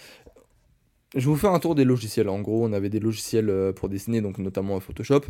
Je 1.15 1.21
vais 1.21 1.27
vous 1.27 1.37
faire 1.37 1.53
un 1.53 1.61
tour 1.61 1.75
des 1.75 1.85
logiciels. 1.85 2.29
En 2.29 2.41
gros, 2.41 2.65
on 2.65 2.73
avait 2.73 2.91
des 2.91 3.01
logiciels 3.01 3.49
euh, 3.51 3.73
pour 3.73 3.89
dessiner, 3.89 4.21
donc 4.21 4.39
notamment 4.39 4.79
Photoshop. 4.81 5.23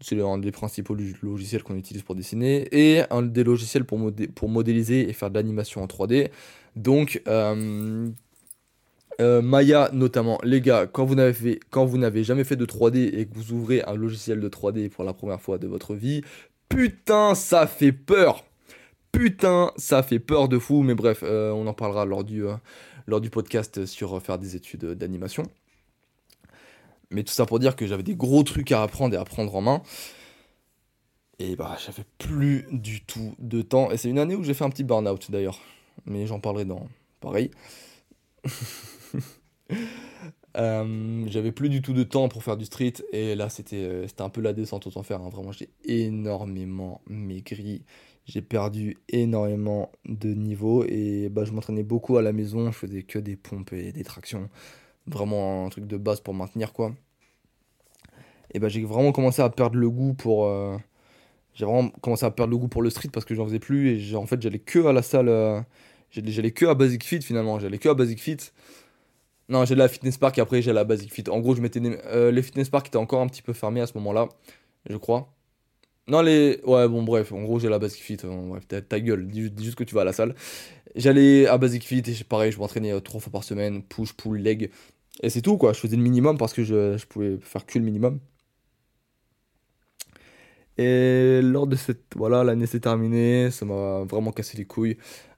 C'est 0.00 0.20
un 0.20 0.38
des 0.38 0.50
principaux 0.50 0.96
logiciels 1.22 1.62
qu'on 1.62 1.76
utilise 1.76 2.02
pour 2.02 2.14
dessiner. 2.14 2.68
Et 2.72 3.02
un 3.10 3.22
des 3.22 3.44
logiciels 3.44 3.84
pour, 3.84 3.98
pour 4.34 4.48
modéliser 4.48 5.08
et 5.08 5.12
faire 5.12 5.30
de 5.30 5.36
l'animation 5.36 5.82
en 5.82 5.86
3D. 5.86 6.30
Donc, 6.76 7.22
euh, 7.28 8.08
euh, 9.20 9.42
Maya 9.42 9.90
notamment, 9.92 10.38
les 10.42 10.60
gars, 10.60 10.86
quand 10.86 11.04
vous 11.04 11.14
n'avez 11.14 11.60
quand 11.70 11.84
vous 11.84 11.98
n'avez 11.98 12.24
jamais 12.24 12.44
fait 12.44 12.56
de 12.56 12.66
3D 12.66 13.16
et 13.16 13.26
que 13.26 13.34
vous 13.34 13.52
ouvrez 13.52 13.82
un 13.82 13.94
logiciel 13.94 14.40
de 14.40 14.48
3D 14.48 14.88
pour 14.88 15.04
la 15.04 15.12
première 15.12 15.40
fois 15.40 15.58
de 15.58 15.66
votre 15.66 15.94
vie, 15.94 16.22
putain, 16.68 17.34
ça 17.34 17.66
fait 17.66 17.92
peur. 17.92 18.44
Putain, 19.12 19.70
ça 19.76 20.02
fait 20.02 20.18
peur 20.18 20.48
de 20.48 20.58
fou. 20.58 20.82
Mais 20.82 20.94
bref, 20.94 21.20
euh, 21.22 21.52
on 21.52 21.66
en 21.66 21.74
parlera 21.74 22.04
lors 22.04 22.24
du 22.24 22.44
euh, 22.46 22.54
lors 23.06 23.20
du 23.20 23.30
podcast 23.30 23.86
sur 23.86 24.20
faire 24.20 24.38
des 24.38 24.56
études 24.56 24.84
d'animation. 24.84 25.44
Mais 27.10 27.22
tout 27.22 27.32
ça 27.32 27.46
pour 27.46 27.60
dire 27.60 27.76
que 27.76 27.86
j'avais 27.86 28.02
des 28.02 28.16
gros 28.16 28.42
trucs 28.42 28.72
à 28.72 28.82
apprendre 28.82 29.14
et 29.14 29.18
à 29.18 29.24
prendre 29.24 29.54
en 29.54 29.60
main. 29.60 29.82
Et 31.38 31.56
bah, 31.56 31.76
j'avais 31.84 32.04
plus 32.18 32.66
du 32.72 33.04
tout 33.04 33.34
de 33.38 33.62
temps. 33.62 33.90
Et 33.90 33.96
c'est 33.96 34.08
une 34.08 34.18
année 34.18 34.34
où 34.34 34.42
j'ai 34.42 34.54
fait 34.54 34.64
un 34.64 34.70
petit 34.70 34.84
burn-out 34.84 35.30
d'ailleurs. 35.30 35.60
mais 36.06 36.26
j'en 36.26 36.40
parlerai 36.40 36.64
dans 36.64 36.88
pareil. 37.20 37.50
Euh, 40.56 41.24
j'avais 41.26 41.50
plus 41.50 41.68
du 41.68 41.82
tout 41.82 41.94
de 41.94 42.04
temps 42.04 42.28
pour 42.28 42.44
faire 42.44 42.56
du 42.56 42.64
street 42.64 42.92
et 43.12 43.34
là 43.34 43.48
c'était 43.48 43.82
euh, 43.82 44.06
un 44.20 44.28
peu 44.28 44.40
la 44.40 44.52
descente 44.52 44.86
autant 44.86 45.02
faire. 45.02 45.20
Hein. 45.20 45.28
Vraiment, 45.30 45.52
j'ai 45.52 45.70
énormément 45.84 47.00
maigri. 47.08 47.84
J'ai 48.26 48.40
perdu 48.40 48.96
énormément 49.08 49.90
de 50.06 50.32
niveau 50.32 50.84
et 50.84 51.28
bah, 51.28 51.44
je 51.44 51.52
m'entraînais 51.52 51.82
beaucoup 51.82 52.16
à 52.16 52.22
la 52.22 52.32
maison. 52.32 52.70
Je 52.70 52.78
faisais 52.78 53.02
que 53.02 53.18
des 53.18 53.36
pompes 53.36 53.72
et 53.72 53.92
des 53.92 54.04
tractions. 54.04 54.48
Vraiment 55.06 55.66
un 55.66 55.68
truc 55.70 55.86
de 55.86 55.96
base 55.96 56.20
pour 56.20 56.34
maintenir 56.34 56.72
quoi. 56.72 56.94
Et 58.52 58.60
bah, 58.60 58.68
j'ai 58.68 58.84
vraiment 58.84 59.12
commencé 59.12 59.42
à 59.42 59.50
perdre 59.50 59.76
le 59.76 59.90
goût 59.90 60.14
pour. 60.14 60.46
Euh, 60.46 60.78
j'ai 61.54 61.64
vraiment 61.64 61.88
commencé 62.00 62.24
à 62.26 62.30
perdre 62.30 62.52
le 62.52 62.58
goût 62.58 62.68
pour 62.68 62.82
le 62.82 62.90
street 62.90 63.10
parce 63.12 63.26
que 63.26 63.34
j'en 63.34 63.44
faisais 63.44 63.58
plus 63.58 64.12
et 64.12 64.16
en 64.16 64.26
fait 64.26 64.40
j'allais 64.40 64.58
que 64.60 64.86
à 64.86 64.92
la 64.92 65.02
salle. 65.02 65.64
j'allais 66.10 66.52
que 66.52 66.66
à 66.66 66.74
Basic 66.74 67.04
Fit 67.04 67.22
finalement. 67.22 67.58
J'allais 67.58 67.78
que 67.78 67.88
à 67.88 67.94
Basic 67.94 68.20
Fit. 68.20 68.38
Non, 69.48 69.64
j'ai 69.64 69.74
la 69.74 69.88
Fitness 69.88 70.16
Park 70.16 70.38
et 70.38 70.40
après 70.40 70.62
j'ai 70.62 70.72
la 70.72 70.84
Basic 70.84 71.12
Fit. 71.12 71.24
En 71.28 71.40
gros, 71.40 71.54
je 71.54 71.60
m'étais. 71.60 71.80
Euh, 72.06 72.30
les 72.30 72.42
Fitness 72.42 72.70
Park 72.70 72.86
étaient 72.88 72.96
encore 72.96 73.20
un 73.20 73.26
petit 73.26 73.42
peu 73.42 73.52
fermés 73.52 73.80
à 73.80 73.86
ce 73.86 73.92
moment-là, 73.98 74.28
je 74.88 74.96
crois. 74.96 75.34
Non, 76.08 76.22
les. 76.22 76.60
Ouais, 76.64 76.88
bon, 76.88 77.02
bref, 77.02 77.32
en 77.32 77.42
gros, 77.42 77.58
j'ai 77.58 77.68
la 77.68 77.78
Basic 77.78 78.02
Fit. 78.02 78.18
Euh, 78.24 78.48
bref, 78.48 78.66
ta, 78.88 79.00
gueule, 79.00 79.26
dis, 79.26 79.50
juste 79.58 79.76
que 79.76 79.84
tu 79.84 79.94
vas 79.94 80.02
à 80.02 80.04
la 80.04 80.12
salle. 80.12 80.34
J'allais 80.96 81.46
à 81.46 81.58
Basic 81.58 81.84
Fit 81.84 82.02
et 82.06 82.24
pareil, 82.24 82.52
je 82.52 82.58
m'entraînais 82.58 82.92
euh, 82.92 83.00
trois 83.00 83.20
fois 83.20 83.32
par 83.32 83.44
semaine, 83.44 83.82
push, 83.82 84.12
pull, 84.14 84.38
leg. 84.38 84.70
Et 85.22 85.30
c'est 85.30 85.42
tout, 85.42 85.56
quoi. 85.56 85.72
Je 85.72 85.80
faisais 85.80 85.96
le 85.96 86.02
minimum 86.02 86.38
parce 86.38 86.52
que 86.54 86.64
je, 86.64 86.96
je 86.96 87.06
pouvais 87.06 87.38
faire 87.40 87.66
que 87.66 87.78
le 87.78 87.84
minimum. 87.84 88.20
Et 90.76 91.40
lors 91.42 91.66
de 91.66 91.76
cette. 91.76 92.02
Voilà, 92.16 92.42
l'année 92.42 92.66
s'est 92.66 92.80
terminée, 92.80 93.50
ça 93.50 93.64
m'a 93.64 94.02
vraiment 94.04 94.32
cassé 94.32 94.56
les 94.56 94.64
couilles. 94.64 94.96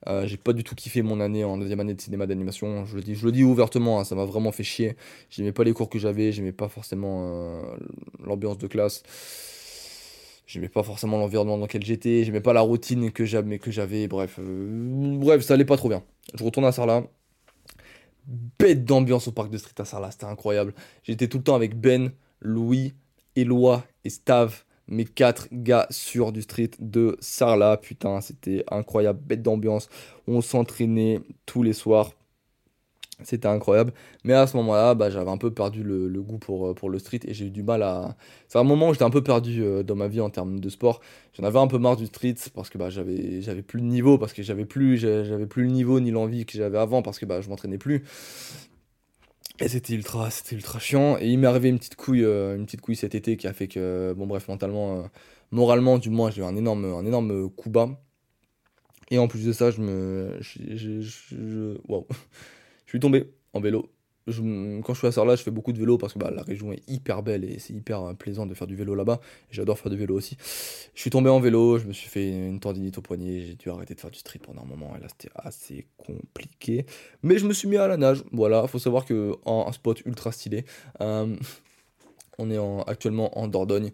Euh, 0.09 0.27
j'ai 0.27 0.37
pas 0.37 0.53
du 0.53 0.65
tout 0.65 0.75
kiffé 0.75 1.03
mon 1.03 1.21
année 1.21 1.45
en 1.45 1.59
deuxième 1.59 1.81
année 1.81 1.95
de 1.95 2.01
cinéma 2.01 2.27
d'animation. 2.27 2.85
Je 2.87 2.97
le 2.97 3.33
dis, 3.33 3.45
ouvertement, 3.45 4.01
hein, 4.01 4.05
ça 4.05 4.15
m'a 4.15 4.25
vraiment 4.25 4.53
fait 4.53 4.63
chier. 4.63 4.97
J'aimais 5.31 5.53
pas 5.53 5.65
les 5.65 5.73
cours 5.73 5.91
que 5.91 5.99
j'avais, 5.99 6.33
j'aimais 6.33 6.53
pas 6.53 6.69
forcément 6.69 7.29
euh, 7.29 7.63
l'ambiance 8.25 8.57
de 8.59 8.67
classe. 8.67 9.03
J'aimais 10.47 10.69
pas 10.69 10.85
forcément 10.85 11.19
l'environnement 11.19 11.59
dans 11.59 11.65
lequel 11.65 11.85
j'étais, 11.85 12.23
j'aimais 12.23 12.41
pas 12.41 12.53
la 12.53 12.61
routine 12.61 13.11
que 13.11 13.25
j'avais, 13.25 13.59
que 13.59 13.71
j'avais 13.71 14.07
bref. 14.07 14.39
Euh, 14.39 15.19
bref, 15.19 15.43
ça 15.43 15.55
allait 15.55 15.65
pas 15.65 15.77
trop 15.77 15.89
bien. 15.89 16.03
Je 16.35 16.45
retourne 16.45 16.67
à 16.67 16.73
Sarlat. 16.73 17.03
Bête 18.59 18.85
d'ambiance 18.85 19.29
au 19.29 19.33
parc 19.33 19.51
de 19.51 19.59
Street 19.59 19.75
à 19.79 19.85
Sarlat, 19.85 20.13
c'était 20.13 20.25
incroyable. 20.27 20.73
J'étais 21.03 21.29
tout 21.29 21.39
le 21.39 21.45
temps 21.45 21.55
avec 21.57 21.79
Ben, 21.79 22.13
Louis, 22.41 22.95
Eloi 23.35 23.85
et 24.05 24.11
Stav 24.11 24.65
mes 24.89 25.05
quatre 25.05 25.49
gars 25.53 25.87
sur 25.91 26.33
du 26.33 26.43
street 26.43 26.73
de 26.79 27.17
Sarla. 27.21 27.77
Putain, 27.77 28.21
c'était 28.21 28.65
incroyable, 28.71 29.21
bête 29.25 29.43
d'ambiance. 29.43 29.89
On 30.27 30.41
s'entraînait 30.41 31.21
tous 31.45 31.63
les 31.63 31.73
soirs. 31.73 32.13
C'était 33.23 33.49
incroyable. 33.49 33.95
Mais 34.25 34.35
à 34.35 34.47
ce 34.47 34.59
moment-là, 34.59 34.95
bah, 34.95 35.09
j'avais 35.09 35.31
un 35.31 35.39
peu 35.39 35.51
perdu 35.51 35.83
le, 35.83 36.09
goût 36.21 36.37
pour, 36.37 36.69
euh, 36.69 36.75
pour 36.75 36.91
le 36.91 36.99
street 36.99 37.21
et 37.25 37.33
j'ai 37.33 37.47
eu 37.47 37.51
du 37.51 37.63
mal 37.63 37.83
à. 37.83 38.15
C'est 38.47 38.59
un 38.59 38.63
moment 38.63 38.89
où 38.91 38.93
j'étais 38.93 39.07
un 39.07 39.11
peu 39.11 39.23
perdu 39.23 39.63
euh, 39.63 39.83
dans 39.83 39.95
ma 39.95 40.07
vie 40.07 40.21
en 40.21 40.29
termes 40.29 40.61
de 40.61 40.69
sport. 40.69 41.01
J'en 41.33 41.45
avais 41.45 41.59
un 41.59 41.67
peu 41.67 41.79
marre 41.79 41.97
du 41.97 42.07
street 42.07 42.35
parce 42.55 42.69
que 42.69 42.77
bah, 42.77 42.91
j'avais, 42.91 43.41
j'avais 43.41 43.63
plus 43.63 43.81
de 43.81 43.87
niveau, 43.87 44.19
parce 44.19 44.35
que 44.35 44.43
j'avais 44.43 44.67
plus, 44.67 44.99
j'avais 44.99 45.47
plus 45.47 45.63
le 45.65 45.71
niveau 45.71 45.99
ni 45.99 46.11
l'envie 46.11 46.45
que 46.45 46.59
j'avais 46.59 46.79
avant 46.79 47.01
parce 47.01 47.19
que 47.19 47.25
bah, 47.25 47.41
je 47.41 47.49
m'entraînais 47.49 47.79
plus. 47.79 48.05
Et 49.61 49.69
c'était 49.69 49.95
ultra, 49.95 50.31
c'était 50.31 50.55
ultra 50.55 50.79
chiant. 50.79 51.17
Et 51.19 51.29
il 51.29 51.39
m'est 51.39 51.47
arrivé 51.47 51.69
une 51.69 51.79
petite 51.79 51.97
couille, 51.97 52.25
euh, 52.25 52.57
une 52.57 52.67
petite 52.67 52.81
couille 52.83 52.97
cet 52.97 53.15
été 53.15 53.37
qui 53.37 53.47
a 53.47 53.53
fait 53.53 53.69
que, 53.69 54.15
bon 54.17 54.27
bref, 54.27 54.49
mentalement, 54.49 54.99
euh, 55.01 55.03
moralement 55.51 55.99
du 55.99 56.11
moins, 56.11 56.31
j'ai 56.31 56.43
eu 56.43 56.45
un 56.45 56.57
énorme, 56.57 56.85
un 56.85 57.07
énorme 57.07 57.51
coup 57.51 57.71
bas. 57.71 58.01
Et 59.11 59.19
en 59.19 59.29
plus 59.29 59.45
de 59.45 59.53
ça, 59.53 59.71
je 59.71 59.81
me, 59.81 60.37
je, 60.41 61.79
wow. 61.89 62.07
je 62.87 62.91
suis 62.91 63.01
tombé 63.01 63.33
en 63.53 63.61
vélo 63.61 63.89
quand 64.27 64.93
je 64.93 64.99
suis 64.99 65.07
à 65.07 65.13
Sarlat, 65.13 65.37
je 65.37 65.43
fais 65.43 65.53
beaucoup 65.53 65.73
de 65.73 65.79
vélo 65.79 65.99
parce 65.99 66.13
que 66.13 66.19
bah, 66.19 66.33
la 66.35 66.43
région 66.43 66.73
est 66.73 66.83
hyper 66.89 67.23
belle 67.23 67.45
et 67.45 67.61
c'est 67.61 67.73
hyper 67.73 68.03
euh, 68.03 68.15
plaisant 68.15 68.45
de 68.45 68.55
faire 68.55 68.67
du 68.67 68.75
vélo 68.75 68.97
là-bas. 68.97 69.21
J'adore 69.51 69.79
faire 69.79 69.91
du 69.91 69.97
vélo 69.97 70.17
aussi. 70.17 70.37
Je 70.95 71.01
suis 71.01 71.11
tombé 71.11 71.31
en 71.31 71.39
vélo, 71.39 71.79
je 71.79 71.87
me 71.87 71.93
suis 71.93 72.09
fait 72.09 72.29
une 72.29 72.59
tendinite 72.59 72.99
au 72.99 73.03
poignet, 73.03 73.43
j'ai 73.43 73.55
dû 73.55 73.71
arrêter 73.71 73.95
de 73.95 74.01
faire 74.01 74.11
du 74.11 74.19
street 74.19 74.41
pendant 74.43 74.63
un 74.63 74.67
moment 74.67 74.95
et 74.97 75.01
là 75.01 75.07
c'était 75.09 75.33
assez 75.37 75.87
compliqué. 75.97 76.87
Mais 77.23 77.39
je 77.39 77.47
me 77.47 77.53
suis 77.53 77.69
mis 77.69 77.77
à 77.77 77.87
la 77.87 77.97
nage. 77.97 78.25
Voilà, 78.33 78.67
faut 78.67 78.81
savoir 78.81 79.05
que 79.05 79.35
en 79.45 79.71
spot 79.71 80.03
ultra 80.07 80.33
stylé. 80.33 80.65
Euh, 81.01 81.37
on 82.39 82.51
est 82.51 82.59
en, 82.59 82.83
actuellement 82.83 83.39
en 83.39 83.47
Dordogne. 83.47 83.93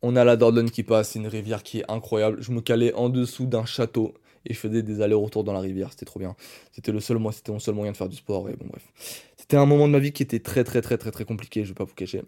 On 0.00 0.16
a 0.16 0.24
la 0.24 0.36
Dordogne 0.36 0.70
qui 0.70 0.82
passe, 0.82 1.10
c'est 1.10 1.18
une 1.18 1.26
rivière 1.26 1.62
qui 1.62 1.80
est 1.80 1.90
incroyable. 1.90 2.38
Je 2.40 2.52
me 2.52 2.62
calais 2.62 2.94
en 2.94 3.10
dessous 3.10 3.44
d'un 3.44 3.66
château 3.66 4.14
et 4.46 4.54
je 4.54 4.58
faisais 4.58 4.82
des 4.82 5.00
allers-retours 5.00 5.44
dans 5.44 5.52
la 5.52 5.60
rivière, 5.60 5.90
c'était 5.90 6.06
trop 6.06 6.20
bien. 6.20 6.34
C'était 6.72 6.92
le 6.92 7.00
seul 7.00 7.18
c'était 7.32 7.52
mon 7.52 7.58
seul 7.58 7.74
moyen 7.74 7.92
de 7.92 7.96
faire 7.96 8.08
du 8.08 8.16
sport 8.16 8.48
et 8.48 8.56
bon 8.56 8.66
bref. 8.68 8.92
C'était 9.36 9.56
un 9.56 9.66
moment 9.66 9.86
de 9.86 9.92
ma 9.92 9.98
vie 9.98 10.12
qui 10.12 10.22
était 10.22 10.40
très 10.40 10.64
très 10.64 10.80
très 10.80 10.98
très 10.98 11.10
très 11.10 11.24
compliqué, 11.24 11.64
je 11.64 11.68
vais 11.68 11.74
pas 11.74 11.84
vous 11.84 11.94
cacher. 11.94 12.22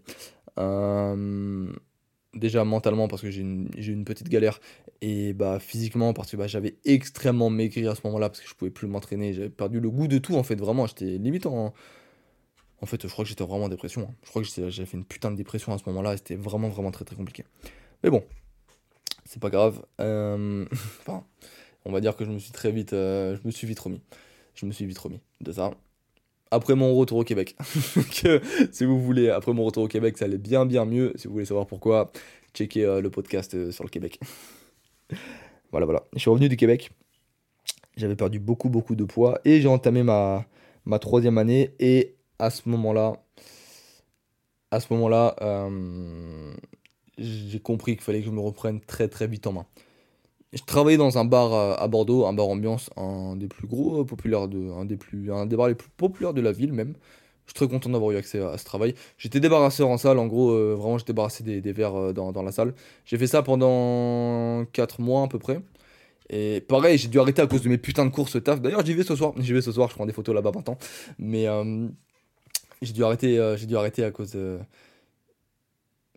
Euh, 0.59 1.73
déjà 2.35 2.65
mentalement 2.65 3.09
parce 3.09 3.23
que 3.23 3.31
j'ai 3.31 3.41
une, 3.41 3.71
une, 3.77 4.05
petite 4.05 4.29
galère 4.29 4.61
et 5.01 5.33
bah 5.33 5.59
physiquement 5.61 6.13
parce 6.13 6.31
que 6.31 6.37
bah, 6.37 6.47
j'avais 6.47 6.77
extrêmement 6.85 7.51
maigri 7.51 7.87
à 7.87 7.95
ce 7.95 8.01
moment-là 8.05 8.29
parce 8.29 8.41
que 8.41 8.49
je 8.49 8.55
pouvais 8.55 8.71
plus 8.71 8.87
m'entraîner, 8.87 9.33
j'avais 9.33 9.51
perdu 9.51 9.81
le 9.81 9.91
goût 9.91 10.09
de 10.09 10.19
tout 10.19 10.35
en 10.35 10.43
fait, 10.43 10.57
vraiment, 10.57 10.87
j'étais 10.87 11.19
limite 11.19 11.47
en 11.47 11.73
en 12.81 12.87
fait, 12.87 13.01
je 13.01 13.13
crois 13.13 13.25
que 13.25 13.29
j'étais 13.29 13.45
vraiment 13.45 13.67
en 13.67 13.69
dépression. 13.69 14.09
Hein. 14.11 14.15
Je 14.25 14.31
crois 14.31 14.43
que 14.43 14.49
j'avais 14.49 14.87
fait 14.87 14.97
une 14.97 15.05
putain 15.05 15.31
de 15.31 15.37
dépression 15.37 15.73
à 15.73 15.79
ce 15.79 15.85
moment-là 15.87 16.17
c'était 16.17 16.35
vraiment 16.35 16.69
vraiment 16.69 16.91
très 16.91 17.05
très 17.05 17.17
compliqué. 17.17 17.45
Mais 18.03 18.11
bon, 18.11 18.25
c'est 19.25 19.41
pas 19.41 19.51
grave. 19.51 19.85
Euh... 20.01 20.67
enfin, 21.01 21.25
on 21.85 21.93
va 21.93 22.01
dire 22.01 22.17
que 22.17 22.25
je 22.25 22.31
me 22.31 22.39
suis 22.39 22.53
très 22.53 22.73
vite, 22.73 22.93
euh, 22.93 23.37
je 23.37 23.47
me 23.47 23.51
suis 23.51 23.67
vite 23.67 23.79
remis. 23.79 24.01
Je 24.55 24.67
me 24.67 24.73
suis 24.73 24.87
vite 24.87 24.99
remis 24.99 25.21
de 25.41 25.53
ça. 25.53 25.73
Après 26.51 26.75
mon 26.75 26.95
retour 26.95 27.19
au 27.19 27.25
Québec, 27.25 27.57
si 28.73 28.85
vous 28.85 29.01
voulez, 29.01 29.31
après 29.31 29.55
mon 29.55 29.65
retour 29.65 29.85
au 29.85 29.89
Québec, 29.89 30.19
ça 30.19 30.27
allait 30.27 30.39
bien 30.39 30.67
bien 30.67 30.85
mieux. 30.85 31.13
Si 31.17 31.27
vous 31.27 31.33
voulez 31.33 31.47
savoir 31.47 31.67
pourquoi, 31.67 32.13
checkez 32.55 32.85
euh, 32.85 33.01
le 33.01 33.11
podcast 33.11 33.55
euh, 33.55 33.73
sur 33.73 33.85
le 33.85 33.89
Québec. 33.89 34.21
voilà, 35.71 35.87
voilà. 35.87 36.05
Je 36.13 36.19
suis 36.19 36.31
revenu 36.31 36.49
du 36.49 36.57
Québec. 36.57 36.91
J'avais 37.97 38.17
perdu 38.17 38.39
beaucoup 38.39 38.69
beaucoup 38.69 38.95
de 38.95 39.05
poids 39.05 39.41
et 39.45 39.61
j'ai 39.61 39.69
entamé 39.69 40.03
ma, 40.03 40.47
ma 40.85 40.99
troisième 40.99 41.39
année. 41.39 41.75
Et 41.79 42.17
à 42.39 42.51
ce 42.51 42.69
moment-là, 42.69 43.15
à 44.71 44.81
ce 44.81 44.93
moment-là, 44.93 45.37
j'ai 47.19 47.61
compris 47.61 47.93
qu'il 47.93 48.03
fallait 48.03 48.21
que 48.21 48.27
je 48.27 48.31
me 48.31 48.41
reprenne 48.41 48.81
très 48.81 49.09
très 49.09 49.27
vite 49.27 49.47
en 49.47 49.53
main. 49.53 49.67
Je 50.53 50.63
travaillais 50.65 50.99
dans 50.99 51.17
un 51.17 51.25
bar 51.25 51.81
à 51.81 51.89
Bordeaux, 51.89 52.27
un 52.27 52.35
bar 52.35 52.47
ambiance, 52.49 52.91
un 52.99 53.37
des 53.37 53.49
plus 53.49 53.67
gros 53.67 54.03
euh, 54.03 54.05
populaires 54.05 54.49
de, 54.49 54.71
un 54.73 54.85
des 54.85 54.99
plus, 54.99 55.33
un 55.33 55.47
des 55.47 55.57
bars 55.57 55.69
les 55.69 55.75
plus 55.75 55.89
populaires 55.97 56.35
de 56.35 56.43
la 56.43 56.53
ville 56.53 56.75
même. 56.75 56.95
Je 57.47 57.53
suis 57.53 57.55
très 57.55 57.69
content 57.69 57.89
d'avoir 57.89 58.11
eu 58.13 58.17
accès 58.17 58.39
à, 58.39 58.59
ce 58.59 58.65
travail. 58.65 58.95
J'étais 59.17 59.41
débarrasseur 59.41 59.89
en 59.89 59.97
salle, 59.97 60.19
en 60.19 60.27
gros, 60.27 60.51
euh, 60.51 60.75
vraiment, 60.79 60.99
j'étais 60.99 61.15
débarrassé 61.15 61.43
des, 61.43 61.73
verres 61.73 61.97
euh, 61.97 62.13
dans, 62.13 62.43
la 62.43 62.53
salle. 62.53 62.75
J'ai 63.07 63.17
fait 63.17 63.27
ça 63.27 63.43
pendant 63.43 64.65
4 64.73 65.01
mois 65.01 65.23
à 65.25 65.29
peu 65.29 65.39
près. 65.39 65.61
Et 66.29 66.61
pareil, 66.61 66.99
j'ai 66.99 67.09
dû 67.09 67.19
arrêter 67.19 67.41
à 67.43 67.47
cause 67.47 67.63
de 67.63 67.69
mes 67.71 67.79
putains 67.79 68.05
de 68.05 68.11
courses 68.11 68.43
taf. 68.43 68.61
D'ailleurs, 68.61 68.85
j'y 68.85 68.95
vais 68.95 69.05
ce 69.05 69.17
soir. 69.17 69.33
J'y 69.39 69.55
vais 69.55 69.63
ce 69.63 69.73
soir, 69.73 69.89
je 69.89 69.95
prends 69.95 70.07
des 70.07 70.13
photos 70.13 70.35
là-bas 70.35 70.53
maintenant. 70.55 70.79
Mais 71.19 71.47
j'ai 72.83 72.93
dû 72.93 73.05
arrêter, 73.05 73.55
j'ai 73.57 73.67
dû 73.67 73.77
arrêter 73.77 74.05
à 74.05 74.11
cause 74.11 74.37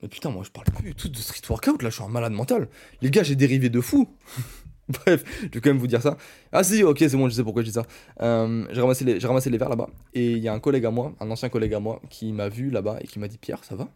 mais 0.05 0.09
putain, 0.09 0.29
moi 0.29 0.43
je 0.43 0.51
parle 0.51 0.67
plus 0.67 0.83
du 0.83 0.93
tout 0.93 1.09
de 1.09 1.17
street 1.17 1.41
workout, 1.49 1.81
là 1.81 1.89
je 1.89 1.95
suis 1.95 2.03
un 2.03 2.09
malade 2.09 2.31
mental. 2.31 2.69
Les 3.01 3.09
gars, 3.09 3.23
j'ai 3.23 3.35
dérivé 3.35 3.69
de 3.69 3.81
fou. 3.81 4.07
Bref, 4.87 5.23
je 5.41 5.47
vais 5.47 5.61
quand 5.61 5.71
même 5.71 5.79
vous 5.79 5.87
dire 5.87 6.03
ça. 6.03 6.15
Ah 6.51 6.63
si, 6.63 6.83
ok, 6.83 6.99
c'est 6.99 7.17
bon, 7.17 7.27
je 7.27 7.33
sais 7.33 7.43
pourquoi 7.43 7.63
je 7.63 7.69
dis 7.69 7.73
ça. 7.73 7.87
Euh, 8.21 8.67
j'ai 8.71 8.81
ramassé, 8.81 9.03
les, 9.03 9.17
ramassé 9.17 9.49
les 9.49 9.57
verres 9.57 9.69
là-bas. 9.69 9.89
Et 10.13 10.33
il 10.33 10.37
y 10.37 10.47
a 10.47 10.53
un 10.53 10.59
collègue 10.59 10.85
à 10.85 10.91
moi, 10.91 11.15
un 11.19 11.31
ancien 11.31 11.49
collègue 11.49 11.73
à 11.73 11.79
moi, 11.79 12.03
qui 12.11 12.31
m'a 12.33 12.49
vu 12.49 12.69
là-bas 12.69 12.99
et 13.01 13.07
qui 13.07 13.17
m'a 13.17 13.27
dit 13.27 13.39
Pierre, 13.39 13.63
ça 13.63 13.75
va? 13.75 13.89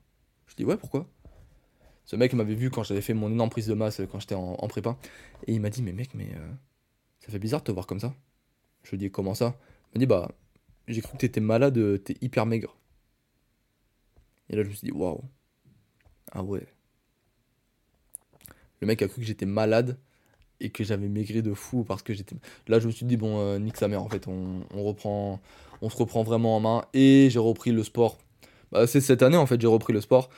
Je 0.48 0.56
dis 0.56 0.66
ouais, 0.66 0.78
pourquoi? 0.78 1.08
Ce 2.06 2.16
mec 2.16 2.34
m'avait 2.34 2.56
vu 2.56 2.72
quand 2.72 2.82
j'avais 2.82 3.02
fait 3.02 3.14
mon 3.14 3.30
énorme 3.30 3.52
prise 3.52 3.68
de 3.68 3.76
masse 3.76 4.02
quand 4.12 4.20
j'étais 4.20 4.34
en, 4.34 4.56
prépa. 4.68 4.98
Et 5.46 5.54
il 5.54 5.62
m'a 5.62 5.70
dit 5.70 5.84
Mais 5.84 5.94
mec, 5.94 6.16
mais 6.16 6.30
euh, 6.36 6.52
ça 7.20 7.32
fait 7.32 7.38
bizarre 7.38 7.60
de 7.60 7.66
te 7.66 7.72
voir 7.72 7.86
comme 7.86 8.00
ça. 8.00 8.16
Je 8.82 8.90
lui 8.90 8.98
dis 8.98 9.12
Comment 9.12 9.36
ça? 9.36 9.60
Il 9.94 10.00
m'a 10.00 10.00
dit 10.00 10.08
Bah, 10.08 10.32
j'ai 10.88 11.02
cru 11.02 11.12
que 11.12 11.18
t'étais 11.18 11.40
malade, 11.40 12.04
t'es 12.04 12.16
hyper 12.22 12.48
maigre. 12.48 12.76
Et 14.50 14.56
là, 14.56 14.64
je 14.64 14.70
me 14.70 14.74
suis 14.74 14.88
dit 14.88 14.92
Waouh. 14.92 15.22
Ah 16.32 16.44
ouais. 16.44 16.66
Le 18.82 18.88
mec 18.88 19.02
a 19.02 19.08
cru 19.08 19.22
que 19.22 19.28
j'étais 19.28 19.46
malade 19.46 19.98
et 20.62 20.70
que 20.70 20.84
j'avais 20.84 21.08
maigri 21.08 21.42
de 21.42 21.54
fou 21.54 21.84
parce 21.84 22.02
que 22.02 22.14
j'étais. 22.14 22.36
Là, 22.68 22.80
je 22.80 22.88
me 22.88 22.92
suis 22.92 23.06
dit, 23.06 23.18
bon, 23.18 23.40
euh, 23.40 23.60
nique 23.60 23.78
sa 23.78 23.88
mère, 23.88 24.04
en 24.04 24.10
fait, 24.10 24.28
on, 24.28 24.64
reprend, 24.84 25.40
on 25.82 25.90
se 25.90 25.98
reprend 25.98 26.24
vraiment 26.24 26.56
en 26.58 26.60
main 26.60 26.86
et 26.94 27.30
j'ai 27.30 27.40
repris 27.40 27.72
le 27.72 27.84
sport. 27.84 28.18
Bah, 28.72 28.88
c'est 28.88 29.02
cette 29.02 29.24
année, 29.24 29.38
en 29.38 29.46
fait, 29.46 29.60
j'ai 29.60 29.68
repris 29.68 29.94
le 29.94 30.02
sport. 30.02 30.30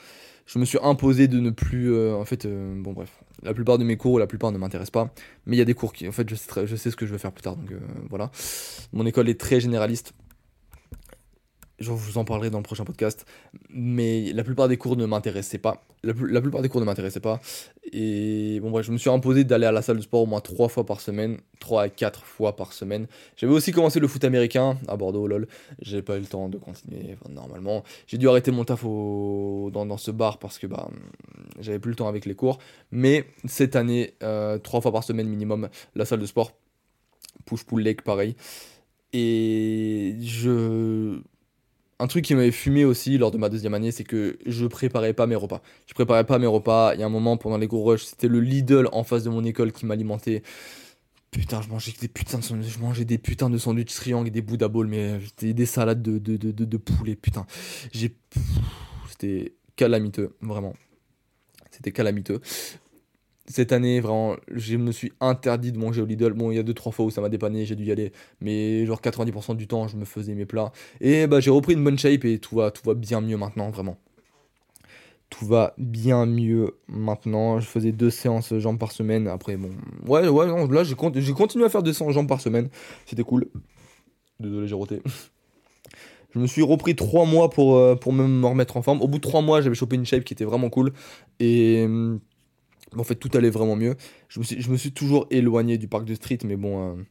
Je 0.46 0.58
me 0.58 0.64
suis 0.64 0.78
imposé 0.82 1.28
de 1.28 1.38
ne 1.38 1.50
plus. 1.50 1.92
Euh, 1.92 2.14
en 2.16 2.24
fait, 2.24 2.46
euh, 2.46 2.74
bon, 2.82 2.92
bref. 2.92 3.22
La 3.42 3.54
plupart 3.54 3.78
de 3.78 3.84
mes 3.84 3.96
cours, 3.96 4.18
la 4.18 4.26
plupart 4.26 4.52
ne 4.52 4.58
m'intéressent 4.58 4.90
pas. 4.90 5.14
Mais 5.46 5.56
il 5.56 5.58
y 5.58 5.62
a 5.62 5.64
des 5.64 5.74
cours 5.74 5.92
qui. 5.92 6.08
En 6.08 6.12
fait, 6.12 6.28
je 6.28 6.34
sais, 6.34 6.66
je 6.66 6.76
sais 6.76 6.90
ce 6.90 6.96
que 6.96 7.06
je 7.06 7.12
veux 7.12 7.18
faire 7.18 7.32
plus 7.32 7.42
tard, 7.42 7.56
donc 7.56 7.72
voilà. 8.10 8.30
Mon 8.92 9.06
école 9.06 9.28
est 9.28 9.38
très 9.38 9.60
généraliste 9.60 10.14
je 11.82 11.90
vous 11.90 12.18
en 12.18 12.24
parlerai 12.24 12.50
dans 12.50 12.58
le 12.58 12.62
prochain 12.62 12.84
podcast, 12.84 13.26
mais 13.70 14.32
la 14.32 14.44
plupart 14.44 14.68
des 14.68 14.76
cours 14.76 14.96
ne 14.96 15.06
m'intéressaient 15.06 15.58
pas. 15.58 15.82
La, 16.04 16.14
plupart 16.14 16.62
des 16.62 16.68
cours 16.68 16.80
ne 16.80 16.86
m'intéressaient 16.86 17.20
pas. 17.20 17.40
Et 17.92 18.58
bon, 18.60 18.70
bref, 18.70 18.84
je 18.84 18.90
me 18.90 18.98
suis 18.98 19.10
imposé 19.10 19.44
d'aller 19.44 19.66
à 19.66 19.72
la 19.72 19.82
salle 19.82 19.98
de 19.98 20.02
sport 20.02 20.22
au 20.22 20.26
moins 20.26 20.40
3 20.40 20.68
fois 20.68 20.84
par 20.84 21.00
semaine, 21.00 21.38
3 21.60 21.82
à 21.82 21.88
4 21.88 22.24
fois 22.24 22.56
par 22.56 22.72
semaine. 22.72 23.06
J'avais 23.36 23.52
aussi 23.52 23.70
commencé 23.70 24.00
le 24.00 24.08
foot 24.08 24.24
américain 24.24 24.78
à 24.88 24.96
Bordeaux, 24.96 25.28
lol. 25.28 25.46
J'ai 25.80 26.02
pas 26.02 26.16
eu 26.16 26.20
le 26.20 26.26
temps 26.26 26.48
de 26.48 26.58
continuer 26.58 27.16
normalement. 27.28 27.84
J'ai 28.08 28.18
dû 28.18 28.28
arrêter 28.28 28.50
mon 28.50 28.64
taf 28.64 28.82
dans, 28.82 29.96
ce 29.96 30.10
bar 30.10 30.38
parce 30.38 30.58
que 30.58 30.66
bah, 30.66 30.88
j'avais 31.60 31.78
plus 31.78 31.90
le 31.90 31.96
temps 31.96 32.08
avec 32.08 32.26
les 32.26 32.34
cours. 32.34 32.58
Mais 32.90 33.24
cette 33.44 33.76
année, 33.76 34.14
3 34.18 34.28
euh, 34.28 34.58
fois 34.62 34.92
par 34.92 35.04
semaine 35.04 35.28
minimum, 35.28 35.68
la 35.94 36.04
salle 36.04 36.20
de 36.20 36.26
sport. 36.26 36.52
Push-pull 37.44 37.82
leg, 37.82 38.02
pareil. 38.02 38.34
Et 39.12 40.16
je 40.20 41.20
un 42.02 42.08
truc 42.08 42.24
qui 42.24 42.34
m'avait 42.34 42.50
fumé 42.50 42.84
aussi 42.84 43.16
lors 43.16 43.30
de 43.30 43.38
ma 43.38 43.48
deuxième 43.48 43.74
année, 43.74 43.92
c'est 43.92 44.02
que 44.02 44.36
je 44.44 44.66
préparais 44.66 45.12
pas 45.12 45.28
mes 45.28 45.36
repas. 45.36 45.62
Je 45.86 45.94
préparais 45.94 46.24
pas 46.24 46.40
mes 46.40 46.48
repas. 46.48 46.94
Il 46.94 47.00
y 47.00 47.04
a 47.04 47.06
un 47.06 47.10
moment 47.10 47.36
pendant 47.36 47.58
les 47.58 47.68
gros 47.68 47.84
rushs, 47.84 48.06
c'était 48.06 48.26
le 48.26 48.40
Lidl 48.40 48.88
en 48.90 49.04
face 49.04 49.22
de 49.22 49.30
mon 49.30 49.44
école 49.44 49.70
qui 49.70 49.86
m'alimentait. 49.86 50.42
Putain, 51.30 51.62
je 51.62 51.68
mangeais 51.68 51.92
des 52.00 52.08
putains 52.08 52.38
de 52.38 52.62
je 52.62 52.78
mangeais 52.80 53.04
des 53.04 53.18
putains 53.18 53.50
de 53.50 53.56
sandwichs 53.56 53.92
et 54.08 54.30
des 54.30 54.42
bouddha 54.42 54.66
balls, 54.66 54.88
mais 54.88 55.20
c'était 55.24 55.54
des 55.54 55.64
salades 55.64 56.02
de, 56.02 56.18
de, 56.18 56.36
de, 56.36 56.50
de, 56.64 56.76
poulet, 56.76 57.14
putain. 57.14 57.46
J'ai. 57.92 58.16
C'était 59.08 59.54
calamiteux, 59.76 60.34
vraiment. 60.40 60.74
C'était 61.70 61.92
calamiteux 61.92 62.40
cette 63.46 63.72
année, 63.72 64.00
vraiment, 64.00 64.36
je 64.52 64.76
me 64.76 64.92
suis 64.92 65.12
interdit 65.20 65.72
de 65.72 65.78
manger 65.78 66.02
au 66.02 66.06
Lidl. 66.06 66.32
Bon, 66.32 66.50
il 66.50 66.56
y 66.56 66.58
a 66.58 66.62
2-3 66.62 66.92
fois 66.92 67.04
où 67.06 67.10
ça 67.10 67.20
m'a 67.20 67.28
dépanné, 67.28 67.66
j'ai 67.66 67.74
dû 67.74 67.84
y 67.84 67.92
aller. 67.92 68.12
Mais 68.40 68.86
genre 68.86 69.00
90% 69.00 69.56
du 69.56 69.66
temps, 69.66 69.88
je 69.88 69.96
me 69.96 70.04
faisais 70.04 70.34
mes 70.34 70.46
plats. 70.46 70.72
Et 71.00 71.26
bah, 71.26 71.40
j'ai 71.40 71.50
repris 71.50 71.74
une 71.74 71.82
bonne 71.82 71.98
shape 71.98 72.24
et 72.24 72.38
tout 72.38 72.56
va, 72.56 72.70
tout 72.70 72.82
va 72.84 72.94
bien 72.94 73.20
mieux 73.20 73.36
maintenant, 73.36 73.70
vraiment. 73.70 73.98
Tout 75.28 75.46
va 75.46 75.74
bien 75.78 76.26
mieux 76.26 76.76
maintenant. 76.88 77.58
Je 77.58 77.66
faisais 77.66 77.90
deux 77.90 78.10
séances 78.10 78.54
jambes 78.58 78.78
par 78.78 78.92
semaine. 78.92 79.26
Après, 79.26 79.56
bon. 79.56 79.70
Ouais, 80.06 80.28
ouais, 80.28 80.46
non, 80.46 80.68
là, 80.68 80.84
j'ai 80.84 80.94
continué 80.94 81.64
à 81.64 81.68
faire 81.68 81.82
deux 81.82 81.92
séances 81.92 82.14
jambes 82.14 82.28
par 82.28 82.40
semaine. 82.40 82.68
C'était 83.06 83.24
cool. 83.24 83.48
Désolé, 84.38 84.68
j'ai 84.68 84.74
roté. 84.74 85.02
Je 86.34 86.38
me 86.38 86.46
suis 86.46 86.62
repris 86.62 86.96
3 86.96 87.26
mois 87.26 87.50
pour, 87.50 87.76
euh, 87.76 87.94
pour 87.94 88.12
me 88.12 88.46
remettre 88.46 88.76
en 88.76 88.82
forme. 88.82 89.02
Au 89.02 89.08
bout 89.08 89.18
de 89.18 89.22
3 89.22 89.42
mois, 89.42 89.60
j'avais 89.60 89.74
chopé 89.74 89.96
une 89.96 90.06
shape 90.06 90.24
qui 90.24 90.32
était 90.32 90.44
vraiment 90.44 90.70
cool. 90.70 90.92
Et 91.40 91.84
hum, 91.84 92.20
en 93.00 93.04
fait, 93.04 93.14
tout 93.14 93.30
allait 93.34 93.50
vraiment 93.50 93.76
mieux. 93.76 93.96
Je 94.28 94.40
me 94.70 94.76
suis, 94.76 94.92
toujours 94.92 95.26
éloigné 95.30 95.78
du 95.78 95.88
parc 95.88 96.04
de 96.04 96.14
street, 96.14 96.38
mais 96.44 96.56
bon, 96.56 96.90
euh, 96.90 97.02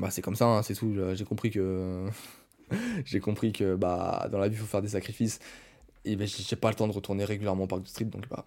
bah, 0.00 0.10
c'est 0.10 0.22
comme 0.22 0.36
ça, 0.36 0.46
hein, 0.46 0.62
c'est 0.62 0.74
tout. 0.74 0.94
J'ai 1.14 1.24
compris 1.24 1.50
que. 1.50 2.06
j'ai 3.04 3.20
compris 3.20 3.52
que 3.52 3.76
bah, 3.76 4.28
dans 4.30 4.38
la 4.38 4.48
vie, 4.48 4.54
il 4.56 4.58
faut 4.58 4.66
faire 4.66 4.82
des 4.82 4.88
sacrifices. 4.88 5.38
Et 6.04 6.16
ben, 6.16 6.26
j'ai 6.26 6.56
pas 6.56 6.68
le 6.68 6.74
temps 6.74 6.88
de 6.88 6.92
retourner 6.92 7.24
régulièrement 7.24 7.64
au 7.64 7.66
parc 7.68 7.82
de 7.82 7.88
street, 7.88 8.06
donc 8.06 8.28
bah, 8.28 8.44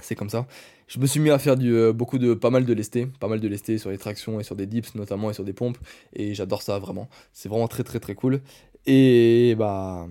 c'est 0.00 0.14
comme 0.14 0.30
ça. 0.30 0.46
Je 0.88 0.98
me 0.98 1.06
suis 1.06 1.20
mis 1.20 1.30
à 1.30 1.38
faire 1.38 1.56
du, 1.56 1.74
euh, 1.74 1.92
beaucoup 1.92 2.18
de, 2.18 2.34
pas 2.34 2.50
mal 2.50 2.64
de 2.64 2.72
lesté, 2.74 3.06
pas 3.06 3.28
mal 3.28 3.40
de 3.40 3.48
lesté 3.48 3.78
sur 3.78 3.90
les 3.90 3.98
tractions 3.98 4.40
et 4.40 4.42
sur 4.44 4.56
des 4.56 4.66
dips 4.66 4.94
notamment 4.94 5.30
et 5.30 5.34
sur 5.34 5.44
des 5.44 5.52
pompes. 5.52 5.78
Et 6.14 6.34
j'adore 6.34 6.62
ça 6.62 6.78
vraiment. 6.78 7.08
C'est 7.32 7.48
vraiment 7.48 7.68
très 7.68 7.84
très 7.84 8.00
très 8.00 8.14
cool. 8.14 8.40
Et 8.86 9.54
bah, 9.56 10.08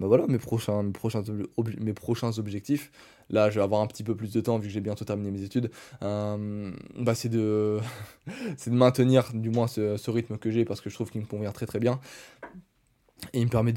bah 0.00 0.06
voilà, 0.06 0.26
mes 0.28 0.38
prochains, 0.38 0.78
objectifs. 2.38 2.92
Là, 3.30 3.50
je 3.50 3.56
vais 3.56 3.64
avoir 3.64 3.80
un 3.80 3.86
petit 3.86 4.04
peu 4.04 4.14
plus 4.14 4.32
de 4.32 4.40
temps 4.40 4.58
vu 4.58 4.68
que 4.68 4.72
j'ai 4.72 4.80
bientôt 4.80 5.04
terminé 5.04 5.30
mes 5.30 5.42
études. 5.42 5.70
Euh, 6.02 6.70
bah, 6.98 7.14
c'est 7.14 7.28
de, 7.28 7.80
maintenir 8.68 9.30
du 9.34 9.50
moins 9.50 9.66
ce, 9.66 10.10
rythme 10.10 10.38
que 10.38 10.50
j'ai 10.50 10.64
parce 10.64 10.80
que 10.80 10.88
je 10.88 10.94
trouve 10.94 11.10
qu'il 11.10 11.20
me 11.20 11.26
convient 11.26 11.52
très 11.52 11.66
très 11.66 11.80
bien. 11.80 12.00
Et 13.32 13.40
il 13.40 13.46
me 13.46 13.50
permet 13.50 13.72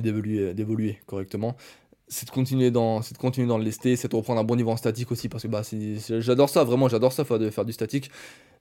d'évoluer, 0.00 1.00
correctement. 1.06 1.56
C'est 2.06 2.26
de 2.26 2.30
continuer 2.30 2.70
dans, 2.70 3.00
continuer 3.18 3.48
dans 3.48 3.58
le 3.58 3.64
lesté, 3.64 3.96
c'est 3.96 4.10
de 4.10 4.16
reprendre 4.16 4.40
un 4.40 4.44
bon 4.44 4.56
niveau 4.56 4.70
en 4.70 4.76
statique 4.76 5.10
aussi 5.10 5.28
parce 5.28 5.42
que 5.42 5.48
bah, 5.48 5.62
j'adore 6.20 6.48
ça 6.48 6.62
vraiment, 6.62 6.88
j'adore 6.88 7.12
ça 7.12 7.24
de, 7.24 7.50
faire 7.50 7.64
du 7.64 7.72
statique. 7.72 8.10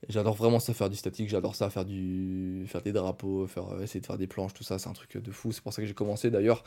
J'adore 0.09 0.35
vraiment 0.35 0.59
ça 0.59 0.73
faire 0.73 0.89
du 0.89 0.97
statique, 0.97 1.29
j'adore 1.29 1.55
ça 1.55 1.69
faire 1.69 1.85
du, 1.85 2.65
faire 2.67 2.81
des 2.81 2.91
drapeaux, 2.91 3.47
faire, 3.47 3.81
essayer 3.81 4.01
de 4.01 4.05
faire 4.05 4.17
des 4.17 4.27
planches, 4.27 4.53
tout 4.53 4.63
ça, 4.63 4.79
c'est 4.79 4.89
un 4.89 4.93
truc 4.93 5.17
de 5.17 5.31
fou. 5.31 5.51
C'est 5.51 5.63
pour 5.63 5.73
ça 5.73 5.81
que 5.81 5.87
j'ai 5.87 5.93
commencé 5.93 6.29
d'ailleurs. 6.29 6.63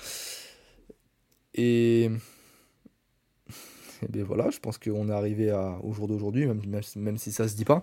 Et 1.55 2.11
et 4.03 4.09
bien 4.09 4.24
voilà, 4.24 4.51
je 4.51 4.59
pense 4.59 4.78
qu'on 4.78 5.09
est 5.09 5.12
arrivé 5.12 5.53
au 5.82 5.93
jour 5.93 6.07
d'aujourd'hui, 6.07 6.47
même, 6.47 6.82
même, 6.97 7.18
si 7.18 7.32
ça 7.32 7.49
se 7.49 7.57
dit 7.57 7.64
pas. 7.64 7.82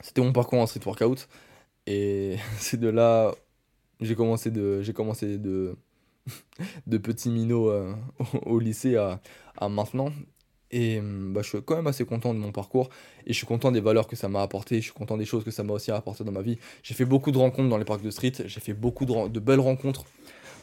C'était 0.00 0.20
mon 0.20 0.32
parcours 0.32 0.60
en 0.60 0.66
street 0.66 0.80
workout. 0.84 1.28
Et 1.86 2.36
c'est 2.58 2.78
de 2.78 2.88
là, 2.88 3.34
j'ai 4.00 4.14
commencé 4.14 4.50
de, 4.50 4.82
j'ai 4.82 4.92
commencé 4.92 5.38
de, 5.38 5.76
de 6.86 6.98
petit 6.98 7.30
minot 7.30 7.70
euh, 7.70 7.94
au, 8.46 8.58
lycée 8.60 8.96
à, 8.96 9.20
à 9.56 9.68
maintenant. 9.68 10.12
Et 10.72 11.00
bah, 11.00 11.40
je 11.42 11.48
suis 11.48 11.62
quand 11.62 11.76
même 11.76 11.88
assez 11.88 12.04
content 12.04 12.32
de 12.32 12.38
mon 12.38 12.52
parcours 12.52 12.90
et 13.26 13.32
je 13.32 13.36
suis 13.36 13.46
content 13.46 13.72
des 13.72 13.80
valeurs 13.80 14.06
que 14.06 14.14
ça 14.14 14.28
m'a 14.28 14.40
apporté, 14.40 14.76
je 14.76 14.84
suis 14.84 14.92
content 14.92 15.16
des 15.16 15.24
choses 15.24 15.42
que 15.42 15.50
ça 15.50 15.64
m'a 15.64 15.72
aussi 15.72 15.90
apporté 15.90 16.22
dans 16.22 16.32
ma 16.32 16.42
vie. 16.42 16.58
J'ai 16.82 16.94
fait 16.94 17.04
beaucoup 17.04 17.32
de 17.32 17.38
rencontres 17.38 17.68
dans 17.68 17.78
les 17.78 17.84
parcs 17.84 18.02
de 18.02 18.10
street, 18.10 18.34
j'ai 18.44 18.60
fait 18.60 18.74
beaucoup 18.74 19.04
de, 19.04 19.28
de 19.28 19.40
belles 19.40 19.60
rencontres 19.60 20.04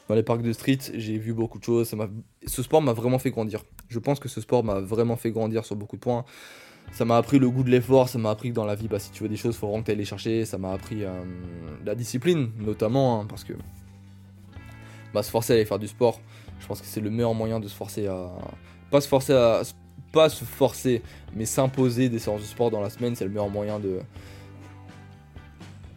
dans 0.07 0.15
les 0.15 0.23
parcs 0.23 0.41
de 0.41 0.53
street, 0.53 0.79
j'ai 0.95 1.17
vu 1.17 1.33
beaucoup 1.33 1.59
de 1.59 1.63
choses. 1.63 1.89
Ça 1.89 1.97
ce 2.45 2.63
sport 2.63 2.81
m'a 2.81 2.93
vraiment 2.93 3.19
fait 3.19 3.31
grandir. 3.31 3.63
Je 3.89 3.99
pense 3.99 4.19
que 4.19 4.29
ce 4.29 4.39
sport 4.39 4.63
m'a 4.63 4.79
vraiment 4.79 5.17
fait 5.17 5.31
grandir 5.31 5.65
sur 5.65 5.75
beaucoup 5.75 5.97
de 5.97 6.01
points. 6.01 6.23
Ça 6.91 7.03
m'a 7.05 7.17
appris 7.17 7.37
le 7.37 7.49
goût 7.49 7.63
de 7.63 7.69
l'effort, 7.69 8.07
ça 8.07 8.17
m'a 8.17 8.29
appris 8.29 8.49
que 8.49 8.53
dans 8.53 8.65
la 8.65 8.75
vie, 8.75 8.87
bah, 8.87 8.99
si 8.99 9.11
tu 9.11 9.23
veux 9.23 9.29
des 9.29 9.35
choses, 9.35 9.55
il 9.55 9.57
faut 9.57 9.67
vraiment 9.67 9.83
que 9.83 9.91
tu 9.91 9.97
les 9.97 10.05
chercher. 10.05 10.45
Ça 10.45 10.57
m'a 10.57 10.71
appris 10.71 11.03
euh, 11.03 11.23
la 11.85 11.95
discipline, 11.95 12.51
notamment, 12.57 13.19
hein, 13.19 13.25
parce 13.27 13.43
que 13.43 13.53
bah, 15.13 15.21
se 15.21 15.29
forcer 15.29 15.53
à 15.53 15.55
aller 15.57 15.65
faire 15.65 15.79
du 15.79 15.87
sport, 15.87 16.21
je 16.59 16.67
pense 16.67 16.79
que 16.79 16.87
c'est 16.87 17.01
le 17.01 17.09
meilleur 17.09 17.33
moyen 17.33 17.59
de 17.59 17.67
se 17.67 17.75
forcer 17.75 18.07
à. 18.07 18.29
Pas 18.89 19.01
se 19.01 19.07
forcer 19.07 19.33
à. 19.33 19.63
Pas 20.11 20.29
se 20.29 20.45
forcer, 20.45 21.01
mais 21.35 21.45
s'imposer 21.45 22.09
des 22.09 22.19
séances 22.19 22.41
de 22.41 22.45
sport 22.45 22.71
dans 22.71 22.81
la 22.81 22.89
semaine, 22.89 23.15
c'est 23.15 23.25
le 23.25 23.29
meilleur 23.29 23.49
moyen 23.49 23.79
de, 23.79 23.99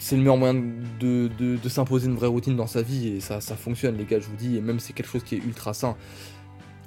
c'est 0.01 0.17
le 0.17 0.23
meilleur 0.23 0.39
moyen 0.39 0.55
de, 0.55 1.29
de, 1.39 1.69
s'imposer 1.69 2.09
une 2.09 2.17
vraie 2.17 2.27
routine 2.27 2.57
dans 2.57 2.67
sa 2.67 2.81
vie 2.81 3.09
et 3.09 3.21
ça, 3.21 3.41
ça 3.41 3.55
fonctionne 3.55 3.97
les 3.97 4.07
gars 4.07 4.19
je 4.19 4.27
vous 4.27 4.37
dis 4.37 4.57
et 4.57 4.61
même 4.63 4.81
c'est 4.81 4.95
quelque 4.95 5.11
chose 5.11 5.23
qui 5.23 5.37
est 5.37 5.45
ultra 5.45 5.75
sain. 5.75 5.95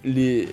Euh, 0.05 0.45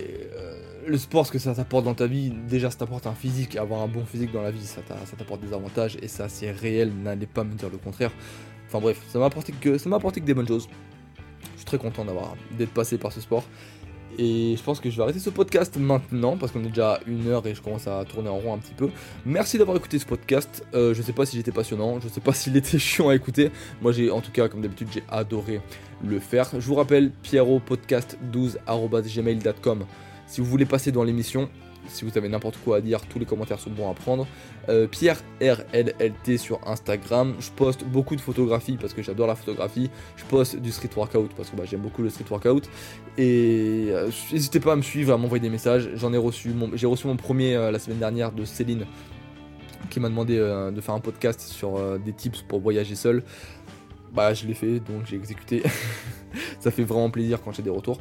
le 0.87 0.99
sport 0.99 1.27
ce 1.27 1.33
que 1.33 1.39
ça 1.39 1.55
t'apporte 1.55 1.87
dans 1.87 1.95
ta 1.95 2.07
vie 2.07 2.31
déjà 2.49 2.71
ça 2.71 2.77
t'apporte 2.77 3.07
un 3.07 3.15
physique 3.15 3.57
avoir 3.57 3.81
un 3.81 3.89
bon 3.89 4.05
physique 4.05 4.31
dans 4.31 4.43
la 4.43 4.53
vie 4.53 4.65
ça 4.65 4.83
t'apporte 5.19 5.41
des 5.41 5.53
avantages 5.53 5.97
et 6.01 6.07
ça 6.07 6.29
c'est 6.29 6.53
réel 6.53 6.93
n'allez 7.03 7.27
pas 7.27 7.45
me 7.45 7.55
dire 7.55 7.71
le 7.71 7.79
contraire. 7.79 8.13
Enfin 8.69 8.79
bref 8.81 9.03
ça 9.09 9.19
m'a 9.19 9.25
apporté 9.25 9.53
que 9.53 9.79
ça 9.79 9.89
apporté 9.93 10.21
des 10.21 10.35
bonnes 10.35 10.47
choses. 10.47 10.69
Je 11.55 11.57
suis 11.57 11.65
très 11.65 11.79
content 11.79 12.05
d'avoir 12.05 12.37
d'être 12.59 12.73
passé 12.73 12.99
par 12.99 13.11
ce 13.11 13.23
sport 13.23 13.45
et 14.21 14.55
je 14.55 14.63
pense 14.63 14.81
que 14.81 14.91
je 14.91 14.97
vais 14.99 15.03
arrêter 15.03 15.19
ce 15.19 15.31
podcast 15.31 15.79
maintenant 15.79 16.37
parce 16.37 16.53
qu'on 16.53 16.63
est 16.63 16.69
déjà 16.69 16.93
à 16.93 17.01
une 17.07 17.27
heure 17.29 17.47
et 17.47 17.55
je 17.55 17.63
commence 17.63 17.87
à 17.87 18.05
tourner 18.05 18.29
en 18.29 18.37
rond 18.37 18.53
un 18.53 18.59
petit 18.59 18.75
peu. 18.75 18.91
Merci 19.25 19.57
d'avoir 19.57 19.79
écouté 19.79 19.99
ce 19.99 20.05
podcast. 20.05 20.63
Euh, 20.75 20.93
je 20.93 21.01
sais 21.01 21.15
pas 21.15 21.25
si 21.25 21.39
j'étais 21.39 21.53
passionnant, 21.53 21.99
je 22.01 22.09
sais 22.09 22.21
pas 22.21 22.33
s'il 22.35 22.55
était 22.55 22.79
chiant 22.79 23.09
à 23.09 23.15
écouter. 23.15 23.51
Moi 23.81 23.93
j'ai 23.93 24.11
en 24.11 24.21
tout 24.21 24.31
cas 24.31 24.49
comme 24.49 24.61
d'habitude 24.61 24.89
j'ai 24.93 25.03
adoré 25.09 25.63
le 26.05 26.21
faire. 26.21 26.51
Je 26.53 26.67
vous 26.67 26.75
rappelle 26.75 27.13
pierrot 27.23 27.61
podcast 27.61 28.19
12gmailcom 28.31 29.79
si 30.27 30.41
vous 30.43 30.47
voulez 30.47 30.67
passer 30.67 30.93
dans 30.93 31.03
l'émission 31.03 31.49
si 31.91 32.05
vous 32.05 32.17
avez 32.17 32.29
n'importe 32.29 32.57
quoi 32.65 32.79
à 32.79 32.81
dire, 32.81 33.01
tous 33.03 33.19
les 33.19 33.27
commentaires 33.27 33.59
sont 33.59 33.71
bons 33.71 33.91
à 33.91 33.95
prendre. 33.95 34.27
Euh, 34.69 34.87
Pierre 34.87 35.21
RLLT 35.41 36.39
sur 36.39 36.61
Instagram. 36.67 37.35
Je 37.41 37.51
poste 37.51 37.85
beaucoup 37.85 38.17
de 38.17 38.21
photographies 38.21 38.79
parce 38.81 38.95
que 38.95 39.03
j'adore 39.03 39.27
la 39.27 39.35
photographie. 39.35 39.91
Je 40.17 40.25
poste 40.25 40.57
du 40.57 40.71
street 40.71 40.91
workout 40.97 41.33
parce 41.37 41.51
que 41.51 41.57
bah, 41.57 41.65
j'aime 41.67 41.81
beaucoup 41.81 42.03
le 42.03 42.11
street 42.11 42.25
workout. 42.31 42.69
Et 43.19 43.89
euh, 43.91 44.11
n'hésitez 44.33 44.61
pas 44.61 44.73
à 44.73 44.77
me 44.77 44.83
suivre, 44.83 45.13
à 45.13 45.17
m'envoyer 45.17 45.43
des 45.43 45.51
messages. 45.51 45.91
J'en 45.95 46.13
ai 46.13 46.19
reçu, 46.19 46.53
j'ai 46.75 46.87
reçu 46.87 47.07
mon 47.07 47.17
premier 47.17 47.57
euh, 47.57 47.71
la 47.71 47.79
semaine 47.79 47.99
dernière 47.99 48.33
de 48.33 48.45
Céline 48.45 48.87
qui 49.89 49.99
m'a 49.99 50.09
demandé 50.09 50.37
de 50.37 50.81
faire 50.81 50.95
un 50.95 51.01
podcast 51.01 51.41
sur 51.41 51.99
des 51.99 52.13
tips 52.13 52.43
pour 52.43 52.61
voyager 52.61 52.95
seul. 52.95 53.25
Bah 54.13 54.35
je 54.35 54.47
l'ai 54.47 54.55
fait 54.55 54.79
donc 54.79 55.07
j'ai 55.07 55.17
exécuté. 55.17 55.63
Ça 56.61 56.71
fait 56.71 56.85
vraiment 56.85 57.11
plaisir 57.11 57.41
quand 57.43 57.51
j'ai 57.51 57.63
des 57.63 57.71
retours. 57.71 57.99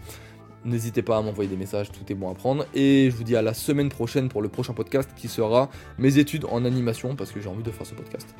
N'hésitez 0.65 1.01
pas 1.01 1.17
à 1.17 1.21
m'envoyer 1.21 1.49
des 1.49 1.55
messages, 1.55 1.91
tout 1.91 2.09
est 2.09 2.15
bon 2.15 2.29
à 2.29 2.35
prendre. 2.35 2.65
Et 2.73 3.09
je 3.09 3.15
vous 3.15 3.23
dis 3.23 3.35
à 3.35 3.41
la 3.41 3.53
semaine 3.53 3.89
prochaine 3.89 4.29
pour 4.29 4.41
le 4.41 4.49
prochain 4.49 4.73
podcast 4.73 5.09
qui 5.15 5.27
sera 5.27 5.69
mes 5.97 6.17
études 6.17 6.45
en 6.45 6.65
animation 6.65 7.15
parce 7.15 7.31
que 7.31 7.39
j'ai 7.39 7.49
envie 7.49 7.63
de 7.63 7.71
faire 7.71 7.85
ce 7.85 7.95
podcast. 7.95 8.35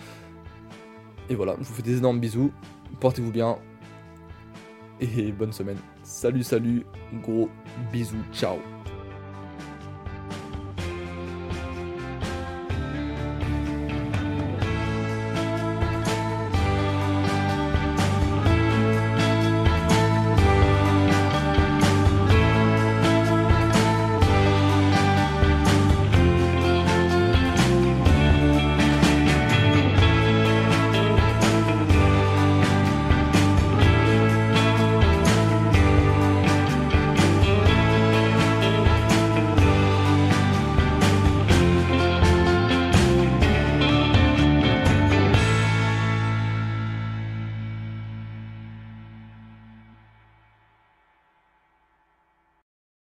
Et 1.30 1.36
voilà, 1.36 1.55
je 1.59 1.65
vous 1.65 1.74
fais 1.74 1.84
des 1.84 1.97
énormes 1.97 2.20
bisous, 2.20 2.51
portez-vous 2.99 3.32
bien 3.32 3.57
et 4.99 5.32
bonne 5.32 5.53
semaine. 5.53 5.78
Salut, 6.03 6.43
salut, 6.43 6.86
gros 7.22 7.49
bisous, 7.91 8.24
ciao. 8.34 8.57